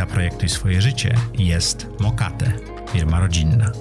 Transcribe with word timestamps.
Zaprojektuj 0.00 0.48
swoje 0.48 0.80
życie 0.80 1.14
jest 1.38 1.86
Mokate, 2.00 2.52
firma 2.88 3.20
rodzinna. 3.20 3.72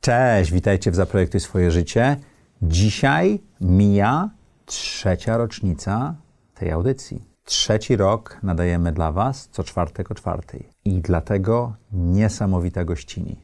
Cześć, 0.00 0.52
witajcie 0.52 0.90
w 0.90 0.94
Zaprojektuj 0.94 1.40
swoje 1.40 1.70
życie. 1.70 2.16
Dzisiaj 2.62 3.40
mija 3.60 4.30
trzecia 4.66 5.36
rocznica 5.36 6.14
tej 6.54 6.70
audycji. 6.70 7.24
Trzeci 7.44 7.96
rok 7.96 8.38
nadajemy 8.42 8.92
dla 8.92 9.12
Was 9.12 9.48
co 9.52 9.64
czwartek 9.64 10.10
o 10.10 10.14
czwartej. 10.14 10.68
I 10.84 11.00
dlatego 11.00 11.72
niesamowita 11.92 12.84
gościni. 12.84 13.36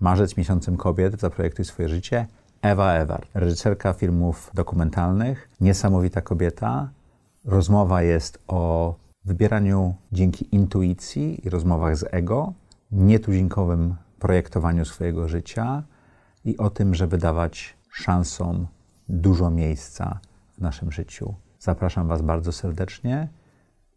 Marzec 0.00 0.36
miesiącem 0.36 0.76
kobiet 0.76 1.16
w 1.16 1.20
Zaprojektuj 1.20 1.64
swoje 1.64 1.88
życie 1.88 2.26
Ewa 2.62 2.92
Ewart, 2.92 3.28
reżyserka 3.34 3.92
filmów 3.92 4.50
dokumentalnych, 4.54 5.48
niesamowita 5.60 6.20
kobieta. 6.20 6.88
Rozmowa 7.44 8.02
jest 8.02 8.38
o 8.48 8.94
wybieraniu 9.24 9.94
dzięki 10.12 10.54
intuicji 10.54 11.46
i 11.46 11.50
rozmowach 11.50 11.96
z 11.96 12.04
ego, 12.10 12.52
nietuzinkowym 12.92 13.94
projektowaniu 14.18 14.84
swojego 14.84 15.28
życia 15.28 15.82
i 16.44 16.56
o 16.56 16.70
tym, 16.70 16.94
żeby 16.94 17.18
dawać 17.18 17.76
szansom 17.90 18.66
dużo 19.08 19.50
miejsca 19.50 20.20
w 20.58 20.60
naszym 20.60 20.92
życiu. 20.92 21.34
Zapraszam 21.58 22.08
Was 22.08 22.22
bardzo 22.22 22.52
serdecznie. 22.52 23.28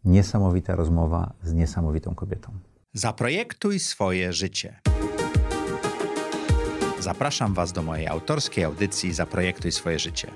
Niesamowita 0.04 0.76
rozmowa 0.76 1.32
z 1.42 1.52
niesamowitą 1.52 2.14
kobietą. 2.14 2.52
Zaprojektuj 2.94 3.78
swoje 3.78 4.32
życie. 4.32 4.80
Zapraszam 7.00 7.54
Was 7.54 7.72
do 7.72 7.82
mojej 7.82 8.08
autorskiej 8.08 8.64
audycji 8.64 9.12
Zaprojektuj 9.12 9.72
swoje 9.72 9.98
życie. 9.98 10.30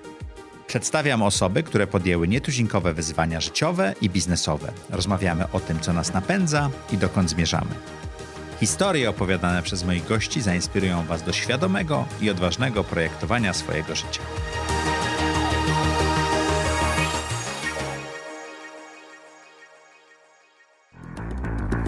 Przedstawiam 0.72 1.22
osoby, 1.22 1.62
które 1.62 1.86
podjęły 1.86 2.28
nietuzinkowe 2.28 2.94
wyzwania 2.94 3.40
życiowe 3.40 3.94
i 4.00 4.10
biznesowe. 4.10 4.72
Rozmawiamy 4.90 5.44
o 5.52 5.60
tym, 5.60 5.80
co 5.80 5.92
nas 5.92 6.12
napędza 6.12 6.70
i 6.92 6.98
dokąd 6.98 7.30
zmierzamy. 7.30 7.70
Historie 8.60 9.10
opowiadane 9.10 9.62
przez 9.62 9.84
moich 9.84 10.08
gości 10.08 10.42
zainspirują 10.42 11.04
Was 11.06 11.22
do 11.22 11.32
świadomego 11.32 12.04
i 12.20 12.30
odważnego 12.30 12.84
projektowania 12.84 13.52
swojego 13.52 13.94
życia. 13.94 14.20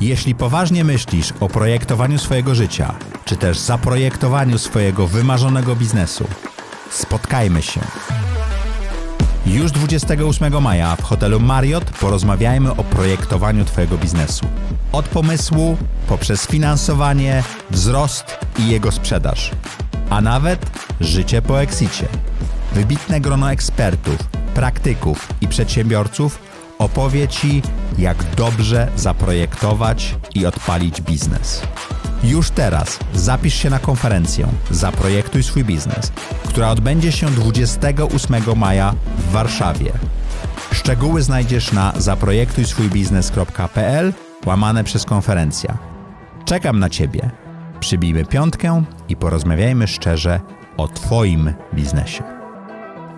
Jeśli 0.01 0.35
poważnie 0.35 0.85
myślisz 0.85 1.33
o 1.41 1.49
projektowaniu 1.49 2.19
swojego 2.19 2.55
życia, 2.55 2.95
czy 3.25 3.37
też 3.37 3.59
zaprojektowaniu 3.59 4.59
swojego 4.59 5.07
wymarzonego 5.07 5.77
biznesu, 5.77 6.25
spotkajmy 6.91 7.63
się. 7.63 7.81
Już 9.47 9.73
28 9.73 10.63
maja 10.63 10.97
w 10.97 11.03
hotelu 11.03 11.41
Marriott 11.41 11.85
porozmawiajmy 11.85 12.71
o 12.71 12.85
projektowaniu 12.85 13.65
Twojego 13.65 13.99
biznesu. 13.99 14.47
Od 14.93 15.09
pomysłu, 15.09 15.77
poprzez 16.09 16.47
finansowanie, 16.47 17.43
wzrost 17.71 18.39
i 18.59 18.69
jego 18.69 18.93
sprzedaż. 18.93 19.51
A 20.11 20.21
nawet 20.21 20.71
życie 21.01 21.43
po 21.43 21.63
exicie. 21.63 22.09
Wybitne 22.73 23.21
grono 23.21 23.53
ekspertów, 23.53 24.19
praktyków 24.55 25.29
i 25.41 25.49
przedsiębiorców 25.49 26.39
opowie 26.79 27.29
Ci, 27.29 27.63
jak 27.99 28.35
dobrze 28.37 28.89
zaprojektować 28.97 30.15
i 30.35 30.47
odpalić 30.47 31.01
biznes. 31.01 31.63
Już 32.25 32.51
teraz 32.51 32.99
zapisz 33.15 33.55
się 33.55 33.71
na 33.71 33.79
konferencję 33.79 34.47
Zaprojektuj 34.71 35.43
swój 35.43 35.65
biznes, 35.65 36.13
która 36.49 36.71
odbędzie 36.71 37.13
się 37.13 37.27
28 37.27 38.37
maja 38.57 38.95
w 39.19 39.31
Warszawie. 39.31 39.93
Szczegóły 40.73 41.23
znajdziesz 41.23 41.73
na 41.73 41.93
zaprojektujswójbiznes.pl 41.97 44.13
łamane 44.47 44.85
przez 44.85 45.05
konferencja. 45.05 45.79
Czekam 46.45 46.79
na 46.79 46.91
Ciebie. 46.91 47.31
Przybijmy 47.81 48.25
piątkę 48.25 48.85
i 49.09 49.17
porozmawiajmy 49.17 49.87
szczerze 49.87 50.41
o 50.77 50.89
Twoim 50.89 51.53
biznesie. 51.75 52.23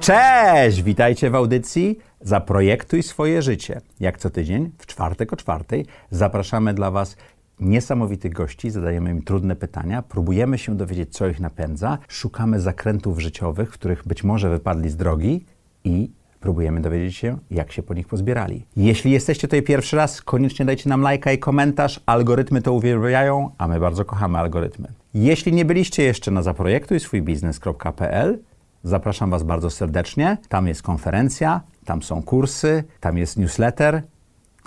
Cześć! 0.01 0.83
Witajcie 0.83 1.31
w 1.31 1.35
audycji 1.35 1.99
Zaprojektuj 2.21 3.03
swoje 3.03 3.43
życie. 3.43 3.81
Jak 4.01 4.19
co 4.19 4.31
tydzień, 4.31 4.71
w 4.79 4.87
czwartek 4.87 5.33
o 5.33 5.37
czwartej, 5.37 5.87
zapraszamy 6.11 6.75
dla 6.75 6.91
Was 6.91 7.17
niesamowitych 7.61 8.33
gości, 8.33 8.71
zadajemy 8.71 9.11
im 9.11 9.23
trudne 9.23 9.57
pytania, 9.57 10.03
próbujemy 10.03 10.59
się 10.59 10.77
dowiedzieć, 10.77 11.13
co 11.13 11.27
ich 11.29 11.41
napędza, 11.41 11.99
szukamy 12.09 12.61
zakrętów 12.61 13.21
życiowych, 13.21 13.71
w 13.71 13.73
których 13.73 14.03
być 14.07 14.25
może 14.25 14.51
wypadli 14.51 14.91
z 14.91 14.97
drogi 14.97 15.45
i 15.85 16.11
próbujemy 16.41 16.81
dowiedzieć 16.81 17.17
się, 17.17 17.39
jak 17.51 17.73
się 17.73 17.83
po 17.83 17.95
nich 17.95 18.07
pozbierali. 18.07 18.67
Jeśli 18.77 19.11
jesteście 19.11 19.49
tutaj 19.49 19.63
pierwszy 19.63 19.97
raz, 19.97 20.23
koniecznie 20.23 20.67
dajcie 20.67 20.89
nam 20.89 21.01
lajka 21.01 21.33
i 21.33 21.39
komentarz. 21.39 22.01
Algorytmy 22.07 22.63
to 22.63 22.73
uwielbiają, 22.73 23.51
a 23.59 23.69
my 23.69 23.81
bardzo 23.81 24.05
kochamy 24.05 24.39
algorytmy. 24.39 24.89
Jeśli 25.15 25.53
nie 25.53 25.65
byliście 25.65 26.03
jeszcze 26.03 26.31
na 26.31 26.43
zaprojektujswójbiznes.pl, 26.43 28.39
zapraszam 28.85 29.31
Was 29.31 29.43
bardzo 29.43 29.71
serdecznie. 29.71 30.39
Tam 30.49 30.67
jest 30.67 30.83
konferencja, 30.83 31.61
tam 31.85 32.03
są 32.03 32.23
kursy, 32.23 32.85
tam 33.01 33.19
jest 33.19 33.37
newsletter, 33.37 34.03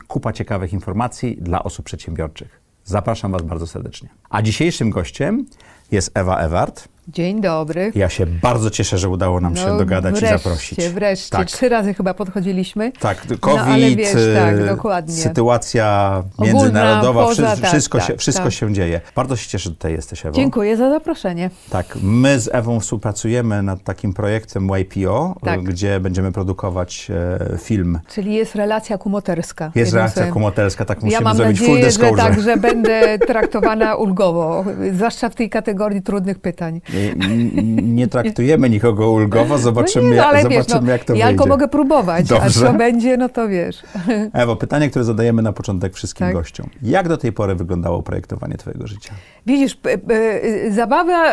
kupa 0.08 0.34
ciekawych 0.34 0.74
informacji 0.74 1.38
dla 1.42 1.64
osób 1.64 1.86
przedsiębiorczych. 1.86 2.59
Zapraszam 2.90 3.32
Was 3.32 3.42
bardzo 3.42 3.68
serdecznie. 3.68 4.10
A 4.30 4.42
dzisiejszym 4.42 4.90
gościem 4.90 5.46
jest 5.92 6.12
Ewa 6.14 6.38
Ewart. 6.38 6.88
Dzień 7.14 7.42
dobry. 7.42 7.92
Ja 7.96 8.10
się 8.10 8.26
bardzo 8.26 8.70
cieszę, 8.70 8.98
że 8.98 9.10
udało 9.10 9.40
nam 9.42 9.56
się 9.56 9.68
No, 9.68 9.78
dogadać 9.78 10.16
wreszcie, 10.20 10.36
i 10.36 10.40
zaprosić. 10.40 10.80
Wreszcie, 10.90 11.30
Tak. 11.38 11.48
Trzy 11.48 11.70
razy 11.70 11.94
chyba 11.94 12.14
podchodziliśmy. 12.14 12.92
Tak, 13.00 13.30
No, 13.30 13.38
COVID, 13.38 13.60
ale 13.60 13.96
wiesz, 13.96 14.14
tak, 14.36 14.56
y, 14.56 14.66
dokładnie. 14.66 15.14
sytuacja 15.16 16.24
Ogólna, 16.38 16.54
międzynarodowa, 16.54 17.24
poza, 17.26 17.52
wszy- 17.52 17.62
tak, 17.62 17.70
wszystko, 17.72 17.98
tak, 17.98 18.08
się, 18.08 18.18
wszystko 18.18 18.44
tak. 18.44 18.54
się 18.54 18.74
dzieje. 18.74 19.02
Bardzo 19.16 19.36
się 19.36 19.50
cieszę, 19.50 19.64
że 19.64 19.70
tutaj 19.76 19.92
jesteś, 19.92 20.26
Ewo. 20.26 20.36
Dziękuję 20.36 20.78
za 20.78 20.90
zaproszenie. 20.90 21.50
Tak, 21.70 21.98
my 22.02 22.40
z 22.40 22.50
Ewą 22.54 22.80
współpracujemy 22.80 23.64
nad 23.64 23.84
takim 23.84 24.14
projektem 24.14 24.70
YPO, 24.80 25.36
Tak. 25.44 25.64
gdzie 25.64 26.00
będziemy 26.00 26.32
produkować 26.32 27.08
e, 27.54 27.58
film. 27.58 28.00
Czyli 28.08 28.34
jest 28.34 28.56
relacja 28.56 28.98
kumoterska. 28.98 29.72
Jest 29.76 29.92
słowem. 29.92 30.34
kumoterska, 30.34 30.86
tak 30.86 30.98
musimy 30.98 31.14
Ja 31.14 31.22
mam 31.22 31.38
zrobić 31.38 31.58
full 31.60 31.68
nadzieję, 31.68 31.84
że 31.84 31.88
disclosure. 32.00 32.22
tak, 32.24 32.42
że 32.42 32.58
będę 32.58 33.20
traktowana 33.20 33.96
ulgowo, 33.96 34.66
zwłaszcza 34.96 35.30
w 35.30 35.36
tej 35.36 35.50
kategorii 35.50 36.02
trudnych 36.02 36.40
pytań. 36.40 36.82
Nie, 37.84 38.08
traktujemy 38.08 38.70
nikogo 38.70 39.12
ulgowo, 39.12 39.58
zobaczymy, 39.58 40.06
no 40.06 40.12
nie, 40.12 40.18
no, 40.18 40.26
ale 40.26 40.40
jak, 40.40 40.50
wiesz, 40.50 40.66
zobaczymy 40.66 40.88
no, 40.88 40.92
jak 40.92 41.04
to 41.04 41.14
ja 41.14 41.26
wyjdzie. 41.26 41.38
tylko 41.38 41.50
mogę 41.50 41.68
próbować, 41.68 42.28
Dobrze. 42.28 42.46
a 42.46 42.50
co 42.50 42.74
będzie, 42.74 43.18
no 43.18 43.30
to 43.30 43.48
wiesz. 43.48 43.84
Ewo, 44.34 44.56
pytanie, 44.56 44.90
które 44.90 45.06
zadajemy 45.06 45.42
na 45.42 45.54
początek 45.54 45.94
wszystkim 45.94 46.28
Tak. 46.28 46.36
gościom. 46.36 46.70
Jak 46.84 47.08
do 47.08 47.18
tej 47.18 47.32
pory 47.32 47.56
wyglądało 47.56 48.04
projektowanie 48.04 48.58
twojego 48.58 48.88
życia? 48.88 49.14
Widzisz, 49.46 49.78
zabawa, 50.70 51.26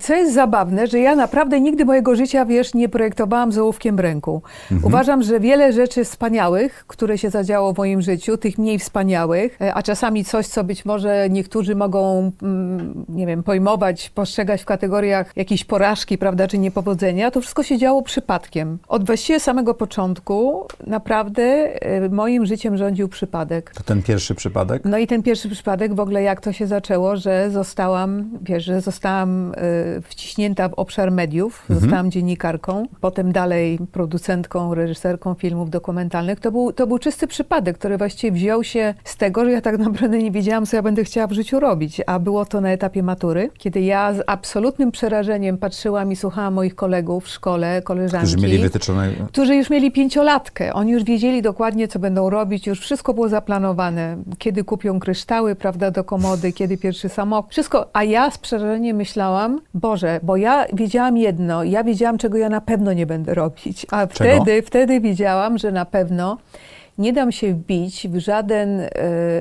co 0.00 0.14
jest 0.14 0.34
zabawne, 0.34 0.86
że 0.86 0.98
ja 0.98 1.16
naprawdę 1.16 1.60
nigdy 1.60 1.84
mojego 1.84 2.16
życia, 2.16 2.44
wiesz, 2.44 2.74
nie 2.74 2.88
projektowałam 2.88 3.52
z 3.52 3.58
ołówkiem 3.58 3.96
w 3.96 4.00
ręku. 4.00 4.42
Mhm. 4.62 4.84
Uważam, 4.84 5.22
że 5.22 5.40
wiele 5.40 5.72
rzeczy 5.72 6.04
wspaniałych, 6.04 6.84
które 6.86 7.18
się 7.18 7.30
zadziało 7.30 7.72
w 7.72 7.78
moim 7.78 8.02
życiu, 8.02 8.36
tych 8.36 8.58
mniej 8.58 8.78
wspaniałych, 8.78 9.60
e, 9.60 9.74
a 9.74 9.82
czasami 9.82 10.24
coś, 10.24 10.46
co 10.46 10.64
być 10.64 10.84
może 10.84 11.30
niektórzy 11.30 11.74
mogą, 11.74 12.30
mm, 12.42 13.04
nie 13.08 13.26
wiem, 13.26 13.42
pojmować, 13.42 14.10
postrzegać 14.10 14.62
w 14.62 14.64
kategoriach 15.02 15.36
jakiejś 15.36 15.64
porażki, 15.64 16.18
prawda, 16.18 16.48
czy 16.48 16.58
niepowodzenia, 16.58 17.30
to 17.30 17.40
wszystko 17.40 17.62
się 17.62 17.78
działo 17.78 18.02
przypadkiem. 18.02 18.78
Od 18.88 19.06
właściwie 19.06 19.40
samego 19.40 19.74
początku 19.74 20.66
naprawdę 20.86 21.42
e, 21.42 22.08
moim 22.08 22.46
życiem 22.46 22.76
rządził 22.76 23.08
przypadek. 23.08 23.72
To 23.74 23.82
ten 23.82 24.02
pierwszy 24.02 24.34
przypadek? 24.34 24.82
No 24.84 24.98
i 24.98 25.06
ten 25.06 25.22
pierwszy 25.22 25.48
przypadek, 25.48 25.94
w 25.94 26.00
ogóle 26.00 26.22
jak 26.22 26.40
to 26.40 26.52
się 26.52 26.66
zaczęło, 26.66 27.16
że 27.16 27.50
zostałam, 27.50 28.30
wiesz, 28.42 28.64
że 28.64 28.80
zostałam 28.80 29.52
y, 29.52 30.02
wciśnięta 30.02 30.68
w 30.68 30.74
obszar 30.74 31.12
mediów, 31.12 31.64
zostałam 31.68 32.10
dziennikarką, 32.10 32.86
potem 33.00 33.32
dalej 33.32 33.78
producentką, 33.92 34.74
reżyserką 34.74 35.34
filmów 35.34 35.70
dokumentalnych. 35.70 36.40
To 36.40 36.52
był, 36.52 36.72
to 36.72 36.86
był 36.86 36.98
czysty 36.98 37.26
przypadek, 37.26 37.78
który 37.78 37.98
właściwie 37.98 38.32
wziął 38.32 38.64
się 38.64 38.94
z 39.04 39.16
tego, 39.16 39.44
że 39.44 39.52
ja 39.52 39.60
tak 39.60 39.78
naprawdę 39.78 40.18
nie 40.18 40.30
wiedziałam, 40.30 40.66
co 40.66 40.76
ja 40.76 40.82
będę 40.82 41.04
chciała 41.04 41.26
w 41.26 41.32
życiu 41.32 41.60
robić, 41.60 42.00
a 42.06 42.18
było 42.18 42.44
to 42.44 42.60
na 42.60 42.70
etapie 42.70 43.02
matury, 43.02 43.50
kiedy 43.58 43.80
ja 43.80 44.14
z 44.14 44.22
absolutnym 44.26 44.91
przerażeniem 44.92 45.58
patrzyłam 45.58 46.12
i 46.12 46.16
słuchałam 46.16 46.54
moich 46.54 46.74
kolegów 46.74 47.24
w 47.24 47.28
szkole, 47.28 47.82
koleżanki 47.82 48.26
Którzy 48.26 48.46
mieli 48.46 48.58
wytyczone... 48.58 49.10
którzy 49.28 49.56
już 49.56 49.70
mieli 49.70 49.92
pięciolatkę. 49.92 50.72
Oni 50.72 50.92
już 50.92 51.04
wiedzieli 51.04 51.42
dokładnie, 51.42 51.88
co 51.88 51.98
będą 51.98 52.30
robić, 52.30 52.66
już 52.66 52.80
wszystko 52.80 53.14
było 53.14 53.28
zaplanowane. 53.28 54.16
Kiedy 54.38 54.64
kupią 54.64 55.00
kryształy, 55.00 55.54
prawda, 55.54 55.90
do 55.90 56.04
komody, 56.04 56.52
kiedy 56.52 56.76
pierwszy 56.76 57.08
samochód. 57.08 57.50
Wszystko. 57.50 57.88
A 57.92 58.04
ja 58.04 58.30
z 58.30 58.38
przerażeniem 58.38 58.96
myślałam, 58.96 59.60
Boże, 59.74 60.20
bo 60.22 60.36
ja 60.36 60.66
wiedziałam 60.72 61.16
jedno, 61.16 61.64
ja 61.64 61.84
wiedziałam, 61.84 62.18
czego 62.18 62.38
ja 62.38 62.48
na 62.48 62.60
pewno 62.60 62.92
nie 62.92 63.06
będę 63.06 63.34
robić. 63.34 63.86
A 63.90 64.06
wtedy, 64.06 64.62
wtedy 64.62 65.00
wiedziałam, 65.00 65.58
że 65.58 65.72
na 65.72 65.84
pewno 65.84 66.38
nie 66.98 67.12
dam 67.12 67.32
się 67.32 67.54
wbić 67.54 68.08
w, 68.08 68.18
żaden, 68.18 68.80
e, 68.80 68.88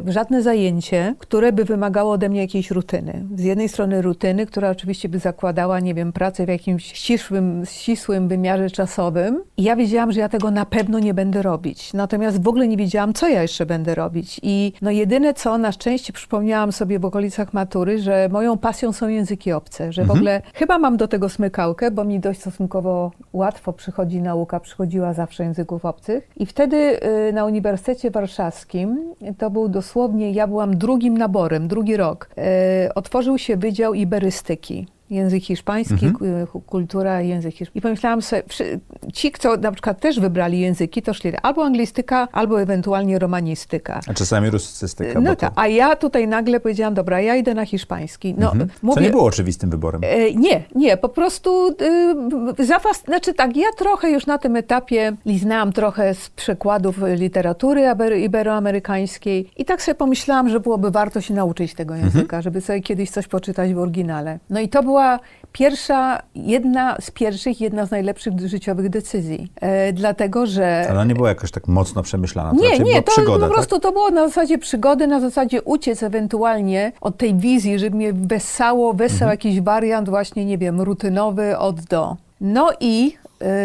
w 0.01 0.09
żadne 0.09 0.41
zajęcie, 0.41 1.15
które 1.19 1.51
by 1.51 1.65
wymagało 1.65 2.11
ode 2.11 2.29
mnie 2.29 2.41
jakiejś 2.41 2.71
rutyny. 2.71 3.25
Z 3.35 3.43
jednej 3.43 3.69
strony 3.69 4.01
rutyny, 4.01 4.45
która 4.45 4.69
oczywiście 4.69 5.09
by 5.09 5.19
zakładała, 5.19 5.79
nie 5.79 5.93
wiem, 5.93 6.13
pracę 6.13 6.45
w 6.45 6.49
jakimś 6.49 6.85
ścisłym, 6.85 7.63
ścisłym 7.65 8.27
wymiarze 8.27 8.69
czasowym. 8.69 9.43
I 9.57 9.63
ja 9.63 9.75
wiedziałam, 9.75 10.11
że 10.11 10.19
ja 10.19 10.29
tego 10.29 10.51
na 10.51 10.65
pewno 10.65 10.99
nie 10.99 11.13
będę 11.13 11.41
robić. 11.41 11.93
Natomiast 11.93 12.43
w 12.43 12.47
ogóle 12.47 12.67
nie 12.67 12.77
wiedziałam, 12.77 13.13
co 13.13 13.27
ja 13.27 13.41
jeszcze 13.41 13.65
będę 13.65 13.95
robić. 13.95 14.39
I 14.43 14.73
no 14.81 14.91
jedyne 14.91 15.33
co, 15.33 15.57
na 15.57 15.71
szczęście 15.71 16.13
przypomniałam 16.13 16.71
sobie 16.71 16.99
w 16.99 17.05
okolicach 17.05 17.53
matury, 17.53 17.99
że 17.99 18.29
moją 18.31 18.57
pasją 18.57 18.93
są 18.93 19.07
języki 19.07 19.51
obce, 19.51 19.93
że 19.93 20.05
w 20.05 20.11
ogóle 20.11 20.41
chyba 20.53 20.77
mam 20.77 20.97
do 20.97 21.07
tego 21.07 21.29
smykałkę, 21.29 21.91
bo 21.91 22.03
mi 22.03 22.19
dość 22.19 22.39
stosunkowo 22.39 23.11
łatwo 23.33 23.73
przychodzi 23.73 24.21
nauka, 24.21 24.59
przychodziła 24.59 25.13
zawsze 25.13 25.43
języków 25.43 25.85
obcych. 25.85 26.29
I 26.37 26.45
wtedy 26.45 26.99
y, 27.29 27.33
na 27.41 27.45
Uniwersytecie 27.45 28.11
Warszawskim, 28.11 29.13
to 29.37 29.49
był 29.49 29.69
dosłownie, 29.69 30.31
ja 30.31 30.47
byłam 30.47 30.77
drugim 30.77 31.17
naborem, 31.17 31.67
drugi 31.67 31.97
rok, 31.97 32.29
y, 32.87 32.93
otworzył 32.93 33.37
się 33.37 33.57
Wydział 33.57 33.93
Iberystyki 33.93 34.87
język 35.11 35.43
hiszpański, 35.43 36.05
Mhm. 36.05 36.47
ku- 36.47 36.61
kultura, 36.61 37.21
język 37.21 37.51
hiszpański. 37.55 37.79
I 37.79 37.81
pomyślałam 37.81 38.21
sobie, 38.21 38.43
ci, 39.13 39.31
co 39.39 39.57
na 39.57 39.71
przykład 39.71 39.99
też 39.99 40.19
wybrali 40.19 40.59
języki, 40.59 41.01
to 41.01 41.13
szli 41.13 41.31
albo 41.41 41.63
anglistyka, 41.65 42.27
albo 42.31 42.61
ewentualnie 42.61 43.19
romanistyka. 43.19 43.99
A 44.07 44.13
czasami 44.13 44.49
rusystyka. 44.49 45.19
No 45.21 45.29
bo 45.29 45.35
to, 45.35 45.41
tak, 45.41 45.53
a 45.55 45.67
ja 45.67 45.95
tutaj 45.95 46.27
nagle 46.27 46.59
powiedziałam, 46.59 46.93
dobra, 46.93 47.21
ja 47.21 47.35
idę 47.35 47.53
na 47.53 47.65
hiszpański. 47.65 48.35
No, 48.37 48.51
Mhm. 48.51 48.69
Co 48.69 48.75
mówię, 48.83 49.01
nie 49.01 49.09
było 49.09 49.23
oczywistym 49.23 49.69
wyborem. 49.69 50.01
E, 50.03 50.33
Nie, 50.33 50.63
nie, 50.75 50.97
po 50.97 51.09
prostu 51.09 51.69
y, 52.59 52.65
zafas, 52.65 53.03
znaczy 53.03 53.33
tak, 53.33 53.57
ja 53.57 53.67
trochę 53.77 54.11
już 54.11 54.25
na 54.25 54.37
tym 54.37 54.55
etapie 54.55 55.13
liznałam 55.25 55.71
trochę 55.73 56.15
z 56.15 56.29
przekładów 56.29 56.95
literatury 57.15 57.81
iberoamerykańskiej 58.21 59.51
i 59.57 59.65
tak 59.65 59.81
sobie 59.81 59.95
pomyślałam, 59.95 60.49
że 60.49 60.59
byłoby 60.59 60.91
warto 60.91 61.21
się 61.21 61.33
nauczyć 61.33 61.73
tego 61.73 61.95
języka, 61.95 62.41
żeby 62.41 62.61
sobie 62.61 62.81
kiedyś 62.81 63.09
coś 63.09 63.27
poczytać 63.27 63.73
w 63.73 63.77
oryginale. 63.79 64.39
No 64.49 64.59
i 64.59 64.69
to 64.69 64.83
była 64.83 65.00
pierwsza, 65.51 66.21
jedna 66.35 66.97
z 67.01 67.11
pierwszych, 67.11 67.61
jedna 67.61 67.85
z 67.85 67.91
najlepszych 67.91 68.39
życiowych 68.39 68.89
decyzji, 68.89 69.51
e, 69.61 69.93
dlatego, 69.93 70.45
że... 70.45 70.81
Ale 70.89 70.91
ona 70.99 71.03
nie 71.05 71.15
była 71.15 71.29
jakoś 71.29 71.51
tak 71.51 71.67
mocno 71.67 72.03
przemyślana. 72.03 72.49
To 72.49 72.55
Nie, 72.55 72.69
nie, 72.79 72.85
była 72.85 73.01
to 73.01 73.11
przygoda, 73.11 73.47
po 73.47 73.53
prostu 73.53 73.75
tak? 73.75 73.83
to 73.83 73.91
było 73.91 74.09
na 74.09 74.27
zasadzie 74.27 74.57
przygody, 74.57 75.07
na 75.07 75.19
zasadzie 75.19 75.61
uciec 75.61 76.03
ewentualnie 76.03 76.91
od 77.01 77.17
tej 77.17 77.35
wizji, 77.35 77.79
żeby 77.79 77.95
mnie 77.97 78.13
wesało, 78.13 78.93
wesał 78.93 79.15
Mhm. 79.15 79.31
jakiś 79.31 79.61
wariant 79.61 80.09
właśnie, 80.09 80.45
nie 80.45 80.57
wiem, 80.57 80.81
rutynowy 80.81 81.57
od 81.57 81.81
do. 81.81 82.15
No 82.41 82.69
i 82.79 83.13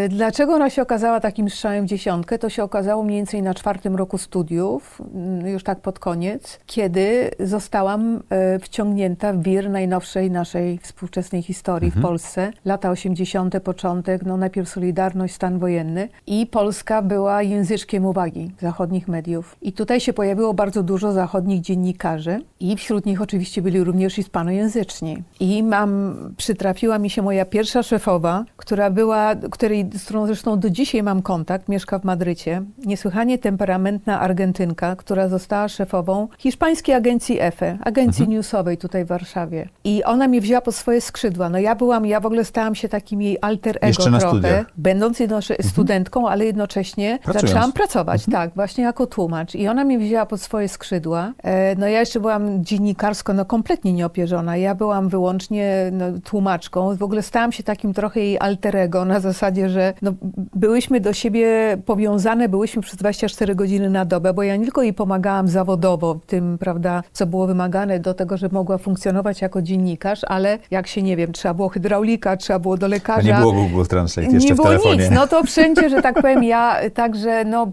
dlaczego 0.08 0.54
ona 0.54 0.70
się 0.70 0.82
okazała 0.82 1.20
takim 1.20 1.50
strzałem 1.50 1.84
w 1.84 1.88
dziesiątkę? 1.88 2.38
To 2.38 2.48
się 2.48 2.62
okazało 2.62 3.02
mniej 3.02 3.18
więcej 3.18 3.42
na 3.42 3.54
czwartym 3.54 3.96
roku 3.96 4.18
studiów, 4.18 5.02
mm, 5.14 5.46
już 5.46 5.62
tak 5.64 5.80
pod 5.80 5.98
koniec, 5.98 6.58
kiedy 6.66 7.30
zostałam 7.40 8.16
y, 8.16 8.58
wciągnięta 8.58 9.32
w 9.32 9.42
wir 9.42 9.70
najnowszej 9.70 10.30
naszej 10.30 10.78
współczesnej 10.78 11.42
historii 11.42 11.86
Mhm. 11.86 12.02
w 12.02 12.06
Polsce. 12.06 12.50
Lata 12.64 12.90
80., 12.90 13.60
początek, 13.60 14.22
no 14.26 14.36
najpierw 14.36 14.68
Solidarność, 14.68 15.34
stan 15.34 15.58
wojenny 15.58 16.08
i 16.26 16.46
Polska 16.46 17.02
była 17.02 17.42
języczkiem 17.42 18.06
uwagi 18.06 18.50
zachodnich 18.60 19.08
mediów. 19.08 19.56
I 19.62 19.72
tutaj 19.72 20.00
się 20.00 20.12
pojawiło 20.12 20.54
bardzo 20.54 20.82
dużo 20.82 21.12
zachodnich 21.12 21.60
dziennikarzy 21.60 22.40
i 22.60 22.76
wśród 22.76 23.06
nich 23.06 23.22
oczywiście 23.22 23.62
byli 23.62 23.84
również 23.84 24.14
hispanojęzyczni. 24.14 25.22
I 25.40 25.62
mam, 25.62 26.16
przytrafiła 26.36 26.98
mi 26.98 27.10
się 27.10 27.22
moja 27.22 27.44
pierwsza 27.44 27.82
szefowa, 27.82 28.44
która 28.56 28.90
była, 28.90 29.34
której, 29.66 29.86
z 29.94 30.04
którą 30.04 30.26
zresztą 30.26 30.58
do 30.58 30.70
dzisiaj 30.70 31.02
mam 31.02 31.22
kontakt, 31.22 31.68
mieszka 31.68 31.98
w 31.98 32.04
Madrycie, 32.04 32.62
niesłychanie 32.86 33.38
temperamentna 33.38 34.20
Argentynka, 34.20 34.96
która 34.96 35.28
została 35.28 35.68
szefową 35.68 36.28
hiszpańskiej 36.38 36.94
agencji 36.94 37.40
EFE, 37.40 37.78
agencji 37.84 38.28
newsowej 38.28 38.78
tutaj 38.78 39.04
w 39.04 39.08
Warszawie. 39.08 39.68
I 39.84 40.04
ona 40.04 40.28
mnie 40.28 40.40
wzięła 40.40 40.60
pod 40.60 40.74
swoje 40.74 41.00
skrzydła. 41.00 41.48
No 41.48 41.58
ja 41.58 41.74
byłam, 41.74 42.06
ja 42.06 42.20
w 42.20 42.26
ogóle 42.26 42.44
stałam 42.44 42.74
się 42.74 42.88
takim 42.88 43.22
jej 43.22 43.38
alter 43.40 43.76
ego 43.76 43.86
Jeszcze 43.86 44.10
na 44.10 44.18
trochę, 44.18 44.38
studiach. 44.38 44.66
będąc 44.76 45.20
jednocześnie 45.20 45.64
studentką, 45.64 46.28
ale 46.28 46.44
jednocześnie 46.44 47.18
Pracując. 47.22 47.48
zaczęłam 47.50 47.72
pracować, 47.72 48.24
tak, 48.32 48.50
właśnie 48.54 48.84
jako 48.84 49.06
tłumacz. 49.06 49.54
I 49.54 49.68
ona 49.68 49.84
mnie 49.84 49.98
wzięła 49.98 50.26
pod 50.26 50.40
swoje 50.40 50.68
skrzydła. 50.68 51.32
E, 51.42 51.74
No 51.76 51.86
ja 51.88 52.00
jeszcze 52.00 52.20
byłam 52.20 52.64
dziennikarsko 52.64 53.32
no 53.32 53.44
kompletnie 53.44 53.92
nieopierzona. 53.92 54.56
Ja 54.56 54.74
byłam 54.74 55.08
wyłącznie 55.08 55.90
no, 55.92 56.04
tłumaczką. 56.24 56.96
W 56.96 57.02
ogóle 57.02 57.22
stałam 57.22 57.52
się 57.52 57.62
takim 57.62 57.94
trochę 57.94 58.20
jej 58.20 58.38
alter 58.40 58.76
ego 58.76 59.04
na 59.04 59.20
zasadzie, 59.20 59.55
że 59.68 59.94
no, 60.02 60.12
byłyśmy 60.54 61.00
do 61.00 61.12
siebie 61.12 61.76
powiązane, 61.86 62.48
byłyśmy 62.48 62.82
przez 62.82 62.96
24 62.96 63.54
godziny 63.54 63.90
na 63.90 64.04
dobę, 64.04 64.32
bo 64.34 64.42
ja 64.42 64.56
nie 64.56 64.64
tylko 64.64 64.82
jej 64.82 64.92
pomagałam 64.92 65.48
zawodowo 65.48 66.14
w 66.14 66.26
tym, 66.26 66.58
prawda, 66.58 67.02
co 67.12 67.26
było 67.26 67.46
wymagane 67.46 68.00
do 68.00 68.14
tego, 68.14 68.36
żeby 68.36 68.54
mogła 68.54 68.78
funkcjonować 68.78 69.42
jako 69.42 69.62
dziennikarz, 69.62 70.20
ale 70.28 70.58
jak 70.70 70.86
się, 70.86 71.02
nie 71.02 71.16
wiem, 71.16 71.32
trzeba 71.32 71.54
było 71.54 71.68
hydraulika, 71.68 72.36
trzeba 72.36 72.58
było 72.58 72.76
do 72.76 72.88
lekarza. 72.88 73.28
nie 73.28 73.34
było 73.34 73.52
Google 73.52 73.82
Translate 73.84 74.28
jeszcze 74.32 74.48
nie 74.48 74.54
w 74.54 74.56
było 74.56 74.68
telefonie. 74.68 74.96
nic. 75.02 75.10
No 75.10 75.26
to 75.26 75.42
wszędzie, 75.52 75.90
że 75.90 76.02
tak 76.02 76.14
powiem, 76.22 76.44
ja 76.44 76.76
także, 76.94 77.44
no, 77.44 77.66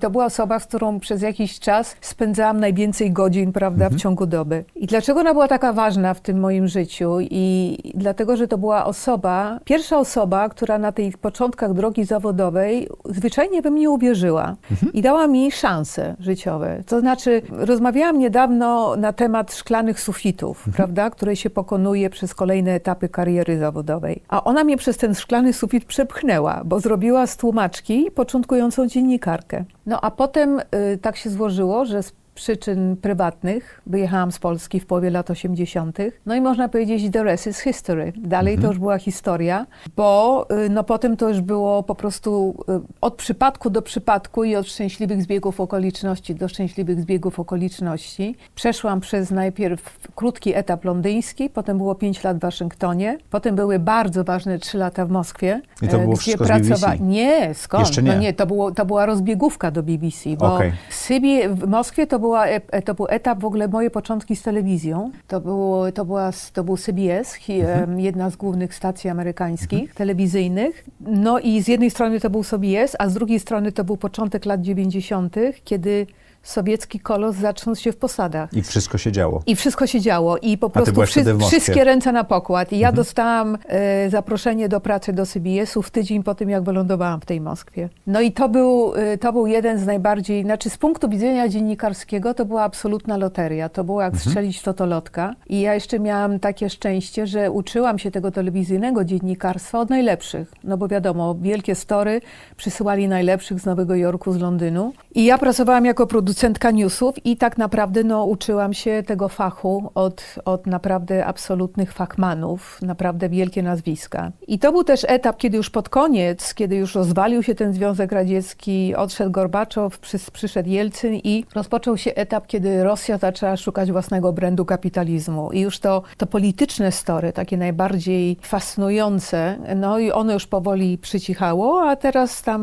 to 0.00 0.10
była 0.10 0.24
osoba, 0.24 0.58
z 0.60 0.66
którą 0.66 1.00
przez 1.00 1.22
jakiś 1.22 1.60
czas 1.60 1.96
spędzałam 2.00 2.60
najwięcej 2.60 3.10
godzin, 3.12 3.52
prawda, 3.52 3.84
Mhm. 3.84 3.98
w 3.98 4.02
ciągu 4.02 4.26
doby. 4.26 4.64
I 4.76 4.86
dlaczego 4.86 5.20
ona 5.20 5.32
była 5.32 5.48
taka 5.48 5.72
ważna 5.72 6.14
w 6.14 6.20
tym 6.20 6.40
moim 6.40 6.68
życiu? 6.68 7.16
I 7.20 7.78
dlatego, 7.94 8.36
że 8.36 8.48
to 8.48 8.58
była 8.58 8.84
osoba, 8.84 9.58
pierwsza 9.64 9.98
osoba, 9.98 10.48
która 10.48 10.78
na 10.78 10.91
tych 10.92 11.18
początkach 11.18 11.74
drogi 11.74 12.04
zawodowej 12.04 12.88
zwyczajnie 13.04 13.62
we 13.62 13.70
mnie 13.70 13.90
uwierzyła 13.90 14.56
Mhm. 14.70 14.92
i 14.92 15.02
dała 15.02 15.26
mi 15.26 15.52
szanse 15.52 16.16
życiowe. 16.20 16.82
To 16.86 17.00
znaczy, 17.00 17.42
rozmawiałam 17.50 18.18
niedawno 18.18 18.96
na 18.96 19.12
temat 19.12 19.54
szklanych 19.54 20.00
sufitów, 20.00 20.56
Mhm. 20.58 20.74
prawda, 20.74 21.10
które 21.10 21.36
się 21.36 21.50
pokonuje 21.50 22.10
przez 22.10 22.34
kolejne 22.34 22.72
etapy 22.72 23.08
kariery 23.08 23.58
zawodowej. 23.58 24.22
A 24.28 24.44
ona 24.44 24.64
mnie 24.64 24.76
przez 24.76 24.96
ten 24.96 25.14
szklany 25.14 25.52
sufit 25.52 25.84
przepchnęła, 25.84 26.62
bo 26.64 26.80
zrobiła 26.80 27.26
z 27.26 27.36
tłumaczki 27.36 28.10
początkującą 28.14 28.86
dziennikarkę. 28.86 29.64
No 29.86 30.00
a 30.00 30.10
potem 30.10 30.58
y, 30.94 30.98
tak 31.02 31.16
się 31.16 31.30
złożyło, 31.30 31.84
że 31.84 32.02
z 32.02 32.12
przyczyn 32.34 32.96
prywatnych 32.96 33.80
wyjechałam 33.86 34.32
z 34.32 34.38
Polski 34.38 34.80
w 34.80 34.86
połowie 34.86 35.10
lat 35.10 35.30
80. 35.30 35.98
No 36.26 36.34
i 36.34 36.40
można 36.40 36.68
powiedzieć, 36.68 37.12
the 37.12 37.22
rest 37.24 37.46
is 37.46 37.60
history. 37.60 38.12
Dalej 38.16 38.58
to 38.58 38.66
już 38.66 38.78
była 38.78 38.98
historia, 38.98 39.66
bo 39.96 40.46
y, 40.66 40.68
no 40.70 40.84
potem 40.84 41.16
to 41.16 41.28
już 41.28 41.40
było 41.40 41.82
po 41.82 41.94
prostu 41.94 42.54
y, 42.68 42.80
od 43.00 43.14
przypadku 43.14 43.70
do 43.70 43.82
przypadku 43.82 44.44
i 44.44 44.56
od 44.56 44.66
szczęśliwych 44.68 45.22
zbiegów 45.22 45.60
okoliczności 45.60 46.34
do 46.34 46.48
szczęśliwych 46.48 47.00
zbiegów 47.00 47.40
okoliczności. 47.40 48.36
Przeszłam 48.54 49.00
przez 49.00 49.30
najpierw 49.30 49.98
krótki 50.14 50.54
etap 50.54 50.84
londyński, 50.84 51.50
potem 51.50 51.78
było 51.78 51.94
5 51.94 52.24
lat 52.24 52.36
w 52.36 52.40
Waszyngtonie, 52.40 53.18
potem 53.30 53.54
były 53.56 53.78
bardzo 53.78 54.24
ważne 54.24 54.58
3 54.58 54.78
lata 54.78 55.06
w 55.06 55.10
Moskwie. 55.10 55.60
I 55.82 55.88
to 55.88 55.96
e, 55.96 56.00
było 56.00 56.12
gdzie 56.12 56.20
wszystko 56.20 56.44
z 56.44 56.48
BBC? 56.48 56.68
pracowa- 56.68 57.00
Nie, 57.00 57.54
skąd? 57.54 57.86
Jeszcze 57.86 58.02
nie. 58.02 58.12
No 58.12 58.18
nie, 58.20 58.32
to, 58.32 58.46
było, 58.46 58.70
to 58.70 58.86
była 58.86 59.06
rozbiegówka 59.06 59.70
do 59.70 59.82
BBC, 59.82 60.30
bo 60.38 60.54
Okej. 60.54 60.72
w 60.90 60.94
Sybie, 60.94 61.48
w 61.48 61.68
Moskwie 61.68 62.06
to, 62.06 62.18
była, 62.32 62.46
e- 62.46 62.82
to 62.82 62.94
był 62.94 63.06
etap 63.08 63.40
w 63.40 63.44
ogóle 63.44 63.68
moje 63.68 63.90
początki 63.90 64.36
z 64.36 64.42
telewizją. 64.42 65.10
To, 65.28 65.40
było, 65.40 65.92
to, 65.92 66.04
była, 66.04 66.30
to 66.52 66.64
był 66.64 66.76
CBS, 66.76 67.38
em, 67.48 68.00
jedna 68.00 68.30
z 68.30 68.36
głównych 68.36 68.74
stacji 68.74 69.10
amerykańskich, 69.10 69.94
telewizyjnych. 69.94 70.84
No 71.00 71.38
i 71.38 71.62
z 71.62 71.68
jednej 71.68 71.90
strony 71.90 72.20
to 72.20 72.30
był 72.30 72.44
CBS, 72.44 72.96
a 72.98 73.08
z 73.08 73.14
drugiej 73.14 73.40
strony 73.40 73.72
to 73.72 73.84
był 73.84 73.96
początek 73.96 74.46
lat 74.46 74.60
90., 74.60 75.36
kiedy 75.64 76.06
sowiecki 76.42 77.00
kolos 77.00 77.36
zaczął 77.36 77.76
się 77.76 77.92
w 77.92 77.96
posadach. 77.96 78.52
I 78.52 78.62
wszystko 78.62 78.98
się 78.98 79.12
działo. 79.12 79.42
I 79.46 79.56
wszystko 79.56 79.86
się 79.86 80.00
działo 80.00 80.38
i 80.38 80.58
po 80.58 80.70
prostu 80.70 80.92
byłaś 80.92 81.10
wtedy 81.10 81.34
w 81.34 81.38
Moskwie. 81.38 81.60
wszystkie 81.60 81.84
ręce 81.84 82.12
na 82.12 82.24
pokład. 82.24 82.72
I 82.72 82.78
ja 82.78 82.92
dostałam 82.92 83.58
e, 83.66 84.10
zaproszenie 84.10 84.68
do 84.68 84.80
pracy 84.80 85.12
do 85.12 85.26
CBS-u 85.26 85.82
w 85.82 85.90
tydzień 85.90 86.22
po 86.22 86.34
tym, 86.34 86.50
jak 86.50 86.62
wylądowałam 86.62 87.20
w 87.20 87.26
tej 87.26 87.40
Moskwie. 87.40 87.88
No 88.06 88.20
i 88.20 88.32
to 88.32 88.48
był, 88.48 88.94
e, 88.94 89.18
to 89.18 89.32
był 89.32 89.46
jeden 89.46 89.78
z 89.78 89.86
najbardziej, 89.86 90.42
znaczy 90.42 90.70
z 90.70 90.76
punktu 90.76 91.08
widzenia 91.08 91.48
dziennikarskiego 91.48 92.34
to 92.34 92.44
była 92.44 92.62
absolutna 92.62 93.16
loteria. 93.16 93.68
To 93.68 93.84
było 93.84 94.02
jak 94.02 94.16
strzelić 94.16 94.58
w 94.58 94.62
totolotka. 94.62 95.34
I 95.48 95.60
ja 95.60 95.74
jeszcze 95.74 96.00
miałam 96.00 96.40
takie 96.40 96.70
szczęście, 96.70 97.26
że 97.26 97.50
uczyłam 97.50 97.98
się 97.98 98.10
tego 98.10 98.30
telewizyjnego 98.30 99.04
dziennikarstwa 99.04 99.80
od 99.80 99.90
najlepszych. 99.90 100.52
No 100.64 100.76
bo 100.76 100.88
wiadomo, 100.88 101.34
wielkie 101.40 101.74
story 101.74 102.20
przysyłali 102.56 103.08
najlepszych 103.08 103.60
z 103.60 103.64
Nowego 103.64 103.94
Jorku, 103.94 104.32
z 104.32 104.36
Londynu. 104.36 104.92
I 105.14 105.24
ja 105.24 105.38
pracowałam 105.38 105.84
jako 105.84 106.06
producent 106.06 106.31
producentka 106.32 106.70
newsów 106.70 107.26
i 107.26 107.36
tak 107.36 107.58
naprawdę 107.58 108.04
no, 108.04 108.24
uczyłam 108.24 108.74
się 108.74 109.02
tego 109.06 109.28
fachu 109.28 109.90
od, 109.94 110.24
od 110.44 110.66
naprawdę 110.66 111.26
absolutnych 111.26 111.92
fachmanów, 111.92 112.78
naprawdę 112.82 113.28
wielkie 113.28 113.62
nazwiska. 113.62 114.32
I 114.48 114.58
to 114.58 114.72
był 114.72 114.84
też 114.84 115.04
etap, 115.08 115.36
kiedy 115.36 115.56
już 115.56 115.70
pod 115.70 115.88
koniec, 115.88 116.54
kiedy 116.54 116.76
już 116.76 116.94
rozwalił 116.94 117.42
się 117.42 117.54
ten 117.54 117.72
Związek 117.72 118.12
Radziecki, 118.12 118.94
odszedł 118.94 119.30
Gorbaczow, 119.30 119.98
przy, 119.98 120.18
przyszedł 120.32 120.68
Jelcyn 120.68 121.14
i 121.14 121.44
rozpoczął 121.54 121.96
się 121.96 122.14
etap, 122.14 122.46
kiedy 122.46 122.84
Rosja 122.84 123.18
zaczęła 123.18 123.56
szukać 123.56 123.92
własnego 123.92 124.32
brandu 124.32 124.64
kapitalizmu. 124.64 125.52
I 125.52 125.60
już 125.60 125.78
to, 125.78 126.02
to 126.16 126.26
polityczne 126.26 126.92
story, 126.92 127.32
takie 127.32 127.56
najbardziej 127.56 128.36
fascynujące, 128.42 129.58
no 129.76 129.98
i 129.98 130.12
ono 130.12 130.32
już 130.32 130.46
powoli 130.46 130.98
przycichało, 130.98 131.82
a 131.90 131.96
teraz 131.96 132.42
tam 132.42 132.62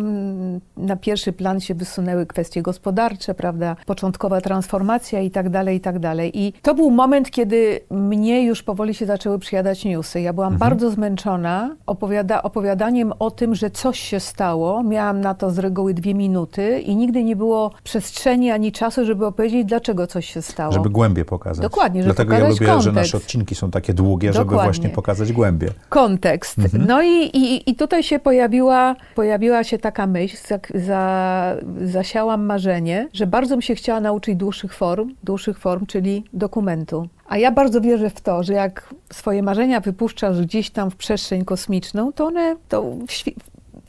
na 0.77 0.95
pierwszy 0.95 1.33
plan 1.33 1.59
się 1.59 1.75
wysunęły 1.75 2.25
kwestie 2.25 2.61
gospodarcze, 2.61 3.33
prawda, 3.33 3.58
początkowa 3.85 4.41
transformacja 4.41 5.19
i 5.19 5.31
tak 5.31 5.49
dalej, 5.49 5.77
i 5.77 5.79
tak 5.79 5.99
dalej. 5.99 6.31
I 6.39 6.53
to 6.61 6.75
był 6.75 6.91
moment, 6.91 7.31
kiedy 7.31 7.79
mnie 7.91 8.45
już 8.45 8.63
powoli 8.63 8.93
się 8.93 9.05
zaczęły 9.05 9.39
przyjadać 9.39 9.85
newsy. 9.85 10.21
Ja 10.21 10.33
byłam 10.33 10.53
mhm. 10.53 10.69
bardzo 10.69 10.91
zmęczona 10.91 11.75
opowiada, 11.85 12.43
opowiadaniem 12.43 13.13
o 13.19 13.31
tym, 13.31 13.55
że 13.55 13.69
coś 13.69 13.99
się 13.99 14.19
stało. 14.19 14.83
Miałam 14.83 15.21
na 15.21 15.33
to 15.33 15.51
z 15.51 15.59
reguły 15.59 15.93
dwie 15.93 16.13
minuty 16.13 16.79
i 16.79 16.95
nigdy 16.95 17.23
nie 17.23 17.35
było 17.35 17.71
przestrzeni 17.83 18.51
ani 18.51 18.71
czasu, 18.71 19.05
żeby 19.05 19.25
opowiedzieć, 19.25 19.65
dlaczego 19.65 20.07
coś 20.07 20.33
się 20.33 20.41
stało. 20.41 20.73
Żeby 20.73 20.89
głębie 20.89 21.25
pokazać. 21.25 21.61
Dokładnie, 21.61 22.03
żeby 22.03 22.15
Dlatego 22.15 22.33
ja 22.33 22.49
lubię, 22.49 22.65
kontekst. 22.65 22.83
że 22.83 22.91
nasze 22.91 23.17
odcinki 23.17 23.55
są 23.55 23.71
takie 23.71 23.93
długie, 23.93 24.27
Dokładnie. 24.27 24.51
żeby 24.51 24.63
właśnie 24.63 24.89
pokazać 24.89 25.33
głębie. 25.33 25.67
Kontekst. 25.89 26.59
Mhm. 26.59 26.85
No 26.87 27.01
i, 27.01 27.25
i, 27.33 27.69
i 27.69 27.75
tutaj 27.75 28.03
się 28.03 28.19
pojawiła, 28.19 28.95
pojawiła 29.15 29.63
się 29.63 29.77
taka 29.77 30.07
myśl, 30.07 30.37
za, 30.47 30.59
za, 30.79 31.55
zasiałam 31.85 32.45
marzenie, 32.45 33.09
że 33.13 33.27
bardzo 33.27 33.48
bym 33.49 33.61
się 33.61 33.75
chciała 33.75 33.99
nauczyć 33.99 34.35
dłuższych 34.35 34.73
form, 34.73 35.15
dłuższych 35.23 35.59
form, 35.59 35.85
czyli 35.85 36.23
dokumentu. 36.33 37.07
A 37.27 37.37
ja 37.37 37.51
bardzo 37.51 37.81
wierzę 37.81 38.09
w 38.09 38.21
to, 38.21 38.43
że 38.43 38.53
jak 38.53 38.93
swoje 39.13 39.43
marzenia 39.43 39.79
wypuszczasz 39.79 40.41
gdzieś 40.41 40.69
tam 40.69 40.91
w 40.91 40.95
przestrzeń 40.95 41.45
kosmiczną, 41.45 42.13
to 42.13 42.25
one 42.25 42.55
to 42.69 42.95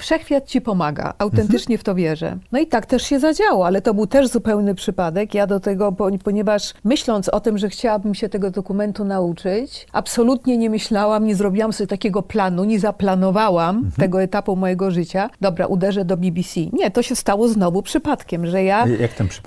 Wszechświat 0.00 0.46
ci 0.46 0.60
pomaga, 0.60 1.14
autentycznie 1.18 1.78
w 1.78 1.84
to 1.84 1.94
wierzę. 1.94 2.36
No 2.52 2.58
i 2.58 2.66
tak 2.66 2.86
też 2.86 3.02
się 3.02 3.20
zadziało, 3.20 3.66
ale 3.66 3.82
to 3.82 3.94
był 3.94 4.06
też 4.06 4.28
zupełny 4.28 4.74
przypadek. 4.74 5.34
Ja 5.34 5.46
do 5.46 5.60
tego, 5.60 5.92
ponieważ 6.24 6.74
myśląc 6.84 7.28
o 7.28 7.40
tym, 7.40 7.58
że 7.58 7.68
chciałabym 7.68 8.14
się 8.14 8.28
tego 8.28 8.50
dokumentu 8.50 9.04
nauczyć, 9.04 9.86
absolutnie 9.92 10.58
nie 10.58 10.70
myślałam, 10.70 11.26
nie 11.26 11.34
zrobiłam 11.34 11.72
sobie 11.72 11.88
takiego 11.88 12.22
planu, 12.22 12.64
nie 12.64 12.80
zaplanowałam 12.80 13.76
mhm. 13.76 13.92
tego 13.96 14.22
etapu 14.22 14.56
mojego 14.56 14.90
życia. 14.90 15.30
Dobra, 15.40 15.66
uderzę 15.66 16.04
do 16.04 16.16
BBC. 16.16 16.60
Nie, 16.72 16.90
to 16.90 17.02
się 17.02 17.16
stało 17.16 17.48
znowu 17.48 17.82
przypadkiem, 17.82 18.46
że 18.46 18.64
ja 18.64 18.86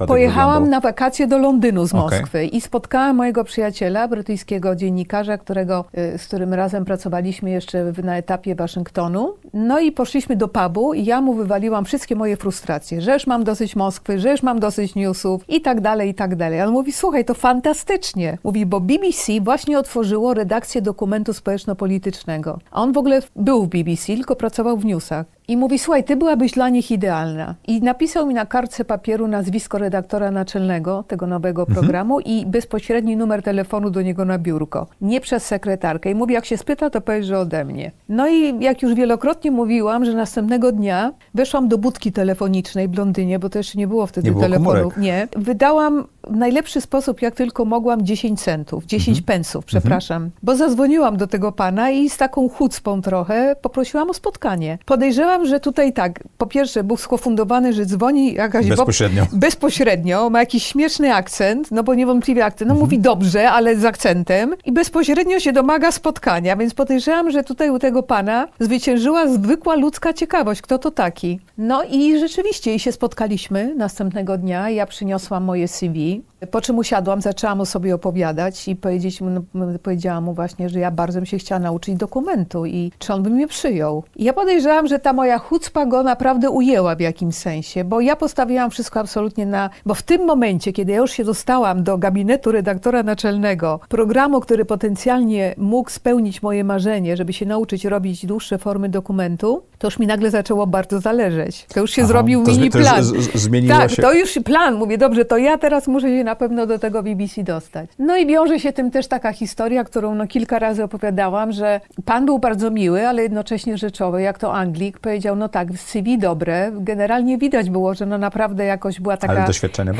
pojechałam 0.07 0.53
wyglądał? 0.53 0.71
na 0.71 0.79
wakacje 0.79 1.27
do 1.27 1.37
Londynu 1.37 1.87
z 1.87 1.93
Moskwy 1.93 2.37
okay. 2.37 2.45
i 2.45 2.61
spotkałam 2.61 3.15
mojego 3.15 3.43
przyjaciela, 3.43 4.07
brytyjskiego 4.07 4.75
dziennikarza, 4.75 5.37
którego, 5.37 5.85
y, 5.97 6.17
z 6.17 6.27
którym 6.27 6.53
razem 6.53 6.85
pracowaliśmy 6.85 7.49
jeszcze 7.49 7.93
na 8.03 8.17
etapie 8.17 8.55
Waszyngtonu. 8.55 9.33
No 9.53 9.79
i 9.79 9.91
poszliśmy 9.91 10.35
do 10.35 10.42
do 10.43 10.47
pubu 10.47 10.93
i 10.93 11.05
ja 11.05 11.21
mu 11.21 11.33
wywaliłam 11.33 11.85
wszystkie 11.85 12.15
moje 12.15 12.37
frustracje, 12.37 13.01
że 13.01 13.13
już 13.13 13.27
mam 13.27 13.43
dosyć 13.43 13.75
Moskwy, 13.75 14.19
że 14.19 14.31
już 14.31 14.43
mam 14.43 14.59
dosyć 14.59 14.95
newsów 14.95 15.49
i 15.49 15.61
tak 15.61 15.81
dalej, 15.81 16.09
i 16.09 16.13
tak 16.13 16.35
dalej. 16.35 16.61
On 16.61 16.71
mówi, 16.71 16.91
słuchaj, 16.91 17.25
to 17.25 17.33
fantastycznie. 17.33 18.37
Mówi, 18.43 18.65
bo 18.65 18.79
BBC 18.79 19.41
właśnie 19.41 19.79
otworzyło 19.79 20.33
redakcję 20.33 20.81
dokumentu 20.81 21.33
społeczno-politycznego. 21.33 22.59
A 22.71 22.81
on 22.81 22.93
w 22.93 22.97
ogóle 22.97 23.21
był 23.35 23.65
w 23.65 23.67
BBC, 23.67 24.05
tylko 24.05 24.35
pracował 24.35 24.77
w 24.77 24.85
newsach. 24.85 25.25
I 25.47 25.57
mówi, 25.57 25.79
słuchaj, 25.79 26.03
ty 26.03 26.15
byłabyś 26.15 26.51
dla 26.51 26.69
nich 26.69 26.91
idealna. 26.91 27.55
I 27.67 27.81
napisał 27.81 28.25
mi 28.25 28.33
na 28.33 28.45
kartce 28.45 28.85
papieru 28.85 29.27
nazwisko 29.27 29.77
redaktora 29.77 30.31
naczelnego 30.31 31.03
tego 31.07 31.27
nowego 31.27 31.61
mhm. 31.61 31.79
programu 31.79 32.19
i 32.19 32.45
bezpośredni 32.45 33.17
numer 33.17 33.43
telefonu 33.43 33.89
do 33.89 34.01
niego 34.01 34.25
na 34.25 34.37
biurko. 34.37 34.87
Nie 35.01 35.21
przez 35.21 35.45
sekretarkę. 35.45 36.11
I 36.11 36.15
mówi, 36.15 36.33
jak 36.33 36.45
się 36.45 36.57
spyta, 36.57 36.89
to 36.89 37.01
powiedz, 37.01 37.25
że 37.25 37.39
ode 37.39 37.65
mnie. 37.65 37.91
No 38.09 38.29
i 38.29 38.63
jak 38.63 38.81
już 38.81 38.93
wielokrotnie 38.93 39.51
mówiłam, 39.51 40.05
że 40.05 40.13
następnego 40.13 40.71
dnia 40.71 41.13
weszłam 41.33 41.67
do 41.67 41.77
budki 41.77 42.11
telefonicznej 42.11 42.87
w 42.87 42.97
Londynie, 42.97 43.39
bo 43.39 43.49
jeszcze 43.55 43.77
nie 43.77 43.87
było 43.87 44.07
wtedy 44.07 44.27
nie 44.27 44.31
było 44.31 44.43
telefonów. 44.43 44.93
Komórek. 44.93 44.97
Nie. 44.97 45.27
Wydałam 45.35 46.03
w 46.27 46.35
najlepszy 46.35 46.81
sposób, 46.81 47.21
jak 47.21 47.35
tylko 47.35 47.65
mogłam, 47.65 48.05
10 48.05 48.41
centów, 48.41 48.85
10 48.85 49.17
mhm. 49.17 49.25
pensów, 49.25 49.65
przepraszam. 49.65 50.23
Mhm. 50.23 50.31
Bo 50.43 50.55
zadzwoniłam 50.55 51.17
do 51.17 51.27
tego 51.27 51.51
pana 51.51 51.91
i 51.91 52.09
z 52.09 52.17
taką 52.17 52.49
chucpą 52.49 53.01
trochę 53.01 53.55
poprosiłam 53.61 54.09
o 54.09 54.13
spotkanie. 54.13 54.77
Podejrzewam, 54.85 55.45
że 55.45 55.59
tutaj 55.59 55.93
tak, 55.93 56.23
po 56.37 56.45
pierwsze 56.45 56.83
był 56.83 56.97
skofundowany, 56.97 57.73
że 57.73 57.85
dzwoni 57.85 58.33
jakaś... 58.33 58.67
Bezpośrednio. 58.67 59.25
Bo, 59.31 59.37
bezpośrednio, 59.47 60.29
ma 60.29 60.39
jakiś 60.39 60.63
śmieszny 60.63 61.13
akcent, 61.13 61.71
no 61.71 61.83
bo 61.83 61.95
niewątpliwie 61.95 62.45
akcent, 62.45 62.67
no 62.67 62.73
mhm. 62.73 62.85
mówi 62.85 62.99
dobrze, 62.99 63.51
ale 63.51 63.75
z 63.75 63.85
akcentem 63.85 64.55
i 64.65 64.71
bezpośrednio 64.71 65.39
się 65.39 65.53
domaga 65.53 65.91
spotkania, 65.91 66.55
więc 66.55 66.73
podejrzewam, 66.73 67.31
że 67.31 67.43
tutaj 67.43 67.69
u 67.69 67.79
tego 67.79 68.03
pana 68.03 68.47
zwyciężyła 68.59 69.27
zwykła 69.27 69.75
ludzka 69.75 70.13
ciekawość, 70.13 70.61
kto 70.61 70.79
to 70.79 70.91
taki. 70.91 71.39
No 71.57 71.83
i 71.83 72.19
rzeczywiście, 72.19 72.75
i 72.75 72.79
się 72.79 72.91
spotkaliśmy 72.91 73.75
następnego 73.75 74.37
dnia, 74.37 74.69
ja 74.69 74.85
przyniosłam 74.85 75.43
moje 75.43 75.67
CV, 75.67 76.12
Thank 76.13 76.25
you. 76.25 76.32
Po 76.51 76.61
czym 76.61 76.77
usiadłam, 76.77 77.21
zaczęłam 77.21 77.61
o 77.61 77.65
sobie 77.65 77.95
opowiadać 77.95 78.67
i 78.67 78.75
powiedzieć, 78.75 79.19
no, 79.21 79.41
powiedziałam 79.83 80.23
mu 80.23 80.33
właśnie, 80.33 80.69
że 80.69 80.79
ja 80.79 80.91
bardzo 80.91 81.19
bym 81.19 81.25
się 81.25 81.37
chciała 81.37 81.59
nauczyć 81.59 81.95
dokumentu 81.95 82.65
i 82.65 82.91
czy 82.99 83.13
on 83.13 83.23
by 83.23 83.29
mnie 83.29 83.47
przyjął. 83.47 84.03
I 84.15 84.23
ja 84.23 84.33
podejrzewam, 84.33 84.87
że 84.87 84.99
ta 84.99 85.13
moja 85.13 85.39
chucpa 85.39 85.85
go 85.85 86.03
naprawdę 86.03 86.49
ujęła 86.49 86.95
w 86.95 86.99
jakimś 86.99 87.35
sensie, 87.35 87.83
bo 87.83 88.01
ja 88.01 88.15
postawiłam 88.15 88.71
wszystko 88.71 88.99
absolutnie 88.99 89.45
na... 89.45 89.69
Bo 89.85 89.93
w 89.93 90.01
tym 90.01 90.25
momencie, 90.25 90.73
kiedy 90.73 90.91
ja 90.91 90.97
już 90.97 91.11
się 91.11 91.23
dostałam 91.23 91.83
do 91.83 91.97
gabinetu 91.97 92.51
redaktora 92.51 93.03
naczelnego 93.03 93.79
programu, 93.89 94.39
który 94.39 94.65
potencjalnie 94.65 95.55
mógł 95.57 95.89
spełnić 95.89 96.43
moje 96.43 96.63
marzenie, 96.63 97.17
żeby 97.17 97.33
się 97.33 97.45
nauczyć 97.45 97.85
robić 97.85 98.25
dłuższe 98.25 98.57
formy 98.57 98.89
dokumentu, 98.89 99.63
to 99.77 99.87
już 99.87 99.99
mi 99.99 100.07
nagle 100.07 100.31
zaczęło 100.31 100.67
bardzo 100.67 100.99
zależeć. 100.99 101.65
To 101.73 101.79
już 101.79 101.91
się 101.91 102.01
Aha, 102.01 102.07
zrobił 102.07 102.43
mini 102.47 102.69
plan. 102.69 103.03
zmieniło 103.33 103.77
tak, 103.77 103.91
się. 103.91 104.01
to 104.01 104.13
już 104.13 104.39
plan. 104.45 104.75
Mówię, 104.75 104.97
dobrze, 104.97 105.25
to 105.25 105.37
ja 105.37 105.57
teraz 105.57 105.87
muszę 105.87 106.07
się 106.07 106.23
na 106.33 106.37
pewno 106.37 106.65
do 106.65 106.79
tego 106.79 107.03
BBC 107.03 107.43
dostać. 107.43 107.89
No 107.99 108.17
i 108.17 108.27
wiąże 108.27 108.59
się 108.59 108.73
tym 108.73 108.91
też 108.91 109.07
taka 109.07 109.33
historia, 109.33 109.83
którą 109.83 110.15
no 110.15 110.27
kilka 110.27 110.59
razy 110.59 110.83
opowiadałam, 110.83 111.51
że 111.51 111.81
pan 112.05 112.25
był 112.25 112.39
bardzo 112.39 112.71
miły, 112.71 113.07
ale 113.07 113.23
jednocześnie 113.23 113.77
rzeczowy, 113.77 114.21
jak 114.21 114.37
to 114.37 114.53
Anglik. 114.53 114.99
Powiedział, 114.99 115.35
no 115.35 115.49
tak, 115.49 115.73
w 115.73 115.81
CV 115.81 116.17
dobre. 116.17 116.71
Generalnie 116.73 117.37
widać 117.37 117.69
było, 117.69 117.93
że 117.93 118.05
no 118.05 118.17
naprawdę 118.17 118.65
jakoś 118.65 118.99
była 118.99 119.17
taka 119.17 119.33
ale 119.33 119.45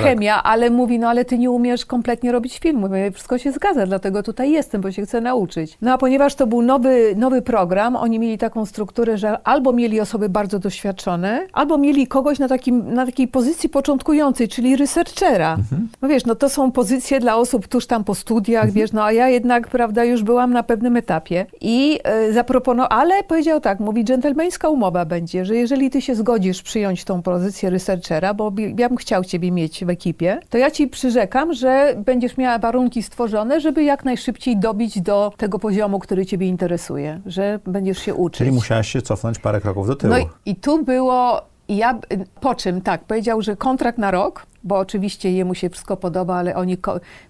chemia, 0.04 0.44
ale 0.44 0.70
mówi, 0.70 1.00
no 1.00 1.10
ale 1.10 1.26
ty 1.26 1.38
nie 1.38 1.52
umiesz 1.52 1.86
kompletnie 1.86 2.32
robić 2.32 2.60
filmu. 2.60 2.90
Wszystko 3.14 3.38
się 3.38 3.52
zgadza, 3.52 3.86
dlatego 3.86 4.24
tutaj 4.24 4.52
jestem, 4.52 4.82
bo 4.82 4.92
się 4.92 5.06
chcę 5.06 5.22
nauczyć. 5.22 5.78
No 5.82 5.94
a 5.94 5.98
ponieważ 5.98 6.36
to 6.36 6.48
był 6.48 6.62
nowy, 6.62 7.14
nowy 7.16 7.42
program, 7.42 7.96
oni 7.96 8.20
mieli 8.20 8.38
taką 8.38 8.66
strukturę, 8.66 9.18
że 9.18 9.38
albo 9.44 9.74
mieli 9.74 10.00
osoby 10.00 10.30
bardzo 10.30 10.60
doświadczone, 10.60 11.48
albo 11.54 11.78
mieli 11.78 12.08
kogoś 12.08 12.40
na, 12.40 12.48
takim, 12.48 12.94
na 12.94 13.06
takiej 13.06 13.28
pozycji 13.28 13.70
początkującej, 13.70 14.48
czyli 14.48 14.76
researchera. 14.76 15.54
Mhm. 15.54 15.90
No 16.02 16.08
wiesz, 16.08 16.23
no 16.26 16.36
to 16.36 16.50
są 16.50 16.72
pozycje 16.72 17.20
dla 17.20 17.36
osób 17.36 17.68
tuż 17.68 17.88
tam 17.88 18.04
po 18.04 18.16
studiach, 18.16 18.64
mhm. 18.64 18.74
wiesz, 18.74 18.92
no 18.92 19.04
a 19.04 19.12
ja 19.12 19.30
jednak, 19.30 19.68
prawda, 19.68 20.04
już 20.04 20.24
byłam 20.24 20.54
na 20.54 20.64
pewnym 20.64 20.98
etapie 20.98 21.46
i 21.62 22.00
y, 22.30 22.34
zaproponował, 22.34 22.88
ale 23.00 23.24
powiedział 23.24 23.60
tak, 23.62 23.80
mówi, 23.80 24.04
dżentelmeńska 24.04 24.70
umowa 24.70 25.06
będzie, 25.06 25.46
że 25.46 25.56
jeżeli 25.56 25.90
ty 25.90 26.02
się 26.02 26.16
zgodzisz 26.16 26.62
przyjąć 26.62 27.04
tą 27.04 27.22
pozycję 27.22 27.70
researchera, 27.70 28.34
bo 28.34 28.52
ja 28.78 28.90
bym 28.90 28.98
chciał 28.98 29.24
ciebie 29.24 29.52
mieć 29.52 29.86
w 29.86 29.90
ekipie, 29.90 30.40
to 30.50 30.58
ja 30.58 30.72
ci 30.72 30.88
przyrzekam, 30.88 31.54
że 31.54 31.96
będziesz 32.06 32.38
miała 32.38 32.60
warunki 32.60 33.04
stworzone, 33.04 33.62
żeby 33.62 33.84
jak 33.84 34.06
najszybciej 34.06 34.58
dobić 34.58 35.02
do 35.02 35.34
tego 35.38 35.60
poziomu, 35.60 36.00
który 36.00 36.26
ciebie 36.26 36.48
interesuje, 36.48 37.22
że 37.26 37.60
będziesz 37.66 38.00
się 38.00 38.16
uczyć. 38.16 38.38
Czyli 38.38 38.52
musiałaś 38.52 38.88
się 38.88 39.02
cofnąć 39.02 39.40
parę 39.40 39.62
kroków 39.62 39.88
do 39.88 39.96
tyłu. 39.96 40.14
No 40.14 40.20
i, 40.20 40.26
i 40.46 40.56
tu 40.56 40.84
było, 40.84 41.42
ja, 41.70 42.00
po 42.42 42.56
czym 42.56 42.82
tak, 42.82 43.04
powiedział, 43.04 43.42
że 43.42 43.56
kontrakt 43.56 43.98
na 43.98 44.12
rok, 44.12 44.46
bo 44.64 44.78
oczywiście 44.78 45.32
jemu 45.32 45.56
się 45.56 45.70
wszystko 45.70 45.98
podoba, 45.98 46.36
ale 46.36 46.56
oni, 46.56 46.78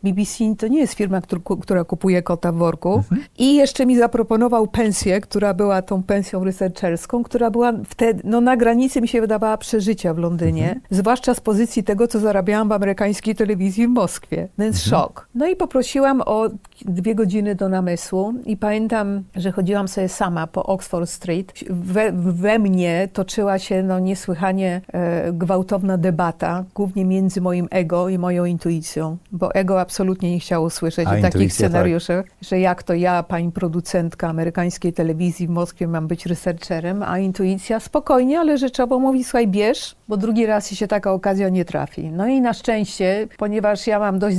BBC 0.04 0.56
to 0.58 0.68
nie 0.68 0.80
jest 0.80 0.94
firma, 0.94 1.22
która 1.62 1.84
kupuje 1.84 2.22
kota 2.22 2.52
w 2.52 2.56
worku. 2.56 2.94
Mhm. 2.96 3.22
I 3.38 3.56
jeszcze 3.56 3.86
mi 3.86 3.98
zaproponował 3.98 4.68
pensję, 4.68 5.22
która 5.22 5.54
była 5.54 5.82
tą 5.82 6.04
pensją 6.04 6.44
researcherską, 6.44 7.24
która 7.24 7.52
była 7.52 7.74
wtedy, 7.90 8.22
no 8.24 8.42
na 8.42 8.58
granicy 8.58 9.02
mi 9.02 9.08
się 9.08 9.22
wydawała 9.22 9.58
przeżycia 9.58 10.14
w 10.14 10.18
Londynie, 10.18 10.64
mhm. 10.64 10.82
zwłaszcza 10.92 11.34
z 11.34 11.40
pozycji 11.40 11.84
tego, 11.84 12.08
co 12.08 12.20
zarabiałam 12.20 12.70
w 12.70 12.72
amerykańskiej 12.72 13.36
telewizji 13.36 13.88
w 13.88 13.90
Moskwie. 13.90 14.48
Więc 14.60 14.86
mhm. 14.86 14.90
szok. 14.90 15.28
No 15.36 15.48
i 15.48 15.56
poprosiłam 15.56 16.22
o 16.26 16.50
dwie 16.82 17.16
godziny 17.16 17.56
do 17.56 17.70
namysłu 17.70 18.34
i 18.46 18.58
pamiętam, 18.58 19.24
że 19.36 19.52
chodziłam 19.52 19.88
sobie 19.88 20.10
sama 20.10 20.48
po 20.48 20.64
Oxford 20.66 21.10
Street. 21.10 21.54
We, 21.70 22.12
we 22.12 22.60
mnie 22.60 23.10
toczyła 23.14 23.60
się 23.60 23.84
no 23.84 24.00
niesłychanie 24.00 24.82
e, 24.94 25.34
gwałtowna 25.34 25.98
debata, 25.98 26.64
głównie 26.76 27.06
między 27.06 27.23
między 27.24 27.42
moim 27.42 27.68
ego 27.72 28.10
i 28.10 28.18
moją 28.18 28.46
intuicją, 28.46 29.18
bo 29.32 29.56
ego 29.56 29.82
absolutnie 29.82 30.32
nie 30.32 30.40
chciało 30.40 30.70
słyszeć 30.70 31.08
A 31.08 31.18
o 31.18 31.22
takich 31.22 31.48
tak. 31.48 31.52
scenariuszach, 31.52 32.26
że 32.42 32.60
jak 32.60 32.84
to 32.84 32.94
ja, 32.94 33.24
pani 33.24 33.52
producentka 33.52 34.28
amerykańskiej 34.28 34.94
telewizji 34.94 35.48
w 35.48 35.50
Moskwie 35.50 35.88
mam 35.88 36.08
być 36.08 36.26
researcherem, 36.26 37.04
a 37.04 37.20
intuicja 37.20 37.80
spokojnie, 37.80 38.40
ale 38.40 38.58
rzeczowo 38.58 39.00
mówi, 39.00 39.24
słuchaj, 39.24 39.48
bierz, 39.48 39.96
bo 40.08 40.18
drugi 40.18 40.46
raz 40.46 40.70
się 40.72 40.88
taka 40.88 41.12
okazja 41.12 41.50
nie 41.50 41.66
trafi. 41.66 42.12
No 42.12 42.28
i 42.28 42.42
na 42.42 42.54
szczęście, 42.54 43.28
ponieważ 43.38 43.88
ja 43.88 44.00
mam 44.00 44.20
dość, 44.20 44.38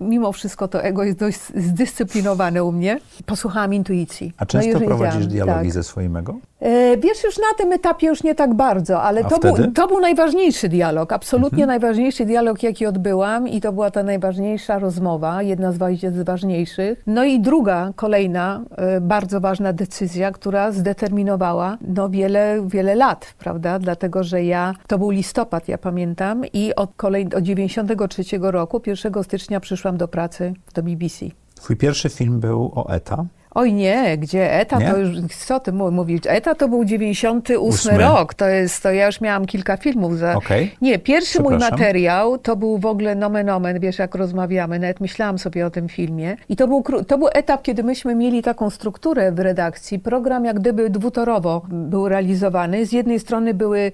mimo 0.00 0.32
wszystko 0.32 0.68
to 0.68 0.82
ego 0.82 1.04
jest 1.04 1.18
dość 1.18 1.38
zdyscyplinowane 1.54 2.64
u 2.64 2.72
mnie, 2.72 2.98
posłuchałam 3.26 3.74
intuicji. 3.74 4.32
A 4.36 4.42
No 4.42 4.46
często 4.46 4.70
już 4.70 4.82
prowadzisz 4.84 5.26
wiedziałam, 5.26 5.46
dialogi 5.46 5.68
tak. 5.68 5.72
ze 5.74 5.82
swoim 5.82 6.16
ego? 6.16 6.38
E, 6.60 6.96
Wiesz, 6.96 7.24
już 7.24 7.38
na 7.38 7.54
tym 7.58 7.72
etapie 7.72 8.06
już 8.06 8.22
nie 8.22 8.34
tak 8.34 8.54
bardzo, 8.54 9.02
ale 9.02 9.24
to 9.24 9.38
był? 9.38 9.50
Mhm. 9.50 9.72
to 9.72 9.88
był 9.88 10.00
najważniejszy 10.00 10.68
dialog, 10.68 11.12
absolutnie 11.12 11.66
najważniejszy 11.66 12.19
dialog, 12.26 12.62
jaki 12.62 12.86
odbyłam 12.86 13.48
i 13.48 13.60
to 13.60 13.72
była 13.72 13.90
ta 13.90 14.02
najważniejsza 14.02 14.78
rozmowa, 14.78 15.42
jedna 15.42 15.72
z 15.72 15.76
wa- 15.76 15.90
z 16.12 16.24
ważniejszych. 16.24 17.02
No 17.06 17.24
i 17.24 17.40
druga, 17.40 17.92
kolejna, 17.96 18.64
e, 18.76 19.00
bardzo 19.00 19.40
ważna 19.40 19.72
decyzja, 19.72 20.30
która 20.32 20.72
zdeterminowała 20.72 21.78
no, 21.96 22.08
wiele, 22.08 22.62
wiele 22.66 22.94
lat, 22.94 23.34
prawda, 23.38 23.78
dlatego, 23.78 24.24
że 24.24 24.44
ja, 24.44 24.74
to 24.86 24.98
był 24.98 25.10
listopad, 25.10 25.68
ja 25.68 25.78
pamiętam 25.78 26.42
i 26.52 26.74
od, 26.74 26.90
kolej, 26.96 27.26
od 27.36 27.42
93 27.42 28.22
roku, 28.40 28.80
1 28.86 29.24
stycznia 29.24 29.60
przyszłam 29.60 29.96
do 29.96 30.08
pracy 30.08 30.52
do 30.74 30.82
BBC. 30.82 31.26
Twój 31.54 31.76
pierwszy 31.76 32.08
film 32.08 32.40
był 32.40 32.72
o 32.74 32.88
ETA. 32.92 33.24
Oj 33.54 33.72
nie, 33.72 34.18
gdzie 34.18 34.52
ETA 34.52 34.78
Nie? 34.78 34.90
to 34.90 34.96
już, 34.96 35.08
co 35.46 35.60
ty 35.60 35.72
mówisz? 35.72 36.20
ETA 36.26 36.54
to 36.54 36.68
był 36.68 36.84
98 36.84 37.62
Ósmy. 37.62 37.98
rok, 37.98 38.34
to 38.34 38.48
jest, 38.48 38.82
to 38.82 38.92
ja 38.92 39.06
już 39.06 39.20
miałam 39.20 39.46
kilka 39.46 39.76
filmów 39.76 40.18
za... 40.18 40.34
Okej. 40.34 40.74
Nie, 40.80 40.98
pierwszy 40.98 41.42
mój 41.42 41.58
materiał 41.58 42.38
to 42.38 42.56
był 42.56 42.78
w 42.78 42.86
ogóle 42.86 43.14
nomen 43.14 43.48
omen, 43.48 43.80
wiesz 43.80 43.98
jak 43.98 44.14
rozmawiamy, 44.14 44.78
nawet 44.78 45.00
myślałam 45.00 45.38
sobie 45.38 45.66
o 45.66 45.70
tym 45.70 45.88
filmie. 45.88 46.36
I 46.48 46.56
to 46.56 46.68
był, 46.68 46.82
to 47.06 47.18
był 47.18 47.28
etap, 47.32 47.62
kiedy 47.62 47.82
myśmy 47.82 48.14
mieli 48.14 48.42
taką 48.42 48.70
strukturę 48.70 49.32
w 49.32 49.38
redakcji, 49.38 49.98
program 49.98 50.44
jak 50.44 50.60
gdyby 50.60 50.90
dwutorowo 50.90 51.62
był 51.68 52.08
realizowany. 52.08 52.86
Z 52.86 52.92
jednej 52.92 53.20
strony 53.20 53.54
były 53.54 53.92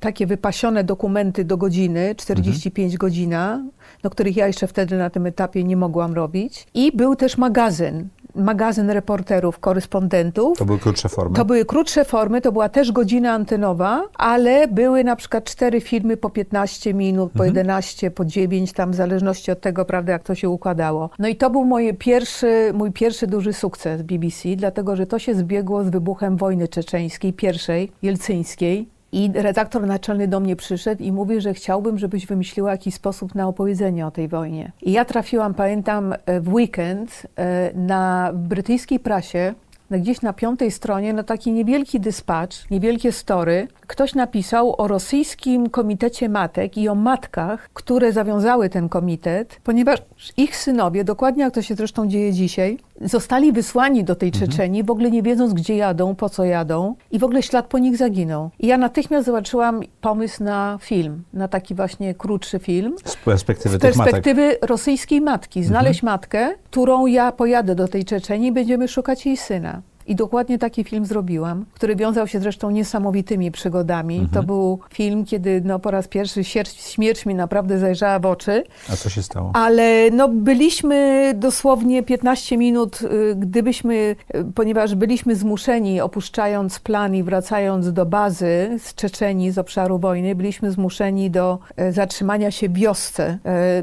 takie 0.00 0.26
wypasione 0.26 0.84
dokumenty 0.84 1.44
do 1.44 1.56
godziny, 1.56 2.14
45 2.14 2.96
godzina, 2.96 3.62
do 4.02 4.10
których 4.10 4.36
ja 4.36 4.46
jeszcze 4.46 4.66
wtedy 4.66 4.96
na 4.96 5.10
tym 5.10 5.26
etapie 5.26 5.64
nie 5.64 5.76
mogłam 5.76 6.14
robić. 6.14 6.66
I 6.74 6.96
był 6.96 7.16
też 7.16 7.38
magazyn, 7.38 8.08
magazyn 8.34 8.90
reporterów, 8.90 9.58
korespondentów. 9.58 10.58
To 10.58 10.64
były 10.64 10.78
krótsze 10.78 11.08
formy. 11.08 11.36
To 11.36 11.44
były 11.44 11.64
krótsze 11.64 12.04
formy, 12.04 12.40
to 12.40 12.52
była 12.52 12.68
też 12.68 12.92
godzina 12.92 13.32
antenowa, 13.32 14.02
ale 14.14 14.68
były 14.68 15.04
na 15.04 15.16
przykład 15.16 15.44
cztery 15.44 15.80
filmy 15.80 16.16
po 16.16 16.30
15 16.30 16.94
minut, 16.94 17.32
po 17.32 17.44
11, 17.44 18.10
po 18.10 18.24
9, 18.24 18.72
tam 18.72 18.90
w 18.90 18.94
zależności 18.94 19.50
od 19.50 19.60
tego, 19.60 19.84
prawda, 19.84 20.12
jak 20.12 20.22
to 20.22 20.34
się 20.34 20.48
układało. 20.48 21.10
No 21.18 21.28
i 21.28 21.36
to 21.36 21.50
był 21.50 21.64
moje 21.64 21.94
pierwszy, 21.94 22.70
mój 22.74 22.92
pierwszy 22.92 23.26
duży 23.26 23.52
sukces 23.52 24.02
BBC, 24.02 24.48
dlatego 24.56 24.96
że 24.96 25.06
to 25.06 25.18
się 25.18 25.34
zbiegło 25.34 25.84
z 25.84 25.88
wybuchem 25.88 26.36
wojny 26.36 26.68
czeczeńskiej, 26.68 27.32
pierwszej, 27.32 27.92
jelcyńskiej. 28.02 28.99
I 29.12 29.30
redaktor 29.34 29.86
naczelny 29.86 30.28
do 30.28 30.40
mnie 30.40 30.56
przyszedł 30.56 31.02
i 31.02 31.12
mówi, 31.12 31.40
że 31.40 31.54
chciałbym, 31.54 31.98
żebyś 31.98 32.26
wymyśliła 32.26 32.70
jakiś 32.70 32.94
sposób 32.94 33.34
na 33.34 33.48
opowiedzenie 33.48 34.06
o 34.06 34.10
tej 34.10 34.28
wojnie. 34.28 34.72
I 34.82 34.92
ja 34.92 35.04
trafiłam, 35.04 35.54
pamiętam, 35.54 36.12
e, 36.26 36.40
w 36.40 36.54
weekend 36.54 37.26
e, 37.36 37.70
na 37.74 38.30
brytyjskiej 38.34 39.00
prasie, 39.00 39.54
gdzieś 39.98 40.22
na 40.22 40.32
piątej 40.32 40.70
stronie, 40.70 41.12
na 41.12 41.22
taki 41.22 41.52
niewielki 41.52 42.00
dyspatch, 42.00 42.70
niewielkie 42.70 43.12
story, 43.12 43.68
ktoś 43.86 44.14
napisał 44.14 44.74
o 44.82 44.88
rosyjskim 44.88 45.70
komitecie 45.70 46.28
matek 46.28 46.78
i 46.78 46.88
o 46.88 46.94
matkach, 46.94 47.70
które 47.74 48.12
zawiązały 48.12 48.68
ten 48.68 48.88
komitet, 48.88 49.60
ponieważ 49.64 49.98
ich 50.36 50.56
synowie, 50.56 51.04
dokładnie 51.04 51.42
jak 51.42 51.54
to 51.54 51.62
się 51.62 51.74
zresztą 51.74 52.08
dzieje 52.08 52.32
dzisiaj, 52.32 52.78
zostali 53.00 53.52
wysłani 53.52 54.04
do 54.04 54.14
tej 54.14 54.32
Czeczenii, 54.32 54.82
w 54.84 54.90
ogóle 54.90 55.10
nie 55.10 55.22
wiedząc, 55.22 55.52
gdzie 55.54 55.76
jadą, 55.76 56.14
po 56.14 56.28
co 56.28 56.44
jadą 56.44 56.94
i 57.10 57.18
w 57.18 57.24
ogóle 57.24 57.42
ślad 57.42 57.66
po 57.66 57.78
nich 57.78 57.96
zaginął. 57.96 58.50
I 58.58 58.66
ja 58.66 58.78
natychmiast 58.78 59.26
zobaczyłam 59.26 59.80
pomysł 60.00 60.44
na 60.44 60.78
film, 60.80 61.22
na 61.32 61.48
taki 61.48 61.74
właśnie 61.74 62.14
krótszy 62.14 62.58
film. 62.58 62.94
Z 63.04 63.16
perspektywy 63.16 63.78
Z 63.78 63.80
tych 63.80 63.96
matek. 63.96 64.12
perspektywy 64.12 64.56
rosyjskiej 64.62 65.20
matki. 65.20 65.64
Znaleźć 65.64 66.00
Mhm. 66.00 66.12
matkę, 66.14 66.54
którą 66.70 67.06
ja 67.06 67.32
pojadę 67.32 67.74
do 67.74 67.88
tej 67.88 68.04
Czeczenii 68.04 68.48
i 68.48 68.52
będziemy 68.52 68.88
szukać 68.88 69.26
jej 69.26 69.36
syna. 69.36 69.82
I 70.10 70.16
dokładnie 70.16 70.58
taki 70.58 70.84
film 70.84 71.04
zrobiłam, 71.06 71.64
który 71.72 71.96
wiązał 71.96 72.26
się 72.26 72.40
zresztą 72.40 72.70
niesamowitymi 72.70 73.50
przygodami. 73.50 74.14
Mhm. 74.14 74.34
To 74.34 74.42
był 74.42 74.78
film, 74.92 75.24
kiedy 75.24 75.62
no, 75.64 75.78
po 75.78 75.90
raz 75.90 76.08
pierwszy 76.08 76.44
śmierć, 76.44 76.80
śmierć 76.80 77.26
mi 77.26 77.34
naprawdę 77.34 77.78
zajrzała 77.78 78.18
w 78.18 78.26
oczy. 78.26 78.64
A 78.92 78.96
co 78.96 79.10
się 79.10 79.22
stało? 79.22 79.50
Ale 79.54 80.10
no, 80.10 80.28
byliśmy 80.28 81.32
dosłownie 81.36 82.02
15 82.02 82.58
minut, 82.58 83.02
y, 83.02 83.34
gdybyśmy, 83.36 83.94
y, 83.94 84.44
ponieważ 84.54 84.94
byliśmy 84.94 85.36
zmuszeni, 85.36 86.00
opuszczając 86.00 86.80
plan 86.80 87.14
i 87.14 87.22
wracając 87.22 87.92
do 87.92 88.06
bazy 88.06 88.78
z 88.78 88.94
Czeczenii, 88.94 89.50
z 89.50 89.58
obszaru 89.58 89.98
wojny, 89.98 90.34
byliśmy 90.34 90.70
zmuszeni 90.70 91.30
do 91.30 91.58
e, 91.76 91.92
zatrzymania 91.92 92.50
się 92.50 92.68
w 92.68 92.72
wiosce. 92.72 93.38
E, 93.44 93.82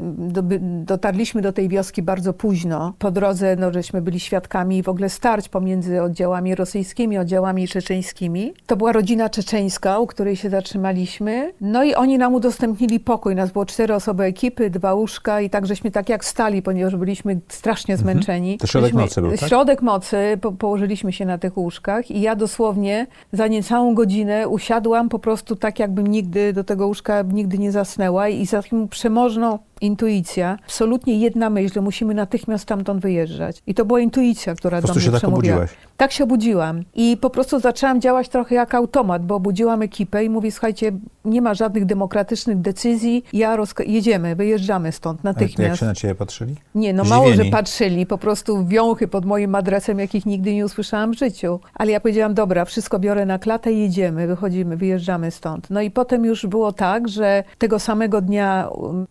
Dotarliśmy 0.84 1.42
do 1.42 1.52
tej 1.52 1.68
wioski 1.68 2.02
bardzo 2.02 2.32
późno. 2.32 2.94
Po 2.98 3.10
drodze 3.10 3.56
no, 3.56 3.72
żeśmy 3.72 4.02
byli 4.02 4.20
świadkami 4.20 4.82
w 4.82 4.88
ogóle 4.88 5.08
starć 5.08 5.48
pomiędzy 5.48 6.02
oddziałami 6.18 6.54
rosyjskimi, 6.54 7.18
oddziałami 7.18 7.68
czeczeńskimi. 7.68 8.52
To 8.66 8.76
była 8.76 8.92
rodzina 8.92 9.28
czeczeńska, 9.28 9.98
u 9.98 10.06
której 10.06 10.36
się 10.36 10.50
zatrzymaliśmy. 10.50 11.52
No 11.60 11.84
i 11.84 11.94
oni 11.94 12.18
nam 12.18 12.34
udostępnili 12.34 13.00
pokój. 13.00 13.34
Nas 13.34 13.50
było 13.50 13.66
cztery 13.66 13.94
osoby 13.94 14.24
ekipy, 14.24 14.70
dwa 14.70 14.94
łóżka 14.94 15.40
i 15.40 15.50
tak 15.50 15.66
żeśmy 15.66 15.90
tak 15.90 16.08
jak 16.08 16.24
stali, 16.24 16.62
ponieważ 16.62 16.96
byliśmy 16.96 17.40
strasznie 17.48 17.96
zmęczeni. 17.96 18.52
Mhm. 18.52 18.58
To 18.58 18.66
środek 18.66 18.92
Byliśmy- 18.92 19.02
nocy 19.02 19.20
był, 19.20 19.36
tak? 19.38 19.48
Środek 19.48 19.82
nocy, 19.82 20.38
po, 20.40 20.52
położyliśmy 20.52 21.12
się 21.12 21.24
na 21.24 21.38
tych 21.38 21.56
łóżkach 21.56 22.10
i 22.10 22.20
ja 22.20 22.36
dosłownie 22.36 23.06
za 23.32 23.46
niecałą 23.46 23.94
godzinę 23.94 24.48
usiadłam 24.48 25.08
po 25.08 25.18
prostu 25.18 25.56
tak, 25.56 25.78
jakbym 25.78 26.06
nigdy 26.06 26.52
do 26.52 26.64
tego 26.64 26.86
łóżka 26.86 27.22
nigdy 27.22 27.58
nie 27.58 27.72
zasnęła 27.72 28.28
i 28.28 28.46
za 28.46 28.62
taką 28.62 28.88
przemożną 28.88 29.58
intuicja, 29.80 30.58
absolutnie 30.64 31.18
jedna 31.18 31.50
myśl, 31.50 31.74
że 31.74 31.80
musimy 31.80 32.14
natychmiast 32.14 32.62
stamtąd 32.62 33.02
wyjeżdżać. 33.02 33.62
I 33.66 33.74
to 33.74 33.84
była 33.84 34.00
intuicja, 34.00 34.54
która 34.54 34.80
do 34.82 34.92
mnie 34.92 35.02
się 35.02 35.10
tak 35.10 35.18
przemówiła. 35.20 35.54
obudziłaś. 35.56 35.70
Tak 35.96 36.12
się 36.12 36.24
obudziłam 36.24 36.82
i 36.94 37.16
po 37.20 37.30
prostu 37.30 37.60
zaczęłam 37.60 38.00
działać 38.00 38.28
trochę 38.28 38.54
jak 38.54 38.74
automat, 38.74 39.26
bo 39.26 39.34
obudziłam 39.34 39.82
ekipę 39.82 40.24
i 40.24 40.30
mówię, 40.30 40.52
słuchajcie, 40.52 40.92
nie 41.24 41.42
ma 41.42 41.54
żadnych 41.54 41.84
demokratycznych 41.86 42.60
decyzji, 42.60 43.24
ja 43.32 43.56
jedziemy, 43.86 44.36
wyjeżdżamy 44.36 44.92
stąd 44.92 45.20
A 45.24 45.28
Jak 45.28 45.36
natychmiast. 45.36 45.80
się 45.80 45.86
na 45.86 45.94
ciebie 45.94 46.14
patrzyli? 46.14 46.54
Nie, 46.74 46.92
no 46.92 47.04
mało, 47.04 47.24
że 47.26 47.32
Zdziwieni. 47.32 47.50
patrzyli, 47.50 48.06
po 48.06 48.18
prostu 48.18 48.66
wiąchy 48.66 49.08
pod 49.08 49.24
moim 49.24 49.54
adresem, 49.54 49.98
jakich 49.98 50.26
nigdy 50.26 50.54
nie 50.54 50.64
usłyszałam 50.64 51.12
w 51.12 51.18
życiu. 51.18 51.60
Ale 51.74 51.90
ja 51.90 52.00
powiedziałam, 52.00 52.34
dobra, 52.34 52.64
wszystko 52.64 52.98
biorę 52.98 53.26
na 53.26 53.38
klatę 53.38 53.72
i 53.72 53.80
jedziemy, 53.80 54.26
wychodzimy, 54.26 54.76
wyjeżdżamy 54.76 55.30
stąd. 55.30 55.70
No 55.70 55.80
i 55.80 55.90
potem 55.90 56.24
już 56.24 56.46
było 56.46 56.72
tak, 56.72 57.08
że 57.08 57.44
tego 57.58 57.78
samego 57.78 58.20
dnia 58.20 58.68
um, 58.70 59.06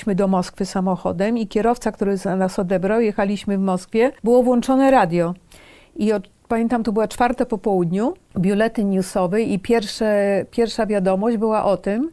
przylecieliśmy 0.00 0.14
do 0.14 0.28
Moskwy 0.28 0.66
samochodem 0.66 1.38
i 1.38 1.46
kierowca, 1.46 1.92
który 1.92 2.16
nas 2.38 2.58
odebrał, 2.58 3.00
jechaliśmy 3.00 3.58
w 3.58 3.60
Moskwie, 3.60 4.12
było 4.24 4.42
włączone 4.42 4.90
radio. 4.90 5.34
I 5.96 6.12
od, 6.12 6.28
pamiętam, 6.48 6.82
to 6.82 6.92
była 6.92 7.08
czwarta 7.08 7.44
po 7.46 7.58
południu, 7.58 8.14
biuletyn 8.38 8.90
newsowy 8.90 9.42
i 9.42 9.58
pierwsze, 9.58 10.44
pierwsza 10.50 10.86
wiadomość 10.86 11.36
była 11.36 11.64
o 11.64 11.76
tym, 11.76 12.10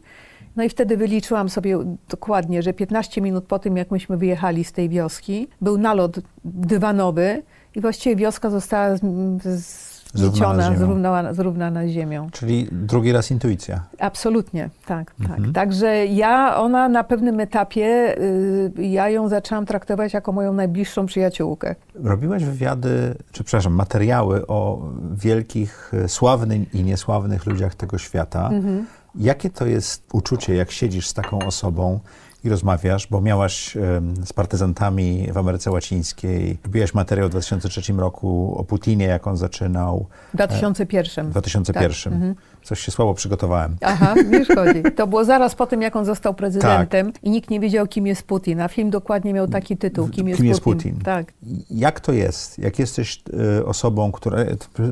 no 0.56 0.64
i 0.64 0.68
wtedy 0.68 0.96
wyliczyłam 0.96 1.48
sobie 1.48 1.78
dokładnie, 2.08 2.62
że 2.62 2.72
15 2.72 3.20
minut 3.20 3.44
po 3.44 3.58
tym, 3.58 3.76
jak 3.76 3.90
myśmy 3.90 4.16
wyjechali 4.16 4.64
z 4.64 4.72
tej 4.72 4.88
wioski, 4.88 5.48
był 5.60 5.78
nalot 5.78 6.16
dywanowy 6.44 7.42
i 7.74 7.80
właściwie 7.80 8.16
wioska 8.16 8.50
została 8.50 8.96
z- 8.96 9.00
z- 9.42 9.87
Zrównana 10.14 10.76
zrównana, 10.76 11.34
zrównana 11.34 11.86
z 11.86 11.88
ziemią. 11.88 12.28
Czyli 12.32 12.68
drugi 12.72 13.12
raz 13.12 13.30
intuicja. 13.30 13.80
Absolutnie, 13.98 14.70
tak, 14.86 15.14
Mhm. 15.20 15.42
tak. 15.44 15.52
Także 15.54 16.06
ja, 16.06 16.56
ona 16.56 16.88
na 16.88 17.04
pewnym 17.04 17.40
etapie, 17.40 18.14
y, 18.18 18.72
ja 18.82 19.08
ją 19.08 19.28
zaczęłam 19.28 19.66
traktować 19.66 20.12
jako 20.14 20.32
moją 20.32 20.52
najbliższą 20.52 21.06
przyjaciółkę. 21.06 21.74
Robiłaś 21.94 22.44
wywiady, 22.44 23.14
czy 23.32 23.44
przepraszam, 23.44 23.72
materiały 23.72 24.46
o 24.46 24.82
wielkich, 25.12 25.92
e, 26.04 26.08
sławnych 26.08 26.74
i 26.74 26.82
niesławnych 26.82 27.46
ludziach 27.46 27.74
tego 27.74 27.98
świata. 27.98 28.48
Mhm. 28.52 28.86
Jakie 29.14 29.50
to 29.50 29.66
jest 29.66 30.02
uczucie, 30.12 30.54
jak 30.54 30.70
siedzisz 30.70 31.08
z 31.08 31.14
taką 31.14 31.38
osobą 31.38 32.00
i 32.44 32.48
rozmawiasz, 32.48 33.06
bo 33.06 33.20
miałaś 33.20 33.76
z 34.24 34.32
partyzantami 34.32 35.28
w 35.32 35.38
Ameryce 35.38 35.70
Łacińskiej, 35.70 36.58
robiłaś 36.64 36.94
materiał 36.94 37.28
w 37.28 37.30
2003 37.30 37.92
roku 37.92 38.54
o 38.58 38.64
Putinie, 38.64 39.04
jak 39.06 39.26
on 39.26 39.36
zaczynał. 39.36 40.06
W 40.32 40.36
2001. 40.36 41.26
W 41.26 41.30
2001. 41.30 41.94
Tak. 41.94 42.12
Mhm. 42.12 42.34
Coś 42.68 42.80
się 42.80 42.92
słabo 42.92 43.14
przygotowałem. 43.14 43.76
Aha, 43.80 44.14
nie 44.30 44.44
szkodzi. 44.44 44.82
To 44.96 45.06
było 45.06 45.24
zaraz 45.24 45.54
po 45.54 45.66
tym, 45.66 45.82
jak 45.82 45.96
on 45.96 46.04
został 46.04 46.34
prezydentem 46.34 47.12
tak. 47.12 47.24
i 47.24 47.30
nikt 47.30 47.50
nie 47.50 47.60
wiedział, 47.60 47.86
kim 47.86 48.06
jest 48.06 48.22
Putin. 48.22 48.60
A 48.60 48.68
film 48.68 48.90
dokładnie 48.90 49.34
miał 49.34 49.48
taki 49.48 49.76
tytuł, 49.76 50.08
kim 50.08 50.28
jest, 50.28 50.38
kim 50.38 50.46
jest 50.46 50.60
Putin. 50.60 50.92
Putin. 50.92 51.04
Tak. 51.04 51.32
Jak 51.70 52.00
to 52.00 52.12
jest? 52.12 52.58
Jak 52.58 52.78
jesteś 52.78 53.22
y, 53.58 53.66
osobą, 53.66 54.12
która... 54.12 54.38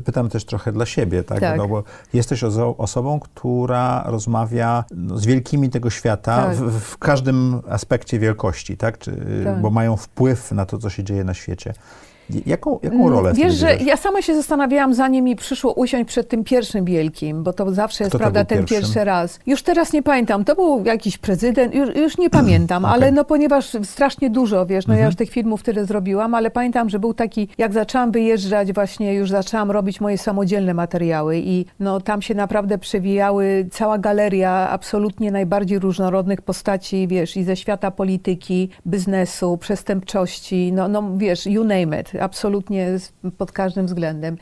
Pytam 0.05 0.29
też 0.29 0.45
trochę 0.45 0.71
dla 0.71 0.85
siebie, 0.85 1.23
tak? 1.23 1.39
tak. 1.39 1.57
No, 1.57 1.67
bo 1.67 1.83
jesteś 2.13 2.43
osobą, 2.77 3.19
która 3.19 4.03
rozmawia 4.05 4.83
no, 4.91 5.17
z 5.17 5.25
wielkimi 5.25 5.69
tego 5.69 5.89
świata 5.89 6.35
tak. 6.35 6.55
w, 6.55 6.79
w, 6.79 6.97
każdym 6.97 7.61
aspekcie 7.69 8.19
wielkości, 8.19 8.77
tak? 8.77 8.97
Czy, 8.97 9.11
tak? 9.43 9.61
Bo 9.61 9.69
mają 9.69 9.97
wpływ 9.97 10.51
na 10.51 10.65
to, 10.65 10.77
co 10.77 10.89
się 10.89 11.03
dzieje 11.03 11.23
na 11.23 11.33
świecie. 11.33 11.73
Jaką, 12.45 12.79
jaką 12.83 12.95
mm, 12.95 13.09
rolę 13.09 13.33
Wiesz, 13.33 13.53
że 13.53 13.75
ja 13.75 13.97
sama 13.97 14.21
się 14.21 14.35
zastanawiałam, 14.35 14.93
zanim 14.93 15.25
mi 15.25 15.35
przyszło 15.35 15.73
usiąść 15.73 16.07
przed 16.07 16.29
tym 16.29 16.43
pierwszym 16.43 16.85
wielkim, 16.85 17.43
bo 17.43 17.53
to 17.53 17.71
zawsze 17.73 18.03
jest, 18.03 18.11
Kto 18.11 18.17
prawda, 18.17 18.45
ten 18.45 18.57
pierwszym? 18.57 18.77
pierwszy 18.77 19.03
raz. 19.03 19.39
Już 19.45 19.63
teraz 19.63 19.93
nie 19.93 20.03
pamiętam, 20.03 20.45
to 20.45 20.55
był 20.55 20.85
jakiś 20.85 21.17
prezydent, 21.17 21.75
już, 21.75 21.95
już 21.95 22.17
nie 22.17 22.29
pamiętam, 22.29 22.85
okay. 22.85 22.95
ale 22.95 23.11
no 23.11 23.25
ponieważ 23.25 23.77
strasznie 23.83 24.29
dużo, 24.29 24.65
wiesz, 24.65 24.87
no 24.87 24.93
mhm. 24.93 24.99
ja 24.99 25.05
już 25.05 25.15
tych 25.15 25.29
filmów 25.29 25.63
tyle 25.63 25.85
zrobiłam, 25.85 26.35
ale 26.35 26.51
pamiętam, 26.51 26.89
że 26.89 26.99
był 26.99 27.13
taki, 27.13 27.47
jak 27.57 27.73
zaczęłam 27.73 28.11
wyjeżdżać 28.11 28.73
właśnie, 28.73 29.13
już 29.13 29.29
zaczęłam 29.29 29.71
robić 29.71 30.01
moje 30.01 30.17
samodzielne 30.17 30.73
materiały 30.73 31.37
i 31.37 31.65
no 31.79 32.01
tam 32.01 32.21
się 32.21 32.35
naprawdę 32.35 32.77
przewijały 32.77 33.67
cała 33.71 33.97
galeria 33.97 34.69
absolutnie 34.69 35.31
najbardziej 35.31 35.79
różnorodnych 35.79 36.41
postaci, 36.41 37.07
wiesz, 37.07 37.37
i 37.37 37.43
ze 37.43 37.55
świata 37.55 37.91
polityki, 37.91 38.69
biznesu, 38.87 39.57
przestępczości, 39.57 40.71
no, 40.73 40.87
no 40.87 41.17
wiesz, 41.17 41.45
you 41.45 41.63
name 41.63 41.99
it 41.99 42.16
absolutnie 42.21 42.99
pod 43.37 43.51
każdym 43.51 43.85
względem. 43.85 44.37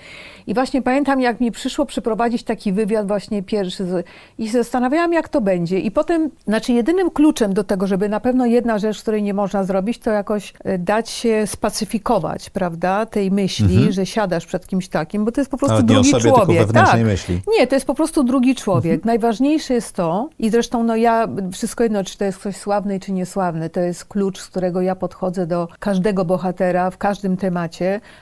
I 0.48 0.54
właśnie 0.54 0.82
pamiętam, 0.82 1.22
jak 1.22 1.42
mi 1.42 1.52
przyszło 1.52 1.86
przeprowadzić 1.86 2.44
taki 2.44 2.74
wywiad 2.74 3.08
właśnie 3.08 3.44
pierwszy 3.44 3.86
i 4.38 4.50
zastanawiałam, 4.50 5.14
jak 5.14 5.30
to 5.30 5.42
będzie. 5.42 5.80
I 5.80 5.92
potem, 5.92 6.30
znaczy 6.48 6.74
jedynym 6.74 7.12
kluczem 7.12 7.54
do 7.54 7.64
tego, 7.64 7.88
żeby 7.88 8.10
na 8.10 8.20
pewno 8.20 8.46
jedna 8.46 8.80
rzecz, 8.80 9.02
której 9.02 9.24
nie 9.24 9.34
można 9.34 9.64
zrobić, 9.64 10.00
to 10.00 10.12
jakoś 10.12 10.54
e, 10.64 10.78
dać 10.78 11.10
się 11.10 11.48
spacyfikować, 11.48 12.50
prawda, 12.50 13.06
tej 13.06 13.32
myśli, 13.32 13.76
mhm. 13.76 13.92
że 13.92 14.06
siadasz 14.06 14.46
przed 14.46 14.68
kimś 14.68 14.88
takim, 14.88 15.26
bo 15.26 15.32
to 15.32 15.42
jest 15.42 15.52
po 15.52 15.58
prostu 15.58 15.74
Nawet 15.74 15.86
drugi 15.86 16.10
nie 16.10 16.18
o 16.18 16.20
sobie, 16.20 16.34
człowiek. 16.34 16.58
Tylko 16.58 16.74
tak. 16.74 17.02
myśli. 17.02 17.42
Nie, 17.60 17.68
to 17.68 17.76
jest 17.76 17.88
po 17.88 17.94
prostu 17.94 18.24
drugi 18.24 18.56
człowiek. 18.56 18.94
Mhm. 18.94 19.08
Najważniejsze 19.08 19.74
jest 19.74 19.96
to, 19.96 20.30
i 20.40 20.50
zresztą 20.50 20.84
no 20.84 20.96
ja, 20.96 21.28
wszystko 21.52 21.84
jedno, 21.84 22.04
czy 22.04 22.18
to 22.18 22.26
jest 22.26 22.40
ktoś 22.40 22.56
sławny, 22.58 23.00
czy 23.00 23.12
niesławny, 23.12 23.70
to 23.70 23.80
jest 23.80 24.06
klucz, 24.06 24.40
z 24.40 24.48
którego 24.48 24.82
ja 24.82 24.96
podchodzę 24.96 25.48
do 25.48 25.68
każdego 25.80 26.26
bohatera 26.26 26.92
w 26.92 26.98
każdym 26.98 27.38
temacie, 27.38 27.65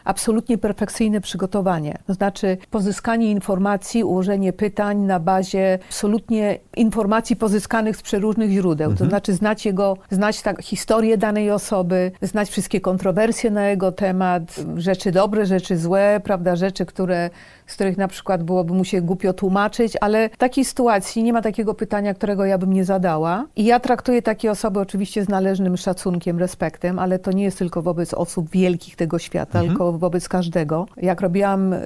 absolutnie 0.04 0.58
perfekcyjne 0.58 1.22
przygotowanie. 1.22 1.98
To 2.08 2.14
znaczy 2.14 2.58
pozyskanie 2.72 3.32
informacji, 3.32 4.04
ułożenie 4.04 4.54
pytań 4.54 4.98
na 4.98 5.20
bazie 5.20 5.80
absolutnie 5.88 6.60
informacji 6.78 7.36
pozyskanych 7.36 7.98
z 7.98 8.02
przeróżnych 8.02 8.52
źródeł. 8.52 8.92
Mhm. 8.92 8.98
To 8.98 9.10
znaczy 9.10 9.34
znać 9.34 9.66
jego, 9.66 9.98
znać 10.12 10.42
tak, 10.42 10.62
historię 10.62 11.18
danej 11.18 11.52
osoby, 11.52 12.12
znać 12.22 12.50
wszystkie 12.50 12.82
kontrowersje 12.82 13.52
na 13.52 13.68
jego 13.68 13.92
temat, 13.92 14.56
rzeczy 14.78 15.12
dobre, 15.12 15.46
rzeczy 15.46 15.78
złe, 15.78 16.22
prawda, 16.24 16.56
rzeczy, 16.56 16.86
które 16.86 17.30
z 17.68 17.76
których 17.76 17.98
na 17.98 18.08
przykład 18.08 18.44
byłoby 18.44 18.74
mu 18.74 18.86
się 18.86 19.02
głupio 19.02 19.34
tłumaczyć, 19.34 19.98
ale 20.02 20.30
w 20.30 20.38
takiej 20.38 20.66
sytuacji 20.66 21.24
nie 21.24 21.34
ma 21.34 21.42
takiego 21.42 21.74
pytania, 21.74 22.14
którego 22.14 22.46
ja 22.46 22.58
bym 22.58 22.74
nie 22.74 22.86
zadała. 22.86 23.46
I 23.56 23.66
ja 23.66 23.80
traktuję 23.80 24.22
takie 24.22 24.52
osoby 24.52 24.80
oczywiście 24.80 25.24
z 25.24 25.30
należnym 25.30 25.78
szacunkiem, 25.78 26.40
respektem, 26.40 27.00
ale 27.00 27.20
to 27.20 27.32
nie 27.32 27.44
jest 27.44 27.58
tylko 27.58 27.82
wobec 27.82 28.14
osób 28.14 28.50
wielkich 28.50 28.96
tego 28.96 29.20
świata, 29.20 29.60
mhm. 29.60 29.68
tylko 29.68 29.92
wobec 29.92 30.30
każdego. 30.30 30.86
Jak 30.98 31.22
robiłam, 31.22 31.74
y, 31.74 31.80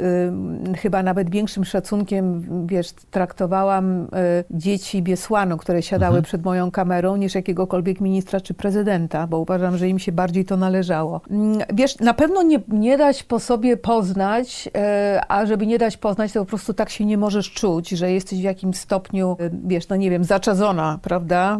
chyba 0.77 1.03
nawet 1.03 1.29
większym 1.29 1.65
szacunkiem, 1.65 2.43
wiesz, 2.67 2.91
traktowałam 3.11 4.01
y, 4.03 4.07
dzieci 4.51 5.01
Biesłanu, 5.01 5.57
które 5.57 5.81
siadały 5.81 6.09
mhm. 6.09 6.23
przed 6.23 6.43
moją 6.43 6.71
kamerą, 6.71 7.15
niż 7.15 7.35
jakiegokolwiek 7.35 8.01
ministra 8.01 8.41
czy 8.41 8.53
prezydenta, 8.53 9.27
bo 9.27 9.39
uważam, 9.39 9.77
że 9.77 9.89
im 9.89 9.99
się 9.99 10.11
bardziej 10.11 10.45
to 10.45 10.57
należało. 10.57 11.21
Mm, 11.29 11.59
wiesz, 11.73 11.99
na 11.99 12.13
pewno 12.13 12.43
nie, 12.43 12.59
nie 12.67 12.97
dać 12.97 13.23
po 13.23 13.39
sobie 13.39 13.77
poznać, 13.77 14.67
y, 14.67 14.71
a 15.27 15.45
żeby 15.45 15.66
nie 15.67 15.77
dać 15.77 15.97
poznać, 15.97 16.31
to 16.31 16.39
po 16.39 16.45
prostu 16.45 16.73
tak 16.73 16.89
się 16.89 17.05
nie 17.05 17.17
możesz 17.17 17.51
czuć, 17.51 17.89
że 17.89 18.11
jesteś 18.11 18.39
w 18.39 18.43
jakimś 18.43 18.77
stopniu, 18.77 19.37
e, 19.39 19.49
wiesz, 19.65 19.89
no 19.89 19.95
nie 19.95 20.09
wiem, 20.09 20.23
zaczadzona, 20.23 20.99
prawda, 21.01 21.59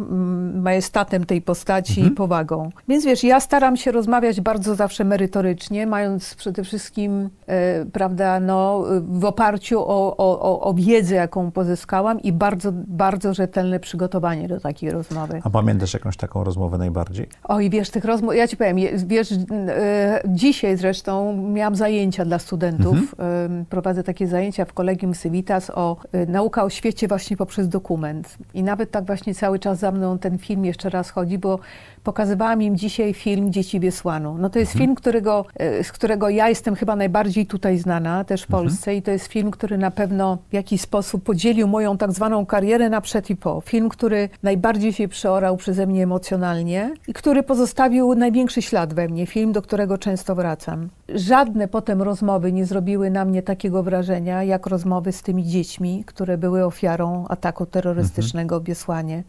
majestatem 0.54 1.24
tej 1.24 1.42
postaci 1.42 2.00
mhm. 2.00 2.12
i 2.12 2.16
powagą. 2.16 2.70
Więc 2.88 3.04
wiesz, 3.04 3.24
ja 3.24 3.40
staram 3.40 3.76
się 3.76 3.92
rozmawiać 3.92 4.40
bardzo 4.40 4.74
zawsze 4.74 5.04
merytorycznie, 5.04 5.86
mając 5.86 6.34
przede 6.34 6.64
wszystkim, 6.64 7.30
e, 7.46 7.84
prawda, 7.86 8.40
no, 8.40 8.84
w 9.00 9.24
oparciu 9.24 9.80
o, 9.80 10.16
o, 10.16 10.60
o 10.60 10.74
wiedzę, 10.74 11.14
jaką 11.14 11.50
pozyskałam 11.50 12.20
i 12.20 12.32
bardzo, 12.32 12.72
bardzo 12.72 13.34
rzetelne 13.34 13.80
przygotowanie 13.80 14.48
do 14.48 14.60
takiej 14.60 14.90
rozmowy. 14.90 15.40
A 15.44 15.50
pamiętasz 15.50 15.94
jakąś 15.94 16.16
taką 16.16 16.44
rozmowę 16.44 16.78
najbardziej? 16.78 17.28
Oj, 17.44 17.70
wiesz, 17.70 17.90
tych 17.90 18.04
rozmów, 18.04 18.34
ja 18.34 18.48
ci 18.48 18.56
powiem, 18.56 18.76
wiesz, 19.06 19.32
e, 19.32 20.22
dzisiaj 20.26 20.76
zresztą 20.76 21.42
miałam 21.42 21.76
zajęcia 21.76 22.24
dla 22.24 22.38
studentów, 22.38 22.96
mhm. 23.18 23.64
prowadzę 23.64 23.97
prowadzę 23.98 24.02
takie 24.02 24.26
zajęcia 24.26 24.64
w 24.64 24.72
Kolegium 24.72 25.14
Civitas 25.14 25.70
o 25.70 25.96
y, 26.14 26.26
nauka 26.26 26.64
o 26.64 26.70
świecie 26.70 27.08
właśnie 27.08 27.36
poprzez 27.36 27.68
dokument. 27.68 28.38
I 28.54 28.62
nawet 28.62 28.90
tak 28.90 29.04
właśnie 29.04 29.34
cały 29.34 29.58
czas 29.58 29.78
za 29.78 29.92
mną 29.92 30.18
ten 30.18 30.38
film 30.38 30.64
jeszcze 30.64 30.90
raz 30.90 31.10
chodzi, 31.10 31.38
bo 31.38 31.58
pokazywałam 32.04 32.62
im 32.62 32.76
dzisiaj 32.76 33.14
film 33.14 33.52
Dzieci 33.52 33.80
Wiesłanu. 33.80 34.36
No 34.38 34.50
to 34.50 34.58
jest 34.58 34.72
mhm. 34.72 34.84
film, 34.84 34.94
którego, 34.94 35.44
y, 35.80 35.84
z 35.84 35.92
którego 35.92 36.28
ja 36.28 36.48
jestem 36.48 36.74
chyba 36.74 36.96
najbardziej 36.96 37.46
tutaj 37.46 37.78
znana, 37.78 38.24
też 38.24 38.42
w 38.42 38.50
mhm. 38.50 38.64
Polsce 38.64 38.94
i 38.94 39.02
to 39.02 39.10
jest 39.10 39.26
film, 39.26 39.50
który 39.50 39.78
na 39.78 39.90
pewno 39.90 40.38
w 40.50 40.52
jakiś 40.52 40.80
sposób 40.80 41.22
podzielił 41.22 41.68
moją 41.68 41.96
tak 41.96 42.12
zwaną 42.12 42.46
karierę 42.46 42.88
na 42.88 43.00
przed 43.00 43.30
i 43.30 43.36
po. 43.36 43.60
Film, 43.60 43.88
który 43.88 44.28
najbardziej 44.42 44.92
się 44.92 45.08
przeorał 45.08 45.56
przeze 45.56 45.86
mnie 45.86 46.02
emocjonalnie 46.02 46.94
i 47.08 47.12
który 47.12 47.42
pozostawił 47.42 48.14
największy 48.14 48.62
ślad 48.62 48.94
we 48.94 49.08
mnie. 49.08 49.26
Film, 49.26 49.52
do 49.52 49.62
którego 49.62 49.98
często 49.98 50.34
wracam. 50.34 50.88
Żadne 51.08 51.68
potem 51.68 52.02
rozmowy 52.02 52.52
nie 52.52 52.66
zrobiły 52.66 53.10
na 53.10 53.24
mnie 53.24 53.42
takiego 53.42 53.82
wrażenia, 53.88 54.42
jak 54.42 54.66
rozmowy 54.66 55.12
z 55.12 55.22
tymi 55.22 55.44
dziećmi, 55.44 56.04
które 56.06 56.38
były 56.38 56.64
ofiarą 56.64 57.26
ataku 57.28 57.66
terrorystycznego 57.66 58.54
mhm. 58.54 58.62
w 58.62 58.66
Biesłanie. 58.66 59.24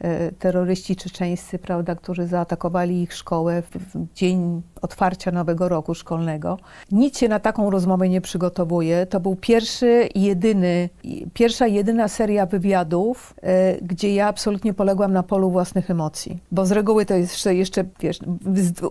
E, 0.00 0.32
terroryści 0.32 0.96
czeczeńscy, 0.96 1.58
prawda, 1.58 1.94
którzy 1.94 2.26
zaatakowali 2.26 3.02
ich 3.02 3.14
szkołę 3.14 3.62
w, 3.62 4.14
dzień 4.14 4.62
otwarcia 4.82 5.30
nowego 5.30 5.68
roku 5.68 5.94
szkolnego. 5.94 6.58
Nic 6.92 7.18
się 7.18 7.28
na 7.28 7.40
taką 7.40 7.70
rozmowę 7.70 8.08
nie 8.08 8.20
przygotowuje. 8.20 9.06
To 9.06 9.20
był 9.20 9.36
pierwszy 9.36 10.08
jedyny, 10.14 10.88
pierwsza 11.34 11.66
jedyna 11.66 12.08
seria 12.08 12.46
wywiadów, 12.46 13.34
e, 13.42 13.76
gdzie 13.82 14.14
ja 14.14 14.28
absolutnie 14.28 14.74
poległam 14.74 15.12
na 15.12 15.22
polu 15.22 15.50
własnych 15.50 15.90
emocji. 15.90 16.38
Bo 16.52 16.66
z 16.66 16.72
reguły 16.72 17.06
to 17.06 17.14
jest 17.14 17.32
jeszcze, 17.32 17.54
jeszcze 17.54 17.84
wiesz, 18.00 18.18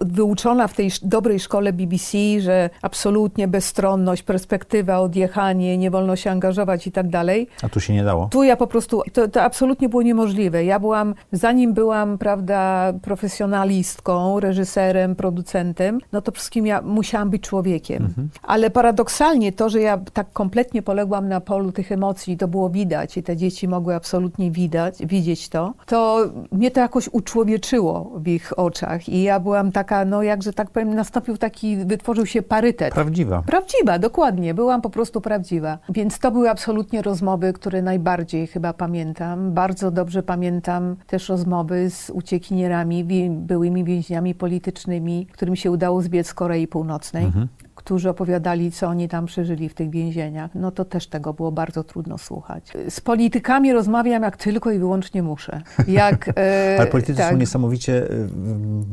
wyuczona 0.02 0.68
w 0.68 0.74
tej 0.74 0.92
dobrej 1.04 1.40
szkole 1.40 1.74
BBC, 1.74 2.18
że 2.40 2.70
absolutnie 2.82 3.48
bezstronność, 3.48 4.24
perspektywa, 4.24 5.00
odjechanie, 5.00 5.78
nie 5.78 5.92
wolno 5.92 6.16
się 6.16 6.32
angażować 6.32 6.88
i 6.88 6.92
tak 6.92 7.10
dalej. 7.10 7.48
A 7.64 7.70
tu 7.70 7.80
się 7.80 7.94
nie 7.94 8.04
dało? 8.04 8.28
Tu 8.32 8.44
ja 8.44 8.56
po 8.56 8.68
prostu, 8.68 9.02
to, 9.14 9.28
to 9.28 9.44
absolutnie 9.44 9.90
było 9.90 10.02
niemożliwe. 10.02 10.66
Ja 10.66 10.80
byłam 10.80 11.01
byłam, 11.06 11.16
zanim 11.32 11.74
byłam, 11.74 12.18
prawda, 12.18 12.94
profesjonalistką, 13.02 14.40
reżyserem, 14.40 15.16
producentem, 15.16 16.00
no 16.12 16.22
to 16.22 16.32
wszystkim 16.32 16.66
ja 16.66 16.82
musiałam 16.82 17.30
być 17.30 17.42
człowiekiem. 17.42 18.06
Mhm. 18.06 18.30
Ale 18.44 18.70
paradoksalnie 18.70 19.52
to, 19.52 19.70
że 19.70 19.82
ja 19.82 19.98
tak 20.14 20.32
kompletnie 20.34 20.82
poległam 20.82 21.28
na 21.28 21.42
polu 21.42 21.72
tych 21.72 21.92
emocji, 21.92 22.38
to 22.38 22.48
było 22.48 22.70
widać 22.70 23.18
i 23.18 23.24
te 23.24 23.38
dzieci 23.38 23.68
mogły 23.68 23.96
absolutnie 23.96 24.52
widać, 24.52 25.06
widzieć 25.06 25.50
to, 25.50 25.74
to 25.86 26.30
mnie 26.52 26.72
to 26.72 26.80
jakoś 26.80 27.10
uczłowieczyło 27.12 28.12
w 28.16 28.28
ich 28.28 28.60
oczach 28.60 29.10
i 29.10 29.24
ja 29.24 29.40
byłam 29.40 29.72
taka, 29.72 30.06
no 30.06 30.24
jakże 30.24 30.54
tak 30.54 30.70
powiem, 30.70 30.94
nastąpił 30.96 31.38
taki, 31.38 31.78
wytworzył 31.78 32.26
się 32.26 32.42
parytet. 32.42 32.94
Prawdziwa. 32.94 33.44
Prawdziwa, 33.48 34.00
dokładnie. 34.00 34.54
Byłam 34.54 34.82
po 34.82 34.90
prostu 34.90 35.22
prawdziwa. 35.22 35.78
Więc 35.90 36.20
to 36.20 36.32
były 36.32 36.50
absolutnie 36.50 37.02
rozmowy, 37.02 37.54
które 37.54 37.82
najbardziej 37.82 38.48
chyba 38.48 38.74
pamiętam. 38.74 39.54
Bardzo 39.54 39.92
dobrze 39.92 40.24
pamiętam 40.24 40.81
też 41.08 41.30
rozmowy 41.30 41.90
z 41.90 42.10
uciekinierami, 42.10 43.06
byłymi 43.30 43.84
więźniami 43.84 44.36
politycznymi, 44.36 45.28
którym 45.32 45.56
się 45.56 45.72
udało 45.72 46.02
zbiec 46.02 46.28
z 46.28 46.34
Korei 46.34 46.68
Północnej. 46.68 47.26
Mhm 47.26 47.48
którzy 47.84 48.10
opowiadali, 48.10 48.72
co 48.72 48.88
oni 48.88 49.10
tam 49.10 49.26
przeżyli 49.26 49.70
w 49.70 49.74
tych 49.74 49.90
więzieniach, 49.90 50.52
no 50.56 50.72
to 50.72 50.86
też 50.86 51.08
tego 51.08 51.34
było 51.34 51.52
bardzo 51.52 51.84
trudno 51.84 52.18
słuchać. 52.18 52.74
Z 52.90 53.02
politykami 53.02 53.74
rozmawiam 53.74 54.24
jak 54.24 54.38
tylko 54.38 54.72
i 54.72 54.80
wyłącznie 54.80 55.24
muszę. 55.24 55.62
Jak, 55.88 56.30
e, 56.38 56.76
Ale 56.80 56.88
politycy 56.88 57.18
tak. 57.18 57.32
są 57.32 57.38
niesamowicie 57.38 58.04
e, 58.04 58.08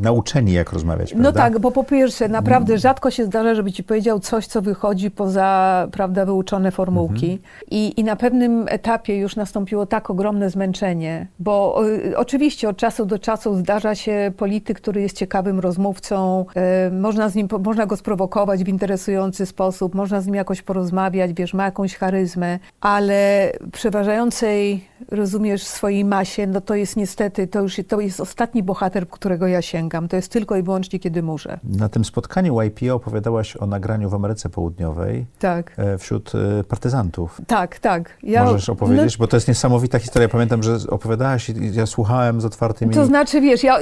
nauczeni, 0.00 0.52
jak 0.52 0.72
rozmawiać, 0.72 1.10
no 1.10 1.22
prawda? 1.22 1.40
No 1.40 1.44
tak, 1.44 1.58
bo 1.58 1.70
po 1.70 1.84
pierwsze, 1.84 2.28
naprawdę 2.28 2.72
mm. 2.72 2.80
rzadko 2.80 3.10
się 3.10 3.24
zdarza, 3.24 3.54
żeby 3.54 3.72
ci 3.72 3.84
powiedział 3.84 4.20
coś, 4.20 4.46
co 4.46 4.62
wychodzi 4.62 5.10
poza, 5.10 5.88
prawda, 5.92 6.24
wyuczone 6.24 6.70
formułki. 6.70 7.30
Mhm. 7.30 7.38
I, 7.70 8.00
I 8.00 8.04
na 8.04 8.16
pewnym 8.16 8.66
etapie 8.68 9.18
już 9.18 9.36
nastąpiło 9.36 9.86
tak 9.86 10.10
ogromne 10.10 10.50
zmęczenie, 10.50 11.26
bo 11.38 11.84
y, 11.86 12.16
oczywiście 12.16 12.68
od 12.68 12.76
czasu 12.76 13.06
do 13.06 13.18
czasu 13.18 13.56
zdarza 13.56 13.94
się 13.94 14.32
polityk, 14.36 14.80
który 14.80 15.02
jest 15.02 15.16
ciekawym 15.16 15.60
rozmówcą, 15.60 16.46
y, 16.88 16.92
można, 16.92 17.28
z 17.28 17.34
nim, 17.34 17.48
można 17.64 17.86
go 17.86 17.96
sprowokować 17.96 18.64
w 18.64 18.68
interesujący 18.78 19.46
sposób, 19.46 19.94
można 19.94 20.20
z 20.20 20.26
nim 20.26 20.34
jakoś 20.34 20.62
porozmawiać, 20.62 21.32
wiesz, 21.32 21.54
ma 21.54 21.64
jakąś 21.64 21.96
charyzmę, 21.96 22.58
ale 22.80 23.52
przeważającej, 23.72 24.84
rozumiesz, 25.10 25.62
swojej 25.62 26.04
masie, 26.04 26.46
no 26.46 26.60
to 26.60 26.74
jest 26.74 26.96
niestety, 26.96 27.46
to 27.46 27.60
już 27.60 27.76
to 27.88 28.00
jest 28.00 28.20
ostatni 28.20 28.62
bohater, 28.62 29.08
którego 29.08 29.46
ja 29.46 29.62
sięgam. 29.62 30.08
To 30.08 30.16
jest 30.16 30.32
tylko 30.32 30.56
i 30.56 30.62
wyłącznie, 30.62 30.98
kiedy 30.98 31.22
muszę. 31.22 31.58
Na 31.64 31.88
tym 31.88 32.04
spotkaniu 32.04 32.62
YPO 32.62 32.94
opowiadałaś 32.94 33.56
o 33.56 33.66
nagraniu 33.66 34.10
w 34.10 34.14
Ameryce 34.14 34.48
Południowej 34.48 35.26
tak. 35.38 35.72
E, 35.76 35.98
wśród 35.98 36.32
e, 36.34 36.64
partyzantów. 36.64 37.40
Tak, 37.46 37.78
tak. 37.78 38.18
Ja, 38.22 38.44
Możesz 38.44 38.68
opowiedzieć, 38.68 39.18
no, 39.18 39.22
bo 39.22 39.28
to 39.28 39.36
jest 39.36 39.48
niesamowita 39.48 39.98
historia. 39.98 40.28
Pamiętam, 40.28 40.62
że 40.62 40.76
opowiadałaś 40.88 41.48
i 41.48 41.74
ja 41.74 41.86
słuchałem 41.86 42.40
z 42.40 42.44
otwartymi... 42.44 42.94
To 42.94 43.06
znaczy, 43.06 43.40
wiesz, 43.40 43.62
ja 43.62 43.78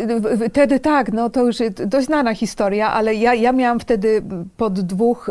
wtedy 0.51 0.81
tak, 0.81 1.13
no 1.13 1.31
to 1.31 1.47
już 1.47 1.57
dość 1.87 2.07
znana 2.07 2.35
historia, 2.35 2.93
ale 2.93 3.15
ja, 3.15 3.35
ja 3.35 3.53
miałam 3.53 3.81
wtedy 3.81 4.23
pod 4.57 4.81
dwóch, 4.87 5.31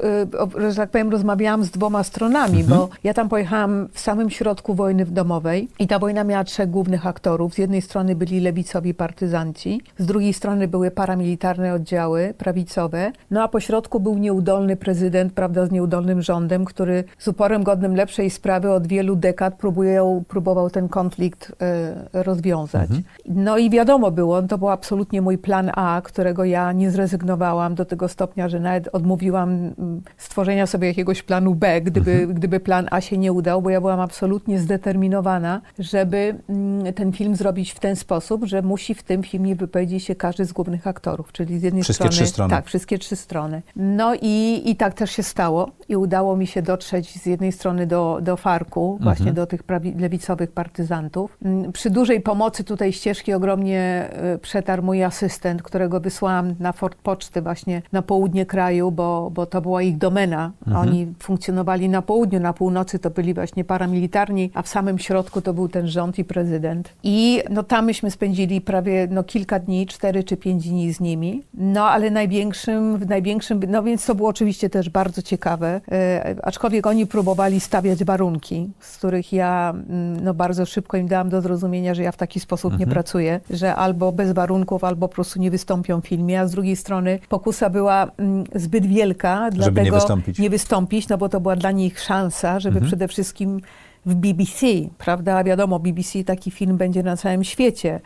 e, 0.57 0.71
że 0.71 0.75
tak 0.75 0.89
powiem, 0.89 1.09
rozmawiałam 1.09 1.63
z 1.63 1.71
dwoma 1.71 2.03
stronami, 2.03 2.61
mhm. 2.61 2.79
bo 2.79 2.89
ja 3.03 3.13
tam 3.13 3.29
pojechałam 3.29 3.87
w 3.93 3.99
samym 3.99 4.29
środku 4.29 4.73
wojny 4.73 5.05
domowej 5.05 5.69
i 5.79 5.87
ta 5.87 5.99
wojna 5.99 6.23
miała 6.23 6.43
trzech 6.43 6.69
głównych 6.69 7.07
aktorów. 7.07 7.53
Z 7.53 7.57
jednej 7.57 7.81
strony 7.81 8.15
byli 8.15 8.39
lewicowi 8.39 8.93
partyzanci, 8.93 9.81
z 9.97 10.05
drugiej 10.05 10.33
strony 10.33 10.67
były 10.67 10.91
paramilitarne 10.91 11.73
oddziały 11.73 12.33
prawicowe, 12.37 13.11
no 13.31 13.43
a 13.43 13.47
po 13.47 13.59
środku 13.59 13.99
był 13.99 14.17
nieudolny 14.17 14.75
prezydent, 14.75 15.33
prawda, 15.33 15.65
z 15.65 15.71
nieudolnym 15.71 16.21
rządem, 16.21 16.65
który 16.65 17.03
z 17.19 17.27
uporem 17.27 17.63
godnym 17.63 17.95
lepszej 17.95 18.29
sprawy 18.29 18.71
od 18.71 18.87
wielu 18.87 19.15
dekad 19.15 19.53
próbuje, 19.53 20.21
próbował 20.27 20.69
ten 20.69 20.89
konflikt 20.89 21.49
y, 21.49 22.23
rozwiązać. 22.23 22.89
Mhm. 22.89 23.03
No 23.25 23.57
i 23.57 23.69
wiadomo 23.69 24.11
było, 24.11 24.41
to 24.41 24.57
był 24.57 24.69
absolutnie 24.69 25.21
mój 25.21 25.37
plan 25.37 25.71
A, 25.75 26.01
którego 26.03 26.43
ja 26.43 26.71
nie 26.71 26.91
zrezygnowałam 26.91 27.75
do 27.75 27.85
tego 27.85 28.07
stopnia, 28.07 28.49
że 28.49 28.59
nawet 28.59 28.89
odmówiłam 28.93 29.44
mm, 29.49 30.01
stworzenia 30.17 30.67
sobie 30.67 30.87
jakiegoś 30.87 31.23
planu 31.23 31.55
B, 31.55 31.81
gdyby, 31.81 32.11
mhm. 32.11 32.33
gdyby 32.33 32.59
plan 32.59 32.87
A 32.91 33.01
się 33.01 33.17
nie 33.17 33.33
udał, 33.33 33.61
bo 33.61 33.69
ja 33.69 33.81
byłam 33.81 33.99
absolutnie 33.99 34.59
zdeterminowana, 34.59 35.61
żeby 35.79 36.35
mm, 36.49 36.93
ten 36.93 37.11
film 37.11 37.35
zrobić 37.35 37.71
w 37.71 37.79
ten 37.79 37.95
sposób, 37.95 38.45
że 38.45 38.61
musi 38.61 38.93
w 38.93 39.03
tym 39.03 39.23
filmie 39.23 39.55
wypowiedzieć 39.55 40.03
się 40.03 40.15
każdy 40.15 40.45
z 40.45 40.53
głównych 40.53 40.87
aktorów, 40.87 41.31
czyli 41.31 41.59
z 41.59 41.63
jednej 41.63 41.83
wszystkie 41.83 42.03
strony... 42.03 42.25
Trzy 42.25 42.27
strony. 42.27 42.49
Tak, 42.49 42.65
wszystkie 42.65 42.97
trzy 42.97 43.15
strony. 43.15 43.61
No 43.75 44.13
i, 44.21 44.61
i 44.65 44.75
tak 44.75 44.93
też 44.93 45.11
się 45.11 45.23
stało 45.23 45.71
i 45.89 45.95
udało 45.95 46.37
mi 46.37 46.47
się 46.47 46.61
dotrzeć 46.61 47.21
z 47.21 47.25
jednej 47.25 47.51
strony 47.51 47.87
do, 47.87 48.19
do 48.21 48.37
Farku, 48.37 48.91
mhm. 48.91 49.03
właśnie 49.03 49.33
do 49.33 49.47
tych 49.47 49.63
prawi, 49.63 49.93
lewicowych 49.93 50.51
partyzantów. 50.51 51.37
Mm, 51.45 51.71
przy 51.71 51.89
dużej 51.89 52.21
pomocy 52.21 52.63
tutaj 52.63 52.93
ścieżki 52.93 53.33
ogromnie 53.33 54.09
y, 54.35 54.37
przetarł 54.37 54.83
mój 54.83 55.03
asystent, 55.03 55.63
którego 55.63 55.99
wysłałam 55.99 56.55
na 56.59 56.71
Fort 56.71 56.97
Poczty 57.03 57.41
właśnie 57.41 57.81
na 57.91 58.01
południe 58.01 58.45
kraju, 58.45 58.91
bo, 58.91 59.31
bo 59.35 59.45
to 59.45 59.61
była 59.61 59.81
ich 59.81 59.97
domena. 59.97 60.51
Mhm. 60.67 60.87
Oni 60.87 61.13
funkcjonowali 61.19 61.89
na 61.89 62.01
południu, 62.01 62.39
na 62.39 62.53
północy 62.53 62.99
to 62.99 63.09
byli 63.09 63.33
właśnie 63.33 63.63
paramilitarni, 63.63 64.51
a 64.53 64.61
w 64.61 64.67
samym 64.67 64.99
środku 64.99 65.41
to 65.41 65.53
był 65.53 65.67
ten 65.69 65.87
rząd 65.87 66.19
i 66.19 66.23
prezydent. 66.23 66.93
I 67.03 67.43
no 67.49 67.63
tam 67.63 67.85
myśmy 67.85 68.11
spędzili 68.11 68.61
prawie 68.61 69.07
no, 69.11 69.23
kilka 69.23 69.59
dni, 69.59 69.87
cztery 69.87 70.23
czy 70.23 70.37
pięć 70.37 70.69
dni 70.69 70.93
z 70.93 70.99
nimi. 70.99 71.43
No 71.53 71.83
ale 71.85 72.11
największym, 72.11 73.05
największym, 73.07 73.59
no 73.67 73.83
więc 73.83 74.05
to 74.05 74.15
było 74.15 74.29
oczywiście 74.29 74.69
też 74.69 74.89
bardzo 74.89 75.21
ciekawe, 75.21 75.81
e, 75.91 76.35
aczkolwiek 76.43 76.87
oni 76.87 77.05
próbowali 77.07 77.59
stawiać 77.59 78.03
warunki, 78.03 78.69
z 78.79 78.97
których 78.97 79.33
ja 79.33 79.73
mm, 79.89 80.23
no, 80.23 80.33
bardzo 80.33 80.65
szybko 80.65 80.97
im 80.97 81.07
dałam 81.07 81.29
do 81.29 81.41
zrozumienia, 81.41 81.93
że 81.93 82.03
ja 82.03 82.11
w 82.11 82.17
taki 82.17 82.39
sposób 82.39 82.71
mhm. 82.71 82.79
nie 82.79 82.93
pracuję, 82.93 83.39
że 83.49 83.75
albo 83.75 84.11
bez 84.11 84.31
warunków, 84.31 84.83
albo 84.83 85.07
po 85.07 85.15
prostu 85.15 85.39
nie 85.39 85.51
wystąpią 85.51 86.01
w 86.01 86.07
filmie, 86.07 86.39
a 86.39 86.47
z 86.47 86.51
drugiej 86.51 86.75
strony 86.75 87.19
pokusa 87.29 87.69
była 87.69 88.11
mm, 88.17 88.43
zbyt 88.55 88.85
wielka, 88.85 89.24
żeby 89.33 89.57
dlatego 89.57 89.81
nie 89.81 89.91
wystąpić. 89.91 90.39
nie 90.39 90.49
wystąpić, 90.49 91.07
no 91.07 91.17
bo 91.17 91.29
to 91.29 91.39
była 91.39 91.55
dla 91.55 91.71
nich 91.71 91.99
szansa, 91.99 92.59
żeby 92.59 92.77
mhm. 92.77 92.87
przede 92.87 93.07
wszystkim 93.07 93.61
w 94.05 94.15
BBC, 94.15 94.65
prawda? 94.97 95.43
Wiadomo, 95.43 95.79
BBC 95.79 96.23
taki 96.23 96.51
film 96.51 96.77
będzie 96.77 97.03
na 97.03 97.17
całym 97.17 97.43
świecie. 97.43 97.99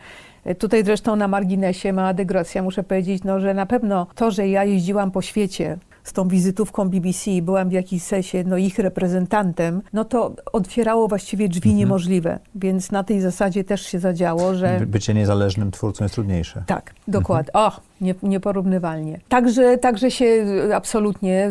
Tutaj 0.58 0.84
zresztą 0.84 1.16
na 1.16 1.28
marginesie 1.28 1.92
mała 1.92 2.14
dygresja, 2.14 2.62
muszę 2.62 2.82
powiedzieć, 2.82 3.24
no, 3.24 3.40
że 3.40 3.54
na 3.54 3.66
pewno 3.66 4.06
to, 4.14 4.30
że 4.30 4.48
ja 4.48 4.64
jeździłam 4.64 5.10
po 5.10 5.22
świecie 5.22 5.78
z 6.04 6.12
tą 6.12 6.28
wizytówką 6.28 6.88
BBC 6.88 7.30
i 7.30 7.42
byłam 7.42 7.68
w 7.68 7.72
jakimś 7.72 8.02
sensie 8.02 8.44
no, 8.46 8.56
ich 8.56 8.78
reprezentantem, 8.78 9.82
no 9.92 10.04
to 10.04 10.34
otwierało 10.52 11.08
właściwie 11.08 11.48
drzwi 11.48 11.68
mhm. 11.68 11.78
niemożliwe. 11.78 12.38
Więc 12.54 12.90
na 12.90 13.04
tej 13.04 13.20
zasadzie 13.20 13.64
też 13.64 13.86
się 13.86 13.98
zadziało, 13.98 14.54
że... 14.54 14.80
Bycie 14.86 15.14
niezależnym 15.14 15.70
twórcą 15.70 16.04
jest 16.04 16.14
trudniejsze. 16.14 16.62
Tak, 16.66 16.94
dokładnie. 17.08 17.52
Mhm. 17.54 17.72
O, 17.72 17.89
nie, 18.00 18.14
nieporównywalnie. 18.22 19.20
Także, 19.28 19.78
także 19.78 20.10
się 20.10 20.44
absolutnie 20.74 21.50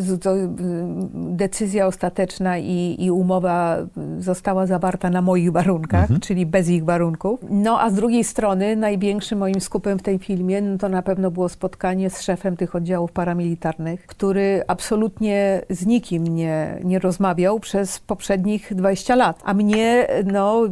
decyzja 1.14 1.86
ostateczna 1.86 2.58
i, 2.58 2.96
i 2.98 3.10
umowa 3.10 3.76
została 4.18 4.66
zawarta 4.66 5.10
na 5.10 5.22
moich 5.22 5.52
warunkach, 5.52 6.02
mhm. 6.02 6.20
czyli 6.20 6.46
bez 6.46 6.68
ich 6.68 6.84
warunków. 6.84 7.40
No 7.50 7.80
a 7.80 7.90
z 7.90 7.94
drugiej 7.94 8.24
strony 8.24 8.76
największym 8.76 9.38
moim 9.38 9.60
skupem 9.60 9.98
w 9.98 10.02
tej 10.02 10.18
filmie 10.18 10.62
no, 10.62 10.78
to 10.78 10.88
na 10.88 11.02
pewno 11.02 11.30
było 11.30 11.48
spotkanie 11.48 12.10
z 12.10 12.20
szefem 12.20 12.56
tych 12.56 12.74
oddziałów 12.74 13.12
paramilitarnych, 13.12 14.06
który 14.06 14.62
absolutnie 14.66 15.62
z 15.70 15.86
nikim 15.86 16.24
nie, 16.24 16.78
nie 16.84 16.98
rozmawiał 16.98 17.60
przez 17.60 17.98
poprzednich 17.98 18.74
20 18.74 19.16
lat. 19.16 19.42
A 19.44 19.54
mnie 19.54 20.06
no, 20.24 20.62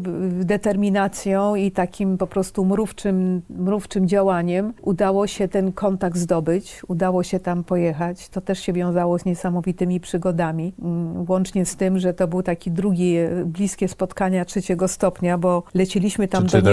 determinacją 0.44 1.54
i 1.54 1.70
takim 1.70 2.18
po 2.18 2.26
prostu 2.26 2.64
mrówczym, 2.64 3.42
mrówczym 3.50 4.08
działaniem 4.08 4.72
udało 4.82 5.26
się 5.26 5.48
ten 5.48 5.67
kontakt 5.72 6.16
zdobyć, 6.16 6.82
udało 6.88 7.22
się 7.22 7.40
tam 7.40 7.64
pojechać. 7.64 8.28
To 8.28 8.40
też 8.40 8.58
się 8.58 8.72
wiązało 8.72 9.18
z 9.18 9.24
niesamowitymi 9.24 10.00
przygodami, 10.00 10.72
mm, 10.82 11.26
łącznie 11.28 11.66
z 11.66 11.76
tym, 11.76 11.98
że 11.98 12.14
to 12.14 12.28
był 12.28 12.42
taki 12.42 12.70
drugi, 12.70 13.16
e, 13.16 13.44
bliskie 13.44 13.88
spotkania 13.88 14.44
trzeciego 14.44 14.88
stopnia, 14.88 15.38
bo 15.38 15.62
leciliśmy 15.74 16.28
tam 16.28 16.46
Czy, 16.46 16.62
do 16.62 16.70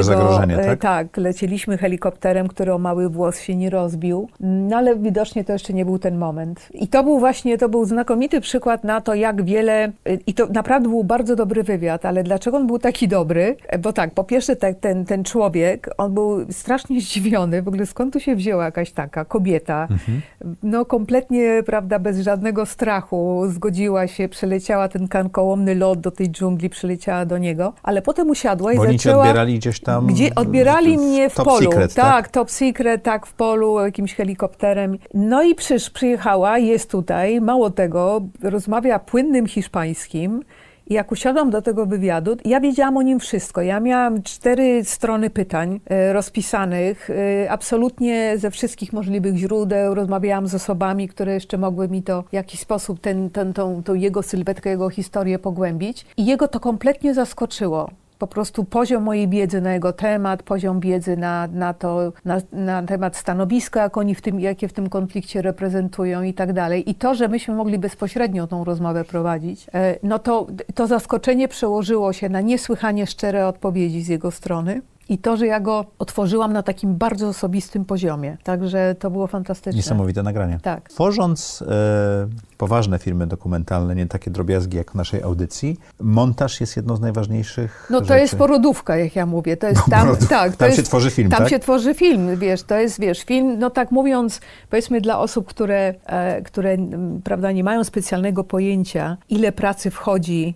niego. 0.47 0.61
E, 0.61 0.65
tak? 0.65 0.79
tak, 0.79 1.17
leciliśmy 1.17 1.77
helikopterem, 1.77 2.47
który 2.47 2.73
o 2.73 2.77
mały 2.77 3.09
włos 3.09 3.39
się 3.39 3.55
nie 3.55 3.69
rozbił, 3.69 4.29
no 4.39 4.77
ale 4.77 4.95
widocznie 4.95 5.43
to 5.43 5.53
jeszcze 5.53 5.73
nie 5.73 5.85
był 5.85 5.99
ten 5.99 6.17
moment. 6.17 6.69
I 6.73 6.87
to 6.87 7.03
był 7.03 7.19
właśnie, 7.19 7.57
to 7.57 7.69
był 7.69 7.85
znakomity 7.85 8.41
przykład 8.41 8.83
na 8.83 9.01
to, 9.01 9.13
jak 9.15 9.43
wiele, 9.43 9.83
e, 9.83 10.13
i 10.27 10.33
to 10.33 10.47
naprawdę 10.47 10.89
był 10.89 11.03
bardzo 11.03 11.35
dobry 11.35 11.63
wywiad, 11.63 12.05
ale 12.05 12.23
dlaczego 12.23 12.57
on 12.57 12.67
był 12.67 12.79
taki 12.79 13.07
dobry? 13.07 13.55
Bo 13.79 13.93
tak, 13.93 14.13
po 14.13 14.23
pierwsze 14.23 14.55
ten, 14.55 14.75
ten, 14.75 15.05
ten 15.05 15.23
człowiek, 15.23 15.89
on 15.97 16.13
był 16.13 16.51
strasznie 16.51 17.01
zdziwiony, 17.01 17.61
w 17.61 17.67
ogóle 17.67 17.85
skąd 17.85 18.13
tu 18.13 18.19
się 18.19 18.35
wzięła 18.35 18.65
jakaś 18.65 18.84
taka 18.91 19.25
kobieta, 19.25 19.87
mhm. 19.91 20.21
no 20.63 20.85
kompletnie, 20.85 21.63
prawda, 21.65 21.99
bez 21.99 22.19
żadnego 22.19 22.65
strachu 22.65 23.43
zgodziła 23.47 24.07
się, 24.07 24.29
przeleciała 24.29 24.87
ten 24.87 25.07
kankołomny 25.07 25.75
lot 25.75 25.99
do 25.99 26.11
tej 26.11 26.29
dżungli, 26.29 26.69
przyleciała 26.69 27.25
do 27.25 27.37
niego, 27.37 27.73
ale 27.83 28.01
potem 28.01 28.29
usiadła 28.29 28.73
i 28.73 28.77
Bo 28.77 28.85
zaczęła... 28.85 29.23
Odbierali 29.23 29.55
gdzieś 29.59 29.79
tam... 29.79 30.07
Gdzie 30.07 30.35
odbierali 30.35 30.97
w, 30.97 31.01
mnie 31.01 31.29
w 31.29 31.35
top 31.35 31.45
polu. 31.45 31.71
Secret, 31.71 31.93
tak, 31.93 32.05
tak, 32.05 32.27
top 32.27 32.51
secret, 32.51 33.03
tak, 33.03 33.25
w 33.25 33.33
polu, 33.33 33.79
jakimś 33.79 34.13
helikopterem. 34.13 34.97
No 35.13 35.43
i 35.43 35.55
przysz, 35.55 35.89
przyjechała, 35.89 36.57
jest 36.57 36.91
tutaj, 36.91 37.41
mało 37.41 37.69
tego, 37.69 38.21
rozmawia 38.43 38.99
płynnym 38.99 39.47
hiszpańskim, 39.47 40.43
jak 40.87 41.11
usiadłam 41.11 41.49
do 41.49 41.61
tego 41.61 41.85
wywiadu, 41.85 42.37
ja 42.45 42.59
wiedziałam 42.59 42.97
o 42.97 43.01
nim 43.01 43.19
wszystko. 43.19 43.61
Ja 43.61 43.79
miałam 43.79 44.23
cztery 44.23 44.83
strony 44.83 45.29
pytań 45.29 45.79
e, 45.85 46.13
rozpisanych, 46.13 47.09
e, 47.09 47.51
absolutnie 47.51 48.37
ze 48.37 48.51
wszystkich 48.51 48.93
możliwych 48.93 49.35
źródeł. 49.35 49.93
Rozmawiałam 49.95 50.47
z 50.47 50.55
osobami, 50.55 51.07
które 51.07 51.33
jeszcze 51.33 51.57
mogły 51.57 51.87
mi 51.87 52.03
to 52.03 52.23
w 52.29 52.33
jakiś 52.33 52.59
sposób, 52.59 52.99
ten, 52.99 53.29
ten, 53.29 53.53
tą, 53.53 53.83
tą 53.83 53.93
jego 53.93 54.23
sylwetkę, 54.23 54.69
jego 54.69 54.89
historię 54.89 55.39
pogłębić. 55.39 56.05
I 56.17 56.25
jego 56.25 56.47
to 56.47 56.59
kompletnie 56.59 57.13
zaskoczyło 57.13 57.89
po 58.19 58.27
prostu 58.27 58.63
poziom 58.63 59.03
mojej 59.03 59.27
wiedzy 59.27 59.61
na 59.61 59.73
jego 59.73 59.93
temat, 59.93 60.43
poziom 60.43 60.79
wiedzy 60.79 61.17
na, 61.17 61.47
na 61.47 61.73
to, 61.73 62.13
na, 62.25 62.41
na, 62.51 62.83
temat 62.83 63.17
stanowiska, 63.17 63.81
jak 63.81 63.97
oni 63.97 64.15
w 64.15 64.21
tym, 64.21 64.39
jakie 64.39 64.67
w 64.67 64.73
tym 64.73 64.89
konflikcie 64.89 65.41
reprezentują 65.41 66.21
i 66.21 66.33
tak 66.33 66.53
dalej. 66.53 66.89
I 66.89 66.95
to, 66.95 67.15
że 67.15 67.27
myśmy 67.27 67.55
mogli 67.55 67.79
bezpośrednio 67.79 68.47
tą 68.47 68.63
rozmowę 68.63 69.05
prowadzić, 69.05 69.67
e, 69.73 69.99
no 70.03 70.19
to, 70.19 70.47
to 70.75 70.87
zaskoczenie 70.87 71.47
przełożyło 71.47 72.13
się 72.13 72.29
na 72.29 72.41
niesłychanie 72.41 73.07
szczere 73.07 73.47
odpowiedzi 73.47 74.01
z 74.01 74.07
jego 74.07 74.31
strony. 74.31 74.81
I 75.09 75.17
to, 75.17 75.37
że 75.37 75.47
ja 75.47 75.59
go 75.59 75.85
otworzyłam 75.99 76.53
na 76.53 76.63
takim 76.63 76.95
bardzo 76.95 77.27
osobistym 77.27 77.85
poziomie. 77.85 78.37
Także 78.43 78.95
to 78.99 79.11
było 79.11 79.27
fantastyczne. 79.27 79.77
Niesamowite 79.77 80.23
nagranie. 80.23 80.59
Tak. 80.61 80.89
Tworząc 80.89 81.63
e, 81.67 82.27
poważne 82.57 82.99
filmy 82.99 83.27
dokumentalne, 83.27 83.95
nie 83.95 84.05
takie 84.07 84.31
drobiazgi 84.31 84.77
jak 84.77 84.91
w 84.91 84.95
naszej 84.95 85.23
audycji, 85.23 85.79
montaż 85.99 86.61
jest 86.61 86.75
jedną 86.77 86.95
z 86.95 86.99
najważniejszych 87.01 87.87
No 87.89 87.99
to 88.01 88.05
rzeczy. 88.05 88.19
jest 88.19 88.35
porodówka, 88.35 88.97
jak 88.97 89.15
ja 89.15 89.25
mówię. 89.25 89.57
To 89.57 89.67
jest 89.67 89.81
tam, 89.89 90.01
Porodówka. 90.07 90.35
tak, 90.39 90.51
to 90.51 90.57
Tam 90.57 90.67
jest, 90.67 90.77
się 90.77 90.83
tworzy 90.83 91.11
film, 91.11 91.29
Tam 91.29 91.39
tak? 91.39 91.49
się 91.49 91.59
tworzy 91.59 91.93
film, 91.93 92.37
wiesz, 92.37 92.63
to 92.63 92.75
jest, 92.75 92.99
wiesz, 92.99 93.23
film, 93.23 93.59
no 93.59 93.69
tak 93.69 93.91
mówiąc, 93.91 94.41
powiedzmy 94.69 95.01
dla 95.01 95.19
osób, 95.19 95.47
które, 95.47 95.93
e, 96.05 96.41
które 96.41 96.77
prawda, 97.23 97.51
nie 97.51 97.63
mają 97.63 97.83
specjalnego 97.83 98.43
pojęcia, 98.43 99.17
ile 99.29 99.51
pracy 99.51 99.91
wchodzi 99.91 100.55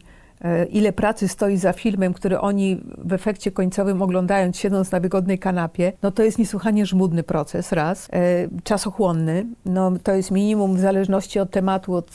ile 0.72 0.94
pracy 0.94 1.28
stoi 1.28 1.58
za 1.58 1.74
filmem, 1.74 2.14
który 2.14 2.40
oni 2.40 2.82
w 2.98 3.14
efekcie 3.14 3.52
końcowym 3.52 4.02
oglądając, 4.02 4.58
siedząc 4.58 4.92
na 4.92 5.00
wygodnej 5.00 5.40
kanapie, 5.40 5.94
no 6.04 6.12
to 6.12 6.24
jest 6.24 6.40
niesłychanie 6.40 6.86
żmudny 6.86 7.24
proces, 7.24 7.72
raz, 7.72 8.08
e, 8.14 8.48
czasochłonny, 8.64 9.46
no 9.66 9.92
to 10.04 10.14
jest 10.14 10.32
minimum 10.32 10.76
w 10.76 10.80
zależności 10.80 11.40
od 11.40 11.52
tematu, 11.52 11.96
od 11.96 12.12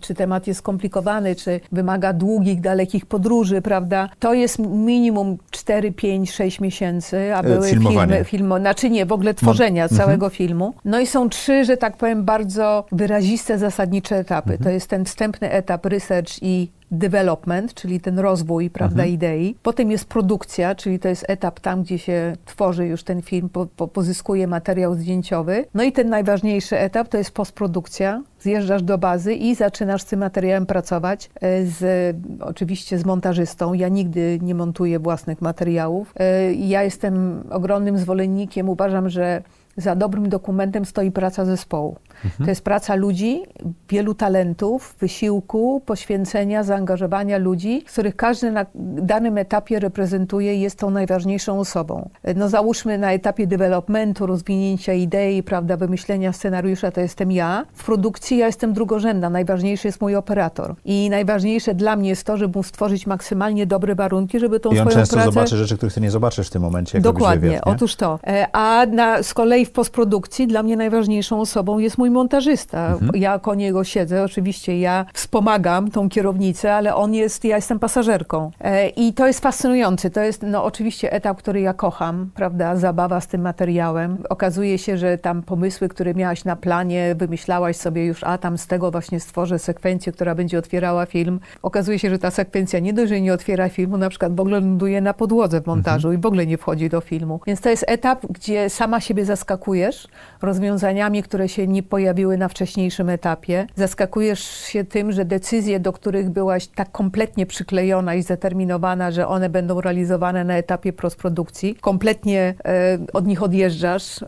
czy 0.00 0.14
temat 0.14 0.46
jest 0.46 0.58
skomplikowany, 0.58 1.36
czy 1.36 1.60
wymaga 1.72 2.12
długich, 2.12 2.60
dalekich 2.60 3.06
podróży, 3.06 3.62
prawda, 3.62 4.08
to 4.18 4.34
jest 4.34 4.58
minimum 4.58 5.36
4, 5.50 5.92
5, 5.92 6.32
6 6.32 6.60
miesięcy, 6.60 7.34
a 7.34 7.42
były 7.42 7.66
E, 7.66 7.70
filmowanie. 7.70 8.12
filmy, 8.12 8.24
filmo, 8.24 8.58
znaczy 8.58 8.90
nie, 8.90 9.06
w 9.06 9.12
ogóle 9.12 9.34
tworzenia 9.34 9.82
Mhm. 9.82 10.00
całego 10.00 10.28
filmu. 10.28 10.74
No 10.84 11.00
i 11.00 11.06
są 11.06 11.28
trzy, 11.28 11.64
że 11.64 11.76
tak 11.76 11.96
powiem, 11.96 12.24
bardzo 12.24 12.84
wyraziste, 12.92 13.58
zasadnicze 13.58 14.16
etapy. 14.16 14.50
Mhm. 14.50 14.64
To 14.64 14.70
jest 14.70 14.86
ten 14.90 15.04
wstępny 15.04 15.50
etap 15.50 15.86
research 15.86 16.42
i 16.42 16.67
development, 16.90 17.74
czyli 17.74 18.00
ten 18.00 18.18
rozwój, 18.18 18.70
prawda, 18.70 19.02
Mhm. 19.02 19.14
idei. 19.14 19.56
Potem 19.62 19.90
jest 19.90 20.04
produkcja, 20.04 20.74
czyli 20.74 20.98
to 20.98 21.08
jest 21.08 21.24
etap 21.28 21.60
tam, 21.60 21.82
gdzie 21.82 21.98
się 21.98 22.36
tworzy 22.44 22.86
już 22.86 23.02
ten 23.04 23.22
film, 23.22 23.48
po, 23.48 23.66
po, 23.66 23.88
pozyskuje 23.88 24.46
materiał 24.46 24.94
zdjęciowy. 24.94 25.64
No 25.74 25.82
i 25.82 25.92
ten 25.92 26.08
najważniejszy 26.08 26.78
etap 26.78 27.08
to 27.08 27.18
jest 27.18 27.30
postprodukcja. 27.30 28.22
Zjeżdżasz 28.40 28.82
do 28.82 28.98
bazy 28.98 29.34
i 29.34 29.54
zaczynasz 29.54 30.02
z 30.02 30.04
tym 30.04 30.20
materiałem 30.20 30.66
pracować, 30.66 31.30
e, 31.40 31.66
z, 31.66 32.16
oczywiście 32.40 32.98
z 32.98 33.04
montażystą. 33.04 33.72
Ja 33.74 33.88
nigdy 33.88 34.38
nie 34.42 34.54
montuję 34.54 34.98
własnych 34.98 35.42
materiałów. 35.42 36.12
E, 36.20 36.52
Ja 36.52 36.82
jestem 36.82 37.42
ogromnym 37.50 37.98
zwolennikiem, 37.98 38.68
uważam, 38.68 39.08
że 39.10 39.42
za 39.78 39.96
dobrym 39.96 40.28
dokumentem 40.28 40.84
stoi 40.84 41.10
praca 41.10 41.44
zespołu. 41.44 41.96
To 42.38 42.44
jest 42.50 42.64
praca 42.64 42.94
ludzi, 42.94 43.42
wielu 43.88 44.14
talentów, 44.14 44.96
wysiłku, 45.00 45.82
poświęcenia, 45.86 46.62
zaangażowania 46.62 47.38
ludzi, 47.38 47.84
z 47.86 47.92
których 47.92 48.16
każdy 48.16 48.50
na 48.50 48.66
danym 49.02 49.38
etapie 49.38 49.78
reprezentuje 49.78 50.54
i 50.54 50.60
jest 50.60 50.78
tą 50.78 50.90
najważniejszą 50.90 51.60
osobą. 51.60 52.08
No 52.36 52.48
załóżmy 52.48 52.98
na 52.98 53.12
etapie 53.12 53.46
developmentu, 53.46 54.26
rozwinięcia 54.26 54.92
idei, 54.92 55.42
prawda, 55.42 55.76
wymyślenia 55.76 56.32
scenariusza 56.32 56.90
to 56.90 57.00
jestem 57.00 57.32
ja. 57.32 57.64
W 57.74 57.84
produkcji 57.84 58.38
ja 58.38 58.46
jestem 58.46 58.72
drugorzędna, 58.72 59.30
najważniejszy 59.30 59.88
jest 59.88 60.00
mój 60.00 60.16
operator. 60.16 60.74
I 60.84 61.10
najważniejsze 61.10 61.74
dla 61.74 61.96
mnie 61.96 62.08
jest 62.08 62.24
to, 62.24 62.36
żeby 62.36 62.58
mu 62.58 62.62
stworzyć 62.62 63.06
maksymalnie 63.06 63.66
dobre 63.66 63.94
warunki, 63.94 64.40
żeby 64.40 64.60
tą 64.60 64.70
I 64.70 64.78
on 64.78 64.84
swoją 64.84 64.96
często 64.96 65.16
pracę... 65.16 65.32
zobaczy 65.32 65.56
rzeczy, 65.56 65.76
których 65.76 65.94
ty 65.94 66.00
nie 66.00 66.10
zobaczysz 66.10 66.48
w 66.48 66.50
tym 66.50 66.62
momencie. 66.62 67.00
Dokładnie, 67.00 67.60
otóż 67.62 67.96
to. 67.96 68.18
E, 68.26 68.46
A 68.52 68.86
na, 68.86 69.22
z 69.22 69.34
kolei 69.34 69.67
w 69.68 69.72
postprodukcji 69.72 70.46
dla 70.46 70.62
mnie 70.62 70.76
najważniejszą 70.76 71.40
osobą 71.40 71.78
jest 71.78 71.98
mój 71.98 72.10
montażysta. 72.10 72.92
Mhm. 72.92 73.10
Ja 73.14 73.38
koło 73.38 73.54
niego 73.54 73.84
siedzę, 73.84 74.24
oczywiście 74.24 74.80
ja 74.80 75.06
wspomagam 75.12 75.90
tą 75.90 76.08
kierownicę, 76.08 76.74
ale 76.74 76.94
on 76.94 77.14
jest, 77.14 77.44
ja 77.44 77.56
jestem 77.56 77.78
pasażerką. 77.78 78.50
E, 78.60 78.88
I 78.88 79.12
to 79.12 79.26
jest 79.26 79.40
fascynujące. 79.40 80.10
To 80.10 80.20
jest 80.20 80.42
no, 80.42 80.64
oczywiście 80.64 81.12
etap, 81.12 81.38
który 81.38 81.60
ja 81.60 81.74
kocham, 81.74 82.30
prawda, 82.34 82.76
zabawa 82.76 83.20
z 83.20 83.26
tym 83.26 83.40
materiałem. 83.40 84.16
Okazuje 84.28 84.78
się, 84.78 84.98
że 84.98 85.18
tam 85.18 85.42
pomysły, 85.42 85.88
które 85.88 86.14
miałaś 86.14 86.44
na 86.44 86.56
planie, 86.56 87.14
wymyślałaś 87.14 87.76
sobie 87.76 88.06
już, 88.06 88.24
a 88.24 88.38
tam 88.38 88.58
z 88.58 88.66
tego 88.66 88.90
właśnie 88.90 89.20
stworzę 89.20 89.58
sekwencję, 89.58 90.12
która 90.12 90.34
będzie 90.34 90.58
otwierała 90.58 91.06
film. 91.06 91.40
Okazuje 91.62 91.98
się, 91.98 92.10
że 92.10 92.18
ta 92.18 92.30
sekwencja 92.30 92.78
nie 92.78 92.92
dość, 92.92 93.08
że 93.08 93.20
nie 93.20 93.32
otwiera 93.32 93.68
filmu, 93.68 93.96
na 93.98 94.08
przykład 94.08 94.36
w 94.36 94.40
ogóle 94.40 94.60
ląduje 94.60 95.00
na 95.00 95.14
podłodze 95.14 95.60
w 95.60 95.66
montażu 95.66 96.12
i 96.12 96.18
w 96.18 96.26
ogóle 96.26 96.46
nie 96.46 96.58
wchodzi 96.58 96.88
do 96.88 97.00
filmu. 97.00 97.40
Więc 97.46 97.60
to 97.60 97.68
jest 97.68 97.84
etap, 97.88 98.26
gdzie 98.30 98.70
sama 98.70 99.00
siebie 99.00 99.24
zaskakujesz 99.58 100.08
rozwiązaniami, 100.42 101.22
które 101.22 101.48
się 101.48 101.66
nie 101.66 101.82
pojawiły 101.82 102.36
na 102.36 102.48
wcześniejszym 102.48 103.08
etapie. 103.08 103.66
Zaskakujesz 103.76 104.40
się 104.40 104.84
tym, 104.84 105.12
że 105.12 105.24
decyzje, 105.24 105.80
do 105.80 105.92
których 105.92 106.30
byłaś 106.30 106.66
tak 106.66 106.92
kompletnie 106.92 107.46
przyklejona 107.46 108.14
i 108.14 108.22
zdeterminowana, 108.22 109.10
że 109.10 109.28
one 109.28 109.48
będą 109.48 109.80
realizowane 109.80 110.44
na 110.44 110.54
etapie 110.54 110.92
postprodukcji, 110.92 111.74
kompletnie 111.74 112.54
e, 112.64 112.98
od 113.12 113.26
nich 113.26 113.42
odjeżdżasz, 113.42 114.22
e, 114.22 114.26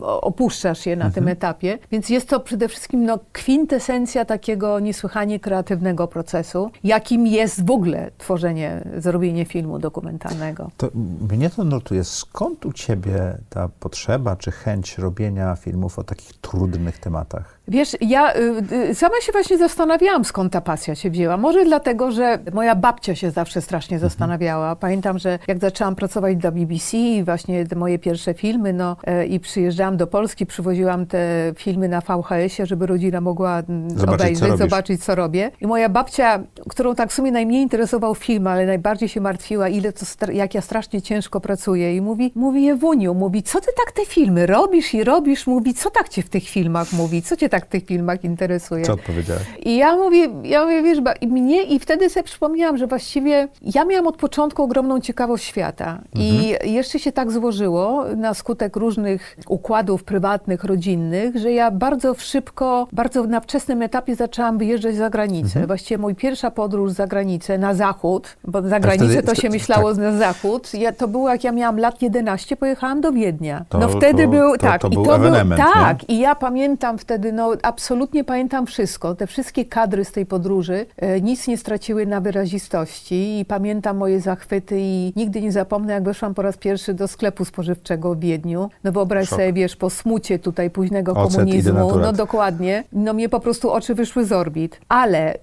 opuszczasz 0.00 0.86
je 0.86 0.96
na 0.96 1.10
tym 1.10 1.28
etapie. 1.28 1.78
Więc 1.92 2.10
jest 2.10 2.28
to 2.28 2.40
przede 2.40 2.68
wszystkim 2.68 3.04
no, 3.04 3.18
kwintesencja 3.32 4.24
takiego 4.24 4.80
niesłychanie 4.80 5.40
kreatywnego 5.40 6.08
procesu, 6.08 6.70
jakim 6.84 7.26
jest 7.26 7.66
w 7.66 7.70
ogóle 7.70 8.10
tworzenie, 8.18 8.84
zrobienie 8.98 9.44
filmu 9.44 9.78
dokumentalnego. 9.78 10.70
To 10.76 10.88
mnie 11.30 11.50
to 11.50 11.64
notuje. 11.64 12.04
Skąd 12.04 12.66
u 12.66 12.72
ciebie 12.72 13.38
ta 13.50 13.68
potrzeba 13.80 14.36
czy 14.36 14.50
chęć 14.64 14.98
robienia 14.98 15.56
filmów 15.56 15.98
o 15.98 16.04
takich 16.04 16.32
trudnych 16.40 16.98
tematach? 16.98 17.59
Wiesz, 17.70 17.96
ja 18.00 18.34
y, 18.36 18.62
y, 18.90 18.94
sama 18.94 19.20
się 19.20 19.32
właśnie 19.32 19.58
zastanawiałam, 19.58 20.24
skąd 20.24 20.52
ta 20.52 20.60
pasja 20.60 20.94
się 20.94 21.10
wzięła. 21.10 21.36
Może 21.36 21.64
dlatego, 21.64 22.10
że 22.10 22.38
moja 22.52 22.74
babcia 22.74 23.14
się 23.14 23.30
zawsze 23.30 23.60
strasznie 23.60 23.98
zastanawiała. 23.98 24.76
Pamiętam, 24.76 25.18
że 25.18 25.38
jak 25.48 25.58
zaczęłam 25.58 25.94
pracować 25.94 26.36
dla 26.36 26.50
BBC 26.50 26.96
i 26.96 27.24
właśnie 27.24 27.66
te 27.66 27.76
moje 27.76 27.98
pierwsze 27.98 28.34
filmy, 28.34 28.72
no 28.72 28.96
e, 29.04 29.26
i 29.26 29.40
przyjeżdżałam 29.40 29.96
do 29.96 30.06
Polski, 30.06 30.46
przywoziłam 30.46 31.06
te 31.06 31.52
filmy 31.56 31.88
na 31.88 32.00
VHS-ie, 32.00 32.66
żeby 32.66 32.86
rodzina 32.86 33.20
mogła 33.20 33.62
mm, 33.68 33.90
Zobaczyć, 33.90 34.06
co 34.06 34.14
obejrzeć, 34.14 34.48
robisz. 34.48 34.58
zobaczyć, 34.58 35.04
co 35.04 35.14
robię. 35.14 35.50
I 35.60 35.66
moja 35.66 35.88
babcia, 35.88 36.40
którą 36.68 36.94
tak 36.94 37.10
w 37.10 37.12
sumie 37.12 37.32
najmniej 37.32 37.62
interesował 37.62 38.14
film, 38.14 38.46
ale 38.46 38.66
najbardziej 38.66 39.08
się 39.08 39.20
martwiła, 39.20 39.68
ile 39.68 39.92
to, 39.92 40.32
jak 40.32 40.54
ja 40.54 40.60
strasznie 40.60 41.02
ciężko 41.02 41.40
pracuję. 41.40 41.96
I 41.96 42.00
mówi, 42.00 42.32
mówi 42.34 42.68
Ewuniu, 42.68 43.14
mówi, 43.14 43.42
co 43.42 43.60
ty 43.60 43.68
tak 43.84 43.92
te 43.94 44.06
filmy 44.06 44.46
robisz 44.46 44.94
i 44.94 45.04
robisz? 45.04 45.46
Mówi, 45.46 45.74
co 45.74 45.90
tak 45.90 46.08
cię 46.08 46.22
w 46.22 46.28
tych 46.28 46.48
filmach 46.48 46.92
mówi? 46.92 47.22
Co 47.22 47.36
cię 47.36 47.48
tak 47.48 47.59
w 47.64 47.68
tych 47.68 47.86
filmach 47.86 48.24
interesuje? 48.24 48.84
Co 48.84 48.92
odpowiedziałeś? 48.92 49.42
I 49.62 49.76
ja 49.76 49.96
mówię, 49.96 50.28
ja 50.42 50.64
mówię, 50.64 50.82
wiesz, 50.82 51.00
ba- 51.00 51.12
i 51.12 51.26
mnie 51.26 51.62
i 51.62 51.78
wtedy 51.78 52.10
sobie 52.10 52.24
przypomniałam, 52.24 52.76
że 52.78 52.86
właściwie 52.86 53.48
ja 53.74 53.84
miałam 53.84 54.06
od 54.06 54.16
początku 54.16 54.62
ogromną 54.62 55.00
ciekawość 55.00 55.44
świata. 55.44 55.98
I 56.14 56.54
jeszcze 56.64 56.98
się 56.98 57.12
tak 57.12 57.30
złożyło 57.32 58.04
na 58.16 58.34
skutek 58.34 58.76
różnych 58.76 59.36
układów 59.48 60.04
prywatnych, 60.04 60.64
rodzinnych, 60.64 61.36
że 61.36 61.52
ja 61.52 61.70
bardzo 61.70 62.14
szybko, 62.18 62.88
bardzo 62.92 63.24
na 63.24 63.40
wczesnym 63.40 63.82
etapie 63.82 64.14
zaczęłam 64.14 64.58
wyjeżdżać 64.58 64.94
za 64.96 65.10
granicę. 65.10 65.66
Właściwie 65.66 65.98
mój 65.98 66.14
pierwsza 66.14 66.50
podróż 66.50 66.92
za 66.92 67.06
granicę, 67.06 67.58
na 67.58 67.74
zachód, 67.74 68.36
bo 68.44 68.62
za 68.62 68.80
granicę 68.80 69.06
wtedy- 69.12 69.22
to 69.28 69.34
się 69.34 69.40
wtedy- 69.40 69.52
myślało 69.54 69.90
tak. 69.90 69.98
na 70.02 70.12
zachód. 70.18 70.74
Ja, 70.74 70.92
to 70.92 71.08
było 71.08 71.30
jak 71.30 71.44
ja 71.44 71.52
miałam 71.52 71.78
lat 71.78 72.02
11, 72.02 72.56
pojechałam 72.56 73.00
do 73.00 73.12
Wiednia. 73.12 73.64
To- 73.68 73.78
no 73.78 73.88
wtedy 73.88 74.22
to- 74.24 74.28
był, 74.28 74.52
to- 74.52 74.58
tak, 74.58 74.80
to 74.80 74.88
i 74.88 74.90
był 74.94 75.04
to 75.04 75.18
był, 75.18 75.28
ewenement, 75.28 75.60
nie? 75.60 75.72
tak, 75.82 76.08
i 76.10 76.18
ja 76.18 76.34
pamiętam 76.34 76.98
wtedy, 76.98 77.32
no 77.32 77.49
absolutnie 77.62 78.24
pamiętam 78.24 78.66
wszystko. 78.66 79.14
Te 79.14 79.26
wszystkie 79.26 79.64
kadry 79.64 80.04
z 80.04 80.12
tej 80.12 80.26
podróży 80.26 80.86
e, 80.96 81.20
nic 81.20 81.48
nie 81.48 81.56
straciły 81.56 82.06
na 82.06 82.20
wyrazistości 82.20 83.40
i 83.40 83.44
pamiętam 83.44 83.96
moje 83.96 84.20
zachwyty 84.20 84.76
i 84.80 85.12
nigdy 85.16 85.42
nie 85.42 85.52
zapomnę, 85.52 85.92
jak 85.92 86.04
weszłam 86.04 86.34
po 86.34 86.42
raz 86.42 86.56
pierwszy 86.56 86.94
do 86.94 87.08
sklepu 87.08 87.44
spożywczego 87.44 88.14
w 88.14 88.20
Wiedniu. 88.20 88.70
No 88.84 88.92
wyobraź 88.92 89.28
Szok. 89.28 89.38
sobie, 89.38 89.52
wiesz, 89.52 89.76
po 89.76 89.90
smucie 89.90 90.38
tutaj 90.38 90.70
późnego 90.70 91.12
Ocet 91.12 91.36
komunizmu. 91.36 91.98
No 91.98 92.12
dokładnie. 92.12 92.84
No 92.92 93.12
mnie 93.12 93.28
po 93.28 93.40
prostu 93.40 93.70
oczy 93.70 93.94
wyszły 93.94 94.24
z 94.24 94.32
orbit. 94.32 94.80
Ale 94.88 95.34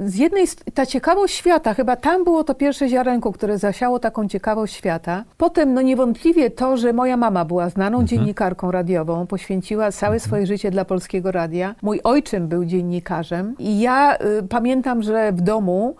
z, 0.00 0.16
jednej, 0.16 0.46
ta 0.74 0.86
ciekawość 0.86 1.34
świata, 1.34 1.74
chyba 1.74 1.96
tam 1.96 2.24
było 2.24 2.44
to 2.44 2.54
pierwsze 2.54 2.88
ziarenko, 2.88 3.32
które 3.32 3.58
zasiało 3.58 3.98
taką 3.98 4.28
ciekawość 4.28 4.74
świata. 4.74 5.24
Potem, 5.38 5.74
no 5.74 5.82
niewątpliwie 5.82 6.50
to, 6.50 6.76
że 6.76 6.92
moja 6.92 7.16
mama 7.16 7.44
była 7.44 7.68
znaną 7.68 8.04
dziennikarką 8.04 8.70
radiową, 8.70 9.26
poświęciła 9.26 9.92
całe 9.92 10.20
swoje 10.20 10.46
życie 10.46 10.70
dla 10.70 10.84
Polskiego 10.84 11.32
Radia. 11.32 11.41
Mój 11.82 12.00
ojczym 12.04 12.48
był 12.48 12.64
dziennikarzem 12.64 13.54
i 13.58 13.80
ja 13.80 14.16
y, 14.16 14.48
pamiętam, 14.48 15.02
że 15.02 15.32
w 15.32 15.40
domu 15.40 15.96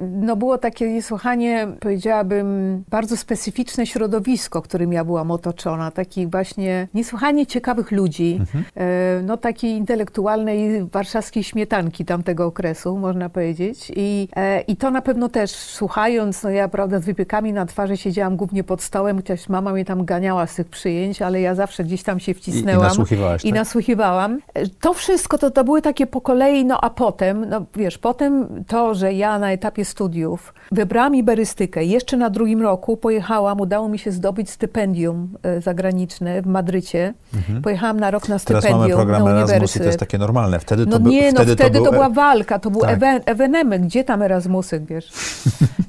no 0.00 0.36
było 0.36 0.58
takie 0.58 0.92
niesłychanie, 0.92 1.68
powiedziałabym, 1.80 2.84
bardzo 2.90 3.16
specyficzne 3.16 3.86
środowisko, 3.86 4.62
którym 4.62 4.92
ja 4.92 5.04
byłam 5.04 5.30
otoczona. 5.30 5.90
Takich 5.90 6.30
właśnie 6.30 6.88
niesłychanie 6.94 7.46
ciekawych 7.46 7.92
ludzi, 7.92 8.40
e, 8.76 9.20
no 9.24 9.36
takiej 9.36 9.70
intelektualnej 9.70 10.84
warszawskiej 10.92 11.42
śmietanki 11.44 12.04
tamtego 12.04 12.46
okresu, 12.46 12.98
można 12.98 13.28
powiedzieć. 13.28 13.92
I, 13.96 14.28
e, 14.36 14.60
I 14.60 14.76
to 14.76 14.90
na 14.90 15.02
pewno 15.02 15.28
też, 15.28 15.50
słuchając, 15.50 16.42
no 16.42 16.50
ja 16.50 16.68
prawda 16.68 16.98
z 16.98 17.04
wypiekami 17.04 17.52
na 17.52 17.66
twarzy 17.66 17.96
siedziałam 17.96 18.36
głównie 18.36 18.64
pod 18.64 18.82
stołem, 18.82 19.16
chociaż 19.16 19.48
mama 19.48 19.72
mnie 19.72 19.84
tam 19.84 20.04
ganiała 20.04 20.46
z 20.46 20.54
tych 20.54 20.68
przyjęć, 20.68 21.22
ale 21.22 21.40
ja 21.40 21.54
zawsze 21.54 21.84
gdzieś 21.84 22.02
tam 22.02 22.20
się 22.20 22.34
wcisnęłam. 22.34 22.88
nasłuchiwałaś, 22.88 23.44
I 23.44 23.48
tak? 23.48 23.58
nasłuchiwałam. 23.58 24.38
E, 24.54 24.66
To 24.80 24.94
wszystko 24.94 25.38
to, 25.38 25.50
to 25.50 25.64
były 25.64 25.82
takie 25.82 26.06
po 26.06 26.20
kolei, 26.20 26.64
no 26.64 26.80
a 26.84 26.90
potem, 26.90 27.48
no 27.48 27.64
wiesz, 27.76 27.98
potem 27.98 28.64
to, 28.66 28.94
że 28.94 29.15
ja 29.16 29.38
na 29.38 29.52
etapie 29.52 29.84
studiów 29.84 30.54
wybrałam 30.72 31.14
iberystykę. 31.14 31.84
Jeszcze 31.84 32.16
na 32.16 32.30
drugim 32.30 32.62
roku 32.62 32.96
pojechałam, 32.96 33.60
udało 33.60 33.88
mi 33.88 33.98
się 33.98 34.12
zdobyć 34.12 34.50
stypendium 34.50 35.28
e, 35.42 35.60
zagraniczne 35.60 36.42
w 36.42 36.46
Madrycie. 36.46 37.14
Pojechałam 37.62 38.00
na 38.00 38.10
rok 38.10 38.28
na 38.28 38.38
Teraz 38.38 38.42
stypendium 38.42 38.80
mamy 38.80 38.94
program 38.94 39.24
na 39.24 39.30
Erasmus 39.30 39.76
i 39.76 39.78
to 39.78 39.84
jest 39.84 39.98
takie 39.98 40.18
normalne. 40.18 40.60
Wtedy 40.60 40.86
No 40.86 40.92
to, 40.92 41.00
by, 41.00 41.10
nie, 41.10 41.32
no 41.32 41.36
wtedy 41.36 41.54
wtedy, 41.54 41.78
to, 41.78 41.84
to, 41.84 41.90
był, 41.90 41.92
była 41.92 42.08
walka, 42.08 42.58
to 42.58 42.70
był 42.70 42.80
tak. 42.80 42.90
ewe, 42.90 43.20
ewenement, 43.26 43.84
gdzie 43.84 44.04
tam 44.04 44.22
Erasmusy, 44.22 44.80
wiesz. 44.80 45.12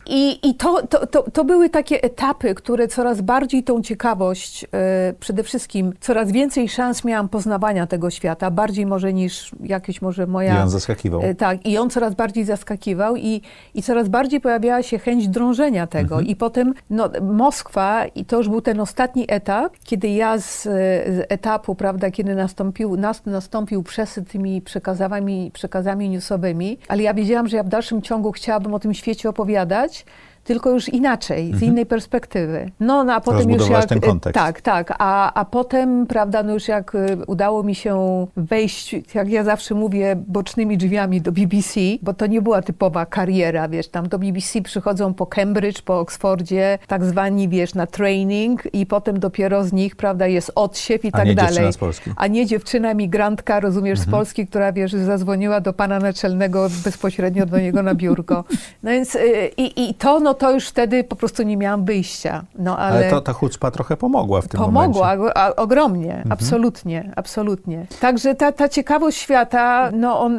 I, 0.10 0.50
i 0.50 0.56
to, 0.56 0.88
to, 0.88 1.08
to, 1.08 1.32
to 1.32 1.46
były 1.46 1.70
takie 1.70 2.04
etapy, 2.04 2.56
które 2.56 2.88
coraz 2.88 3.22
bardziej 3.22 3.64
tą 3.64 3.82
ciekawość, 3.82 4.66
e, 4.74 5.14
przede 5.20 5.44
wszystkim 5.44 5.94
coraz 6.00 6.32
więcej 6.32 6.70
szans 6.70 7.06
miałam 7.06 7.30
poznawania 7.30 7.88
tego 7.88 8.10
świata, 8.10 8.52
bardziej 8.52 8.86
może 8.86 9.14
niż 9.14 9.52
jakieś 9.64 10.02
może 10.02 10.28
moja... 10.28 10.60
I 10.60 10.62
on 10.62 10.70
zaskakiwał. 10.70 11.22
E, 11.22 11.36
Tak, 11.36 11.66
i 11.66 11.78
on 11.78 11.90
coraz 11.90 12.16
bardziej 12.16 12.46
zaskakiwał 12.46 13.16
i, 13.18 13.42
i 13.74 13.84
coraz 13.84 14.10
bardziej 14.10 14.42
pojawiała 14.42 14.84
się 14.84 15.00
chęć 15.00 15.28
drążenia 15.28 15.88
tego. 15.88 16.16
Mhm. 16.16 16.28
I 16.28 16.36
potem 16.36 16.74
no, 16.90 17.10
Moskwa, 17.22 18.06
i 18.06 18.26
to 18.26 18.38
już 18.38 18.50
był 18.50 18.62
ten 18.62 18.80
ostatni 18.80 19.26
etap, 19.28 19.74
kiedy 19.84 20.08
ja 20.08 20.38
z, 20.38 20.64
z 20.64 21.26
etapu, 21.30 21.76
prawda, 21.76 22.12
kiedy 22.12 22.36
nastąpił, 22.36 22.98
nas, 22.98 23.26
nastąpił 23.26 23.84
przesyt 23.84 24.32
tymi 24.32 24.62
przekazami, 24.62 25.52
przekazami 25.54 26.10
newsowymi, 26.10 26.78
ale 26.88 27.04
ja 27.04 27.14
wiedziałam, 27.14 27.48
że 27.48 27.58
ja 27.58 27.64
w 27.64 27.70
dalszym 27.70 28.02
ciągu 28.02 28.32
chciałabym 28.32 28.74
o 28.74 28.80
tym 28.80 28.94
świecie 28.94 29.30
opowiadać, 29.30 30.06
tylko 30.48 30.70
już 30.70 30.90
inaczej, 30.90 31.54
z 31.56 31.62
innej 31.62 31.86
perspektywy. 31.86 32.72
No, 32.80 33.04
no 33.04 33.14
a 33.14 33.22
potem 33.22 33.50
już 33.52 33.70
jak... 33.70 33.86
ten 33.86 34.00
kontekst. 34.00 34.36
Tak, 34.36 34.62
tak, 34.62 34.94
a, 35.00 35.34
a 35.34 35.46
potem, 35.46 36.08
prawda, 36.08 36.44
no 36.44 36.54
już 36.54 36.68
jak 36.68 36.96
y, 36.96 37.18
udało 37.28 37.64
mi 37.64 37.76
się 37.76 38.28
wejść, 38.38 38.96
jak 39.16 39.30
ja 39.30 39.44
zawsze 39.44 39.76
mówię, 39.76 40.16
bocznymi 40.28 40.78
drzwiami 40.78 41.22
do 41.22 41.32
BBC, 41.32 41.80
bo 42.02 42.14
to 42.14 42.28
nie 42.28 42.42
była 42.42 42.62
typowa 42.62 43.06
kariera, 43.06 43.68
wiesz, 43.70 43.88
tam 43.88 44.10
do 44.10 44.20
BBC 44.20 44.62
przychodzą 44.62 45.14
po 45.14 45.26
Cambridge, 45.26 45.82
po 45.82 46.00
Oxfordzie, 46.00 46.80
tak 46.88 47.06
zwani, 47.06 47.50
wiesz, 47.50 47.74
na 47.74 47.88
training 47.88 48.64
i 48.74 48.86
potem 48.86 49.20
dopiero 49.20 49.64
z 49.64 49.74
nich, 49.74 49.96
prawda, 49.96 50.28
jest 50.28 50.52
odsiew 50.56 51.06
i 51.06 51.08
A 51.08 51.12
tak 51.12 51.26
nie 51.28 51.36
dalej. 51.36 51.50
dziewczyna 51.52 51.72
z 51.72 51.78
Polski. 51.78 52.12
A 52.16 52.28
nie 52.28 52.46
dziewczyna 52.46 52.94
migrantka, 52.94 53.60
rozumiesz, 53.60 54.00
Mhm. 54.00 54.10
z 54.10 54.12
Polski, 54.12 54.48
która, 54.48 54.72
wiesz, 54.74 54.92
zadzwoniła 54.92 55.62
do 55.62 55.74
pana 55.74 56.00
naczelnego 56.00 56.68
bezpośrednio 56.84 57.46
do 57.46 57.60
niego 57.60 57.84
na 57.84 57.96
biurko. 57.96 58.44
No 58.84 58.92
więc 58.92 59.16
y, 59.16 59.52
i, 59.58 59.90
i 59.90 59.94
to, 59.94 60.20
no 60.20 60.34
to 60.38 60.52
już 60.52 60.68
wtedy 60.68 61.04
po 61.04 61.16
prostu 61.16 61.44
nie 61.44 61.58
miałam 61.58 61.86
wyjścia. 61.86 62.44
No 62.60 62.78
ale, 62.78 62.96
Ale 62.96 63.10
to, 63.10 63.22
ta 63.22 63.34
chucpa 63.34 63.72
trochę 63.72 63.98
pomogła 63.98 64.42
w 64.42 64.48
tym 64.48 64.60
Pomogła 64.62 65.16
momencie. 65.16 65.38
a, 65.38 65.48
a, 65.48 65.56
ogromnie, 65.56 66.12
Mhm. 66.14 66.32
absolutnie, 66.32 67.12
absolutnie. 67.16 67.86
Także 68.02 68.36
ta, 68.36 68.52
ta 68.52 68.70
ciekawość 68.70 69.18
świata, 69.18 69.90
no, 69.94 70.20
on, 70.20 70.38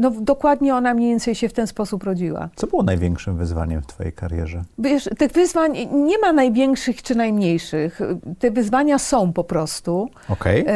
no 0.00 0.10
dokładnie 0.10 0.74
ona 0.74 0.94
mniej 0.94 1.10
więcej 1.10 1.34
się 1.34 1.48
w 1.48 1.52
ten 1.52 1.66
sposób 1.66 2.02
rodziła. 2.04 2.48
Co 2.56 2.66
było 2.66 2.82
największym 2.82 3.36
wyzwaniem 3.36 3.82
w 3.82 3.86
twojej 3.86 4.12
karierze? 4.12 4.62
Wiesz, 4.78 5.08
tych 5.18 5.32
wyzwań 5.32 5.88
nie 5.92 6.18
ma 6.18 6.32
największych 6.32 7.02
czy 7.02 7.14
najmniejszych. 7.14 8.00
Te 8.38 8.50
wyzwania 8.50 8.98
są 8.98 9.32
po 9.32 9.44
prostu. 9.44 10.08
Okej. 10.28 10.64
E, 10.66 10.74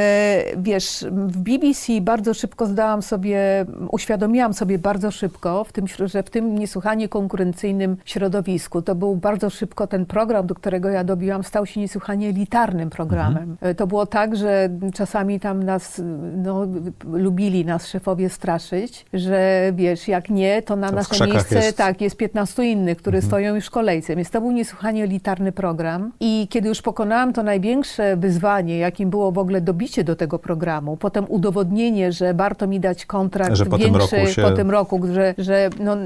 wiesz, 0.57 1.05
w 1.11 1.39
BBC 1.39 2.01
bardzo 2.01 2.35
szybko 2.35 2.67
zdałam 2.67 3.03
sobie, 3.03 3.67
uświadomiłam 3.91 4.55
sobie 4.55 4.79
bardzo 4.79 5.11
szybko, 5.11 5.65
w 5.65 5.73
tym, 5.73 5.85
że 6.05 6.23
w 6.23 6.31
tym 6.31 6.59
niesłychanie 6.59 7.09
konkurencyjnym 7.09 7.97
środowisku, 8.05 8.54
to 8.83 8.95
był 8.95 9.17
bardzo 9.17 9.51
szybko 9.51 9.87
ten 9.87 10.07
program, 10.07 10.47
do 10.47 10.55
którego 10.55 10.89
ja 10.89 11.05
dobiłam, 11.05 11.45
stał 11.45 11.67
się 11.67 11.81
niesłychanie 11.81 12.29
elitarnym 12.29 12.91
programem. 12.91 13.57
E, 13.61 13.75
To 13.75 13.87
było 13.87 14.07
tak, 14.07 14.37
że 14.37 14.69
czasami 14.95 15.41
tam 15.41 15.63
nas, 15.63 16.03
no, 16.37 16.67
lubili 17.13 17.65
nas 17.65 17.87
szefowie 17.89 18.29
straszyć, 18.29 19.07
że 19.13 19.73
wiesz, 19.75 20.09
jak 20.09 20.31
nie, 20.31 20.63
to 20.63 20.77
na 20.77 20.89
To 20.89 20.95
nasze 20.95 21.27
miejsce, 21.27 21.55
jest- 21.55 21.77
tak, 21.77 22.01
jest 22.01 22.17
15 22.17 22.65
innych, 22.65 22.99
które 22.99 23.23
stoją 23.23 23.55
już 23.55 23.67
w 23.67 23.71
kolejce. 23.71 24.17
Więc 24.17 24.31
to 24.31 24.41
był 24.41 24.51
niesłychanie 24.51 25.05
elitarny 25.05 25.53
program. 25.53 26.13
I 26.21 26.47
kiedy 26.51 26.69
już 26.69 26.83
pokonałam 26.83 27.33
to 27.33 27.43
największe 27.43 28.17
wyzwanie, 28.17 28.79
jakim 28.79 29.11
było 29.11 29.33
w 29.33 29.39
ogóle 29.39 29.61
dobicie 29.61 30.05
do 30.05 30.17
tego 30.17 30.39
programu, 30.39 30.97
potem 30.97 31.25
udowodnienie, 31.29 32.13
że 32.13 32.35
warto 32.35 32.67
mi 32.67 32.81
dać 32.81 33.07
kontrakt 33.07 33.57
Że 33.57 33.67
po 33.67 33.79
tym 33.79 33.93
większy 33.93 34.17
roku 34.17 34.33
się- 34.33 34.43
po 34.43 34.51
tym 34.51 34.71
roku, 34.71 35.01
że, 35.13 35.35
że 35.39 35.71
no, 35.81 35.97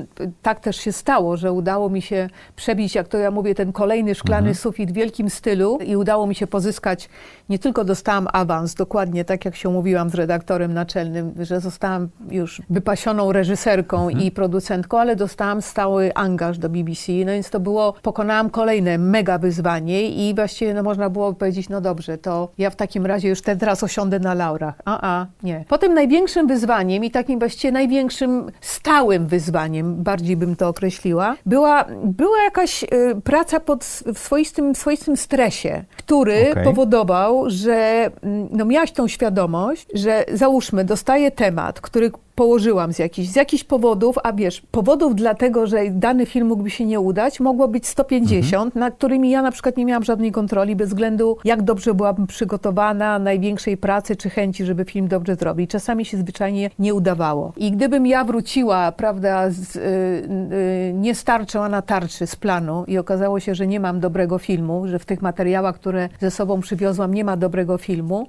tak 0.42 0.60
też 0.60 0.76
się 0.76 0.92
stało, 0.92 1.36
że 1.36 1.52
udało 1.52 1.90
mi 1.90 2.02
się 2.02 2.28
przebić, 2.56 2.94
jak 2.94 3.08
to 3.08 3.18
ja 3.18 3.30
mówię, 3.30 3.54
ten 3.54 3.72
kolejny 3.72 4.14
szklany 4.14 4.54
sufit 4.54 4.90
w 4.90 4.94
wielkim 4.94 5.30
stylu 5.30 5.78
i 5.84 5.96
udało 5.96 6.26
mi 6.26 6.34
się 6.34 6.46
pozyskać, 6.46 7.08
nie 7.48 7.58
tylko 7.58 7.84
dostałam 7.84 8.28
awans, 8.32 8.74
dokładnie 8.74 9.24
tak 9.24 9.44
jak 9.44 9.56
się 9.56 9.70
mówiłam 9.70 10.10
z 10.10 10.14
redaktorem 10.14 10.74
naczelnym, 10.74 11.34
że 11.38 11.60
zostałam 11.60 12.08
już 12.30 12.62
wypasioną 12.70 13.32
reżyserką 13.32 14.08
i 14.08 14.30
producentką, 14.30 14.98
ale 14.98 15.16
dostałam 15.16 15.62
stały 15.62 16.14
angaż 16.14 16.58
do 16.58 16.68
BBC, 16.68 17.12
no 17.12 17.32
więc 17.32 17.50
to 17.50 17.60
było, 17.60 17.94
pokonałam 18.02 18.50
kolejne 18.50 18.98
mega 18.98 19.38
wyzwanie 19.38 20.08
i 20.08 20.34
właściwie 20.34 20.74
no, 20.74 20.82
można 20.82 21.10
było 21.10 21.32
powiedzieć, 21.34 21.68
no 21.68 21.80
dobrze, 21.80 22.18
to 22.18 22.48
ja 22.58 22.70
w 22.70 22.76
takim 22.76 23.06
razie 23.06 23.28
już 23.28 23.42
teraz 23.42 23.82
osiądę 23.82 24.18
na 24.18 24.34
laurach. 24.34 24.74
A, 24.84 25.20
a, 25.20 25.26
nie. 25.42 25.64
Potem 25.68 25.94
największym 25.94 26.46
wyzwaniem 26.46 27.04
i 27.04 27.10
takim 27.10 27.38
właściwie 27.38 27.72
największym 27.72 28.50
stałym 28.60 29.26
wyzwaniem, 29.26 30.02
bardziej 30.02 30.36
bym 30.36 30.56
to 30.56 30.68
określiła, 30.68 31.36
była, 31.46 31.84
była 32.04 32.42
jakaś 32.44 32.82
y, 32.82 32.86
praca 33.24 33.60
pod, 33.60 33.84
w 34.14 34.18
swoistym, 34.18 34.74
swoistym 34.74 35.16
stresie, 35.16 35.84
który 35.96 36.50
Okej. 36.50 36.64
powodował, 36.64 37.37
że 37.46 38.10
mm, 38.22 38.48
no, 38.50 38.64
miałaś 38.64 38.92
tą 38.92 39.08
świadomość, 39.08 39.86
że 39.94 40.24
załóżmy, 40.32 40.84
dostaję 40.84 41.30
temat, 41.30 41.80
który 41.80 42.10
położyłam 42.38 42.92
z 42.92 42.98
jakichś, 42.98 43.28
z 43.28 43.36
jakichś 43.36 43.64
powodów, 43.64 44.16
a 44.24 44.32
wiesz, 44.32 44.60
powodów 44.70 45.14
dlatego, 45.14 45.66
że 45.66 45.90
dany 45.90 46.26
film 46.26 46.46
mógłby 46.46 46.70
się 46.70 46.84
nie 46.84 47.00
udać, 47.00 47.40
mogło 47.40 47.68
być 47.68 47.86
150, 47.86 48.74
na 48.74 48.90
którymi 48.90 49.30
ja 49.30 49.42
na 49.42 49.50
przykład 49.50 49.76
nie 49.76 49.84
miałam 49.84 50.04
żadnej 50.04 50.32
kontroli, 50.32 50.76
bez 50.76 50.88
względu 50.88 51.36
jak 51.44 51.62
dobrze 51.62 51.94
byłabym 51.94 52.26
przygotowana, 52.26 53.18
największej 53.18 53.76
pracy 53.76 54.16
czy 54.16 54.30
chęci, 54.30 54.64
żeby 54.64 54.84
film 54.84 55.08
dobrze 55.08 55.36
zrobić. 55.36 55.70
Czasami 55.70 56.04
się 56.04 56.16
zwyczajnie 56.16 56.70
nie 56.78 56.94
udawało. 56.94 57.52
I 57.56 57.72
gdybym 57.72 58.06
ja 58.06 58.24
wróciła, 58.24 58.92
prawda, 58.92 59.50
z, 59.50 59.76
y, 59.76 59.80
y, 59.80 60.92
nie 60.94 61.14
starczyła 61.14 61.68
na 61.68 61.82
tarczy 61.82 62.26
z 62.26 62.36
planu 62.36 62.84
i 62.86 62.98
okazało 62.98 63.40
się, 63.40 63.54
że 63.54 63.66
nie 63.66 63.80
mam 63.80 64.00
dobrego 64.00 64.38
filmu, 64.38 64.86
że 64.86 64.98
w 64.98 65.04
tych 65.04 65.22
materiałach, 65.22 65.74
które 65.74 66.08
ze 66.20 66.30
sobą 66.30 66.60
przywiozłam, 66.60 67.14
nie 67.14 67.24
ma 67.24 67.36
dobrego 67.36 67.78
filmu, 67.78 68.28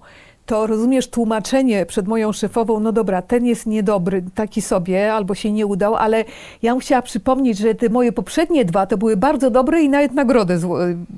to 0.49 0.67
rozumiesz 0.67 1.09
tłumaczenie 1.09 1.85
przed 1.85 2.07
moją 2.07 2.31
szefową, 2.31 2.79
no 2.79 2.91
dobra, 2.91 3.21
ten 3.21 3.45
jest 3.45 3.65
niedobry, 3.65 4.23
taki 4.35 4.61
sobie, 4.61 5.13
albo 5.13 5.35
się 5.35 5.51
nie 5.51 5.65
udał, 5.65 5.95
ale 5.95 6.25
ja 6.61 6.71
bym 6.71 6.79
chciała 6.79 7.01
przypomnieć, 7.01 7.57
że 7.57 7.75
te 7.75 7.89
moje 7.89 8.11
poprzednie 8.11 8.65
dwa 8.65 8.85
to 8.85 8.97
były 8.97 9.17
bardzo 9.17 9.51
dobre 9.51 9.81
i 9.81 9.89
nawet 9.89 10.13
nagrodę 10.13 10.59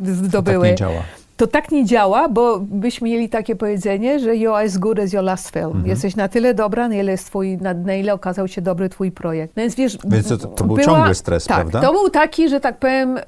zdobyły. 0.02 0.62
Tak 0.62 0.72
nie 0.72 0.76
działa. 0.76 1.04
To 1.42 1.48
tak 1.48 1.72
nie 1.72 1.86
działa, 1.86 2.30
bo 2.30 2.60
byśmy 2.60 3.10
mieli 3.10 3.30
takie 3.30 3.56
powiedzenie, 3.56 4.20
że 4.20 4.36
you 4.36 4.54
are 4.54 4.66
as 4.66 4.78
good 4.78 5.00
as 5.00 5.14
your 5.14 5.24
last 5.24 5.50
film. 5.50 5.66
Mhm. 5.66 5.86
Jesteś 5.86 6.16
na 6.16 6.28
tyle 6.28 6.54
dobra, 6.54 6.88
na 6.88 6.96
ile, 6.96 7.12
jest 7.12 7.26
twój, 7.26 7.58
na, 7.58 7.74
na 7.74 7.94
ile 7.94 8.14
okazał 8.14 8.48
się 8.48 8.62
dobry 8.62 8.90
twój 8.90 9.12
projekt. 9.12 9.56
No 9.56 9.62
więc 9.62 9.76
wiesz... 9.76 9.98
Więc 10.06 10.28
to- 10.28 10.38
to 10.38 10.64
był 10.64 10.80
ciągły 10.80 11.16
stres, 11.16 11.46
tak, 11.46 11.58
prawda? 11.58 11.82
to 11.82 11.94
był 11.94 12.10
taki, 12.10 12.50
że 12.50 12.60
tak 12.60 12.78
powiem, 12.78 13.20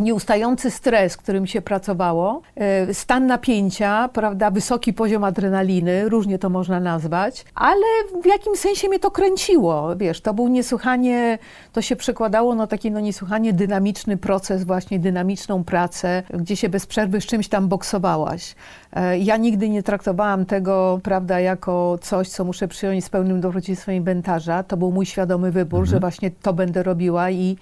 nieustający 0.00 0.70
stres, 0.70 1.16
którym 1.16 1.46
się 1.46 1.62
pracowało, 1.62 2.42
y, 2.90 2.94
stan 2.94 3.26
napięcia, 3.26 4.08
prawda, 4.12 4.50
wysoki 4.50 4.92
poziom 4.92 5.24
adrenaliny, 5.24 6.08
różnie 6.08 6.38
to 6.38 6.50
można 6.50 6.80
nazwać, 6.80 7.44
ale 7.54 7.86
w 8.22 8.26
jakimś 8.26 8.58
sensie 8.58 8.88
mnie 8.88 8.98
to 8.98 9.10
kręciło, 9.10 9.96
wiesz, 9.96 10.20
to 10.20 10.34
był 10.34 10.48
niesłychanie, 10.48 11.38
to 11.72 11.82
się 11.82 11.96
przekładało 11.96 12.54
na 12.54 12.66
taki 12.66 12.90
no 12.90 13.00
niesłychanie 13.00 13.52
dynamiczny 13.52 14.16
proces, 14.16 14.64
właśnie 14.64 14.98
dynamiczną 14.98 15.64
pracę, 15.64 16.22
gdzie 16.30 16.56
się 16.56 16.68
bez 16.68 16.86
przerwy 16.86 17.20
z 17.20 17.26
czymś 17.26 17.51
tam 17.52 17.68
boksowałaś. 17.68 18.54
E, 18.92 19.18
Ja 19.18 19.36
nigdy 19.36 19.68
nie 19.68 19.82
traktowałam 19.82 20.44
tego, 20.46 21.00
prawda, 21.02 21.40
jako 21.40 21.98
coś, 22.00 22.28
co 22.28 22.44
muszę 22.44 22.68
przyjąć 22.68 23.04
z 23.04 23.08
pełnym 23.10 23.40
dobrodziejstwem 23.40 23.94
inwentarza. 23.94 24.62
To 24.62 24.76
był 24.76 24.92
mój 24.92 25.06
świadomy 25.06 25.50
wybór, 25.52 25.86
że 25.86 26.00
właśnie 26.00 26.30
to 26.30 26.52
będę 26.52 26.82
robiła 26.82 27.30
i 27.30 27.56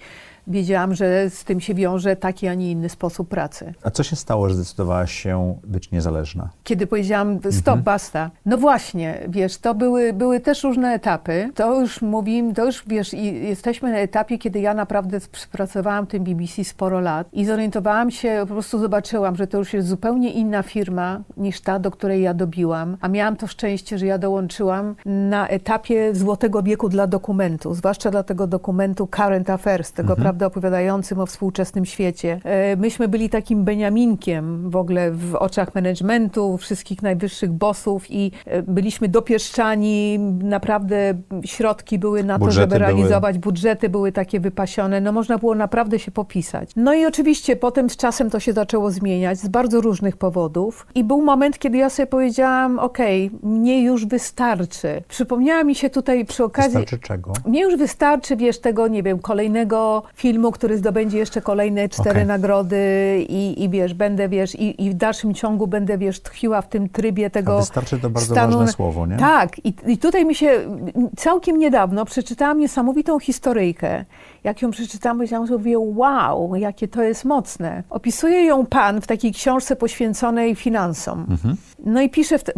wiedziałam, 0.47 0.95
że 0.95 1.29
z 1.29 1.43
tym 1.43 1.59
się 1.59 1.73
wiąże 1.73 2.15
taki, 2.15 2.47
a 2.47 2.53
nie 2.53 2.71
inny 2.71 2.89
sposób 2.89 3.29
pracy. 3.29 3.73
A 3.83 3.91
co 3.91 4.03
się 4.03 4.15
stało, 4.15 4.49
że 4.49 4.55
zdecydowałaś 4.55 5.11
się 5.11 5.57
być 5.63 5.91
niezależna? 5.91 6.49
Kiedy 6.63 6.87
powiedziałam 6.87 7.39
stop, 7.51 7.79
basta. 7.79 8.31
No 8.45 8.57
właśnie, 8.57 9.19
wiesz, 9.27 9.57
to 9.57 9.75
były, 9.75 10.13
były 10.13 10.39
też 10.39 10.63
różne 10.63 10.93
etapy. 10.93 11.49
To 11.55 11.81
już 11.81 12.01
mówimy, 12.01 12.53
to 12.53 12.65
już 12.65 12.83
wiesz, 12.87 13.13
i 13.13 13.47
jesteśmy 13.47 13.91
na 13.91 13.97
etapie, 13.97 14.37
kiedy 14.37 14.59
ja 14.59 14.73
naprawdę 14.73 15.17
pracowałam 15.51 16.05
w 16.05 16.09
tym 16.09 16.23
BBC 16.23 16.63
sporo 16.63 16.99
lat 16.99 17.27
i 17.33 17.45
zorientowałam 17.45 18.11
się, 18.11 18.37
po 18.47 18.53
prostu 18.53 18.79
zobaczyłam, 18.79 19.35
że 19.35 19.47
to 19.47 19.57
już 19.57 19.73
jest 19.73 19.87
zupełnie 19.87 20.31
inna 20.31 20.63
firma 20.63 21.21
niż 21.37 21.61
ta, 21.61 21.79
do 21.79 21.91
której 21.91 22.21
ja 22.21 22.33
dobiłam. 22.33 22.97
A 23.01 23.07
miałam 23.07 23.35
to 23.35 23.47
szczęście, 23.47 23.97
że 23.97 24.05
ja 24.05 24.17
dołączyłam 24.17 24.95
na 25.05 25.47
etapie 25.47 26.15
złotego 26.15 26.63
wieku 26.63 26.89
dla 26.89 27.07
dokumentu, 27.07 27.73
zwłaszcza 27.73 28.11
dla 28.11 28.23
tego 28.23 28.47
dokumentu 28.47 29.07
Current 29.07 29.49
Affairs, 29.49 29.91
tego, 29.91 30.15
prawda, 30.15 30.30
prawda, 30.31 30.45
opowiadającym 30.45 31.19
o 31.19 31.25
współczesnym 31.25 31.85
świecie. 31.85 32.39
E, 32.43 32.75
myśmy 32.75 33.07
byli 33.07 33.29
takim 33.29 33.63
Beniaminkiem 33.63 34.69
w 34.69 34.75
ogóle 34.75 35.11
w 35.11 35.35
oczach 35.35 35.75
managementu, 35.75 36.57
wszystkich 36.57 37.01
najwyższych 37.01 37.51
bossów 37.51 38.11
i 38.11 38.31
e, 38.45 38.63
byliśmy 38.63 39.07
dopieszczani, 39.07 40.19
naprawdę 40.43 41.13
środki 41.45 41.99
były 41.99 42.23
na 42.23 42.39
Budżety 42.39 42.55
to, 42.55 42.61
żeby 42.61 42.85
były- 42.85 42.97
realizować, 42.97 43.37
budżety 43.37 43.89
były 43.89 44.11
takie 44.11 44.39
wypasione, 44.39 45.01
no 45.01 45.11
można 45.11 45.37
było 45.37 45.55
naprawdę 45.55 45.99
się 45.99 46.11
popisać. 46.11 46.71
No 46.75 46.93
i 46.93 47.05
oczywiście 47.05 47.55
potem 47.55 47.89
z 47.89 47.97
czasem 47.97 48.29
to 48.29 48.39
się 48.39 48.53
zaczęło 48.53 48.91
zmieniać 48.91 49.39
z 49.39 49.47
bardzo 49.47 49.81
różnych 49.81 50.17
powodów 50.17 50.87
i 50.95 51.03
był 51.03 51.21
moment, 51.21 51.59
kiedy 51.59 51.77
ja 51.77 51.89
sobie 51.89 52.07
powiedziałam, 52.07 52.79
okej, 52.79 53.31
mnie 53.43 53.83
już 53.83 54.05
wystarczy. 54.05 55.03
Przypomniała 55.07 55.63
mi 55.63 55.75
się 55.75 55.89
tutaj 55.89 56.25
przy 56.25 56.43
okazji... 56.43 56.71
Wystarczy 56.71 56.99
czego? 57.07 57.33
Mnie 57.45 57.61
już 57.61 57.75
wystarczy, 57.75 58.35
wiesz, 58.35 58.59
tego, 58.59 58.87
nie 58.87 59.03
wiem, 59.03 59.19
kolejnego 59.19 60.03
filmu, 60.21 60.51
który 60.51 60.77
zdobędzie 60.77 61.17
jeszcze 61.17 61.41
kolejne 61.41 61.89
cztery 61.89 62.09
Okej. 62.09 62.25
nagrody 62.25 62.77
i, 63.29 63.63
i 63.63 63.69
wiesz, 63.69 63.93
będę, 63.93 64.29
wiesz, 64.29 64.55
i, 64.55 64.85
i 64.85 64.89
w 64.89 64.93
dalszym 64.93 65.33
ciągu 65.33 65.67
będę, 65.67 65.97
wiesz, 65.97 66.19
tkwiła 66.19 66.61
w 66.61 66.69
tym 66.69 66.89
trybie 66.89 67.25
A 67.25 67.29
tego 67.29 67.59
wystarczy 67.59 67.99
to 67.99 68.09
bardzo 68.09 68.33
stanu... 68.33 68.57
ważne 68.57 68.73
słowo, 68.73 69.05
nie? 69.05 69.17
Tak, 69.17 69.65
i, 69.65 69.73
i 69.87 69.97
tutaj 69.97 70.25
mi 70.25 70.35
się 70.35 70.59
całkiem 71.17 71.57
niedawno 71.57 72.05
przeczytałam 72.05 72.59
niesamowitą 72.59 73.19
historyjkę. 73.19 74.05
Jak 74.43 74.61
ją 74.61 74.71
przeczytałam, 74.71 75.17
powiedziałam 75.17 75.47
sobie, 75.47 75.79
wow, 75.79 76.55
jakie 76.55 76.87
to 76.87 77.03
jest 77.03 77.25
mocne. 77.25 77.83
Opisuje 77.89 78.45
ją 78.45 78.65
pan 78.65 79.01
w 79.01 79.07
takiej 79.07 79.33
książce 79.33 79.75
poświęconej 79.75 80.55
finansom. 80.55 81.25
No 81.85 82.01
i 82.01 82.09
pisze, 82.09 82.39
te, 82.39 82.51
y, 82.51 82.55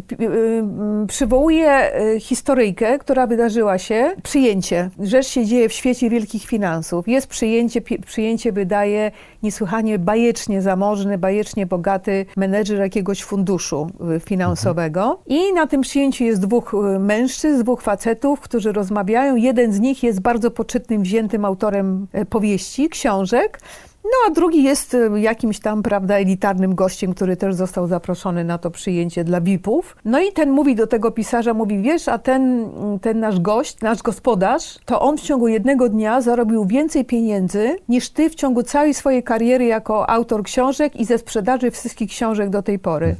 y, 1.03 1.07
przywołuje 1.07 2.01
y, 2.15 2.19
historyjkę, 2.19 2.99
która 2.99 3.27
wydarzyła 3.27 3.77
się, 3.77 4.11
przyjęcie. 4.23 4.89
Rzecz 4.99 5.27
się 5.27 5.45
dzieje 5.45 5.69
w 5.69 5.73
świecie 5.73 6.09
wielkich 6.09 6.45
finansów. 6.45 7.07
Jest 7.07 7.27
przyjęcie, 7.27 7.81
przyjęcie 8.05 8.51
wydaje 8.51 9.11
niesłychanie 9.43 9.99
bajecznie 9.99 10.61
zamożny, 10.61 11.17
bajecznie 11.17 11.65
bogaty 11.65 12.25
menedżer 12.37 12.79
jakiegoś 12.79 13.23
funduszu 13.23 13.87
y, 14.15 14.19
finansowego. 14.19 15.19
I 15.27 15.53
na 15.53 15.67
tym 15.67 15.81
przyjęciu 15.81 16.23
jest 16.23 16.41
dwóch 16.41 16.73
mężczyzn, 16.99 17.63
dwóch 17.63 17.81
facetów, 17.81 18.39
którzy 18.39 18.71
rozmawiają. 18.71 19.35
Jeden 19.35 19.73
z 19.73 19.79
nich 19.79 20.03
jest 20.03 20.21
bardzo 20.21 20.51
poczytnym, 20.51 21.01
wziętym 21.01 21.45
autorem 21.45 21.72
y, 22.15 22.25
powieści, 22.25 22.89
książek. 22.89 23.59
No, 24.03 24.11
a 24.27 24.31
drugi 24.31 24.63
jest 24.63 24.93
y, 24.93 25.19
jakimś 25.19 25.59
tam, 25.59 25.83
prawda, 25.83 26.15
elitarnym 26.15 26.75
gościem, 26.75 27.13
który 27.13 27.37
też 27.37 27.55
został 27.55 27.87
zaproszony 27.87 28.43
na 28.43 28.57
to 28.57 28.71
przyjęcie 28.71 29.23
dla 29.23 29.41
VIP-ów. 29.41 29.95
No 30.05 30.21
i 30.21 30.31
ten 30.31 30.51
mówi 30.51 30.75
do 30.75 30.87
tego 30.87 31.11
pisarza, 31.11 31.53
mówi, 31.53 31.81
wiesz, 31.81 32.07
a 32.07 32.17
ten, 32.17 32.69
ten 33.01 33.19
nasz 33.19 33.39
gość, 33.39 33.81
nasz 33.81 34.01
gospodarz, 34.01 34.79
to 34.85 35.01
on 35.01 35.17
w 35.17 35.21
ciągu 35.21 35.47
jednego 35.47 35.89
dnia 35.89 36.21
zarobił 36.21 36.65
więcej 36.65 37.05
pieniędzy 37.05 37.75
niż 37.89 38.09
ty 38.09 38.29
w 38.29 38.35
ciągu 38.35 38.63
całej 38.63 38.93
swojej 38.93 39.23
kariery 39.23 39.65
jako 39.65 40.09
autor 40.09 40.43
książek 40.43 40.95
i 40.95 41.05
ze 41.05 41.17
sprzedaży 41.17 41.71
wszystkich 41.71 42.09
książek 42.09 42.49
do 42.49 42.61
tej 42.61 42.79
pory. 42.79 43.15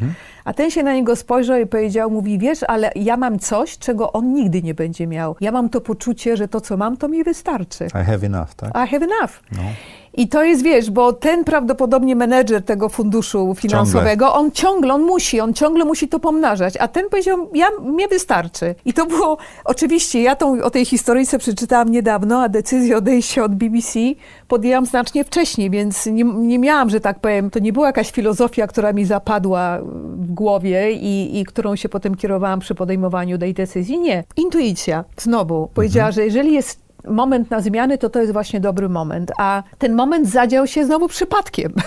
A 0.45 0.53
ten 0.53 0.71
się 0.71 0.83
na 0.83 0.93
niego 0.93 1.15
spojrzał 1.15 1.59
i 1.59 1.65
powiedział, 1.65 2.11
mówi, 2.11 2.39
wiesz, 2.39 2.63
ale 2.67 2.91
ja 2.95 3.17
mam 3.17 3.39
coś, 3.39 3.77
czego 3.77 4.11
on 4.11 4.33
nigdy 4.33 4.61
nie 4.61 4.73
będzie 4.73 5.07
miał. 5.07 5.35
Ja 5.41 5.51
mam 5.51 5.69
to 5.69 5.81
poczucie, 5.81 6.37
że 6.37 6.47
to, 6.47 6.61
co 6.61 6.77
mam, 6.77 6.97
to 6.97 7.07
mi 7.07 7.23
wystarczy. 7.23 7.85
I 7.85 8.05
have 8.05 8.25
enough, 8.25 8.53
tak? 8.55 8.69
I 8.69 8.87
have 8.87 9.05
enough. 9.05 9.41
No. 9.51 9.61
I 10.13 10.27
to 10.27 10.43
jest, 10.43 10.63
wiesz, 10.63 10.91
bo 10.91 11.13
ten 11.13 11.43
prawdopodobnie 11.43 12.15
menedżer 12.15 12.63
tego 12.63 12.89
funduszu 12.89 13.55
finansowego, 13.55 14.33
on 14.33 14.51
ciągle, 14.51 14.93
on 14.93 15.01
musi, 15.01 15.39
on 15.39 15.53
ciągle 15.53 15.85
musi 15.85 16.07
to 16.07 16.19
pomnażać, 16.19 16.77
a 16.77 16.87
ten 16.87 17.09
powiedział, 17.09 17.49
ja, 17.53 17.67
mnie 17.81 18.07
wystarczy. 18.07 18.75
I 18.85 18.93
to 18.93 19.05
było, 19.05 19.37
oczywiście, 19.65 20.21
ja 20.21 20.35
tą, 20.35 20.63
o 20.63 20.69
tej 20.69 20.85
historyjce 20.85 21.39
przeczytałam 21.39 21.89
niedawno, 21.89 22.41
a 22.41 22.49
decyzję 22.49 22.97
odejścia 22.97 23.43
od 23.43 23.55
BBC 23.55 23.99
podjęłam 24.47 24.85
znacznie 24.85 25.23
wcześniej, 25.23 25.69
więc 25.69 26.05
nie, 26.05 26.23
nie 26.23 26.59
miałam, 26.59 26.89
że 26.89 26.99
tak 26.99 27.19
powiem, 27.19 27.49
to 27.49 27.59
nie 27.59 27.73
była 27.73 27.87
jakaś 27.87 28.11
filozofia, 28.11 28.67
która 28.67 28.93
mi 28.93 29.05
zapadła 29.05 29.79
w 30.15 30.31
głowie 30.31 30.91
i, 30.91 31.39
i 31.39 31.45
którą 31.45 31.75
się 31.75 31.89
potem 31.89 32.15
kierowałam 32.15 32.59
przy 32.59 32.75
podejmowaniu 32.75 33.37
tej 33.37 33.53
decyzji. 33.53 33.99
Nie. 33.99 34.23
Intuicja, 34.37 35.03
znowu, 35.17 35.69
powiedziała, 35.73 36.11
że 36.11 36.25
jeżeli 36.25 36.53
jest 36.53 36.82
moment 37.07 37.51
na 37.51 37.61
zmiany, 37.61 37.97
to 37.97 38.09
to 38.09 38.19
jest 38.19 38.33
właśnie 38.33 38.59
dobry 38.59 38.89
moment. 38.89 39.31
A 39.37 39.63
ten 39.77 39.93
moment 39.93 40.29
zadział 40.29 40.67
się 40.67 40.85
znowu 40.85 41.07
przypadkiem. 41.07 41.73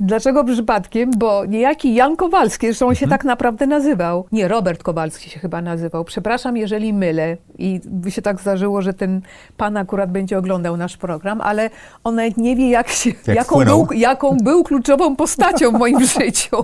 Dlaczego 0.00 0.44
przypadkiem? 0.44 1.10
Bo 1.16 1.44
niejaki 1.44 1.94
Jan 1.94 2.16
Kowalski, 2.16 2.66
zresztą 2.66 2.88
on 2.88 2.94
się 2.94 3.08
tak 3.08 3.24
naprawdę 3.24 3.66
nazywał. 3.66 4.26
Nie, 4.32 4.48
Robert 4.48 4.82
Kowalski 4.82 5.30
się 5.30 5.40
chyba 5.40 5.62
nazywał. 5.62 6.04
Przepraszam, 6.04 6.56
jeżeli 6.56 6.92
mylę. 6.92 7.36
I 7.58 7.80
by 7.84 8.10
się 8.10 8.22
tak 8.22 8.40
zdarzyło, 8.40 8.82
że 8.82 8.94
ten 8.94 9.20
pan 9.56 9.76
akurat 9.76 10.12
będzie 10.12 10.38
oglądał 10.38 10.76
nasz 10.76 10.96
program, 10.96 11.40
ale 11.40 11.70
on 12.04 12.14
nawet 12.14 12.36
nie 12.36 12.56
wie, 12.56 12.70
jak 12.70 12.88
się, 12.88 13.10
Jak 13.26 13.36
jaką, 13.36 13.64
był, 13.64 13.88
jaką 13.94 14.36
był 14.36 14.64
kluczową 14.64 15.16
postacią 15.16 15.70
w 15.70 15.78
moim 15.78 16.04
życiu. 16.20 16.56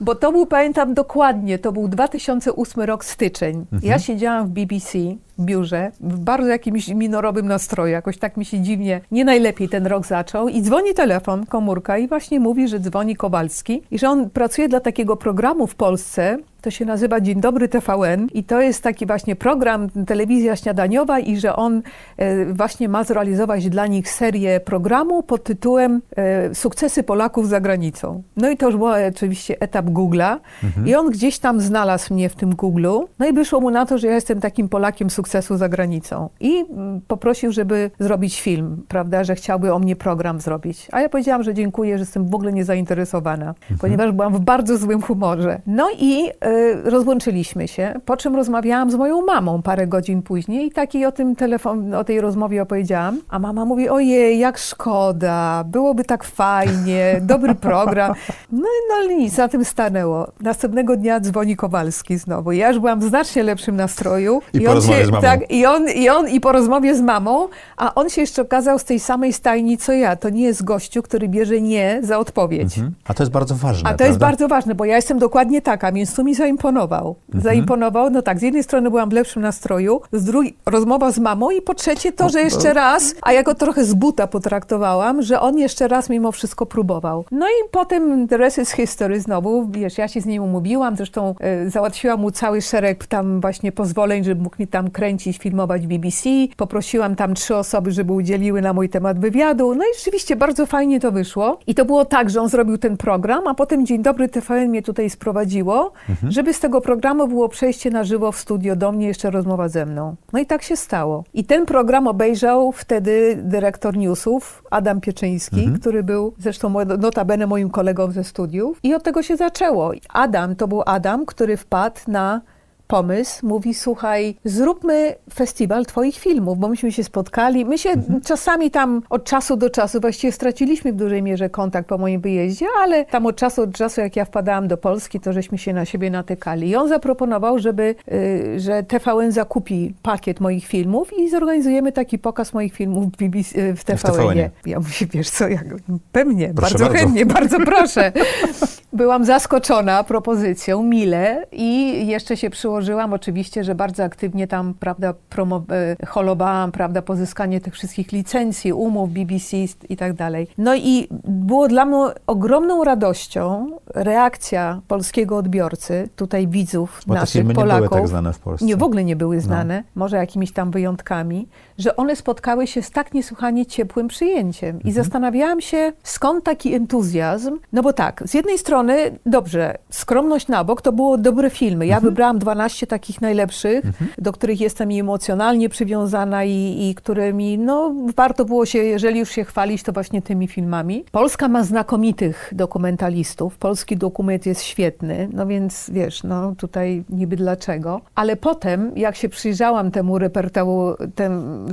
Bo 0.00 0.14
to 0.14 0.32
był, 0.32 0.46
pamiętam 0.46 0.94
dokładnie, 0.94 1.58
to 1.58 1.72
był 1.72 1.88
2008 1.88 2.82
rok, 2.82 3.04
styczeń. 3.04 3.66
Ja 3.82 3.98
siedziałam 3.98 4.46
w 4.46 4.50
BBC 4.50 4.98
biurze, 5.40 5.92
w 6.00 6.18
bardzo 6.18 6.48
jakimś 6.48 6.88
minorowym 6.88 7.46
nastroju, 7.46 7.92
jakoś 7.92 8.18
tak 8.18 8.36
mi 8.36 8.44
się 8.44 8.60
dziwnie, 8.60 9.00
nie 9.10 9.24
najlepiej 9.24 9.68
ten 9.68 9.86
rok 9.86 10.06
zaczął. 10.06 10.48
I 10.48 10.62
dzwoni 10.62 10.94
telefon, 10.94 11.46
komórka 11.46 11.98
i 11.98 12.08
właśnie 12.08 12.40
mówi, 12.40 12.68
że 12.68 12.80
dzwoni 12.80 13.16
Kowalski 13.16 13.82
i 13.90 13.98
że 13.98 14.08
on 14.08 14.30
pracuje 14.30 14.68
dla 14.68 14.80
takiego 14.80 15.16
programu 15.16 15.66
w 15.66 15.74
Polsce, 15.74 16.38
to 16.66 16.70
się 16.70 16.84
nazywa 16.84 17.20
Dzień 17.20 17.40
Dobry 17.40 17.68
TVN 17.68 18.26
i 18.34 18.44
to 18.44 18.60
jest 18.60 18.82
taki 18.82 19.06
właśnie 19.06 19.36
program, 19.36 19.88
telewizja 20.06 20.56
śniadaniowa 20.56 21.18
i 21.18 21.36
że 21.36 21.56
on 21.56 21.82
e, 22.16 22.46
właśnie 22.46 22.88
ma 22.88 23.04
zrealizować 23.04 23.68
dla 23.68 23.86
nich 23.86 24.10
serię 24.10 24.60
programu 24.60 25.22
pod 25.22 25.44
tytułem 25.44 26.02
e, 26.16 26.54
Sukcesy 26.54 27.02
Polaków 27.02 27.48
za 27.48 27.60
granicą. 27.60 28.22
No 28.36 28.50
i 28.50 28.56
to 28.56 28.66
już 28.66 28.76
był 28.76 28.86
oczywiście 29.08 29.60
etap 29.60 29.86
Google'a 29.86 30.38
i 30.86 30.94
on 30.94 31.10
gdzieś 31.10 31.38
tam 31.38 31.60
znalazł 31.60 32.14
mnie 32.14 32.28
w 32.28 32.34
tym 32.34 32.52
Google'u, 32.52 33.04
no 33.18 33.26
i 33.26 33.32
wyszło 33.32 33.60
mu 33.60 33.70
na 33.70 33.86
to, 33.86 33.98
że 33.98 34.06
ja 34.06 34.14
jestem 34.14 34.40
takim 34.40 34.68
Polakiem 34.68 35.10
sukcesu 35.10 35.56
za 35.56 35.68
granicą 35.68 36.28
i 36.40 36.64
mm, 36.70 37.00
poprosił, 37.08 37.52
żeby 37.52 37.90
zrobić 37.98 38.40
film, 38.40 38.82
prawda, 38.88 39.24
że 39.24 39.34
chciałby 39.34 39.72
o 39.72 39.78
mnie 39.78 39.96
program 39.96 40.40
zrobić. 40.40 40.88
A 40.92 41.00
ja 41.00 41.08
powiedziałam, 41.08 41.42
że 41.42 41.54
dziękuję, 41.54 41.98
że 41.98 42.02
jestem 42.02 42.28
w 42.28 42.34
ogóle 42.34 42.52
niezainteresowana, 42.52 43.54
ponieważ 43.80 44.12
byłam 44.12 44.34
w 44.34 44.40
bardzo 44.40 44.78
złym 44.78 45.02
humorze. 45.02 45.60
No 45.66 45.88
i 45.98 46.28
e, 46.40 46.55
rozłączyliśmy 46.84 47.68
się, 47.68 47.94
po 48.04 48.16
czym 48.16 48.36
rozmawiałam 48.36 48.90
z 48.90 48.94
moją 48.94 49.22
mamą 49.22 49.62
parę 49.62 49.86
godzin 49.86 50.22
później 50.22 50.66
i 50.66 50.70
takiej 50.70 51.06
o 51.06 51.12
tym 51.12 51.36
telefon, 51.36 51.94
o 51.94 52.04
tej 52.04 52.20
rozmowie 52.20 52.62
opowiedziałam, 52.62 53.20
a 53.28 53.38
mama 53.38 53.64
mówi, 53.64 53.88
ojej, 53.88 54.38
jak 54.38 54.58
szkoda, 54.58 55.64
byłoby 55.66 56.04
tak 56.04 56.24
fajnie, 56.24 57.18
dobry 57.22 57.54
program. 57.54 58.12
No, 58.52 58.58
i- 58.68 59.08
no 59.08 59.14
nic, 59.16 59.36
na 59.36 59.48
tym 59.48 59.64
stanęło. 59.64 60.26
Następnego 60.40 60.96
dnia 60.96 61.20
dzwoni 61.20 61.56
Kowalski 61.56 62.18
znowu. 62.18 62.52
Ja 62.52 62.68
już 62.68 62.78
byłam 62.78 63.00
w 63.00 63.04
znacznie 63.04 63.42
lepszym 63.42 63.76
nastroju. 63.76 64.40
I 64.52 64.60
po 64.60 64.70
on 64.70 64.74
rozmowie 64.74 64.98
się, 65.00 65.06
z 65.06 65.10
mamą. 65.10 65.22
Tak, 65.22 65.50
i 65.50 65.66
on, 65.66 65.88
i 65.88 66.08
on 66.08 66.28
i 66.28 66.40
po 66.40 66.52
rozmowie 66.52 66.94
z 66.94 67.00
mamą, 67.00 67.48
a 67.76 67.94
on 67.94 68.08
się 68.10 68.20
jeszcze 68.20 68.42
okazał 68.42 68.78
z 68.78 68.84
tej 68.84 69.00
samej 69.00 69.32
stajni 69.32 69.78
co 69.78 69.92
ja. 69.92 70.16
To 70.16 70.28
nie 70.30 70.42
jest 70.44 70.64
gościu, 70.64 71.02
który 71.02 71.28
bierze 71.28 71.60
nie 71.60 71.98
za 72.02 72.18
odpowiedź. 72.18 72.78
Mhm. 72.78 72.94
A 73.08 73.14
to 73.14 73.22
jest 73.22 73.32
bardzo 73.32 73.54
ważne, 73.54 73.90
A 73.90 73.94
to 73.94 74.04
jest 74.04 74.18
prawda? 74.18 74.26
bardzo 74.26 74.48
ważne, 74.48 74.74
bo 74.74 74.84
ja 74.84 74.96
jestem 74.96 75.18
dokładnie 75.18 75.62
taka, 75.62 75.92
więc 75.92 76.14
tu 76.14 76.24
mi 76.24 76.34
zaimponował. 76.46 77.16
Mhm. 77.28 77.44
Zaimponował, 77.44 78.10
no 78.10 78.22
tak, 78.22 78.38
z 78.38 78.42
jednej 78.42 78.62
strony 78.62 78.90
byłam 78.90 79.10
w 79.10 79.12
lepszym 79.12 79.42
nastroju, 79.42 80.00
z 80.12 80.24
drugiej 80.24 80.56
rozmowa 80.66 81.12
z 81.12 81.18
mamą 81.18 81.50
i 81.50 81.62
po 81.62 81.74
trzecie 81.74 82.12
to, 82.12 82.28
że 82.28 82.40
jeszcze 82.40 82.74
raz, 82.74 83.14
a 83.22 83.32
ja 83.32 83.42
go 83.42 83.54
trochę 83.54 83.84
z 83.84 83.94
buta 83.94 84.26
potraktowałam, 84.26 85.22
że 85.22 85.40
on 85.40 85.58
jeszcze 85.58 85.88
raz 85.88 86.10
mimo 86.10 86.32
wszystko 86.32 86.66
próbował. 86.66 87.24
No 87.30 87.46
i 87.46 87.68
potem 87.70 88.28
the 88.28 88.36
rest 88.36 88.58
is 88.58 88.70
history 88.70 89.20
znowu, 89.20 89.68
wiesz, 89.70 89.98
ja 89.98 90.08
się 90.08 90.20
z 90.20 90.26
nim 90.26 90.42
umówiłam, 90.42 90.96
zresztą 90.96 91.34
e, 91.40 91.70
załatwiłam 91.70 92.20
mu 92.20 92.30
cały 92.30 92.62
szereg 92.62 93.06
tam 93.06 93.40
właśnie 93.40 93.72
pozwoleń, 93.72 94.24
żeby 94.24 94.42
mógł 94.42 94.56
mi 94.58 94.66
tam 94.66 94.90
kręcić, 94.90 95.38
filmować 95.38 95.86
BBC. 95.86 96.28
Poprosiłam 96.56 97.16
tam 97.16 97.34
trzy 97.34 97.56
osoby, 97.56 97.92
żeby 97.92 98.12
udzieliły 98.12 98.62
na 98.62 98.72
mój 98.72 98.88
temat 98.88 99.18
wywiadu. 99.18 99.74
No 99.74 99.84
i 99.84 99.98
rzeczywiście 99.98 100.36
bardzo 100.36 100.66
fajnie 100.66 101.00
to 101.00 101.12
wyszło. 101.12 101.58
I 101.66 101.74
to 101.74 101.84
było 101.84 102.04
tak, 102.04 102.30
że 102.30 102.40
on 102.40 102.48
zrobił 102.48 102.78
ten 102.78 102.96
program, 102.96 103.46
a 103.46 103.54
potem 103.54 103.86
Dzień 103.86 104.02
Dobry 104.02 104.28
TVN 104.28 104.68
mnie 104.68 104.82
tutaj 104.82 105.10
sprowadziło, 105.10 105.92
żeby 106.28 106.54
z 106.54 106.60
tego 106.60 106.80
programu 106.80 107.28
było 107.28 107.48
przejście 107.48 107.90
na 107.90 108.04
żywo 108.04 108.32
w 108.32 108.38
studio 108.38 108.76
do 108.76 108.92
mnie, 108.92 109.06
jeszcze 109.06 109.30
rozmowa 109.30 109.68
ze 109.68 109.86
mną. 109.86 110.16
No 110.32 110.38
i 110.38 110.46
tak 110.46 110.62
się 110.62 110.76
stało. 110.76 111.24
I 111.34 111.44
ten 111.44 111.66
program 111.66 112.06
obejrzał 112.06 112.72
wtedy 112.72 113.38
dyrektor 113.42 113.96
newsów, 113.96 114.62
Adam 114.70 115.00
Pieczyński, 115.00 115.70
który 115.80 116.02
był 116.02 116.32
zresztą 116.38 116.74
notabene 116.98 117.46
moim 117.46 117.70
kolegą 117.70 118.10
ze 118.10 118.24
studiów. 118.24 118.80
I 118.82 118.94
od 118.94 119.02
tego 119.02 119.22
się 119.22 119.36
zaczęło. 119.36 119.92
Adam 120.08 120.56
to 120.56 120.68
był 120.68 120.82
Adam, 120.86 121.26
który 121.26 121.56
wpadł 121.56 122.00
na 122.08 122.40
pomysł, 122.86 123.46
mówi, 123.46 123.74
słuchaj, 123.74 124.36
zróbmy 124.44 125.14
festiwal 125.34 125.86
twoich 125.86 126.16
filmów, 126.16 126.58
bo 126.58 126.68
myśmy 126.68 126.92
się 126.92 127.04
spotkali. 127.04 127.64
My 127.64 127.78
się 127.78 127.90
mhm. 127.90 128.20
czasami 128.20 128.70
tam 128.70 129.02
od 129.10 129.24
czasu 129.24 129.56
do 129.56 129.70
czasu, 129.70 130.00
właściwie 130.00 130.32
straciliśmy 130.32 130.92
w 130.92 130.96
dużej 130.96 131.22
mierze 131.22 131.50
kontakt 131.50 131.88
po 131.88 131.98
moim 131.98 132.20
wyjeździe, 132.20 132.66
ale 132.82 133.04
tam 133.04 133.26
od 133.26 133.36
czasu 133.36 133.66
do 133.66 133.72
czasu, 133.72 134.00
jak 134.00 134.16
ja 134.16 134.24
wpadałam 134.24 134.68
do 134.68 134.76
Polski, 134.76 135.20
to 135.20 135.32
żeśmy 135.32 135.58
się 135.58 135.72
na 135.72 135.84
siebie 135.84 136.10
natykali. 136.10 136.68
I 136.68 136.76
on 136.76 136.88
zaproponował, 136.88 137.58
żeby, 137.58 137.94
y, 138.12 138.60
że 138.60 138.82
TVN 138.82 139.32
zakupi 139.32 139.94
pakiet 140.02 140.40
moich 140.40 140.66
filmów 140.66 141.18
i 141.18 141.30
zorganizujemy 141.30 141.92
taki 141.92 142.18
pokaz 142.18 142.52
moich 142.52 142.74
filmów 142.74 143.04
w, 143.06 143.16
BBC, 143.16 143.58
y, 143.58 143.76
w 143.76 143.84
TVN-ie. 143.84 144.50
Ja 144.66 144.78
mówię, 144.78 145.06
wiesz 145.10 145.30
co, 145.30 145.48
jak, 145.48 145.64
pewnie, 146.12 146.54
bardzo 146.54 146.88
chętnie, 146.88 147.26
bardzo 147.26 147.60
proszę. 147.60 148.12
Byłam 148.96 149.24
zaskoczona 149.24 150.04
propozycją, 150.04 150.82
mile 150.82 151.46
i 151.52 152.06
jeszcze 152.06 152.36
się 152.36 152.50
przyłożyłam 152.50 153.12
oczywiście, 153.12 153.64
że 153.64 153.74
bardzo 153.74 154.04
aktywnie 154.04 154.46
tam, 154.46 154.74
prawda, 154.74 155.14
promo, 155.30 155.62
e, 156.00 156.06
holowałam, 156.06 156.72
prawda, 156.72 157.02
pozyskanie 157.02 157.60
tych 157.60 157.74
wszystkich 157.74 158.12
licencji, 158.12 158.72
umów, 158.72 159.10
BBC 159.12 159.56
i 159.88 159.96
tak 159.96 160.12
dalej. 160.12 160.48
No 160.58 160.74
i 160.74 161.08
było 161.24 161.68
dla 161.68 161.84
mnie 161.84 161.98
ogromną 162.26 162.84
radością 162.84 163.70
reakcja 163.94 164.80
polskiego 164.88 165.36
odbiorcy, 165.36 166.08
tutaj 166.16 166.48
widzów 166.48 167.02
Bo 167.06 167.14
naszych, 167.14 167.46
te 167.46 167.54
Polaków. 167.54 167.82
nie 167.82 167.88
były 167.88 168.00
tak 168.00 168.08
znane 168.08 168.32
w 168.32 168.38
Polsce. 168.38 168.66
Nie, 168.66 168.76
w 168.76 168.82
ogóle 168.82 169.04
nie 169.04 169.16
były 169.16 169.36
no. 169.36 169.42
znane, 169.42 169.76
no. 169.76 170.00
może 170.00 170.16
jakimiś 170.16 170.52
tam 170.52 170.70
wyjątkami, 170.70 171.48
że 171.78 171.96
one 171.96 172.16
spotkały 172.16 172.66
się 172.66 172.82
z 172.82 172.90
tak 172.90 173.14
niesłychanie 173.14 173.66
ciepłym 173.66 174.08
przyjęciem. 174.08 174.76
I 174.76 174.88
mhm. 174.88 174.94
zastanawiałam 174.94 175.60
się, 175.60 175.92
skąd 176.02 176.44
taki 176.44 176.74
entuzjazm, 176.74 177.58
no 177.72 177.82
bo 177.82 177.92
tak, 177.92 178.22
z 178.26 178.34
jednej 178.34 178.58
strony, 178.58 179.18
dobrze, 179.26 179.78
skromność 179.90 180.48
na 180.48 180.64
bok, 180.64 180.82
to 180.82 180.92
było 180.92 181.18
dobre 181.18 181.50
filmy. 181.50 181.86
Ja 181.86 181.96
mhm. 181.96 182.10
wybrałam 182.10 182.38
12 182.38 182.86
takich 182.86 183.20
najlepszych, 183.20 183.84
mhm. 183.84 184.10
do 184.18 184.32
których 184.32 184.60
jestem 184.60 184.92
i 184.92 185.00
emocjonalnie 185.00 185.68
przywiązana 185.68 186.44
i, 186.44 186.88
i 186.88 186.94
którymi, 186.94 187.58
no, 187.58 187.94
warto 188.16 188.44
było 188.44 188.66
się, 188.66 188.78
jeżeli 188.78 189.18
już 189.20 189.30
się 189.30 189.44
chwalić, 189.44 189.82
to 189.82 189.92
właśnie 189.92 190.22
tymi 190.22 190.48
filmami. 190.48 191.04
Polska 191.12 191.48
ma 191.48 191.64
znakomitych 191.64 192.50
dokumentalistów. 192.52 193.58
Polski 193.58 193.96
dokument 193.96 194.46
jest 194.46 194.62
świetny, 194.62 195.28
no 195.32 195.46
więc 195.46 195.90
wiesz, 195.90 196.22
no 196.22 196.54
tutaj 196.54 197.04
niby 197.10 197.36
dlaczego. 197.36 198.00
Ale 198.14 198.36
potem, 198.36 198.92
jak 198.96 199.16
się 199.16 199.28
przyjrzałam 199.28 199.90
temu 199.90 200.18
repertuarowi, 200.18 200.56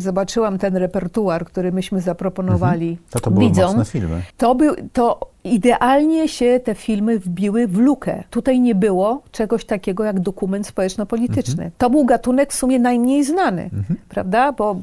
zobaczyłam 0.01 0.57
ten 0.57 0.75
repertuar, 0.75 1.45
który 1.45 1.71
myśmy 1.71 2.01
zaproponowali 2.01 2.89
mhm. 2.89 3.07
to, 3.09 3.19
to 3.19 3.31
były 3.31 3.45
widzom, 3.45 3.65
mocne 3.65 3.85
filmy. 3.85 4.21
To, 4.37 4.55
był, 4.55 4.75
to 4.93 5.32
Idealnie 5.43 6.27
się 6.27 6.59
te 6.63 6.75
filmy 6.75 7.19
wbiły 7.19 7.67
w 7.67 7.77
lukę. 7.77 8.23
Tutaj 8.29 8.59
nie 8.59 8.75
było 8.75 9.21
czegoś 9.31 9.65
takiego 9.65 10.03
jak 10.03 10.19
dokument 10.19 10.67
społeczno-polityczny. 10.67 11.53
Mhm. 11.53 11.71
To 11.77 11.89
był 11.89 12.05
gatunek 12.05 12.53
w 12.53 12.55
sumie 12.55 12.79
najmniej 12.79 13.23
znany, 13.23 13.63
mhm. 13.63 13.99
prawda? 14.09 14.51
Bo 14.51 14.75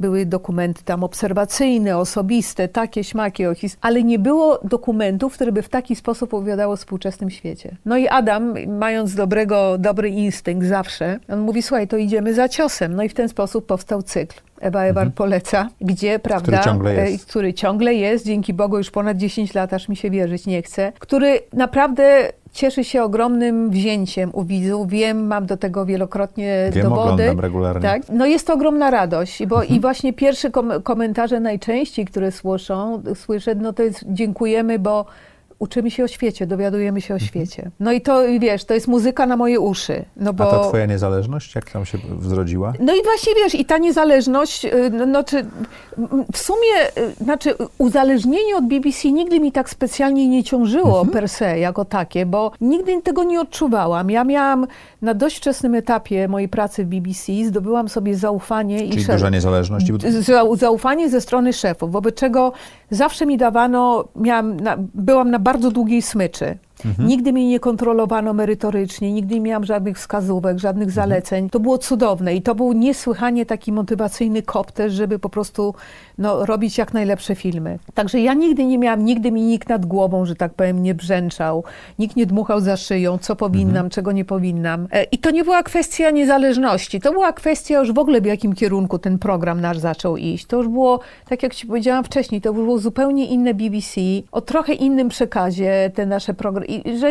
były 0.00 0.26
dokumenty 0.26 0.84
tam 0.84 1.04
obserwacyjne, 1.04 1.98
osobiste, 1.98 2.68
takie, 2.68 3.04
śmakie, 3.04 3.52
ale 3.80 4.02
nie 4.02 4.18
było 4.18 4.58
dokumentów, 4.64 5.34
które 5.34 5.52
by 5.52 5.62
w 5.62 5.68
taki 5.68 5.96
sposób 5.96 6.34
opowiadało 6.34 6.72
o 6.72 6.76
współczesnym 6.76 7.30
świecie. 7.30 7.76
No 7.84 7.96
i 7.96 8.08
Adam, 8.08 8.54
mając 8.66 9.14
dobrego, 9.14 9.78
dobry 9.78 10.08
instynkt 10.08 10.66
zawsze, 10.66 11.18
on 11.28 11.40
mówi, 11.40 11.62
słuchaj, 11.62 11.88
to 11.88 11.96
idziemy 11.96 12.34
za 12.34 12.48
ciosem. 12.48 12.94
No 12.94 13.02
i 13.02 13.08
w 13.08 13.14
ten 13.14 13.28
sposób 13.28 13.66
powstał 13.66 14.02
cykl. 14.02 14.40
Ewa 14.60 14.82
Ewar 14.82 15.06
mhm. 15.06 15.12
poleca, 15.12 15.68
gdzie, 15.80 16.18
prawda, 16.18 16.42
który 16.42 16.64
ciągle, 16.64 17.10
jest. 17.10 17.26
który 17.26 17.54
ciągle 17.54 17.94
jest, 17.94 18.26
dzięki 18.26 18.54
Bogu 18.54 18.78
już 18.78 18.90
ponad 18.90 19.16
10 19.16 19.54
lat, 19.54 19.72
aż 19.72 19.88
mi 19.88 19.96
się 19.96 20.07
wierzyć 20.10 20.46
nie 20.46 20.62
chce, 20.62 20.92
który 20.98 21.40
naprawdę 21.52 22.32
cieszy 22.52 22.84
się 22.84 23.02
ogromnym 23.02 23.70
wzięciem 23.70 24.30
u 24.32 24.44
widzów. 24.44 24.88
Wiem, 24.88 25.26
mam 25.26 25.46
do 25.46 25.56
tego 25.56 25.86
wielokrotnie 25.86 26.70
Wiem, 26.72 26.82
dowody. 26.82 27.12
oglądam 27.12 27.40
regularnie. 27.40 27.82
Tak? 27.82 28.02
No 28.12 28.26
jest 28.26 28.46
to 28.46 28.54
ogromna 28.54 28.90
radość, 28.90 29.46
bo 29.46 29.56
mhm. 29.56 29.76
i 29.76 29.80
właśnie 29.80 30.12
pierwsze 30.12 30.50
kom 30.50 30.82
komentarze 30.82 31.40
najczęściej, 31.40 32.04
które 32.04 32.32
słyszą, 32.32 33.02
słyszę, 33.14 33.54
no 33.54 33.72
to 33.72 33.82
jest 33.82 34.04
dziękujemy, 34.06 34.78
bo 34.78 35.06
uczymy 35.58 35.90
się 35.90 36.04
o 36.04 36.08
świecie, 36.08 36.46
dowiadujemy 36.46 37.00
się 37.00 37.14
o 37.14 37.16
mhm. 37.16 37.28
świecie. 37.28 37.70
No 37.80 37.92
i 37.92 38.00
to, 38.00 38.22
wiesz, 38.40 38.64
to 38.64 38.74
jest 38.74 38.88
muzyka 38.88 39.26
na 39.26 39.36
moje 39.36 39.60
uszy. 39.60 40.04
No 40.16 40.32
bo... 40.32 40.48
A 40.48 40.50
ta 40.50 40.68
twoja 40.68 40.86
niezależność, 40.86 41.54
jak 41.54 41.70
tam 41.70 41.86
się 41.86 41.98
zrodziła? 42.22 42.72
No 42.80 42.94
i 42.94 43.02
właśnie, 43.04 43.32
wiesz, 43.34 43.54
i 43.54 43.64
ta 43.64 43.78
niezależność, 43.78 44.64
y, 44.64 44.90
no, 44.92 45.06
no 45.06 45.24
czy, 45.24 45.44
w 46.32 46.38
sumie, 46.38 47.02
y, 47.20 47.24
znaczy 47.24 47.54
uzależnienie 47.78 48.56
od 48.56 48.64
BBC 48.64 49.10
nigdy 49.10 49.40
mi 49.40 49.52
tak 49.52 49.70
specjalnie 49.70 50.28
nie 50.28 50.44
ciążyło 50.44 51.00
mhm. 51.00 51.08
per 51.08 51.28
se, 51.28 51.58
jako 51.58 51.84
takie, 51.84 52.26
bo 52.26 52.52
nigdy 52.60 53.02
tego 53.02 53.24
nie 53.24 53.40
odczuwałam. 53.40 54.10
Ja 54.10 54.24
miałam 54.24 54.66
na 55.02 55.14
dość 55.14 55.36
wczesnym 55.36 55.74
etapie 55.74 56.28
mojej 56.28 56.48
pracy 56.48 56.84
w 56.84 56.88
BBC, 56.88 57.32
zdobyłam 57.44 57.88
sobie 57.88 58.16
zaufanie 58.16 58.78
Czyli 58.78 58.96
i 58.96 59.04
szef... 59.04 59.14
duża 59.14 59.30
niezależność? 59.30 59.92
Zaufanie 60.54 61.08
ze 61.08 61.20
strony 61.20 61.52
szefów, 61.52 61.92
wobec 61.92 62.14
czego 62.14 62.52
zawsze 62.90 63.26
mi 63.26 63.36
dawano, 63.36 64.04
miałam 64.16 64.60
na, 64.60 64.76
byłam 64.94 65.30
na 65.30 65.38
bardzo 65.48 65.70
długiej 65.70 66.02
smyczy. 66.02 66.58
Mhm. 66.84 67.08
Nigdy 67.08 67.32
mnie 67.32 67.48
nie 67.48 67.60
kontrolowano 67.60 68.32
merytorycznie, 68.32 69.12
nigdy 69.12 69.34
nie 69.34 69.40
miałam 69.40 69.64
żadnych 69.64 69.96
wskazówek, 69.96 70.58
żadnych 70.58 70.88
mhm. 70.88 70.94
zaleceń. 70.94 71.50
To 71.50 71.60
było 71.60 71.78
cudowne 71.78 72.34
i 72.34 72.42
to 72.42 72.54
był 72.54 72.72
niesłychanie 72.72 73.46
taki 73.46 73.72
motywacyjny 73.72 74.42
kop 74.42 74.72
też, 74.72 74.92
żeby 74.92 75.18
po 75.18 75.28
prostu 75.28 75.74
no, 76.18 76.46
robić 76.46 76.78
jak 76.78 76.94
najlepsze 76.94 77.34
filmy. 77.34 77.78
Także 77.94 78.20
ja 78.20 78.34
nigdy 78.34 78.64
nie 78.64 78.78
miałam, 78.78 79.04
nigdy 79.04 79.32
mi 79.32 79.42
nikt 79.42 79.68
nad 79.68 79.86
głową, 79.86 80.26
że 80.26 80.34
tak 80.34 80.54
powiem, 80.54 80.82
nie 80.82 80.94
brzęczał, 80.94 81.64
nikt 81.98 82.16
nie 82.16 82.26
dmuchał 82.26 82.60
za 82.60 82.76
szyją, 82.76 83.18
co 83.18 83.36
powinnam, 83.36 83.68
mhm. 83.68 83.90
czego 83.90 84.12
nie 84.12 84.24
powinnam. 84.24 84.88
E, 84.92 85.04
I 85.04 85.18
to 85.18 85.30
nie 85.30 85.44
była 85.44 85.62
kwestia 85.62 86.10
niezależności, 86.10 87.00
to 87.00 87.12
była 87.12 87.32
kwestia 87.32 87.78
już 87.78 87.92
w 87.92 87.98
ogóle 87.98 88.20
w 88.20 88.26
jakim 88.26 88.54
kierunku 88.54 88.98
ten 88.98 89.18
program 89.18 89.60
nasz 89.60 89.78
zaczął 89.78 90.16
iść. 90.16 90.46
To 90.46 90.56
już 90.56 90.68
było, 90.68 91.00
tak 91.28 91.42
jak 91.42 91.54
ci 91.54 91.66
powiedziałam 91.66 92.04
wcześniej, 92.04 92.40
to 92.40 92.52
było 92.52 92.78
zupełnie 92.78 93.26
inne 93.26 93.54
BBC, 93.54 94.00
o 94.32 94.40
trochę 94.40 94.72
innym 94.72 95.08
przekazie 95.08 95.90
te 95.94 96.06
nasze 96.06 96.34
programy 96.34 96.67
i 96.68 96.98
że 96.98 97.10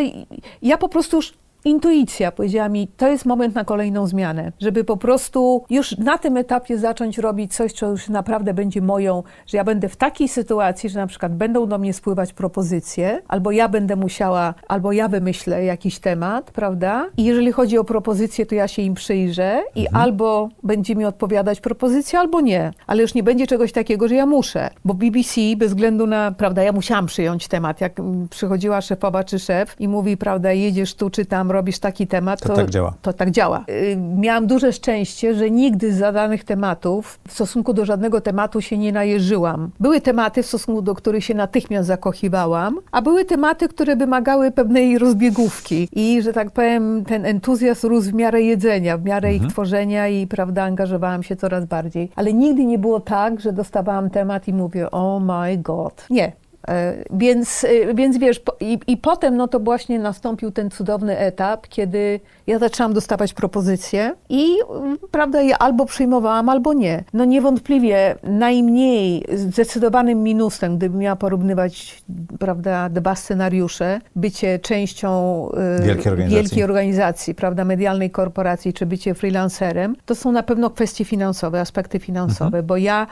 ja 0.61 0.77
po 0.77 0.89
prostu 0.89 1.15
już 1.15 1.33
intuicja 1.65 2.31
powiedziała 2.31 2.69
mi, 2.69 2.87
to 2.87 3.07
jest 3.07 3.25
moment 3.25 3.55
na 3.55 3.65
kolejną 3.65 4.07
zmianę, 4.07 4.51
żeby 4.59 4.83
po 4.83 4.97
prostu 4.97 5.65
już 5.69 5.97
na 5.97 6.17
tym 6.17 6.37
etapie 6.37 6.77
zacząć 6.77 7.17
robić 7.17 7.55
coś, 7.55 7.73
co 7.73 7.89
już 7.89 8.09
naprawdę 8.09 8.53
będzie 8.53 8.81
moją, 8.81 9.23
że 9.47 9.57
ja 9.57 9.63
będę 9.63 9.89
w 9.89 9.95
takiej 9.95 10.27
sytuacji, 10.27 10.89
że 10.89 10.99
na 10.99 11.07
przykład 11.07 11.35
będą 11.35 11.67
do 11.67 11.77
mnie 11.77 11.93
spływać 11.93 12.33
propozycje, 12.33 13.21
albo 13.27 13.51
ja 13.51 13.69
będę 13.69 13.95
musiała, 13.95 14.53
albo 14.67 14.91
ja 14.91 15.07
wymyślę 15.07 15.65
jakiś 15.65 15.99
temat, 15.99 16.51
prawda? 16.51 17.05
I 17.17 17.23
jeżeli 17.23 17.51
chodzi 17.51 17.77
o 17.77 17.83
propozycje, 17.83 18.45
to 18.45 18.55
ja 18.55 18.67
się 18.67 18.81
im 18.81 18.93
przyjrzę 18.93 19.63
i 19.75 19.85
mhm. 19.85 20.03
albo 20.03 20.49
będzie 20.63 20.95
mi 20.95 21.05
odpowiadać 21.05 21.61
propozycja, 21.61 22.19
albo 22.19 22.41
nie. 22.41 22.71
Ale 22.87 23.01
już 23.01 23.13
nie 23.13 23.23
będzie 23.23 23.47
czegoś 23.47 23.71
takiego, 23.71 24.07
że 24.07 24.15
ja 24.15 24.25
muszę, 24.25 24.69
bo 24.85 24.93
BBC 24.93 25.41
bez 25.57 25.69
względu 25.69 26.07
na, 26.07 26.31
prawda, 26.31 26.63
ja 26.63 26.71
musiałam 26.71 27.05
przyjąć 27.05 27.47
temat. 27.47 27.81
Jak 27.81 28.01
przychodziła 28.29 28.81
szefowa 28.81 29.23
czy 29.23 29.39
szef 29.39 29.75
i 29.79 29.87
mówi, 29.87 30.17
prawda, 30.17 30.51
jedziesz 30.51 30.95
tu 30.95 31.09
czy 31.09 31.25
tam, 31.25 31.46
robisz 31.51 31.79
taki 31.79 32.07
temat, 32.07 32.41
to, 32.41 32.49
to 32.49 32.55
tak 32.55 32.69
działa. 32.69 32.93
To 33.01 33.13
tak 33.13 33.31
działa. 33.31 33.63
Y, 33.69 33.97
miałam 34.17 34.47
duże 34.47 34.73
szczęście, 34.73 35.35
że 35.35 35.51
nigdy 35.51 35.93
z 35.93 35.97
zadanych 35.97 36.43
tematów 36.43 37.19
w 37.27 37.33
stosunku 37.33 37.73
do 37.73 37.85
żadnego 37.85 38.21
tematu 38.21 38.61
się 38.61 38.77
nie 38.77 38.91
najeżyłam. 38.91 39.71
Były 39.79 40.01
tematy, 40.01 40.43
w 40.43 40.45
stosunku 40.45 40.81
do 40.81 40.95
których 40.95 41.23
się 41.23 41.33
natychmiast 41.33 41.87
zakochiwałam, 41.87 42.79
a 42.91 43.01
były 43.01 43.25
tematy, 43.25 43.67
które 43.67 43.95
wymagały 43.95 44.51
pewnej 44.51 44.97
rozbiegówki 44.97 45.89
i, 45.91 46.21
że 46.21 46.33
tak 46.33 46.51
powiem, 46.51 47.05
ten 47.05 47.25
entuzjazm 47.25 47.87
rósł 47.87 48.09
w 48.09 48.13
miarę 48.13 48.41
jedzenia, 48.41 48.97
w 48.97 49.03
miarę 49.03 49.29
mhm. 49.29 49.45
ich 49.45 49.53
tworzenia 49.53 50.07
i, 50.07 50.27
prawda, 50.27 50.63
angażowałam 50.63 51.23
się 51.23 51.35
coraz 51.35 51.65
bardziej. 51.65 52.09
Ale 52.15 52.33
nigdy 52.33 52.65
nie 52.65 52.79
było 52.79 52.99
tak, 52.99 53.39
że 53.39 53.53
dostawałam 53.53 54.09
temat 54.09 54.47
i 54.47 54.53
mówię, 54.53 54.91
oh 54.91 55.25
my 55.25 55.57
god. 55.57 56.05
Nie. 56.09 56.31
E, 56.67 57.03
więc, 57.11 57.63
e, 57.63 57.93
więc 57.93 58.17
wiesz, 58.17 58.41
i, 58.59 58.79
i 58.87 58.97
potem 58.97 59.37
no 59.37 59.47
to 59.47 59.59
właśnie 59.59 59.99
nastąpił 59.99 60.51
ten 60.51 60.71
cudowny 60.71 61.17
etap, 61.17 61.67
kiedy 61.67 62.19
ja 62.47 62.59
zaczęłam 62.59 62.93
dostawać 62.93 63.33
propozycje 63.33 64.15
i 64.29 64.45
mm, 64.69 64.97
prawda, 65.11 65.41
je 65.41 65.57
albo 65.57 65.85
przyjmowałam, 65.85 66.49
albo 66.49 66.73
nie. 66.73 67.03
No 67.13 67.25
niewątpliwie 67.25 68.15
najmniej 68.23 69.25
zdecydowanym 69.33 70.23
minusem, 70.23 70.77
gdybym 70.77 70.99
miała 70.99 71.15
porównywać 71.15 72.03
prawda, 72.39 72.89
dwa 72.89 73.15
scenariusze, 73.15 74.01
bycie 74.15 74.59
częścią 74.59 75.11
e, 75.51 75.83
wielkiej 75.83 76.11
organizacji. 76.11 76.43
wielkiej 76.43 76.63
organizacji, 76.63 77.35
prawda, 77.35 77.65
medialnej 77.65 78.11
korporacji, 78.11 78.73
czy 78.73 78.85
bycie 78.85 79.13
freelancerem, 79.13 79.95
to 80.05 80.15
są 80.15 80.31
na 80.31 80.43
pewno 80.43 80.69
kwestie 80.69 81.05
finansowe, 81.05 81.61
aspekty 81.61 81.99
finansowe, 81.99 82.45
mhm. 82.45 82.65
bo 82.65 82.77
ja 82.77 83.07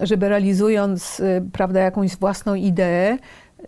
żeby 0.00 0.28
realizując 0.28 1.20
y, 1.20 1.42
prawda, 1.52 1.80
jakąś 1.80 2.16
własną 2.16 2.54
ideę, 2.54 3.18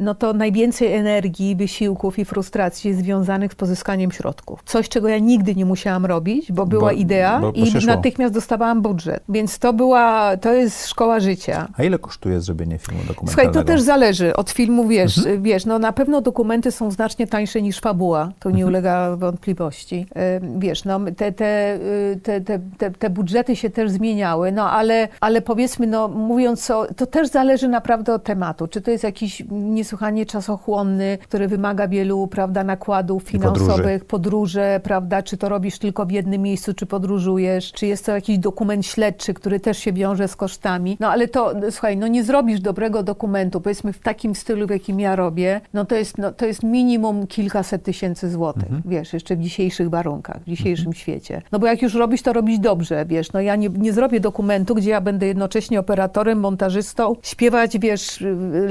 no 0.00 0.14
to 0.14 0.32
najwięcej 0.32 0.92
energii, 0.94 1.56
wysiłków 1.56 2.18
i 2.18 2.24
frustracji 2.24 2.94
związanych 2.94 3.52
z 3.52 3.54
pozyskaniem 3.54 4.12
środków. 4.12 4.60
Coś, 4.64 4.88
czego 4.88 5.08
ja 5.08 5.18
nigdy 5.18 5.54
nie 5.54 5.64
musiałam 5.64 6.06
robić, 6.06 6.52
bo 6.52 6.66
była 6.66 6.82
Bo- 6.82 6.90
idea 6.90 7.40
bo- 7.40 7.52
bo 7.52 7.58
i 7.58 7.86
natychmiast 7.86 8.34
dostawałam 8.34 8.82
budżet. 8.82 9.22
Więc 9.28 9.58
to 9.58 9.72
była, 9.72 10.36
to 10.36 10.52
jest 10.52 10.86
szkoła 10.88 11.20
życia. 11.20 11.68
A 11.78 11.82
ile 11.82 11.98
kosztuje 11.98 12.40
zrobienie 12.40 12.78
filmu 12.78 13.00
Słuchaj, 13.00 13.14
dokumentalnego? 13.16 13.58
to 13.60 13.64
też 13.64 13.80
zależy 13.82 14.36
od 14.36 14.50
filmu, 14.50 14.88
wiesz, 14.88 15.18
Mhm. 15.18 15.42
wiesz, 15.42 15.66
no 15.66 15.78
na 15.78 15.92
pewno 15.92 16.20
dokumenty 16.20 16.72
są 16.72 16.90
znacznie 16.90 17.26
tańsze 17.26 17.62
niż 17.62 17.80
fabuła, 17.80 18.24
to 18.40 18.48
Mhm. 18.48 18.56
nie 18.56 18.66
ulega 18.66 19.16
wątpliwości. 19.16 20.06
E, 20.16 20.40
Wiesz, 20.58 20.84
no 20.84 21.00
te, 21.16 21.32
te, 21.32 21.74
y, 21.74 22.20
te, 22.22 22.40
te, 22.40 22.58
te, 22.78 22.90
te 22.90 23.10
budżety 23.10 23.56
się 23.56 23.70
też 23.70 23.90
zmieniały, 23.90 24.52
no 24.52 24.70
ale, 24.70 25.08
ale 25.20 25.40
powiedzmy, 25.42 25.86
no 25.86 26.08
mówiąc 26.08 26.70
o, 26.70 26.86
to 26.96 27.06
też 27.06 27.28
zależy 27.28 27.68
naprawdę 27.68 28.14
od 28.14 28.24
tematu. 28.24 28.66
Czy 28.68 28.80
to 28.80 28.90
jest 28.90 29.04
jakiś 29.04 29.42
niesłychanie 29.86 30.26
czasochłonny, 30.26 31.18
który 31.22 31.48
wymaga 31.48 31.88
wielu, 31.88 32.26
prawda, 32.26 32.64
nakładów 32.64 33.22
finansowych, 33.22 34.04
podróże, 34.04 34.80
prawda, 34.82 35.22
czy 35.22 35.36
to 35.36 35.48
robisz 35.48 35.78
tylko 35.78 36.06
w 36.06 36.10
jednym 36.10 36.42
miejscu, 36.42 36.74
czy 36.74 36.86
podróżujesz, 36.86 37.72
czy 37.72 37.86
jest 37.86 38.06
to 38.06 38.12
jakiś 38.12 38.38
dokument 38.38 38.86
śledczy, 38.86 39.34
który 39.34 39.60
też 39.60 39.78
się 39.78 39.92
wiąże 39.92 40.28
z 40.28 40.36
kosztami. 40.36 40.96
No 41.00 41.10
ale 41.10 41.28
to, 41.28 41.52
słuchaj, 41.70 41.96
no 41.96 42.06
nie 42.06 42.24
zrobisz 42.24 42.60
dobrego 42.60 43.02
dokumentu, 43.02 43.60
powiedzmy 43.60 43.92
w 43.92 43.98
takim 43.98 44.34
stylu, 44.34 44.66
w 44.66 44.70
jakim 44.70 45.00
ja 45.00 45.16
robię, 45.16 45.60
no 45.74 45.84
to 45.84 45.94
jest, 45.94 46.18
no, 46.18 46.32
to 46.32 46.46
jest 46.46 46.62
minimum 46.62 47.26
kilkaset 47.26 47.82
tysięcy 47.82 48.30
złotych, 48.30 48.68
wiesz, 48.84 49.12
jeszcze 49.12 49.36
w 49.36 49.40
dzisiejszych 49.40 49.90
warunkach, 49.90 50.42
w 50.42 50.44
dzisiejszym 50.44 50.92
świecie. 50.92 51.42
No 51.52 51.58
bo 51.58 51.66
jak 51.66 51.82
już 51.82 51.94
robisz, 51.94 52.22
to 52.22 52.32
robić 52.32 52.58
dobrze, 52.58 53.04
wiesz, 53.08 53.32
no 53.32 53.40
ja 53.40 53.56
nie, 53.56 53.68
nie 53.68 53.92
zrobię 53.92 54.20
dokumentu, 54.20 54.74
gdzie 54.74 54.90
ja 54.90 55.00
będę 55.00 55.26
jednocześnie 55.26 55.80
operatorem, 55.80 56.40
montażystą, 56.40 57.16
śpiewać, 57.22 57.78
wiesz, 57.78 58.24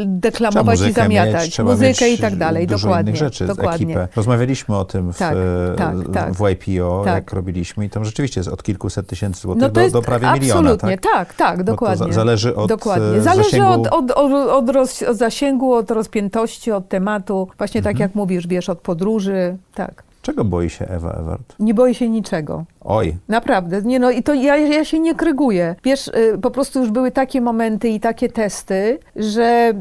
deklamować 0.06 0.82
i 0.82 0.94
zamiatać, 1.08 1.46
mieć, 1.46 1.60
muzykę 1.60 1.88
mieć 2.10 2.20
i 2.20 2.22
tak 2.22 2.36
dalej, 2.36 2.68
dużo 2.68 2.88
dokładnie. 2.88 3.10
innych 3.12 3.20
rzeczy, 3.20 3.46
dokładnie. 3.48 3.86
ekipę. 3.86 4.08
Rozmawialiśmy 4.16 4.78
o 4.78 4.86
tym 4.86 5.14
w, 5.14 5.18
Tak, 5.18 5.36
tak, 5.78 5.96
tak. 6.14 6.34
w 6.34 6.50
YPO, 6.50 7.02
Tak. 7.06 7.14
jak 7.16 7.34
robiliśmy 7.34 7.86
i 7.86 7.90
tam 7.90 8.06
rzeczywiście 8.06 8.40
jest 8.40 8.50
od 8.50 8.64
kilkuset 8.64 9.08
tysięcy 9.08 9.42
złotych 9.42 9.62
No 9.62 9.70
do, 9.70 9.90
do 9.90 10.02
prawie 10.02 10.32
miliona. 10.34 10.60
absolutnie, 10.60 10.98
Tak? 10.98 11.12
tak, 11.14 11.34
tak, 11.34 11.58
to 11.58 11.64
dokładnie. 11.64 12.08
za- 12.08 12.14
zależy 12.14 12.56
od, 12.56 12.70
dokładnie. 12.70 13.18
e, 13.18 13.22
Zależy 13.22 13.50
zasięgu- 13.50 13.88
od, 13.92 14.12
od, 14.12 14.32
od, 14.52 14.70
roz, 14.70 15.02
od 15.02 15.18
zasięgu, 15.18 15.74
od 15.74 15.92
rozpiętości, 15.92 16.72
od 16.72 16.90
tematu. 16.90 17.48
Właśnie 17.58 17.80
Mhm. 17.80 17.96
tak 17.96 18.00
jak 18.00 18.16
mówisz, 18.16 18.48
wiesz, 18.48 18.70
od 18.70 18.80
podróży, 18.80 19.58
tak. 19.76 20.04
Czego 20.22 20.44
boi 20.46 20.70
się 20.70 20.88
Ewa 20.88 21.12
Ewart? 21.14 21.56
Nie 21.60 21.74
boję 21.74 21.94
się 21.94 22.10
niczego. 22.10 22.64
Oj, 22.82 23.18
Naprawdę. 23.28 23.82
Nie 23.82 24.00
no, 24.00 24.12
i 24.12 24.24
to 24.24 24.34
ja, 24.34 24.58
ja 24.58 24.86
się 24.86 25.00
nie 25.00 25.16
kryguję. 25.16 25.76
Wiesz, 25.84 26.08
y, 26.08 26.38
po 26.42 26.52
prostu 26.52 26.80
już 26.80 26.92
były 26.92 27.12
takie 27.12 27.42
momenty 27.42 27.90
i 27.90 28.00
takie 28.00 28.30
testy, 28.30 29.00
że 29.16 29.74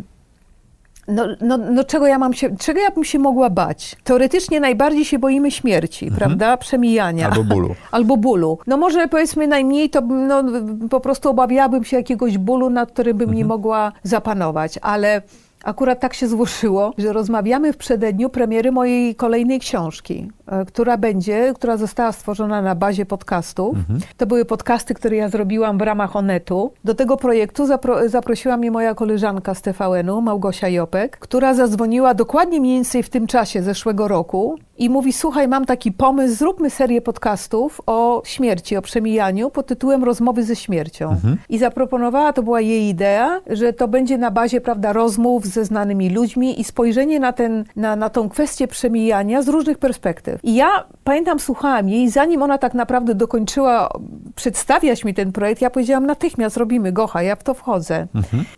no, 1.09 1.27
no, 1.41 1.59
no 1.59 1.85
czego 1.85 2.07
ja 2.07 2.19
mam 2.19 2.35
się, 2.35 2.57
czego 2.57 2.81
ja 2.81 2.91
bym 2.91 3.05
się 3.05 3.19
mogła 3.19 3.51
bać? 3.51 3.97
Teoretycznie 4.05 4.61
najbardziej 4.61 5.05
się 5.05 5.19
boimy 5.19 5.51
śmierci, 5.51 6.11
prawda? 6.11 6.57
Przemijania. 6.57 7.27
albo 7.31 7.45
bólu. 7.45 7.75
Albo 7.93 8.17
bólu. 8.17 8.59
No 8.67 8.77
może 8.77 9.09
powiedzmy 9.09 9.47
najmniej 9.47 9.91
to 9.91 10.01
no, 10.01 10.45
po 10.91 11.01
prostu 11.01 11.29
obawiałabym 11.29 11.85
się 11.85 11.97
jakiegoś 11.97 12.39
bólu, 12.39 12.71
nad 12.71 12.93
którym 12.93 13.17
bym 13.17 13.35
nie 13.35 13.45
mogła 13.45 13.93
zapanować, 14.03 14.79
ale 14.83 15.23
akurat 15.65 16.01
tak 16.01 16.15
się 16.15 16.29
złożyło, 16.29 16.93
że 16.99 17.13
rozmawiamy 17.13 17.73
w 17.73 17.77
przededniu 17.77 18.31
premiery 18.31 18.73
mojej 18.73 19.15
kolejnej 19.15 19.61
książki, 19.61 20.31
e, 20.47 20.65
która 20.65 20.97
będzie, 20.97 21.53
która 21.55 21.77
została 21.77 22.13
stworzona 22.13 22.63
na 22.63 22.75
bazie 22.75 23.07
podcastów. 23.07 23.77
To 24.17 24.27
były 24.27 24.45
podcasty, 24.45 24.95
które 24.95 25.17
ja 25.17 25.29
zrobiłam 25.29 25.79
w 25.79 25.81
ramach 25.81 26.17
Onetu. 26.17 26.73
Do 26.85 26.95
tego 26.95 27.17
projektu 27.17 27.67
zapro, 27.67 28.09
zaprosiła 28.09 28.57
mnie 28.57 28.71
moja 28.71 28.95
koleżanka 28.95 29.55
z 29.55 29.63
TVN-u, 29.63 30.21
Małgosia 30.21 30.69
Jopek, 30.69 31.19
która 31.19 31.55
zadzwoniła 31.55 32.15
dokładnie 32.15 32.61
mniej 32.61 32.75
więcej 32.75 33.03
w 33.03 33.11
tym 33.11 33.27
czasie 33.27 33.63
zeszłego 33.63 34.09
roku 34.09 34.59
i 34.79 34.91
mówi, 34.91 35.13
słuchaj, 35.13 35.49
mam 35.49 35.65
taki 35.65 35.93
pomysł, 35.93 36.35
zróbmy 36.37 36.71
serię 36.71 37.03
podcastów 37.03 37.81
o 37.87 38.23
śmierci, 38.25 38.77
o 38.77 38.83
przemijaniu 38.83 39.51
pod 39.51 39.67
tytułem 39.67 40.05
Rozmowy 40.05 40.45
ze 40.45 40.57
śmiercią. 40.57 41.17
I 41.49 41.59
zaproponowała, 41.59 42.33
to 42.33 42.43
była 42.43 42.61
jej 42.61 42.89
idea, 42.89 43.41
że 43.47 43.73
to 43.73 43.89
będzie 43.89 44.19
na 44.19 44.31
bazie, 44.31 44.61
prawda, 44.61 44.93
rozmów 44.93 45.47
ze 45.47 45.65
znanymi 45.65 46.11
ludźmi 46.11 46.61
i 46.61 46.65
spojrzenie 46.65 47.21
na, 47.21 47.33
ten, 47.33 47.65
na, 47.77 47.97
na 47.97 48.11
tą 48.11 48.29
kwestię 48.29 48.69
przemijania 48.69 49.43
z 49.43 49.49
różnych 49.49 49.79
perspektyw. 49.79 50.45
I 50.45 50.55
ja 50.55 50.85
pamiętam, 51.05 51.41
słuchałam 51.41 51.89
jej, 51.89 52.11
zanim 52.11 52.43
ona 52.43 52.59
tak 52.59 52.75
naprawdę 52.75 53.15
dokończyła 53.15 53.89
przedstawiać 54.35 55.05
mi 55.05 55.15
ten 55.15 55.33
projekt, 55.33 55.63
ja 55.63 55.71
powiedziałam 55.71 56.07
natychmiast 56.07 56.57
robimy, 56.57 56.93
gocha, 56.93 57.23
ja 57.23 57.37
w 57.37 57.43
to 57.43 57.55
wchodzę. 57.55 58.07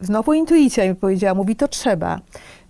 Znowu 0.01 0.33
intuicja 0.33 0.89
mi 0.89 0.95
powiedziała, 0.95 1.35
mówi, 1.35 1.57
to 1.57 1.69
trzeba. 1.69 2.21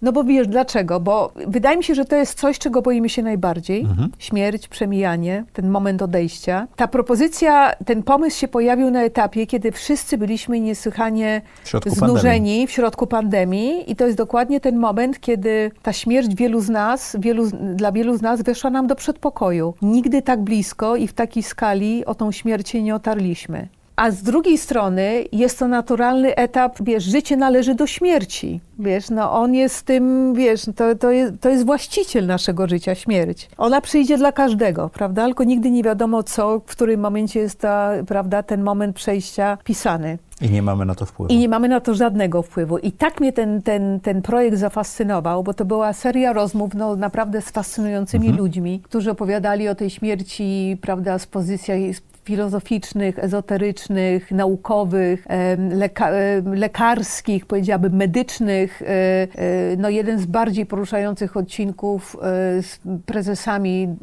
No 0.03 0.13
bo 0.13 0.25
wiesz, 0.25 0.49
dlaczego? 0.49 1.01
Bo 1.01 1.33
wydaje 1.47 1.77
mi 1.77 1.85
się, 1.85 1.95
że 1.95 2.05
to 2.05 2.17
jest 2.17 2.39
coś, 2.39 2.59
czego 2.59 2.83
boimy 2.83 3.09
się 3.09 3.23
najbardziej. 3.23 3.87
Śmierć, 4.19 4.69
przemijanie, 4.69 5.45
ten 5.53 5.71
moment 5.71 6.03
odejścia. 6.03 6.67
Ta 6.77 6.89
propozycja, 6.89 7.73
ten 7.87 8.03
pomysł 8.03 8.39
się 8.39 8.49
pojawił 8.49 8.91
na 8.91 9.03
etapie, 9.03 9.47
kiedy 9.47 9.73
wszyscy 9.73 10.19
byliśmy 10.19 10.61
niesłychanie 10.61 11.43
W 11.87 11.91
znużeni 11.91 12.67
w 12.67 12.71
środku 12.71 13.07
pandemii 13.07 13.91
i 13.91 13.97
to 13.97 14.05
jest 14.05 14.19
dokładnie 14.19 14.61
ten 14.61 14.77
moment, 14.79 15.21
kiedy 15.21 15.71
ta 15.83 15.93
śmierć 15.93 16.35
wielu 16.35 16.61
z 16.61 16.69
nas, 16.69 17.17
wielu, 17.21 17.47
dla 17.75 17.93
wielu 17.93 18.17
z 18.17 18.23
nas 18.23 18.43
weszła 18.43 18.71
nam 18.71 18.87
do 18.87 18.95
przedpokoju. 18.95 19.75
Nigdy 19.83 20.23
tak 20.23 20.43
blisko 20.43 20.97
i 20.97 21.07
w 21.09 21.13
takiej 21.13 21.43
skali 21.43 22.07
o 22.07 22.15
tą 22.15 22.33
śmierć 22.33 22.75
nie 22.75 22.95
otarliśmy. 22.95 23.69
A 23.97 24.11
z 24.11 24.23
drugiej 24.23 24.59
strony 24.59 25.25
jest 25.33 25.59
to 25.59 25.69
naturalny 25.69 26.37
etap, 26.37 26.77
wiesz, 26.81 27.05
życie 27.05 27.37
należy 27.37 27.75
do 27.75 27.87
śmierci. 27.87 28.61
Wiesz, 28.79 29.11
no 29.11 29.33
on 29.33 29.55
jest 29.55 29.83
tym, 29.83 30.35
wiesz, 30.35 30.65
to, 30.77 30.95
to, 30.95 31.11
jest, 31.11 31.41
to 31.41 31.49
jest 31.49 31.67
właściciel 31.67 32.27
naszego 32.27 32.67
życia, 32.67 32.95
śmierć. 32.95 33.49
Ona 33.59 33.81
przyjdzie 33.81 34.19
dla 34.19 34.33
każdego, 34.33 34.89
prawda? 34.89 35.25
Tylko 35.27 35.45
nigdy 35.45 35.71
nie 35.71 35.83
wiadomo 35.83 36.23
co, 36.23 36.61
w 36.61 36.65
którym 36.65 37.01
momencie 37.01 37.41
jest 37.41 37.61
ta, 37.61 37.93
prawda, 38.07 38.43
ten 38.43 38.63
moment 38.63 38.97
przejścia 38.97 39.59
pisany. 39.65 40.19
I 40.41 40.51
nie 40.51 40.63
mamy 40.63 40.85
na 40.85 40.95
to 40.95 41.07
wpływu. 41.07 41.33
I 41.33 41.39
nie 41.39 41.49
mamy 41.49 41.69
na 41.69 41.81
to 41.81 41.95
żadnego 41.95 42.43
wpływu. 42.43 42.79
I 42.79 42.93
tak 42.93 43.21
mnie 43.21 43.33
ten, 43.33 43.63
ten, 43.63 44.01
ten 44.01 44.23
projekt 44.23 44.59
zafascynował, 44.59 45.43
bo 45.43 45.55
to 45.55 45.65
była 45.65 45.93
seria 45.93 46.33
rozmów 46.33 46.75
no, 46.75 46.97
naprawdę 46.97 47.43
z 47.43 47.51
fascynującymi 47.51 48.33
ludźmi, 48.33 48.81
którzy 48.85 49.11
opowiadali 49.11 49.69
o 49.69 49.75
tej 49.75 49.91
śmierci, 49.91 50.77
prawda, 50.81 51.19
z 51.19 51.27
pozycji 51.27 51.95
filozoficznych, 52.27 53.19
ezoterycznych, 53.19 54.31
naukowych, 54.31 55.27
leka, 55.71 56.11
lekarskich, 56.45 57.47
powiedziałabym 57.47 57.93
medycznych. 57.93 58.83
E, 58.83 58.87
e, 58.87 59.77
No 59.77 59.89
jeden 59.89 60.19
z 60.19 60.27
bardziej 60.27 60.67
poruszających 60.67 61.37
odcinków 61.37 62.17
e, 62.17 62.19
z 62.63 62.81
prezesami, 63.07 63.97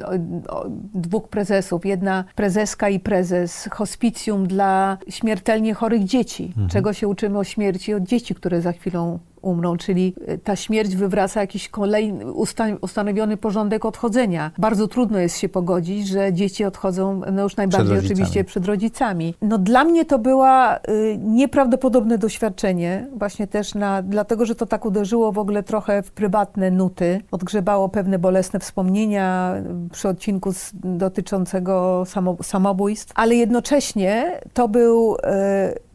dwóch 0.93 1.27
prezesów, 1.27 1.85
jedna 1.85 2.23
prezeska 2.35 2.89
i 2.89 2.99
prezes 2.99 3.69
hospicjum 3.71 4.47
dla 4.47 4.97
śmiertelnie 5.09 5.73
chorych 5.73 6.03
dzieci. 6.03 6.53
Czego 6.69 6.93
się 6.93 7.07
uczymy 7.07 7.39
o 7.39 7.43
śmierci 7.43 7.93
od 7.93 8.03
dzieci, 8.03 8.35
które 8.35 8.61
za 8.61 8.71
chwilą 8.71 9.19
umrą, 9.43 9.77
czyli 9.77 10.13
e, 10.27 10.37
ta 10.37 10.55
śmierć 10.55 10.95
wywraca 10.95 11.41
jakiś 11.41 11.69
kolejny, 11.69 12.25
usta- 12.25 12.77
ustanowiony 12.81 13.37
porządek 13.37 13.85
odchodzenia. 13.85 14.51
Bardzo 14.57 14.87
trudno 14.87 15.19
jest 15.19 15.37
się 15.37 15.49
pogodzić, 15.49 16.07
że 16.07 16.33
dzieci 16.33 16.65
odchodzą 16.65 17.21
no 17.31 17.43
już 17.43 17.55
najbardziej 17.55 17.95
rodzicami. 17.95 18.13
oczywiście 18.13 18.43
przed 18.43 18.65
rodzicami. 18.65 19.35
No 19.41 19.57
dla 19.57 19.83
mnie 19.83 20.05
to 20.05 20.19
była 20.19 20.77
y, 20.77 21.17
nieprawdopodobne 21.23 22.17
doświadczenie, 22.17 23.07
właśnie 23.15 23.47
też 23.47 23.75
na, 23.75 24.01
dlatego, 24.01 24.45
że 24.45 24.55
to 24.55 24.65
tak 24.65 24.85
uderzyło 24.85 25.31
w 25.31 25.37
ogóle 25.37 25.63
trochę 25.63 26.03
w 26.03 26.11
prywatne 26.11 26.71
nuty, 26.71 27.21
odgrzebało 27.31 27.89
pewne 27.89 28.19
bolesne 28.19 28.59
wspomnienia 28.59 29.55
y, 29.85 29.89
przy 29.89 30.07
odcinku 30.09 30.53
z, 30.53 30.71
dotyczącego 30.83 32.03
samo, 32.05 32.37
samobójstw, 32.43 33.11
ale 33.15 33.35
jednocześnie 33.35 34.39
to 34.53 34.67
był, 34.67 35.15
y, 35.15 35.19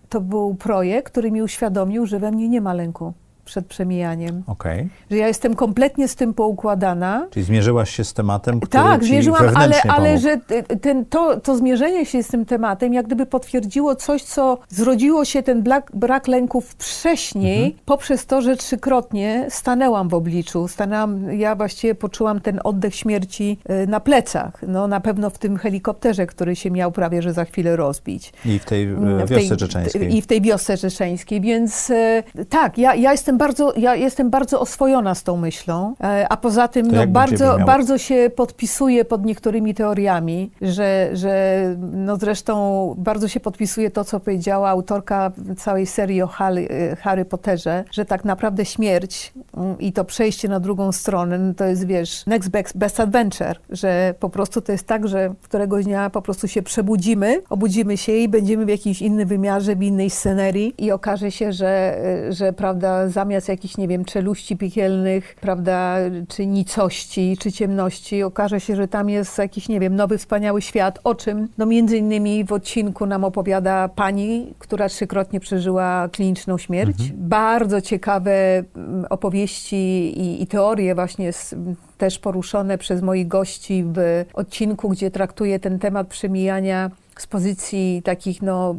to 0.09 0.21
był 0.21 0.55
projekt, 0.55 1.13
który 1.13 1.31
mi 1.31 1.43
uświadomił, 1.43 2.07
że 2.07 2.19
we 2.19 2.31
mnie 2.31 2.49
nie 2.49 2.61
ma 2.61 2.75
lęku 2.75 3.13
przed 3.49 3.67
przemijaniem, 3.67 4.43
Okej. 4.47 4.89
że 5.11 5.17
ja 5.17 5.29
jestem 5.29 5.55
kompletnie 5.55 6.09
z 6.09 6.17
tym 6.17 6.35
poukładana, 6.35 7.27
Czyli 7.31 7.45
zmierzyłaś 7.47 7.91
się 7.91 8.05
z 8.05 8.15
tematem, 8.15 8.61
który 8.61 8.83
tak, 8.85 9.05
zmierzyłam, 9.05 9.45
ale, 9.55 9.83
ale 9.83 10.19
że 10.19 10.37
t- 10.37 10.63
ten, 10.63 11.05
to, 11.05 11.41
to 11.41 11.57
zmierzenie 11.57 12.07
się 12.07 12.23
z 12.23 12.29
tym 12.29 12.45
tematem 12.45 12.95
jak 12.95 13.07
gdyby 13.07 13.27
potwierdziło 13.27 13.97
coś, 13.97 14.23
co 14.23 14.59
zrodziło 14.69 15.25
się 15.25 15.43
ten 15.43 15.63
brak, 15.63 15.91
brak 15.95 16.29
lęków 16.29 16.69
wcześniej, 16.79 17.59
Mhm. 17.65 17.83
poprzez 17.85 18.27
to, 18.27 18.43
że 18.43 18.57
trzykrotnie 18.57 19.47
stanęłam 19.51 20.09
w 20.09 20.15
obliczu. 20.15 20.69
Stanęłam, 20.69 21.33
ja 21.33 21.55
właściwie 21.57 21.95
poczułam 21.95 22.41
ten 22.41 22.61
oddech 22.65 22.95
śmierci 22.95 23.59
y, 23.71 23.87
na 23.87 24.01
plecach. 24.01 24.53
No, 24.69 24.87
na 24.89 25.01
pewno 25.01 25.31
w 25.31 25.39
tym 25.39 25.57
helikopterze, 25.57 26.27
który 26.27 26.57
się 26.57 26.71
miał 26.71 26.93
prawie, 26.93 27.23
że 27.23 27.33
za 27.33 27.45
chwilę 27.45 27.77
rozbić. 27.77 28.33
I 28.45 28.59
w 28.59 28.65
tej 28.65 28.85
e, 28.85 28.95
W 29.27 29.31
wiosce 29.31 29.49
tej- 29.49 29.57
czeczeńskiej. 29.57 30.17
I 30.17 30.23
w 30.23 30.27
tej 30.27 30.41
wiosce 30.41 30.77
czeczeńskiej, 30.77 31.41
więc 31.41 31.91
e, 31.91 32.23
tak, 32.49 32.79
ja, 32.79 32.95
ja 32.95 33.13
jestem 33.13 33.38
jestem 33.39 33.55
bardzo, 33.57 33.73
ja 33.77 33.95
jestem 33.95 34.31
bardzo 34.31 34.61
oswojona 34.61 35.15
z 35.15 35.23
tą 35.23 35.37
myślą, 35.37 35.95
e, 36.01 36.27
a 36.29 36.37
poza 36.37 36.69
tym 36.69 36.87
no, 36.87 37.07
bardzo, 37.07 37.59
bardzo 37.67 37.99
się 37.99 38.31
podpisuję 38.37 39.05
pod 39.05 39.25
niektórymi 39.25 39.75
teoriami, 39.75 40.51
że, 40.63 41.11
że 41.13 41.63
no 41.93 42.17
zresztą 42.17 42.95
bardzo 42.99 43.29
się 43.29 43.41
podpisuje 43.41 43.91
to, 43.91 44.05
co 44.05 44.21
powiedziała 44.21 44.69
autorka 44.69 45.33
całej 45.57 45.87
serii 45.87 46.23
o 46.23 46.27
Harry, 46.27 46.69
e, 46.69 46.97
Harry 46.97 47.25
Potterze, 47.25 47.85
że 47.91 48.05
tak 48.05 48.25
naprawdę 48.25 48.65
śmierć 48.65 49.33
mm, 49.57 49.79
i 49.79 49.93
to 49.93 50.05
przejście 50.05 50.49
na 50.49 50.61
drugą 50.61 50.93
stronę, 50.93 51.39
no 51.39 51.55
to 51.55 51.65
jest, 51.65 51.87
wiesz, 51.87 52.27
next 52.27 52.51
best, 52.51 52.77
best 52.77 53.01
adventure, 53.01 53.59
że 53.71 54.15
po 54.21 54.31
prostu 54.31 54.61
to 54.61 54.73
jest 54.73 54.87
tak, 54.87 55.09
że 55.09 55.35
któregoś 55.43 55.85
dnia 55.85 56.11
po 56.11 56.23
prostu 56.23 56.49
się 56.49 56.63
przebudzimy, 56.63 57.43
obudzimy 57.51 57.97
się 57.97 58.13
i 58.13 58.29
będziemy 58.29 58.65
w 58.65 58.69
jakimś 58.69 59.03
innym 59.03 59.29
wymiarze, 59.29 59.77
w 59.77 59.83
innej 59.83 60.11
scenerii 60.11 60.75
i 60.79 60.93
okaże 60.93 61.31
się, 61.31 61.53
że, 61.53 61.99
y, 62.29 62.33
że 62.33 62.53
prawda, 62.53 63.09
zamiast 63.09 63.28
jakichś, 63.49 63.77
nie 63.77 63.89
wiem, 63.89 64.05
czeluści 64.05 64.57
piekielnych, 64.57 65.37
prawda, 65.41 65.97
czy 66.29 66.47
nicości, 66.47 67.37
czy 67.41 67.53
ciemności, 67.53 68.23
okaże 68.23 68.61
się, 68.61 68.77
że 68.77 68.89
tam 68.89 69.11
jest 69.11 69.39
jakiś, 69.39 69.69
nie 69.69 69.81
wiem, 69.81 69.97
nowy, 69.97 70.19
wspaniały 70.19 70.63
świat, 70.63 70.99
o 71.05 71.15
czym, 71.15 71.49
no 71.59 71.67
między 71.67 71.97
innymi 71.97 72.45
w 72.45 72.53
odcinku 72.53 73.07
nam 73.07 73.25
opowiada 73.25 73.89
pani, 73.89 74.55
która 74.59 74.89
trzykrotnie 74.89 75.41
przeżyła 75.41 76.09
kliniczną 76.13 76.59
śmierć. 76.59 77.13
Bardzo 77.15 77.81
ciekawe 77.81 78.33
mm, 78.33 79.05
opowieści 79.11 79.77
i, 80.21 80.43
i 80.43 80.47
teorie 80.47 80.95
właśnie 80.95 81.33
z, 81.33 81.55
też 81.99 82.19
poruszone 82.19 82.79
przez 82.79 83.03
moich 83.03 83.29
gości 83.29 83.85
w 83.93 84.25
odcinku, 84.35 84.89
gdzie 84.89 85.11
traktuje 85.11 85.59
ten 85.59 85.79
temat 85.79 86.09
przemijania 86.09 86.91
z 87.23 87.27
pozycji 87.27 88.03
takich 88.05 88.43
no, 88.43 88.75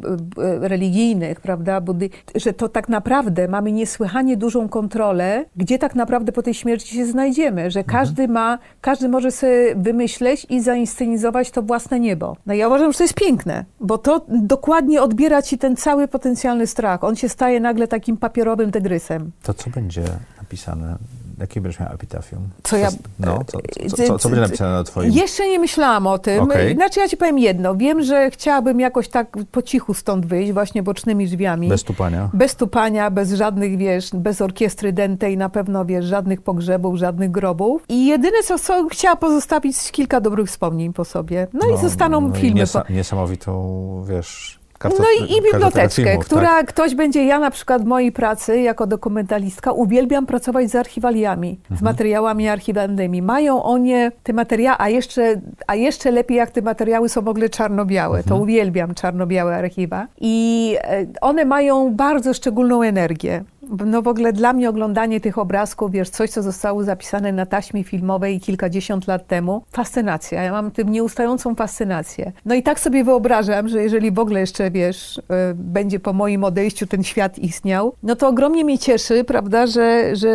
religijnych, 0.60 1.40
prawda, 1.40 1.80
Buddy, 1.80 2.10
że 2.34 2.52
to 2.52 2.68
tak 2.68 2.88
naprawdę 2.88 3.48
mamy 3.48 3.72
niesłychanie 3.72 4.36
dużą 4.36 4.68
kontrolę, 4.68 5.44
gdzie 5.56 5.78
tak 5.78 5.94
naprawdę 5.94 6.32
po 6.32 6.42
tej 6.42 6.54
śmierci 6.54 6.96
się 6.96 7.06
znajdziemy, 7.06 7.70
że 7.70 7.84
każdy 7.84 8.28
ma, 8.28 8.58
każdy 8.80 9.08
może 9.08 9.30
sobie 9.30 9.74
wymyśleć 9.76 10.46
i 10.48 10.60
zainscenizować 10.62 11.50
to 11.50 11.62
własne 11.62 12.00
niebo. 12.00 12.36
No 12.46 12.54
ja 12.54 12.66
uważam, 12.66 12.92
że 12.92 12.98
to 12.98 13.04
jest 13.04 13.14
piękne, 13.14 13.64
bo 13.80 13.98
to 13.98 14.24
dokładnie 14.28 15.02
odbiera 15.02 15.42
ci 15.42 15.58
ten 15.58 15.76
cały 15.76 16.08
potencjalny 16.08 16.66
strach. 16.66 17.04
On 17.04 17.16
się 17.16 17.28
staje 17.28 17.60
nagle 17.60 17.88
takim 17.88 18.16
papierowym 18.16 18.70
tygrysem. 18.70 19.30
To 19.42 19.54
co 19.54 19.70
będzie 19.70 20.02
napisane? 20.38 20.96
Jakie 21.40 21.60
będziesz 21.60 21.80
miał 21.80 21.92
epitafium? 21.92 22.48
Co 22.62 22.76
ja- 22.76 22.88
No, 23.18 23.38
co, 23.46 23.58
co, 23.88 23.96
co, 24.06 24.18
co 24.18 24.28
będzie 24.28 24.40
napisane 24.42 24.70
na 24.72 24.84
twoim... 24.84 25.12
Jeszcze 25.12 25.48
nie 25.48 25.58
myślałam 25.58 26.06
o 26.06 26.18
tym. 26.18 26.40
Okej. 26.42 26.74
Znaczy 26.74 27.00
ja 27.00 27.08
ci 27.08 27.16
powiem 27.16 27.38
jedno. 27.38 27.74
Wiem, 27.76 28.02
że 28.02 28.30
chciałabym 28.30 28.80
jakoś 28.80 29.08
tak 29.08 29.36
po 29.52 29.62
cichu 29.62 29.94
stąd 29.94 30.26
wyjść, 30.26 30.52
właśnie 30.52 30.82
bocznymi 30.82 31.26
drzwiami. 31.26 31.68
Bez 31.68 31.84
tupania? 31.84 32.30
Bez 32.34 32.54
tupania, 32.56 33.10
bez 33.10 33.32
żadnych, 33.32 33.76
wiesz, 33.76 34.10
bez 34.14 34.40
orkiestry 34.40 34.92
dętej, 34.92 35.36
na 35.36 35.48
pewno, 35.48 35.84
wiesz, 35.84 36.04
żadnych 36.04 36.42
pogrzebów, 36.42 36.96
żadnych 36.96 37.30
grobów. 37.30 37.84
I 37.88 38.06
jedyne, 38.06 38.42
co, 38.44 38.58
co 38.58 38.88
chciała 38.88 39.16
pozostawić, 39.16 39.90
kilka 39.92 40.20
dobrych 40.20 40.48
wspomnień 40.48 40.92
po 40.92 41.04
sobie. 41.04 41.46
No, 41.52 41.76
i 41.76 41.78
zostaną 41.78 42.20
no 42.20 42.34
filmy. 42.34 42.60
niesa- 42.60 42.90
niesamowitą, 42.90 44.04
wiesz... 44.08 44.59
No 44.88 45.26
i, 45.26 45.32
i 45.38 45.42
biblioteczkę, 45.42 46.04
filmów, 46.04 46.24
która 46.24 46.46
tak? 46.48 46.66
ktoś 46.66 46.94
będzie, 46.94 47.24
ja 47.24 47.38
na 47.38 47.50
przykład 47.50 47.82
w 47.82 47.84
mojej 47.84 48.12
pracy 48.12 48.60
jako 48.60 48.86
dokumentalistka 48.86 49.72
uwielbiam 49.72 50.26
pracować 50.26 50.70
z 50.70 50.74
archiwaliami, 50.74 51.58
Mhm. 51.62 51.78
z 51.78 51.82
materiałami 51.82 52.48
archiwalnymi. 52.48 53.22
Mają 53.22 53.62
one 53.62 54.12
te 54.22 54.32
materiały, 54.32 54.76
a 54.80 54.88
jeszcze, 54.88 55.40
a 55.66 55.74
jeszcze 55.74 56.10
lepiej 56.10 56.36
jak 56.36 56.50
te 56.50 56.62
materiały 56.62 57.08
są 57.08 57.22
w 57.22 57.28
ogóle 57.28 57.48
czarno-białe, 57.48 58.18
to 58.18 58.24
Mhm. 58.24 58.42
uwielbiam 58.42 58.94
czarno-białe 58.94 59.56
archiwa. 59.56 60.06
I 60.20 60.76
e, 60.82 61.06
one 61.20 61.44
mają 61.44 61.94
bardzo 61.94 62.34
szczególną 62.34 62.82
energię. 62.82 63.44
No 63.86 64.02
w 64.02 64.08
ogóle 64.08 64.32
dla 64.32 64.52
mnie 64.52 64.68
oglądanie 64.68 65.20
tych 65.20 65.38
obrazków, 65.38 65.90
wiesz, 65.92 66.10
coś, 66.10 66.30
co 66.30 66.42
zostało 66.42 66.84
zapisane 66.84 67.32
na 67.32 67.46
taśmie 67.46 67.84
filmowej 67.84 68.40
kilkadziesiąt 68.40 69.06
lat 69.06 69.26
temu, 69.26 69.62
fascynacja. 69.72 70.42
Ja 70.42 70.52
mam 70.52 70.70
tym 70.70 70.88
nieustającą 70.88 71.54
fascynację. 71.54 72.32
No 72.44 72.54
i 72.54 72.62
tak 72.62 72.80
sobie 72.80 73.04
wyobrażam, 73.04 73.68
że 73.68 73.82
jeżeli 73.82 74.12
w 74.12 74.18
ogóle 74.18 74.40
jeszcze, 74.40 74.70
wiesz, 74.70 75.18
y, 75.18 75.22
będzie 75.54 76.00
po 76.00 76.12
moim 76.12 76.44
odejściu 76.44 76.86
ten 76.86 77.04
świat 77.04 77.38
istniał, 77.38 77.92
no 78.02 78.16
to 78.16 78.28
ogromnie 78.28 78.64
mnie 78.64 78.78
cieszy, 78.78 79.24
prawda, 79.24 79.66
że, 79.66 80.16
że 80.16 80.30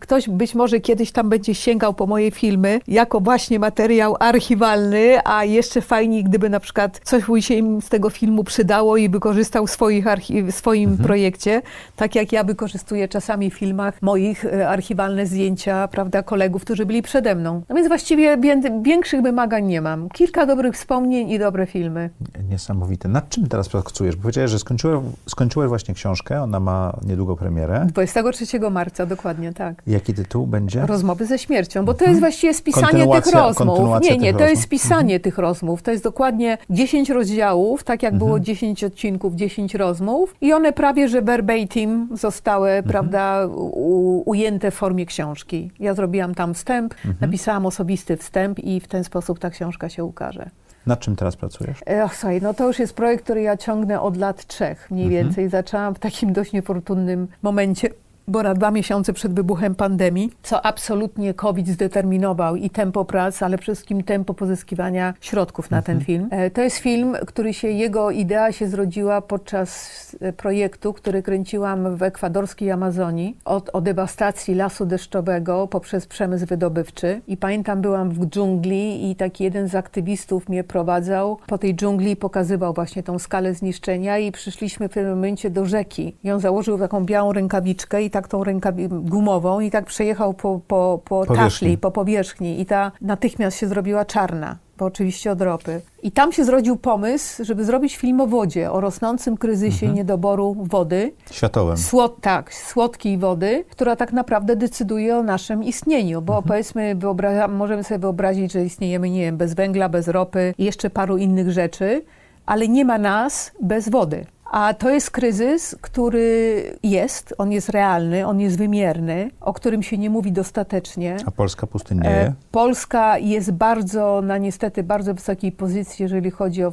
ktoś 0.00 0.28
być 0.28 0.54
może 0.54 0.80
kiedyś 0.80 1.12
tam 1.12 1.28
będzie 1.28 1.54
sięgał 1.54 1.94
po 1.94 2.06
moje 2.06 2.30
filmy 2.30 2.80
jako 2.88 3.20
właśnie 3.20 3.58
materiał 3.58 4.16
archiwalny, 4.20 5.18
a 5.24 5.44
jeszcze 5.44 5.80
fajniej, 5.80 6.24
gdyby 6.24 6.50
na 6.50 6.60
przykład 6.60 7.00
coś 7.04 7.28
mu 7.28 7.40
się 7.40 7.54
im 7.54 7.82
z 7.82 7.88
tego 7.88 8.10
filmu 8.10 8.44
przydało 8.44 8.96
i 8.96 9.08
wykorzystał 9.08 9.66
w 9.66 9.70
swoich 9.70 10.06
archi- 10.06 10.42
w 10.42 10.52
swoim 10.52 10.98
projekcie, 10.98 11.62
tak 11.96 12.14
jak 12.14 12.32
ja 12.32 12.44
wykorzystuję 12.72 13.08
czasami 13.08 13.50
w 13.50 13.54
filmach 13.54 14.02
moich 14.02 14.44
e, 14.44 14.68
archiwalne 14.68 15.26
zdjęcia, 15.26 15.88
prawda, 15.88 16.22
kolegów, 16.22 16.62
którzy 16.64 16.86
byli 16.86 17.02
przede 17.02 17.34
mną. 17.34 17.62
No 17.68 17.74
więc 17.76 17.88
właściwie 17.88 18.36
wię- 18.38 18.82
większych 18.82 19.22
wymagań 19.22 19.66
nie 19.66 19.80
mam. 19.80 20.08
Kilka 20.08 20.46
dobrych 20.46 20.74
wspomnień 20.74 21.30
i 21.30 21.38
dobre 21.38 21.66
filmy. 21.66 22.10
Niesamowite. 22.50 23.08
Nad 23.08 23.28
czym 23.28 23.48
teraz 23.48 23.68
pracujesz? 23.68 24.16
Bo 24.16 24.22
powiedziałeś, 24.22 24.50
że 24.50 24.58
skończyłeś, 24.58 25.00
skończyłeś 25.28 25.68
właśnie 25.68 25.94
książkę, 25.94 26.42
ona 26.42 26.60
ma 26.60 26.96
niedługo 27.06 27.36
premierę. 27.36 27.86
23 27.88 28.60
marca, 28.70 29.06
dokładnie, 29.06 29.52
tak. 29.52 29.82
Jaki 29.86 30.14
tytuł 30.14 30.46
będzie? 30.46 30.86
Rozmowy 30.86 31.26
ze 31.26 31.38
śmiercią, 31.38 31.84
bo 31.84 31.94
to 31.94 32.04
jest 32.04 32.20
właściwie 32.20 32.54
spisanie 32.54 33.06
tych 33.22 33.34
rozmów. 33.34 33.78
Nie, 34.02 34.16
nie, 34.18 34.34
to 34.34 34.48
jest 34.48 34.62
spisanie 34.62 35.20
tych 35.20 35.38
rozmów. 35.38 35.82
To 35.82 35.90
jest 35.90 36.04
dokładnie 36.04 36.58
10 36.70 37.10
rozdziałów, 37.10 37.84
tak 37.84 38.02
jak 38.02 38.14
było 38.18 38.40
10 38.40 38.84
odcinków, 38.84 39.34
10 39.34 39.74
rozmów 39.74 40.34
i 40.40 40.52
one 40.52 40.72
prawie, 40.72 41.08
że 41.08 41.22
verbatim 41.22 42.08
zostały, 42.14 42.61
prawda, 42.86 43.46
u, 43.46 44.22
ujęte 44.30 44.70
w 44.70 44.74
formie 44.74 45.06
książki. 45.06 45.70
Ja 45.80 45.94
zrobiłam 45.94 46.34
tam 46.34 46.54
wstęp, 46.54 46.94
napisałam 47.20 47.66
osobisty 47.66 48.16
wstęp 48.16 48.58
i 48.58 48.80
w 48.80 48.88
ten 48.88 49.04
sposób 49.04 49.38
ta 49.38 49.50
książka 49.50 49.88
się 49.88 50.04
ukaże. 50.04 50.50
Nad 50.86 51.00
czym 51.00 51.16
teraz 51.16 51.36
pracujesz? 51.36 51.80
Ech, 51.86 52.14
słuchaj, 52.14 52.42
no 52.42 52.54
to 52.54 52.66
już 52.66 52.78
jest 52.78 52.94
projekt, 52.94 53.24
który 53.24 53.42
ja 53.42 53.56
ciągnę 53.56 54.00
od 54.00 54.16
lat 54.16 54.46
trzech 54.46 54.90
mniej 54.90 55.08
więcej. 55.08 55.48
Zaczęłam 55.48 55.94
w 55.94 55.98
takim 55.98 56.32
dość 56.32 56.52
niefortunnym 56.52 57.28
momencie, 57.42 57.88
bo 58.28 58.42
na 58.42 58.54
dwa 58.54 58.70
miesiące 58.70 59.12
przed 59.12 59.34
wybuchem 59.34 59.74
pandemii, 59.74 60.32
co 60.42 60.66
absolutnie 60.66 61.34
COVID 61.34 61.68
zdeterminował 61.68 62.56
i 62.56 62.70
tempo 62.70 63.04
prac, 63.04 63.42
ale 63.42 63.58
przede 63.58 63.72
wszystkim 63.72 64.02
tempo 64.02 64.34
pozyskiwania 64.34 65.14
środków 65.20 65.70
na 65.70 65.82
ten 65.82 66.00
film. 66.00 66.28
E, 66.30 66.50
To 66.50 66.62
jest 66.62 66.76
film, 66.76 67.16
który 67.26 67.54
się, 67.54 67.68
jego 67.68 68.10
idea 68.10 68.52
się 68.52 68.68
zrodziła 68.68 69.20
podczas 69.20 69.92
e, 70.20 70.32
projektu, 70.32 70.92
który 70.92 71.22
kręciłam 71.22 71.96
w 71.96 72.02
ekwadorskiej 72.02 72.70
Amazonii, 72.70 73.36
od, 73.44 73.70
o 73.72 73.80
dewastacji 73.80 74.54
lasu 74.54 74.86
deszczowego 74.86 75.68
poprzez 75.68 76.06
przemysł 76.06 76.46
wydobywczy. 76.46 77.20
I 77.28 77.36
pamiętam, 77.36 77.80
byłam 77.80 78.10
w 78.10 78.26
dżungli 78.26 79.10
i 79.10 79.16
taki 79.16 79.44
jeden 79.44 79.68
z 79.68 79.74
aktywistów 79.74 80.48
mnie 80.48 80.64
prowadzał 80.64 81.38
po 81.46 81.58
tej 81.58 81.74
dżungli 81.74 82.10
i 82.10 82.16
pokazywał 82.16 82.74
właśnie 82.74 83.02
tą 83.02 83.18
skalę 83.18 83.54
zniszczenia 83.54 84.18
i 84.18 84.32
przyszliśmy 84.32 84.88
w 84.88 84.92
pewnym 84.92 85.14
momencie 85.14 85.50
do 85.50 85.66
rzeki. 85.66 86.16
I 86.24 86.30
on 86.30 86.40
założył 86.40 86.78
taką 86.78 87.04
białą 87.04 87.32
rękawiczkę 87.32 88.02
i 88.02 88.10
tak 88.12 88.28
tą 88.28 88.44
rękawicę 88.44 88.94
gumową 89.02 89.60
i 89.60 89.70
tak 89.70 89.84
przejechał 89.86 90.34
po, 90.34 90.60
po, 90.68 91.00
po 91.04 91.26
Powierzchni. 91.26 91.36
tafli, 91.68 91.78
po 91.78 91.90
powierzchni 91.90 92.60
i 92.60 92.66
ta 92.66 92.92
natychmiast 93.00 93.58
się 93.58 93.66
zrobiła 93.66 94.04
czarna. 94.04 94.56
Bo 94.78 94.84
oczywiście 94.86 95.32
od 95.32 95.40
ropy. 95.42 95.80
I 96.02 96.12
tam 96.12 96.32
się 96.32 96.44
zrodził 96.44 96.76
pomysł, 96.76 97.44
żeby 97.44 97.64
zrobić 97.64 97.96
film 97.96 98.20
o 98.20 98.26
wodzie, 98.26 98.72
o 98.72 98.80
rosnącym 98.80 99.36
kryzysie 99.36 99.88
niedoboru 99.88 100.56
wody. 100.60 101.12
Światowym. 101.30 101.76
Słod, 101.76 102.20
tak, 102.20 102.54
słodkiej 102.54 103.18
wody, 103.18 103.64
która 103.70 103.96
tak 103.96 104.12
naprawdę 104.12 104.56
decyduje 104.56 105.16
o 105.16 105.22
naszym 105.22 105.64
istnieniu, 105.64 106.22
bo 106.22 106.42
powiedzmy, 106.42 106.96
wyobra- 106.96 107.48
możemy 107.48 107.84
sobie 107.84 107.98
wyobrazić, 107.98 108.52
że 108.52 108.64
istniejemy, 108.64 109.10
nie 109.10 109.20
wiem, 109.20 109.36
bez 109.36 109.54
węgla, 109.54 109.88
bez 109.88 110.08
ropy 110.08 110.54
i 110.58 110.64
jeszcze 110.64 110.90
paru 110.90 111.16
innych 111.16 111.50
rzeczy, 111.50 112.04
ale 112.46 112.68
nie 112.68 112.84
ma 112.84 112.98
nas 112.98 113.52
bez 113.62 113.88
wody. 113.88 114.26
A 114.52 114.74
to 114.74 114.90
jest 114.90 115.10
kryzys, 115.10 115.76
który 115.80 116.62
jest, 116.82 117.34
on 117.38 117.52
jest 117.52 117.68
realny, 117.68 118.26
on 118.26 118.40
jest 118.40 118.58
wymierny, 118.58 119.30
o 119.40 119.52
którym 119.52 119.82
się 119.82 119.98
nie 119.98 120.10
mówi 120.10 120.32
dostatecznie. 120.32 121.16
A 121.26 121.30
polska 121.30 121.66
pustynnieje? 121.66 122.16
E, 122.16 122.32
Polska 122.50 123.18
jest 123.18 123.52
bardzo, 123.52 124.22
na 124.22 124.38
niestety, 124.38 124.82
bardzo 124.82 125.14
wysokiej 125.14 125.52
pozycji, 125.52 126.02
jeżeli 126.02 126.30
chodzi 126.30 126.64
o 126.64 126.72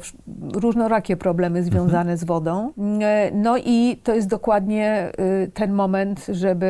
różnorakie 0.54 1.16
problemy 1.16 1.62
związane 1.62 2.16
z 2.16 2.24
wodą. 2.24 2.72
E, 3.00 3.30
No 3.34 3.56
i 3.58 4.00
to 4.02 4.14
jest 4.14 4.28
dokładnie 4.28 5.12
y, 5.44 5.50
ten 5.54 5.72
moment, 5.72 6.26
żeby, 6.28 6.66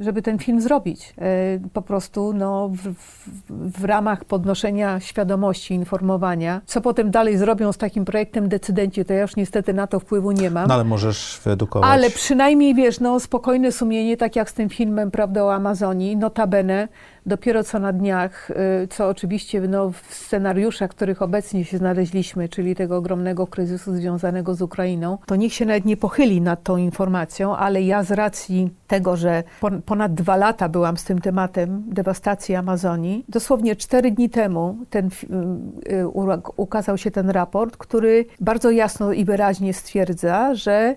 y, 0.00 0.04
żeby 0.04 0.22
ten 0.22 0.38
film 0.38 0.60
zrobić. 0.60 1.14
E, 1.18 1.24
Po 1.72 1.82
prostu 1.82 2.32
no, 2.32 2.68
w, 2.68 2.94
w, 2.94 3.80
w 3.80 3.84
ramach 3.84 4.24
podnoszenia 4.24 5.00
świadomości, 5.00 5.74
informowania. 5.74 6.60
Co 6.66 6.80
potem 6.80 7.10
dalej 7.10 7.36
zrobią 7.38 7.72
z 7.72 7.78
takim 7.78 8.04
projektem 8.04 8.48
decydenci, 8.48 9.04
to 9.04 9.12
ja 9.12 9.22
już 9.22 9.36
niestety 9.36 9.74
na 9.74 9.86
to 9.86 10.00
wpływu 10.04 10.32
nie 10.32 10.50
mam. 10.50 10.68
No 10.68 10.74
ale 10.74 10.84
możesz 10.84 11.40
wyedukować. 11.44 11.90
Ale 11.90 12.10
przynajmniej 12.10 12.74
wiesz, 12.74 13.00
no 13.00 13.20
spokojne 13.20 13.72
sumienie, 13.72 14.16
tak 14.16 14.36
jak 14.36 14.50
z 14.50 14.54
tym 14.54 14.68
filmem, 14.68 15.10
prawda, 15.10 15.44
o 15.44 15.54
Amazonii, 15.54 16.16
notabene 16.16 16.88
Dopiero 17.26 17.64
co 17.64 17.78
na 17.78 17.92
dniach, 17.92 18.50
y, 18.50 18.88
co 18.88 19.08
oczywiście 19.08 19.60
no, 19.60 19.90
w 19.90 20.14
scenariuszach, 20.14 20.90
w 20.90 20.94
których 20.94 21.22
obecnie 21.22 21.64
się 21.64 21.78
znaleźliśmy, 21.78 22.48
czyli 22.48 22.74
tego 22.74 22.96
ogromnego 22.96 23.46
kryzysu 23.46 23.94
związanego 23.94 24.54
z 24.54 24.62
Ukrainą, 24.62 25.18
to 25.26 25.36
nikt 25.36 25.54
się 25.54 25.66
nawet 25.66 25.84
nie 25.84 25.96
pochyli 25.96 26.40
nad 26.40 26.62
tą 26.62 26.76
informacją, 26.76 27.56
ale 27.56 27.82
ja 27.82 28.02
z 28.02 28.12
racji 28.12 28.70
tego, 28.86 29.16
że 29.16 29.42
ponad 29.86 30.14
dwa 30.14 30.36
lata 30.36 30.68
byłam 30.68 30.96
z 30.96 31.04
tym 31.04 31.20
tematem 31.20 31.84
dewastacji 31.86 32.54
Amazonii, 32.54 33.24
dosłownie 33.28 33.76
cztery 33.76 34.10
dni 34.10 34.30
temu 34.30 34.78
ten, 34.90 35.06
y, 35.06 35.92
y, 35.92 36.08
ukazał 36.56 36.98
się 36.98 37.10
ten 37.10 37.30
raport, 37.30 37.76
który 37.76 38.26
bardzo 38.40 38.70
jasno 38.70 39.12
i 39.12 39.24
wyraźnie 39.24 39.74
stwierdza, 39.74 40.54
że 40.54 40.96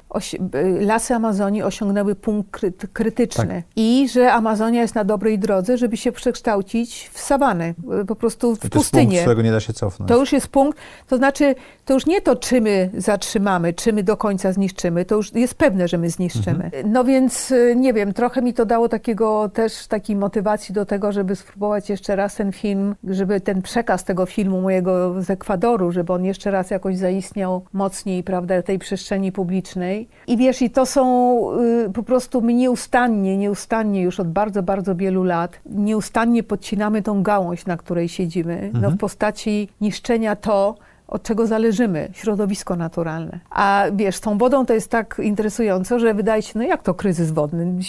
lasy 0.80 1.14
Amazonii 1.14 1.64
osiągnęły 1.64 2.16
punkt 2.16 2.62
krytyczny 2.94 3.48
tak. 3.48 3.64
i 3.76 4.10
że 4.10 4.34
Amazonia 4.34 4.82
jest 4.82 4.96
na 4.96 5.04
dobrej 5.04 5.40
drodze, 5.40 5.78
żeby 5.78 5.98
się 5.98 6.12
przekształcić 6.18 7.10
w 7.14 7.20
sawanę, 7.20 7.74
po 8.08 8.16
prostu 8.16 8.56
w 8.56 8.60
to 8.60 8.70
pustynię. 8.70 9.04
Punkt, 9.04 9.22
którego 9.22 9.42
nie 9.42 9.52
da 9.52 9.60
się 9.60 9.74
cofnąć. 9.74 10.10
To 10.10 10.18
już 10.18 10.32
jest 10.34 10.48
punkt, 10.48 10.80
to 11.08 11.18
znaczy, 11.18 11.56
to 11.86 11.94
już 11.94 12.06
nie 12.06 12.22
to, 12.22 12.36
czy 12.36 12.62
my 12.62 12.90
zatrzymamy, 12.98 13.74
czy 13.74 13.94
my 13.94 14.04
do 14.04 14.18
końca 14.18 14.54
zniszczymy, 14.54 15.06
to 15.06 15.16
już 15.16 15.34
jest 15.34 15.56
pewne, 15.56 15.88
że 15.88 15.98
my 15.98 16.10
zniszczymy. 16.10 16.64
Mhm. 16.64 16.92
No 16.92 17.04
więc, 17.04 17.52
y, 17.52 17.74
nie 17.78 17.94
wiem, 17.94 18.14
trochę 18.14 18.42
mi 18.42 18.54
to 18.54 18.66
dało 18.66 18.90
takiego 18.90 19.50
też 19.50 19.88
takiej 19.88 20.16
motywacji 20.16 20.76
do 20.76 20.86
tego, 20.86 21.12
żeby 21.12 21.36
spróbować 21.36 21.90
jeszcze 21.90 22.16
raz 22.16 22.36
ten 22.36 22.52
film, 22.52 22.96
żeby 23.04 23.42
ten 23.42 23.62
przekaz 23.62 24.04
tego 24.04 24.26
filmu 24.26 24.62
mojego 24.62 25.22
z 25.22 25.30
Ekwadoru, 25.30 25.92
żeby 25.92 26.14
on 26.14 26.26
jeszcze 26.26 26.52
raz 26.52 26.72
jakoś 26.72 26.98
zaistniał 26.98 27.66
mocniej, 27.74 28.24
prawda, 28.24 28.62
tej 28.62 28.80
przestrzeni 28.80 29.32
publicznej. 29.32 30.08
I 30.28 30.38
wiesz, 30.38 30.62
i 30.62 30.70
to 30.70 30.86
są 30.86 31.40
y, 31.86 31.90
po 31.94 32.04
prostu 32.04 32.42
nieustannie, 32.42 33.38
nieustannie 33.38 34.02
już 34.02 34.20
od 34.20 34.28
bardzo, 34.28 34.64
bardzo 34.64 34.96
wielu 34.96 35.24
lat, 35.24 35.60
nieustannie 35.66 36.07
podcinamy 36.44 37.02
tą 37.02 37.24
gałąź, 37.24 37.66
na 37.66 37.78
której 37.78 38.10
siedzimy, 38.10 38.62
no 38.74 38.80
w 38.80 38.84
mhm. 38.84 38.98
postaci 38.98 39.70
niszczenia 39.82 40.36
to, 40.36 40.76
od 41.08 41.24
czego 41.24 41.48
zależymy, 41.48 42.10
środowisko 42.14 42.76
naturalne. 42.76 43.40
A 43.50 43.86
wiesz, 43.96 44.16
z 44.16 44.22
tą 44.22 44.38
wodą 44.38 44.66
to 44.66 44.74
jest 44.74 44.92
tak 44.92 45.22
interesujące, 45.24 46.00
że 46.00 46.14
wydaje 46.14 46.42
się, 46.42 46.54
no 46.56 46.64
jak 46.64 46.84
to 46.84 46.94
kryzys 46.94 47.32
wodny? 47.32 47.84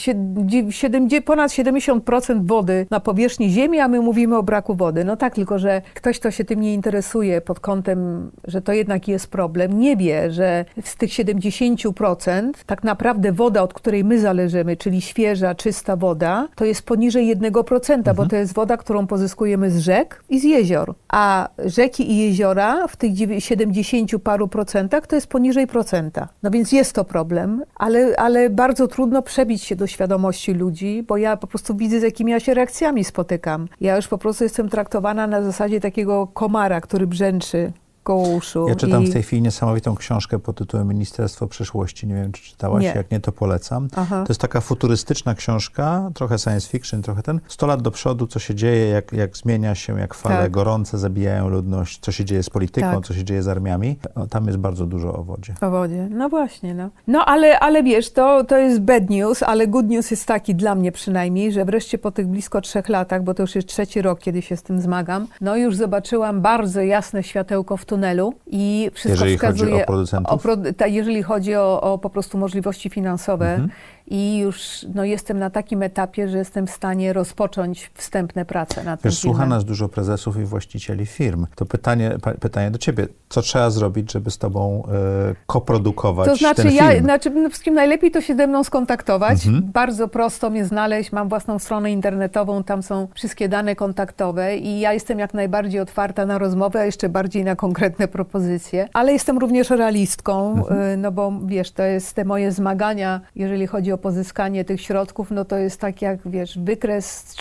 7, 0.71 1.09
ponad 1.25 1.51
70% 1.51 2.47
wody 2.47 2.87
na 2.91 3.01
powierzchni 3.01 3.51
Ziemi, 3.51 3.81
a 3.81 3.89
my 3.89 4.01
mówimy 4.01 4.37
o 4.37 4.43
braku 4.43 4.75
wody. 4.75 5.05
No 5.05 5.17
tak, 5.17 5.35
tylko 5.35 5.59
że 5.59 5.83
ktoś, 5.95 6.19
kto 6.19 6.31
się 6.31 6.45
tym 6.45 6.61
nie 6.61 6.75
interesuje 6.75 7.41
pod 7.41 7.61
kątem, 7.61 8.31
że 8.45 8.63
to 8.63 8.73
jednak 8.73 9.09
jest 9.09 9.31
problem, 9.31 9.79
nie 9.79 9.97
wie, 9.97 10.31
że 10.33 10.65
z 10.85 10.97
tych 10.97 11.11
70% 11.11 12.51
tak 12.67 12.85
naprawdę 12.85 13.33
woda, 13.33 13.63
od 13.63 13.75
której 13.75 14.05
my 14.05 14.21
zależymy, 14.21 14.77
czyli 14.77 15.01
świeża, 15.01 15.55
czysta 15.55 15.97
woda, 15.97 16.49
to 16.55 16.65
jest 16.65 16.83
poniżej 16.83 17.37
1%, 17.37 17.95
mhm. 17.95 18.17
bo 18.17 18.27
to 18.27 18.37
jest 18.37 18.55
woda, 18.55 18.77
którą 18.77 19.07
pozyskujemy 19.07 19.71
z 19.71 19.79
rzek 19.79 20.25
i 20.29 20.41
z 20.41 20.45
jezior. 20.45 20.95
A 21.09 21.49
rzeki 21.65 22.13
i 22.13 22.17
jeziora 22.19 22.87
w 22.89 22.97
tych 22.97 23.08
tych 23.17 23.45
70 23.45 24.11
paru 24.23 24.49
procentach 24.49 25.07
to 25.07 25.15
jest 25.15 25.27
poniżej 25.27 25.67
procenta. 25.67 26.29
No 26.43 26.51
więc 26.51 26.73
jest 26.73 26.93
to 26.93 27.05
problem, 27.05 27.63
ale, 27.75 28.15
ale 28.17 28.51
bardzo 28.51 28.89
trudno 28.89 29.23
przebić 29.23 29.63
się 29.63 29.77
do 29.77 29.87
świadomości 29.87 30.55
ludzi, 30.55 31.05
bo 31.09 31.17
ja 31.17 31.37
po 31.37 31.47
prostu 31.47 31.75
widzę, 31.75 32.01
z 32.01 32.03
jakimi 32.03 32.33
ja 32.33 32.41
się 32.41 32.55
reakcjami 32.55 33.05
spotykam. 33.05 33.69
Ja 33.81 33.97
już 33.97 34.09
po 34.09 34.19
prostu 34.19 34.45
jestem 34.45 34.69
traktowana 34.69 35.27
na 35.27 35.43
zasadzie 35.43 35.81
takiego 35.81 36.27
komara, 36.27 36.81
który 36.81 37.07
brzęczy 37.07 37.73
koło 38.09 38.29
uszu. 38.29 38.69
Ja 38.69 38.75
czytam 38.75 39.05
i... 39.05 39.07
w 39.07 39.13
tej 39.13 39.23
chwili 39.23 39.43
niesamowitą 39.43 39.97
książkę 39.97 40.39
pod 40.39 40.57
tytułem 40.57 40.89
Ministerstwo 40.89 41.47
Przyszłości. 41.47 42.07
Nie 42.07 42.15
wiem, 42.15 42.33
czy 42.33 42.43
czytałaś, 42.43 42.83
nie. 42.83 42.89
jak 42.89 43.11
nie, 43.11 43.21
to 43.21 43.33
polecam. 43.33 43.89
Aha. 43.97 44.23
To 44.27 44.33
jest 44.33 44.41
taka 44.41 44.61
futurystyczna 44.61 45.35
książka, 45.35 46.11
trochę 46.15 46.39
science 46.39 46.69
fiction, 46.69 47.03
trochę 47.03 47.23
ten. 47.23 47.41
100 47.49 47.67
lat 47.67 47.83
do 47.83 47.91
przodu, 47.91 48.27
co 48.27 48.39
się 48.39 48.55
dzieje, 48.55 48.89
jak, 48.89 49.13
jak 49.13 49.37
zmienia 49.37 49.75
się, 49.75 49.99
jak 49.99 50.15
fale 50.15 50.37
tak. 50.37 50.51
gorące 50.51 50.99
zabijają 50.99 51.49
ludność, 51.49 51.99
co 52.01 52.13
się 52.13 52.25
dzieje 52.25 52.43
z 52.43 52.51
polityką, 52.51 52.91
tak. 52.91 53.05
co 53.05 53.15
się 53.15 53.25
dzieje 53.25 53.43
z 53.43 53.49
armiami. 53.49 53.99
No, 54.17 54.27
tam 54.27 54.47
jest 54.47 54.59
bardzo 54.59 54.87
dużo 54.87 55.15
o 55.15 55.25
wodzie. 55.25 55.55
O 55.61 55.71
wodzie, 55.71 56.09
no 56.11 56.29
właśnie. 56.29 56.75
No, 56.75 56.91
no 57.07 57.25
ale, 57.25 57.61
ale 57.61 57.83
wiesz, 57.83 58.13
to, 58.13 58.45
to 58.45 58.57
jest 58.57 58.81
bad 58.81 59.11
news, 59.11 59.43
ale 59.43 59.67
good 59.67 59.89
news 59.89 60.11
jest 60.11 60.27
taki, 60.27 60.55
dla 60.55 60.75
mnie 60.75 60.93
przynajmniej, 60.93 61.53
że 61.53 61.65
wreszcie 61.65 61.99
po 61.99 62.11
tych 62.11 62.27
blisko 62.27 62.61
trzech 62.61 62.89
latach, 62.89 63.23
bo 63.23 63.35
to 63.35 63.43
już 63.43 63.55
jest 63.55 63.69
trzeci 63.69 64.03
rok, 64.03 64.21
kiedy 64.21 64.43
się 64.43 64.57
z 64.57 64.63
tym 64.63 64.81
zmagam, 64.81 65.27
no 65.41 65.57
już 65.57 65.77
zobaczyłam 65.77 66.41
bardzo 66.41 66.81
jasne 66.81 67.23
światełko 67.23 67.77
w 67.77 67.85
tunelu 67.85 67.98
tunelu 67.99 68.35
i 68.47 68.91
wszystko 68.95 69.25
jeżeli 69.25 69.37
wskazuje... 69.37 69.71
Chodzi 69.73 69.83
o 69.83 69.87
producentów? 69.87 70.47
O, 70.47 70.87
jeżeli 70.87 71.23
chodzi 71.23 71.55
o, 71.55 71.81
o, 71.81 71.99
po 71.99 72.11
prostu 72.11 72.39
możliwości 72.39 72.91
finansowe, 72.91 73.51
mhm 73.51 73.71
i 74.11 74.39
już 74.39 74.87
no, 74.95 75.05
jestem 75.05 75.39
na 75.39 75.51
takim 75.51 75.83
etapie, 75.83 76.29
że 76.29 76.39
jestem 76.39 76.67
w 76.67 76.71
stanie 76.71 77.13
rozpocząć 77.13 77.91
wstępne 77.95 78.45
prace 78.45 78.85
nad 78.85 79.01
tym 79.01 79.11
Wiesz, 79.11 79.19
Słucha 79.19 79.47
nas 79.47 79.65
dużo 79.65 79.89
prezesów 79.89 80.37
i 80.37 80.45
właścicieli 80.45 81.07
firm. 81.07 81.47
To 81.55 81.67
pytanie, 81.67 82.17
pytanie 82.41 82.71
do 82.71 82.79
ciebie. 82.79 83.09
Co 83.29 83.43
trzeba 83.43 83.71
zrobić, 83.71 84.13
żeby 84.13 84.31
z 84.31 84.39
tobą 84.39 84.83
e, 85.31 85.35
koprodukować 85.47 86.29
To 86.29 86.37
znaczy, 86.37 86.63
ten 86.63 86.73
ja, 86.73 87.01
znaczy, 87.01 87.31
no, 87.31 87.49
wszystkim 87.49 87.75
najlepiej 87.75 88.11
to 88.11 88.21
się 88.21 88.37
ze 88.37 88.47
mną 88.47 88.65
skontaktować. 88.65 89.47
Mhm. 89.47 89.73
Bardzo 89.73 90.09
prosto 90.09 90.51
mnie 90.51 90.65
znaleźć. 90.65 91.13
Mam 91.13 91.29
własną 91.29 91.59
stronę 91.59 91.93
internetową, 91.93 92.65
tam 92.65 92.83
są 92.83 93.09
wszystkie 93.15 93.49
dane 93.49 93.77
kontaktowe 93.77 94.57
i 94.57 94.81
ja 94.81 94.93
jestem 94.93 95.19
jak 95.19 95.35
najbardziej 95.35 95.81
otwarta 95.81 96.27
na 96.27 96.39
rozmowę, 96.39 96.81
a 96.81 96.85
jeszcze 96.85 97.09
bardziej 97.09 97.45
na 97.45 97.57
konkretne 97.57 98.09
propozycje. 98.09 98.89
Ale 98.93 99.13
jestem 99.13 99.39
również 99.39 99.71
realistką, 99.71 100.53
mhm. 100.53 100.81
e, 100.81 100.97
no 100.97 101.13
bo 101.13 101.33
wiesz, 101.47 101.71
to 101.73 101.83
jest 101.83 102.15
te 102.15 102.25
moje 102.25 102.53
zmagania, 102.53 103.21
jeżeli 103.35 103.67
chodzi 103.67 103.93
o 103.93 103.98
pozyskanie 103.99 104.65
tych 104.65 104.81
środków, 104.81 105.31
no 105.31 105.45
to 105.45 105.57
jest 105.57 105.81
tak 105.81 106.03
jak, 106.03 106.29
wiesz, 106.29 106.59
wykres 106.59 107.37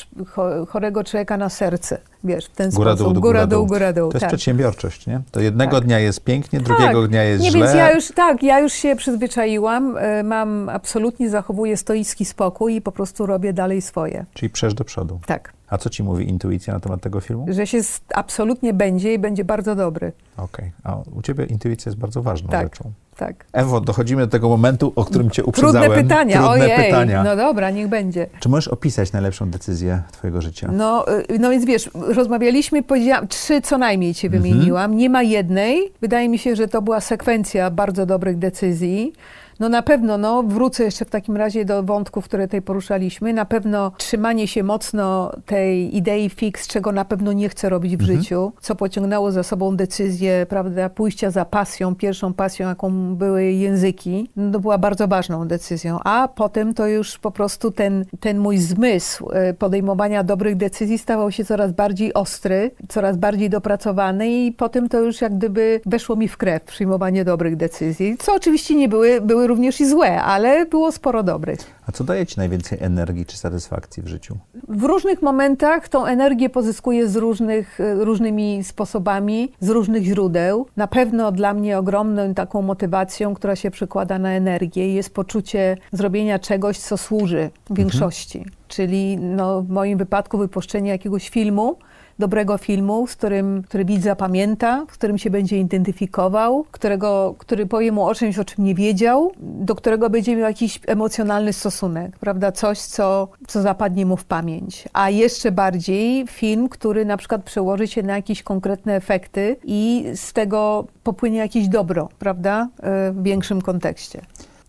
chorego 0.67 1.03
człowieka 1.03 1.37
na 1.37 1.49
serce. 1.49 1.99
Wiesz, 2.23 2.45
w 2.45 2.49
ten 2.49 2.71
góra 2.71 2.95
sposób. 2.95 3.13
Dół, 3.13 3.21
góra, 3.21 3.47
dół, 3.47 3.65
góra 3.65 3.93
dół. 3.93 4.09
To 4.09 4.15
jest 4.15 4.21
tak. 4.21 4.29
przedsiębiorczość, 4.29 5.07
nie? 5.07 5.21
To 5.31 5.39
jednego 5.41 5.77
tak. 5.77 5.85
dnia 5.85 5.99
jest 5.99 6.23
pięknie, 6.23 6.59
drugiego 6.59 7.01
tak. 7.01 7.09
dnia 7.09 7.23
jest 7.23 7.43
nie, 7.43 7.51
źle. 7.51 7.59
Więc 7.59 7.75
ja 7.75 7.91
już, 7.91 8.11
tak, 8.11 8.43
ja 8.43 8.59
już 8.59 8.73
się 8.73 8.95
przyzwyczaiłam. 8.95 9.97
E, 9.97 10.23
mam, 10.23 10.69
absolutnie 10.69 11.29
zachowuję 11.29 11.77
stoicki 11.77 12.25
spokój 12.25 12.75
i 12.75 12.81
po 12.81 12.91
prostu 12.91 13.25
robię 13.25 13.53
dalej 13.53 13.81
swoje. 13.81 14.25
Czyli 14.33 14.49
przesz 14.49 14.73
do 14.73 14.83
przodu. 14.83 15.19
Tak. 15.25 15.53
A 15.69 15.77
co 15.77 15.89
ci 15.89 16.03
mówi 16.03 16.29
intuicja 16.29 16.73
na 16.73 16.79
temat 16.79 17.01
tego 17.01 17.21
filmu? 17.21 17.45
Że 17.49 17.67
się 17.67 17.79
absolutnie 18.13 18.73
będzie 18.73 19.13
i 19.13 19.19
będzie 19.19 19.45
bardzo 19.45 19.75
dobry. 19.75 20.11
Okej. 20.37 20.71
Okay. 20.83 20.93
A 20.93 21.17
u 21.17 21.21
ciebie 21.21 21.45
intuicja 21.45 21.89
jest 21.89 21.99
bardzo 21.99 22.21
ważną 22.21 22.49
tak. 22.49 22.63
rzeczą. 22.63 22.91
Tak. 23.18 23.45
Ewo, 23.53 23.82
dochodzimy 23.82 24.22
do 24.22 24.28
tego 24.28 24.49
momentu, 24.49 24.93
o 24.95 25.05
którym 25.05 25.30
cię 25.30 25.43
uprzedzałem. 25.43 25.82
Trudne 25.84 26.03
pytania, 26.03 26.38
Trudne 26.38 26.65
ojej. 26.65 26.86
pytania. 26.86 27.24
No 27.24 27.36
dobra, 27.36 27.70
niech 27.70 27.88
będzie. 27.88 28.28
Czy 28.39 28.49
możesz 28.49 28.68
opisać 28.68 29.11
najlepszą 29.11 29.49
decyzję 29.49 30.01
twojego 30.11 30.41
życia? 30.41 30.70
No, 30.72 31.05
y, 31.32 31.39
no 31.39 31.49
więc 31.49 31.65
wiesz, 31.65 31.89
rozmawialiśmy, 31.93 32.84
powiedziałam, 32.84 33.28
trzy 33.28 33.61
co 33.61 33.78
najmniej 33.78 34.13
ci 34.13 34.28
mhm. 34.28 34.43
wymieniłam. 34.43 34.97
Nie 34.97 35.09
ma 35.09 35.24
jednej. 35.24 35.91
Wydaje 36.01 36.30
mi 36.30 36.38
się, 36.38 36.55
że 36.55 36.68
to 36.68 36.82
była 36.82 37.01
sekwencja 37.01 37.72
bardzo 37.72 38.05
dobrych 38.05 38.38
decyzji. 38.38 39.13
No 39.59 39.69
na 39.69 39.81
pewno, 39.81 40.17
no 40.17 40.43
wrócę 40.43 40.83
jeszcze 40.83 41.05
w 41.05 41.09
takim 41.09 41.37
razie 41.37 41.65
do 41.65 41.83
wątków, 41.83 42.25
które 42.25 42.47
tutaj 42.47 42.61
poruszaliśmy. 42.61 43.33
Na 43.33 43.45
pewno 43.45 43.91
trzymanie 43.97 44.47
się 44.47 44.63
mocno 44.63 45.31
tej 45.45 45.97
idei 45.97 46.29
fix, 46.29 46.67
czego 46.67 46.91
na 46.91 47.05
pewno 47.05 47.33
nie 47.33 47.49
chcę 47.49 47.69
robić 47.69 47.97
w 47.97 48.01
mhm. 48.01 48.19
życiu, 48.19 48.51
co 48.61 48.75
pociągnęło 48.75 49.31
za 49.31 49.43
sobą 49.43 49.75
decyzję, 49.75 50.45
prawda, 50.49 50.89
pójścia 50.89 51.31
za 51.31 51.45
pasją, 51.45 51.95
pierwszą 51.95 52.33
pasją, 52.33 52.67
jaką 52.67 53.15
były 53.15 53.43
języki, 53.43 54.29
no 54.35 54.51
to 54.51 54.59
była 54.59 54.77
bardzo 54.77 55.07
ważną 55.07 55.47
decyzją. 55.47 55.99
A 56.03 56.27
potem 56.35 56.73
to 56.73 56.87
już 56.87 57.17
po 57.17 57.31
prostu 57.31 57.71
ten, 57.71 58.05
ten 58.19 58.39
mój 58.39 58.57
zmysł 58.57 59.29
e, 59.31 59.53
podejmowania 59.53 60.23
dobrych 60.23 60.57
decyzji 60.57 60.97
stawał 60.97 61.31
się 61.31 61.45
coraz 61.45 61.71
bardziej 61.71 62.13
ostry, 62.13 62.71
coraz 62.87 63.17
bardziej 63.17 63.49
dopracowany 63.49 64.29
i 64.29 64.51
potem 64.51 64.89
to 64.89 64.99
już 64.99 65.21
jak 65.21 65.37
gdyby 65.37 65.81
weszło 65.85 66.15
mi 66.15 66.27
w 66.27 66.37
krew 66.37 66.63
przyjmowanie 66.63 67.25
dobrych 67.25 67.55
decyzji, 67.55 68.17
co 68.19 68.35
oczywiście 68.35 68.75
nie 68.75 68.89
były, 68.89 69.21
były 69.21 69.46
również 69.47 69.81
i 69.81 69.85
złe, 69.85 70.21
ale 70.21 70.65
było 70.65 70.91
sporo 70.91 71.23
dobrych. 71.23 71.59
A 71.87 71.91
co 71.91 72.03
daje 72.03 72.25
Ci 72.25 72.39
najwięcej 72.39 72.77
energii 72.81 73.25
czy 73.25 73.37
satysfakcji 73.37 74.03
w 74.03 74.07
życiu? 74.07 74.37
W 74.67 74.83
różnych 74.83 75.21
momentach 75.21 75.89
tą 75.89 76.05
energię 76.05 76.49
pozyskuję 76.49 77.07
z 77.07 77.15
różnych, 77.15 77.79
e, 77.79 78.05
różnymi 78.05 78.63
sposobami, 78.63 79.51
z 79.59 79.69
różnych 79.69 80.03
źródeł. 80.03 80.67
Na 80.77 80.87
pewno 80.87 81.31
dla 81.31 81.53
mnie 81.53 81.77
ogromną 81.77 82.33
taką 82.33 82.61
motywacją, 82.61 83.33
która 83.33 83.55
się 83.55 83.71
przekłada 83.71 84.19
na 84.19 84.29
energię, 84.29 84.93
jest 84.93 85.13
poczucie 85.13 85.77
zrobienia 85.91 86.39
czegoś, 86.39 86.77
co 86.77 86.97
służy 86.97 87.49
w 87.69 87.75
większości. 87.77 88.37
Mhm. 88.37 88.55
Czyli 88.67 89.17
no, 89.17 89.61
w 89.61 89.69
moim 89.69 89.97
wypadku 89.97 90.37
wypuszczenie 90.37 90.89
jakiegoś 90.89 91.29
filmu, 91.29 91.77
dobrego 92.20 92.57
filmu, 92.57 93.07
z 93.07 93.15
którym, 93.15 93.63
który 93.63 93.86
widz 93.86 94.03
zapamięta, 94.03 94.86
z 94.91 94.93
którym 94.93 95.18
się 95.18 95.30
będzie 95.30 95.57
identyfikował, 95.59 96.65
którego, 96.72 97.36
który 97.38 97.65
powie 97.65 97.91
mu 97.91 98.05
o 98.05 98.15
czymś, 98.15 98.39
o 98.39 98.45
czym 98.45 98.63
nie 98.63 98.76
wiedział, 98.76 99.32
do 99.39 99.76
którego 99.76 100.09
będzie 100.09 100.36
miał 100.36 100.47
jakiś 100.47 100.80
emocjonalny 100.88 101.53
stosunek, 101.53 102.20
prawda? 102.20 102.51
Coś, 102.51 102.80
co, 102.80 103.28
co 103.47 103.61
zapadnie 103.61 104.05
mu 104.05 104.18
w 104.18 104.26
pamięć. 104.26 104.88
A 104.93 105.09
jeszcze 105.09 105.51
bardziej 105.51 106.28
film, 106.28 106.70
który 106.70 107.05
na 107.05 107.18
przykład 107.18 107.43
przełoży 107.43 107.88
się 107.88 108.03
na 108.03 108.15
jakieś 108.15 108.43
konkretne 108.43 108.95
efekty 108.95 109.55
i 109.63 110.05
z 110.15 110.34
tego 110.34 110.88
popłynie 111.03 111.38
jakieś 111.38 111.68
dobro, 111.68 112.09
prawda? 112.20 112.68
W 113.11 113.24
większym 113.24 113.61
kontekście. 113.61 114.22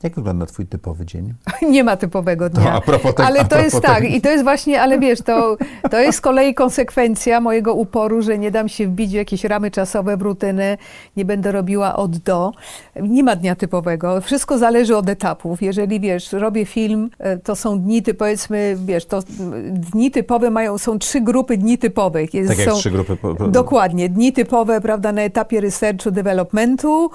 Jak 0.02 0.14
wygląda 0.14 0.46
twój 0.46 0.66
typowy 0.66 1.06
dzień? 1.06 1.34
Nie 1.70 1.84
ma 1.84 1.96
typowego 1.96 2.50
dnia. 2.50 2.62
To 2.64 2.72
a 2.72 2.80
propos 2.80 3.14
tego- 3.14 3.26
ale 3.28 3.38
to 3.38 3.48
propos 3.48 3.64
jest 3.64 3.80
tak, 3.80 4.04
i 4.04 4.20
to 4.20 4.30
jest 4.30 4.44
właśnie, 4.44 4.82
ale 4.82 4.98
wiesz, 4.98 5.22
to, 5.22 5.56
to 5.90 5.98
jest 5.98 6.18
z 6.18 6.20
kolei 6.20 6.54
konsekwencja 6.54 7.40
mojego 7.40 7.74
uporu, 7.74 8.22
że 8.22 8.38
nie 8.38 8.50
dam 8.50 8.68
się 8.68 8.86
wbić 8.86 9.10
w 9.10 9.14
jakieś 9.14 9.44
ramy 9.44 9.70
czasowe, 9.70 10.16
w 10.16 10.22
rutynę, 10.22 10.76
nie 11.16 11.24
będę 11.24 11.52
robiła 11.52 11.96
od 11.96 12.16
do. 12.16 12.52
Nie 13.02 13.22
ma 13.24 13.36
dnia 13.36 13.54
typowego. 13.56 14.20
Wszystko 14.20 14.58
zależy 14.58 14.96
od 14.96 15.08
etapów. 15.08 15.62
Jeżeli 15.62 16.00
wiesz, 16.00 16.32
robię 16.32 16.64
film, 16.66 17.10
e, 17.18 17.36
to 17.36 17.56
są 17.56 17.80
dni, 17.80 18.02
ty 18.02 18.14
powiedzmy, 18.14 18.76
wiesz, 18.84 19.06
to 19.06 19.22
mm, 19.40 19.80
dni 19.80 20.10
typowe 20.10 20.50
mają, 20.50 20.78
są 20.78 20.98
trzy 20.98 21.20
grupy 21.20 21.56
dni 21.58 21.78
typowych. 21.78 22.34
Jest, 22.34 22.48
Tak 22.48 22.58
jak 22.58 22.68
są, 22.68 22.76
trzy 22.76 22.90
grupy. 22.90 23.16
Po, 23.16 23.34
po, 23.34 23.48
Dokładnie. 23.48 24.08
Dni 24.08 24.32
typowe, 24.32 24.80
prawda, 24.80 25.12
na 25.12 25.22
etapie 25.22 25.60
researchu, 25.60 26.10
developmentu. 26.10 27.10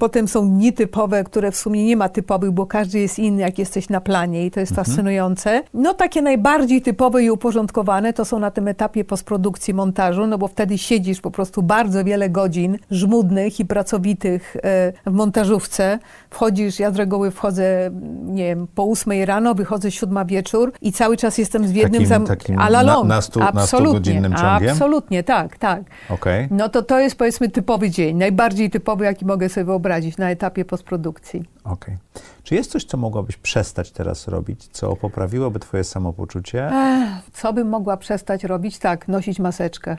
Potem 0.00 0.28
są 0.28 0.50
dni 0.50 0.72
typowe, 0.72 1.24
które 1.24 1.50
w 1.52 1.56
sumie 1.56 1.84
nie 1.84 1.96
ma 1.96 2.08
typowych, 2.08 2.50
bo 2.50 2.66
każdy 2.66 2.98
jest 2.98 3.18
inny, 3.18 3.42
jak 3.42 3.58
jesteś 3.58 3.88
na 3.88 4.00
planie 4.00 4.46
i 4.46 4.50
to 4.50 4.60
jest 4.60 4.74
fascynujące. 4.74 5.62
No 5.74 5.94
takie 5.94 6.22
najbardziej 6.22 6.82
typowe 6.82 7.22
i 7.22 7.30
uporządkowane 7.30 8.12
to 8.12 8.24
są 8.24 8.38
na 8.38 8.50
tym 8.50 8.68
etapie 8.68 9.04
postprodukcji, 9.04 9.74
montażu, 9.74 10.26
no 10.26 10.38
bo 10.38 10.48
wtedy 10.48 10.78
siedzisz 10.78 11.20
po 11.20 11.30
prostu 11.30 11.62
bardzo 11.62 12.04
wiele 12.04 12.30
godzin 12.30 12.78
żmudnych 12.90 13.60
i 13.60 13.64
pracowitych 13.66 14.56
e, 14.56 14.92
w 15.06 15.12
montażówce. 15.12 15.98
Wchodzisz, 16.30 16.78
ja 16.78 16.90
z 16.90 16.96
reguły 16.96 17.30
wchodzę, 17.30 17.90
nie 18.24 18.44
wiem, 18.44 18.66
po 18.74 18.84
ósmej 18.84 19.24
rano, 19.26 19.54
wychodzę 19.54 19.90
siódma 19.90 20.24
wieczór 20.24 20.72
i 20.82 20.92
cały 20.92 21.16
czas 21.16 21.38
jestem 21.38 21.66
z 21.68 21.72
jednym 21.72 21.92
Takim- 21.92 22.06
zam... 22.08 22.26
takim 22.26 22.58
a 22.58 22.66
la 22.66 22.82
na- 22.82 23.04
na 23.04 23.20
stu- 23.20 23.40
na 23.40 23.46
Absolutnie. 23.48 23.88
stugodzinnym 23.90 24.34
ciągiem? 24.34 24.70
Absolutnie, 24.70 25.22
tak, 25.24 25.58
tak. 25.58 25.82
Okej. 26.10 26.48
No 26.50 26.68
to 26.68 26.82
to 26.82 26.98
jest 27.00 27.16
powiedzmy 27.16 27.48
typowy 27.48 27.90
dzień, 27.90 28.16
najbardziej 28.16 28.70
typowy, 28.70 29.04
jaki 29.04 29.26
mogę 29.26 29.48
sobie 29.48 29.69
wyobrazić 29.70 30.16
na 30.16 30.30
etapie 30.30 30.64
postprodukcji. 30.64 31.44
Okej. 31.64 31.96
Czy 32.42 32.54
jest 32.54 32.70
coś, 32.70 32.84
co 32.84 32.96
mogłabyś 32.96 33.36
przestać 33.36 33.90
teraz 33.90 34.28
robić, 34.28 34.68
co 34.72 34.96
poprawiłoby 34.96 35.58
twoje 35.60 35.84
samopoczucie? 35.84 36.66
Ech, 36.66 37.30
co 37.32 37.52
bym 37.52 37.68
mogła 37.68 37.96
przestać 37.96 38.44
robić? 38.44 38.78
Tak, 38.78 39.08
nosić 39.08 39.38
maseczkę 39.38 39.96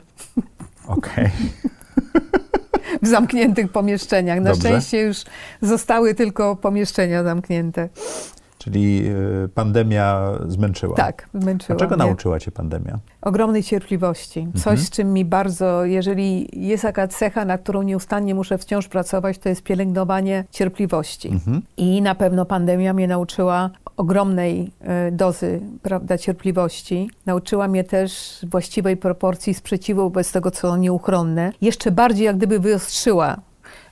Okej. 0.86 1.30
w 3.02 3.06
zamkniętych 3.06 3.72
pomieszczeniach. 3.72 4.40
Na 4.40 4.50
Dobrze. 4.50 4.68
szczęście 4.68 5.00
już 5.00 5.24
zostały 5.62 6.14
tylko 6.14 6.56
pomieszczenia 6.56 7.24
zamknięte. 7.24 7.88
Czyli 8.64 9.02
y, 9.44 9.48
pandemia 9.54 10.32
zmęczyła. 10.48 10.96
Tak, 10.96 11.28
A 11.34 11.40
zmęczyła 11.40 11.78
czego 11.78 11.96
mnie. 11.96 12.04
nauczyła 12.04 12.40
cię 12.40 12.50
pandemia? 12.50 12.98
Ogromnej 13.22 13.62
cierpliwości. 13.62 14.48
Coś, 14.54 14.66
Mhm. 14.66 14.78
z 14.78 14.90
czym 14.90 15.12
mi 15.12 15.24
bardzo, 15.24 15.84
jeżeli 15.84 16.48
jest 16.68 16.84
jaka 16.84 17.08
cecha, 17.08 17.44
na 17.44 17.58
którą 17.58 17.82
nieustannie 17.82 18.34
muszę 18.34 18.58
wciąż 18.58 18.88
pracować, 18.88 19.38
to 19.38 19.48
jest 19.48 19.62
pielęgnowanie 19.62 20.44
cierpliwości. 20.50 21.28
Mhm. 21.28 21.62
I 21.76 22.02
na 22.02 22.14
pewno 22.14 22.44
pandemia 22.46 22.92
mnie 22.94 23.08
nauczyła 23.08 23.70
ogromnej 23.96 24.70
e, 24.80 25.12
dozy 25.12 25.60
prawda, 25.82 26.18
cierpliwości. 26.18 27.10
Nauczyła 27.26 27.68
mnie 27.68 27.84
też 27.84 28.38
właściwej 28.50 28.96
proporcji 28.96 29.54
sprzeciwu 29.54 30.02
wobec 30.02 30.32
tego, 30.32 30.50
co 30.50 30.76
nieuchronne. 30.76 31.52
Jeszcze 31.60 31.90
bardziej 31.90 32.24
jak 32.26 32.36
gdyby 32.36 32.58
wyostrzyła 32.58 33.36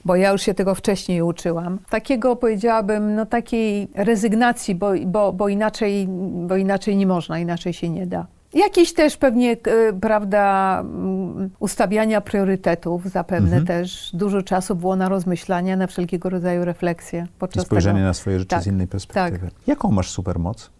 bo 0.04 0.16
ja 0.16 0.30
już 0.30 0.42
się 0.42 0.54
tego 0.54 0.74
wcześniej 0.74 1.22
uczyłam. 1.22 1.78
Takiego 1.90 2.36
powiedziałabym, 2.36 3.14
no 3.14 3.26
takiej 3.26 3.88
rezygnacji, 3.94 4.74
bo, 4.74 4.90
bo, 5.06 5.32
bo, 5.32 5.48
inaczej, 5.48 6.06
bo 6.46 6.56
inaczej 6.56 6.96
nie 6.96 7.06
można, 7.06 7.38
inaczej 7.38 7.72
się 7.72 7.88
nie 7.88 8.06
da. 8.06 8.26
Jakieś 8.54 8.94
też 8.94 9.16
pewnie, 9.16 9.52
e, 9.52 9.56
prawda, 10.00 10.76
mm, 10.80 11.50
ustawiania 11.58 12.20
priorytetów 12.20 13.04
zapewne 13.10 13.46
Mhm. 13.56 13.66
też. 13.66 14.10
Dużo 14.14 14.42
czasu 14.42 14.74
było 14.76 14.96
na 14.96 15.08
rozmyślania, 15.08 15.76
na 15.76 15.86
wszelkiego 15.86 16.30
rodzaju 16.30 16.64
refleksje 16.64 17.26
I 17.30 17.38
podczas 17.38 17.64
spojrzenie 17.66 17.94
tego. 17.98 18.06
na 18.06 18.14
swoje 18.14 18.38
życie 18.38 18.48
Tak, 18.48 18.62
z 18.62 18.66
innej 18.66 18.86
perspektywy. 18.86 19.50
Jaką 19.66 19.90
masz 19.90 20.10
supermoc? 20.10 20.70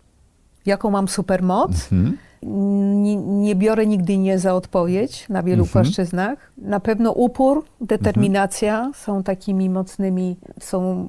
Jaką 0.66 0.90
mam 0.90 1.08
supermoc? 1.08 1.70
Mhm. 1.92 2.16
Nie, 2.42 3.16
nie 3.16 3.54
biorę 3.54 3.86
nigdy 3.86 4.18
nie 4.18 4.38
za 4.38 4.54
odpowiedź 4.54 5.28
na 5.28 5.42
wielu 5.42 5.62
Mhm. 5.64 5.72
płaszczyznach. 5.72 6.52
Na 6.58 6.80
pewno 6.80 7.12
upór, 7.12 7.64
determinacja 7.80 8.90
są 8.94 9.22
takimi 9.22 9.70
mocnymi, 9.70 10.36
są 10.60 11.08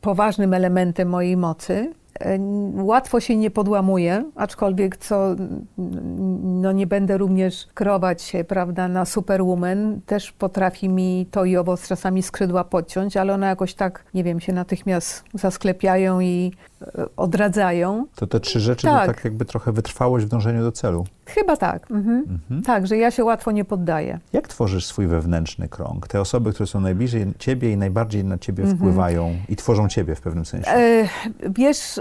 poważnym 0.00 0.54
elementem 0.54 1.08
mojej 1.08 1.36
mocy. 1.36 1.92
E, 2.20 2.38
Łatwo 2.82 3.20
się 3.20 3.36
nie 3.36 3.50
podłamuję, 3.50 4.24
aczkolwiek 4.36 4.96
co, 4.96 5.36
no 6.42 6.72
nie 6.72 6.86
będę 6.86 7.18
również 7.18 7.66
krować 7.74 8.22
się, 8.22 8.44
prawda, 8.44 8.88
na 8.88 9.04
superwoman. 9.04 10.00
Też 10.06 10.32
potrafi 10.32 10.88
mi 10.88 11.26
to 11.30 11.44
i 11.44 11.56
owo 11.56 11.76
z 11.76 11.88
czasami 11.88 12.22
skrzydła 12.22 12.64
podciąć, 12.64 13.16
ale 13.16 13.34
one 13.34 13.46
jakoś 13.46 13.74
tak, 13.74 14.04
nie 14.14 14.24
wiem, 14.24 14.40
się 14.40 14.52
natychmiast 14.52 15.24
zasklepiają 15.34 16.20
i 16.20 16.52
odradzają. 17.16 18.06
To 18.14 18.26
te 18.26 18.40
trzy 18.40 18.60
rzeczy 18.60 18.86
Tak. 18.86 19.06
to 19.06 19.14
tak 19.14 19.24
jakby 19.24 19.44
trochę 19.44 19.72
wytrwałość 19.72 20.26
w 20.26 20.28
dążeniu 20.28 20.62
do 20.62 20.72
celu. 20.72 21.04
Chyba 21.26 21.56
tak. 21.56 21.90
Mhm. 21.90 22.18
Mhm. 22.30 22.62
Tak, 22.62 22.86
że 22.86 22.96
ja 22.96 23.10
się 23.10 23.24
łatwo 23.24 23.50
nie 23.52 23.64
poddaję. 23.64 24.18
Jak 24.32 24.48
tworzysz 24.48 24.86
swój 24.86 25.06
wewnętrzny 25.06 25.68
krąg? 25.68 26.08
Te 26.08 26.20
osoby, 26.20 26.52
które 26.52 26.66
są 26.66 26.80
najbliżej 26.80 27.26
ciebie 27.38 27.72
i 27.72 27.76
najbardziej 27.76 28.24
na 28.24 28.38
ciebie 28.38 28.62
Mhm. 28.62 28.78
wpływają 28.78 29.34
i 29.48 29.56
tworzą 29.56 29.88
ciebie 29.88 30.14
w 30.14 30.20
pewnym 30.20 30.44
sensie. 30.44 30.70
E, 30.70 31.08
wiesz, 31.50 32.00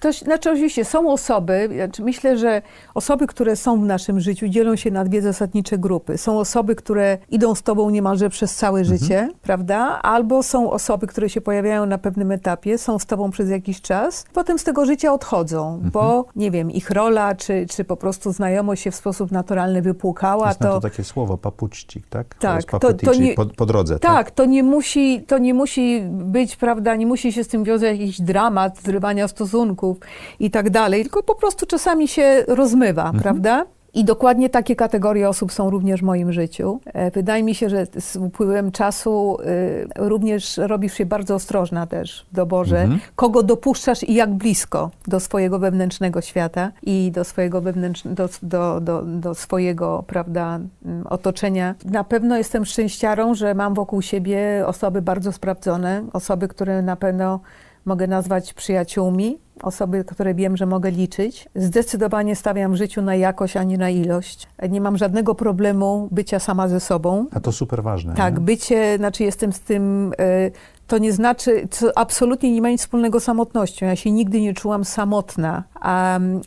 to, 0.00 0.12
znaczy 0.12 0.50
oczywiście 0.50 0.84
są 0.84 1.12
osoby, 1.12 1.68
znaczy 1.74 2.02
myślę, 2.02 2.38
że 2.38 2.62
osoby, 2.94 3.26
które 3.26 3.56
są 3.56 3.80
w 3.80 3.84
naszym 3.84 4.20
życiu, 4.20 4.48
dzielą 4.48 4.76
się 4.76 4.90
na 4.90 5.04
dwie 5.04 5.22
zasadnicze 5.22 5.78
grupy. 5.78 6.18
Są 6.18 6.38
osoby, 6.38 6.74
które 6.74 7.18
idą 7.30 7.54
z 7.54 7.62
tobą 7.62 7.90
niemalże 7.90 8.30
przez 8.30 8.54
całe 8.56 8.84
życie, 8.84 9.28
prawda? 9.42 9.78
Albo 10.02 10.42
są 10.42 10.70
osoby, 10.70 11.06
które 11.06 11.28
się 11.28 11.40
pojawiają 11.40 11.86
na 11.86 11.98
pewnym 11.98 12.32
etapie, 12.32 12.78
są 12.78 12.98
z 12.98 13.06
tobą 13.06 13.30
przez 13.30 13.50
jakiś 13.50 13.80
czas, 13.88 14.24
potem 14.32 14.58
z 14.58 14.64
tego 14.64 14.86
życia 14.86 15.12
odchodzą, 15.12 15.80
bo 15.92 16.24
nie 16.36 16.50
wiem, 16.50 16.70
ich 16.70 16.90
rola, 16.90 17.34
czy, 17.34 17.66
czy 17.70 17.84
po 17.84 17.96
prostu 17.96 18.32
znajomość 18.32 18.82
się 18.82 18.90
w 18.90 18.94
sposób 18.94 19.32
naturalny 19.32 19.82
wypłukała, 19.82 20.48
Jest 20.48 20.58
to 20.60 20.68
to... 20.68 20.80
takie 20.80 21.04
słowo 21.04 21.38
papuczci, 21.38 22.02
tak? 22.10 22.34
Tak, 22.34 22.64
to- 22.64 22.78
to 22.94 23.14
nie- 23.14 23.34
po, 23.34 23.46
po 23.46 23.66
drodze, 23.66 23.98
tak? 23.98 24.12
Tak, 24.12 24.30
to 24.30 24.44
nie, 24.44 24.62
musi, 24.62 25.22
to 25.26 25.38
nie 25.38 25.54
musi 25.54 26.02
być, 26.10 26.56
prawda, 26.56 26.96
nie 26.96 27.06
musi 27.06 27.32
się 27.32 27.44
z 27.44 27.48
tym 27.48 27.64
wiązać 27.64 27.98
jakiś 27.98 28.20
dramat 28.20 28.78
zrywania 28.82 29.28
stosunków 29.28 29.96
i 30.40 30.50
tak 30.50 30.70
dalej, 30.70 31.02
tylko 31.02 31.22
po 31.22 31.34
prostu 31.34 31.66
czasami 31.66 32.08
się 32.08 32.44
rozmywa, 32.48 33.02
Mhm. 33.04 33.22
prawda? 33.22 33.66
I 33.94 34.04
dokładnie 34.04 34.50
takie 34.50 34.76
kategorie 34.76 35.28
osób 35.28 35.52
są 35.52 35.70
również 35.70 36.00
w 36.00 36.04
moim 36.04 36.32
życiu. 36.32 36.80
E, 36.86 37.10
Wydaje 37.10 37.42
mi 37.42 37.54
się, 37.54 37.68
że 37.70 37.86
z 37.98 38.16
upływem 38.16 38.72
czasu 38.72 39.38
y, 39.40 39.88
również 39.96 40.56
robisz 40.56 40.94
się 40.94 41.06
bardzo 41.06 41.34
ostrożna 41.34 41.86
też 41.86 42.26
w 42.32 42.34
doborze, 42.34 42.80
Mhm. 42.80 43.00
kogo 43.16 43.42
dopuszczasz 43.42 44.02
i 44.02 44.14
jak 44.14 44.30
blisko 44.34 44.90
do 45.06 45.20
swojego 45.20 45.58
wewnętrznego 45.58 46.20
świata 46.20 46.70
i 46.82 47.10
do 47.14 47.24
swojego 47.24 47.60
wewnętrznego, 47.60 48.14
do, 48.16 48.28
do, 48.42 48.80
do, 48.80 49.02
do 49.02 49.34
swojego, 49.34 50.04
prawda, 50.06 50.60
mm, 50.84 51.06
otoczenia. 51.06 51.74
Na 51.84 52.04
pewno 52.04 52.36
jestem 52.36 52.64
szczęściarą, 52.64 53.34
że 53.34 53.54
mam 53.54 53.74
wokół 53.74 54.02
siebie 54.02 54.64
osoby 54.66 55.02
bardzo 55.02 55.32
sprawdzone, 55.32 56.04
osoby, 56.12 56.48
które 56.48 56.82
na 56.82 56.96
pewno 56.96 57.40
mogę 57.88 58.06
nazwać 58.06 58.54
przyjaciółmi, 58.54 59.38
osoby, 59.62 60.04
które 60.04 60.34
wiem, 60.34 60.56
że 60.56 60.66
mogę 60.66 60.90
liczyć. 60.90 61.48
Zdecydowanie 61.54 62.36
stawiam 62.36 62.72
w 62.72 62.76
życiu 62.76 63.02
na 63.02 63.14
jakość, 63.14 63.56
a 63.56 63.62
nie 63.64 63.78
na 63.78 63.90
ilość. 63.90 64.48
Nie 64.68 64.80
mam 64.80 64.96
żadnego 64.96 65.34
problemu 65.34 66.08
bycia 66.10 66.38
sama 66.38 66.68
ze 66.68 66.80
sobą. 66.80 67.26
A 67.32 67.40
to 67.40 67.52
super 67.52 67.82
ważne. 67.82 68.14
Tak, 68.14 68.34
nie? 68.34 68.40
bycie, 68.40 68.96
znaczy 68.96 69.24
jestem 69.24 69.52
z 69.52 69.60
tym, 69.60 70.12
e, 70.18 70.50
to 70.86 70.98
nie 70.98 71.12
znaczy, 71.12 71.68
co 71.70 71.98
absolutnie 71.98 72.52
nie 72.52 72.62
ma 72.62 72.70
nic 72.70 72.80
wspólnego 72.80 73.20
z 73.20 73.24
samotnością. 73.24 73.86
Ja 73.86 73.96
się 73.96 74.10
nigdy 74.10 74.40
nie 74.40 74.54
czułam 74.54 74.84
samotna, 74.84 75.64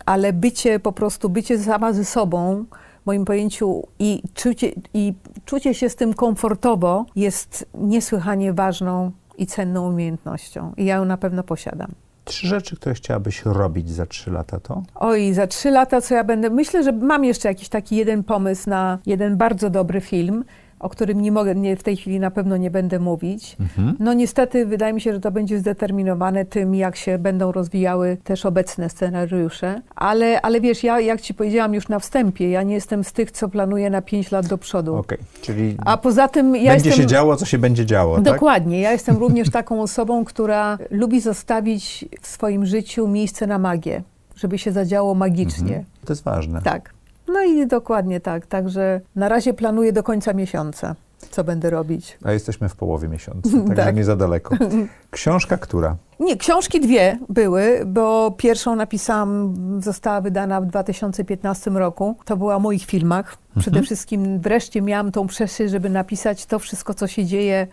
ale 0.05 0.33
bycie, 0.33 0.79
po 0.79 0.91
prostu 0.91 1.29
bycie 1.29 1.59
sama 1.59 1.93
ze 1.93 2.05
sobą, 2.05 2.65
w 3.03 3.05
moim 3.05 3.25
pojęciu 3.25 3.87
i 3.99 4.21
czucie, 4.33 4.71
i 4.93 5.13
czucie 5.45 5.73
się 5.73 5.89
z 5.89 5.95
tym 5.95 6.13
komfortowo 6.13 7.05
jest 7.15 7.65
niesłychanie 7.73 8.53
ważną 8.53 9.11
i 9.37 9.47
cenną 9.47 9.87
umiejętnością. 9.89 10.73
I 10.77 10.85
ja 10.85 10.95
ją 10.95 11.05
na 11.05 11.17
pewno 11.17 11.43
posiadam. 11.43 11.91
Trzy 12.25 12.47
rzeczy, 12.47 12.75
które 12.75 12.95
chciałabyś 12.95 13.45
robić 13.45 13.89
za 13.89 14.05
trzy 14.05 14.31
lata 14.31 14.59
to? 14.59 14.83
Oj, 14.95 15.33
za 15.33 15.47
trzy 15.47 15.71
lata 15.71 16.01
co 16.01 16.15
ja 16.15 16.23
będę. 16.23 16.49
Myślę, 16.49 16.83
że 16.83 16.91
mam 16.91 17.25
jeszcze 17.25 17.47
jakiś 17.47 17.69
taki 17.69 17.95
jeden 17.95 18.23
pomysł 18.23 18.69
na 18.69 18.99
jeden 19.05 19.37
bardzo 19.37 19.69
dobry 19.69 20.01
film, 20.01 20.43
o 20.81 20.89
którym 20.89 21.21
nie 21.21 21.31
mogę, 21.31 21.55
nie, 21.55 21.75
w 21.75 21.83
tej 21.83 21.97
chwili 21.97 22.19
na 22.19 22.31
pewno 22.31 22.57
nie 22.57 22.71
będę 22.71 22.99
mówić. 22.99 23.57
Mhm. 23.59 23.95
No 23.99 24.13
niestety 24.13 24.65
wydaje 24.65 24.93
mi 24.93 25.01
się, 25.01 25.13
że 25.13 25.19
to 25.19 25.31
będzie 25.31 25.59
zdeterminowane 25.59 26.45
tym, 26.45 26.75
jak 26.75 26.95
się 26.95 27.17
będą 27.17 27.51
rozwijały 27.51 28.17
też 28.23 28.45
obecne 28.45 28.89
scenariusze. 28.89 29.81
Ale, 29.95 30.41
ale 30.41 30.61
wiesz, 30.61 30.83
ja 30.83 30.99
jak 30.99 31.21
ci 31.21 31.33
powiedziałam 31.33 31.73
już 31.73 31.89
na 31.89 31.99
wstępie, 31.99 32.49
ja 32.49 32.63
nie 32.63 32.73
jestem 32.73 33.03
z 33.03 33.13
tych, 33.13 33.31
co 33.31 33.49
planuje 33.49 33.89
na 33.89 34.01
pięć 34.01 34.31
lat 34.31 34.47
do 34.47 34.57
przodu. 34.57 34.95
Okej, 34.95 35.17
czyli 35.41 35.75
A 35.85 35.97
poza 35.97 36.27
tym 36.27 36.55
ja 36.55 36.71
będzie 36.71 36.89
jestem... 36.89 37.03
się 37.03 37.09
działo, 37.09 37.35
co 37.35 37.45
się 37.45 37.57
będzie 37.57 37.85
działo, 37.85 38.15
tak? 38.15 38.23
Dokładnie. 38.23 38.81
Ja 38.81 38.91
jestem 38.91 39.17
również 39.25 39.49
taką 39.49 39.81
osobą, 39.81 40.25
która 40.25 40.77
lubi 40.91 41.21
zostawić 41.21 42.05
w 42.21 42.27
swoim 42.27 42.65
życiu 42.65 43.07
miejsce 43.07 43.47
na 43.47 43.59
magię, 43.59 44.03
żeby 44.35 44.57
się 44.57 44.71
zadziało 44.71 45.15
magicznie. 45.15 45.77
Mhm. 45.77 45.85
To 46.05 46.13
jest 46.13 46.23
ważne. 46.23 46.61
Tak. 46.61 46.93
No 47.33 47.41
i 47.43 47.67
dokładnie 47.67 48.19
tak. 48.19 48.47
Także 48.47 49.01
na 49.15 49.29
razie 49.29 49.53
planuję 49.53 49.93
do 49.93 50.03
końca 50.03 50.33
miesiąca. 50.33 50.95
co 51.31 51.43
będę 51.43 51.69
robić. 51.69 52.17
A 52.23 52.31
jesteśmy 52.31 52.69
w 52.69 52.75
połowie 52.75 53.07
miesiąca, 53.07 53.49
także 53.67 53.75
Tak. 53.75 53.95
nie 53.95 54.03
za 54.03 54.15
daleko. 54.15 54.55
Książka 55.11 55.57
która? 55.57 55.95
Nie, 56.19 56.37
książki 56.37 56.79
dwie 56.81 57.19
były, 57.29 57.81
bo 57.85 58.31
pierwszą 58.37 58.75
napisałam, 58.75 59.53
została 59.81 60.21
wydana 60.21 60.61
w 60.61 60.65
2015 60.65 61.71
roku. 61.71 62.15
To 62.25 62.37
była 62.37 62.55
o 62.55 62.59
moich 62.59 62.85
filmach. 62.85 63.37
Przede 63.59 63.81
wszystkim 63.81 64.39
wreszcie 64.39 64.81
miałam 64.81 65.11
tą 65.11 65.27
przestrzeń, 65.27 65.69
żeby 65.69 65.89
napisać 65.89 66.45
to 66.45 66.59
wszystko, 66.59 66.93
co 66.93 67.07
się 67.07 67.25
dzieje 67.25 67.67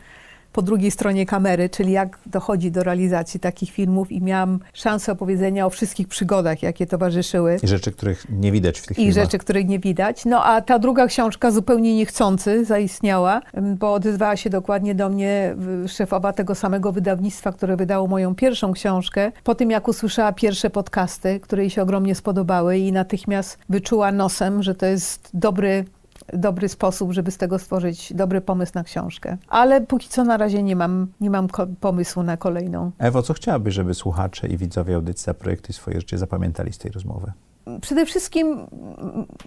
po 0.58 0.62
drugiej 0.62 0.90
stronie 0.90 1.26
kamery, 1.26 1.68
czyli 1.68 1.92
jak 1.92 2.18
dochodzi 2.26 2.70
do 2.70 2.82
realizacji 2.82 3.40
takich 3.40 3.70
filmów 3.70 4.12
i 4.12 4.22
miałam 4.22 4.58
szansę 4.72 5.12
opowiedzenia 5.12 5.66
o 5.66 5.70
wszystkich 5.70 6.08
przygodach, 6.08 6.62
jakie 6.62 6.86
towarzyszyły. 6.86 7.56
I 7.62 7.68
rzeczy, 7.68 7.92
których 7.92 8.26
nie 8.30 8.52
widać 8.52 8.78
w 8.80 8.86
tych 8.86 8.98
I 8.98 9.02
filmach. 9.02 9.14
rzeczy, 9.24 9.38
których 9.38 9.68
nie 9.68 9.78
widać. 9.78 10.24
No 10.24 10.44
a 10.44 10.60
ta 10.60 10.78
druga 10.78 11.06
książka 11.06 11.50
zupełnie 11.50 11.96
niechcący 11.96 12.64
zaistniała, 12.64 13.40
ym, 13.58 13.76
bo 13.76 13.92
odezwała 13.92 14.36
się 14.36 14.50
dokładnie 14.50 14.94
do 14.94 15.08
mnie 15.08 15.56
szefowa 15.88 16.32
tego 16.32 16.54
samego 16.54 16.92
wydawnictwa, 16.92 17.52
które 17.52 17.76
wydało 17.76 18.06
moją 18.06 18.34
pierwszą 18.34 18.72
książkę. 18.72 19.32
Po 19.44 19.54
tym, 19.54 19.70
jak 19.70 19.88
usłyszała 19.88 20.32
pierwsze 20.32 20.70
podcasty, 20.70 21.40
które 21.40 21.62
jej 21.62 21.70
się 21.70 21.82
ogromnie 21.82 22.14
spodobały 22.14 22.78
i 22.78 22.92
natychmiast 22.92 23.58
wyczuła 23.68 24.12
nosem, 24.12 24.62
że 24.62 24.74
to 24.74 24.86
jest 24.86 25.30
dobry 25.34 25.84
dobry 26.32 26.68
sposób, 26.68 27.12
żeby 27.12 27.30
z 27.30 27.38
tego 27.38 27.58
stworzyć 27.58 28.12
dobry 28.14 28.40
pomysł 28.40 28.72
na 28.74 28.84
książkę. 28.84 29.36
Ale 29.48 29.80
póki 29.80 30.08
co 30.08 30.24
na 30.24 30.36
razie 30.36 30.62
nie 30.62 30.76
mam, 30.76 31.06
nie 31.20 31.30
mam 31.30 31.48
pomysłu 31.80 32.22
na 32.22 32.36
kolejną. 32.36 32.90
Ewo, 32.98 33.22
co 33.22 33.34
chciałabyś, 33.34 33.74
żeby 33.74 33.94
słuchacze 33.94 34.48
i 34.48 34.56
widzowie 34.56 34.94
audycji 34.94 35.24
Zaprojektuj 35.24 35.74
swoje 35.74 36.00
życie 36.00 36.18
zapamiętali 36.18 36.72
z 36.72 36.78
tej 36.78 36.92
rozmowy? 36.92 37.32
Przede 37.80 38.06
wszystkim, 38.06 38.66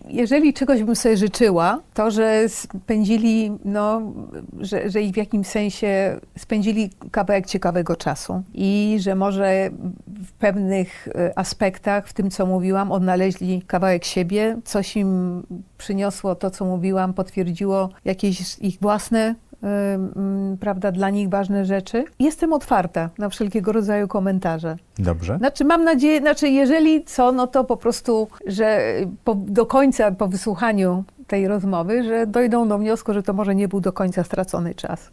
jeżeli 0.08 0.54
czegoś 0.54 0.84
bym 0.84 0.96
sobie 0.96 1.18
życzyła, 1.18 1.80
to 1.94 2.12
że 2.12 2.50
spędzili, 2.50 3.52
no, 3.66 4.02
że, 4.60 4.90
że 4.90 5.02
i 5.02 5.14
w 5.14 5.18
jakimś 5.18 5.48
sensie 5.48 6.20
spędzili 6.38 6.90
kawałek 7.12 7.46
ciekawego 7.46 7.96
czasu 7.96 8.44
i 8.54 8.98
że 9.00 9.16
może 9.16 9.70
w 10.08 10.32
pewnych 10.32 11.08
e, 11.08 11.40
aspektach, 11.40 12.08
w 12.08 12.14
tym 12.14 12.32
co 12.32 12.46
mówiłam, 12.46 12.92
odnaleźli 12.92 13.62
kawałek 13.68 14.06
siebie, 14.06 14.58
coś 14.66 14.98
im 14.98 15.44
przyniosło 15.78 16.36
to, 16.36 16.52
co 16.52 16.66
mówiłam, 16.66 17.14
potwierdziło 17.14 17.90
jakieś 18.06 18.60
ich 18.60 18.78
własne 18.82 19.36
prawda, 20.60 20.92
dla 20.92 21.10
nich 21.10 21.30
ważne 21.30 21.66
rzeczy. 21.66 22.06
Jestem 22.20 22.54
otwarta 22.54 23.10
na 23.18 23.30
wszelkiego 23.30 23.72
rodzaju 23.72 24.08
komentarze. 24.08 24.76
Dobrze? 25.00 25.38
Znaczy 25.38 25.66
mam 25.66 25.84
nadzieję, 25.84 26.20
znaczy 26.20 26.50
jeżeli 26.50 27.04
co, 27.04 27.32
no 27.32 27.48
to 27.48 27.64
po 27.64 27.78
prostu, 27.78 28.28
że 28.48 28.82
po, 29.24 29.36
do 29.36 29.66
końca 29.66 30.12
po 30.12 30.28
wysłuchaniu 30.28 31.04
tej 31.28 31.48
rozmowy, 31.48 32.04
że 32.04 32.28
dojdą 32.28 32.68
do 32.68 32.78
wniosku, 32.78 33.14
że 33.14 33.24
to 33.24 33.34
może 33.34 33.56
nie 33.56 33.68
był 33.68 33.82
do 33.82 33.94
końca 33.94 34.24
stracony 34.24 34.76
czas. 34.76 35.10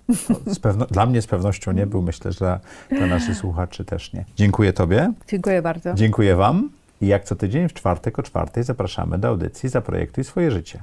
Pewno, 0.63 0.87
dla 0.87 1.07
mnie 1.07 1.23
z 1.23 1.27
pewnością 1.27 1.73
nie 1.73 1.87
był, 1.87 2.03
myślę, 2.03 2.33
że 2.33 2.39
dla, 2.39 2.61
dla 2.91 3.07
naszych 3.07 3.37
słuchaczy 3.37 3.85
też 3.85 4.13
nie. 4.13 4.25
Dziękuję 4.37 4.73
Tobie, 4.73 5.13
Dziękuję 5.29 5.63
bardzo. 5.63 5.95
dziękuję 5.95 6.37
Wam 6.37 6.71
i 7.01 7.07
jak 7.07 7.25
co 7.25 7.37
tydzień 7.37 7.69
w 7.69 7.75
czwartek 7.75 8.19
o 8.19 8.23
czwartej 8.23 8.65
zapraszamy 8.65 9.19
do 9.19 9.29
audycji 9.29 9.69
Zaprojektuj 9.69 10.25
swoje 10.25 10.51
życie. 10.51 10.83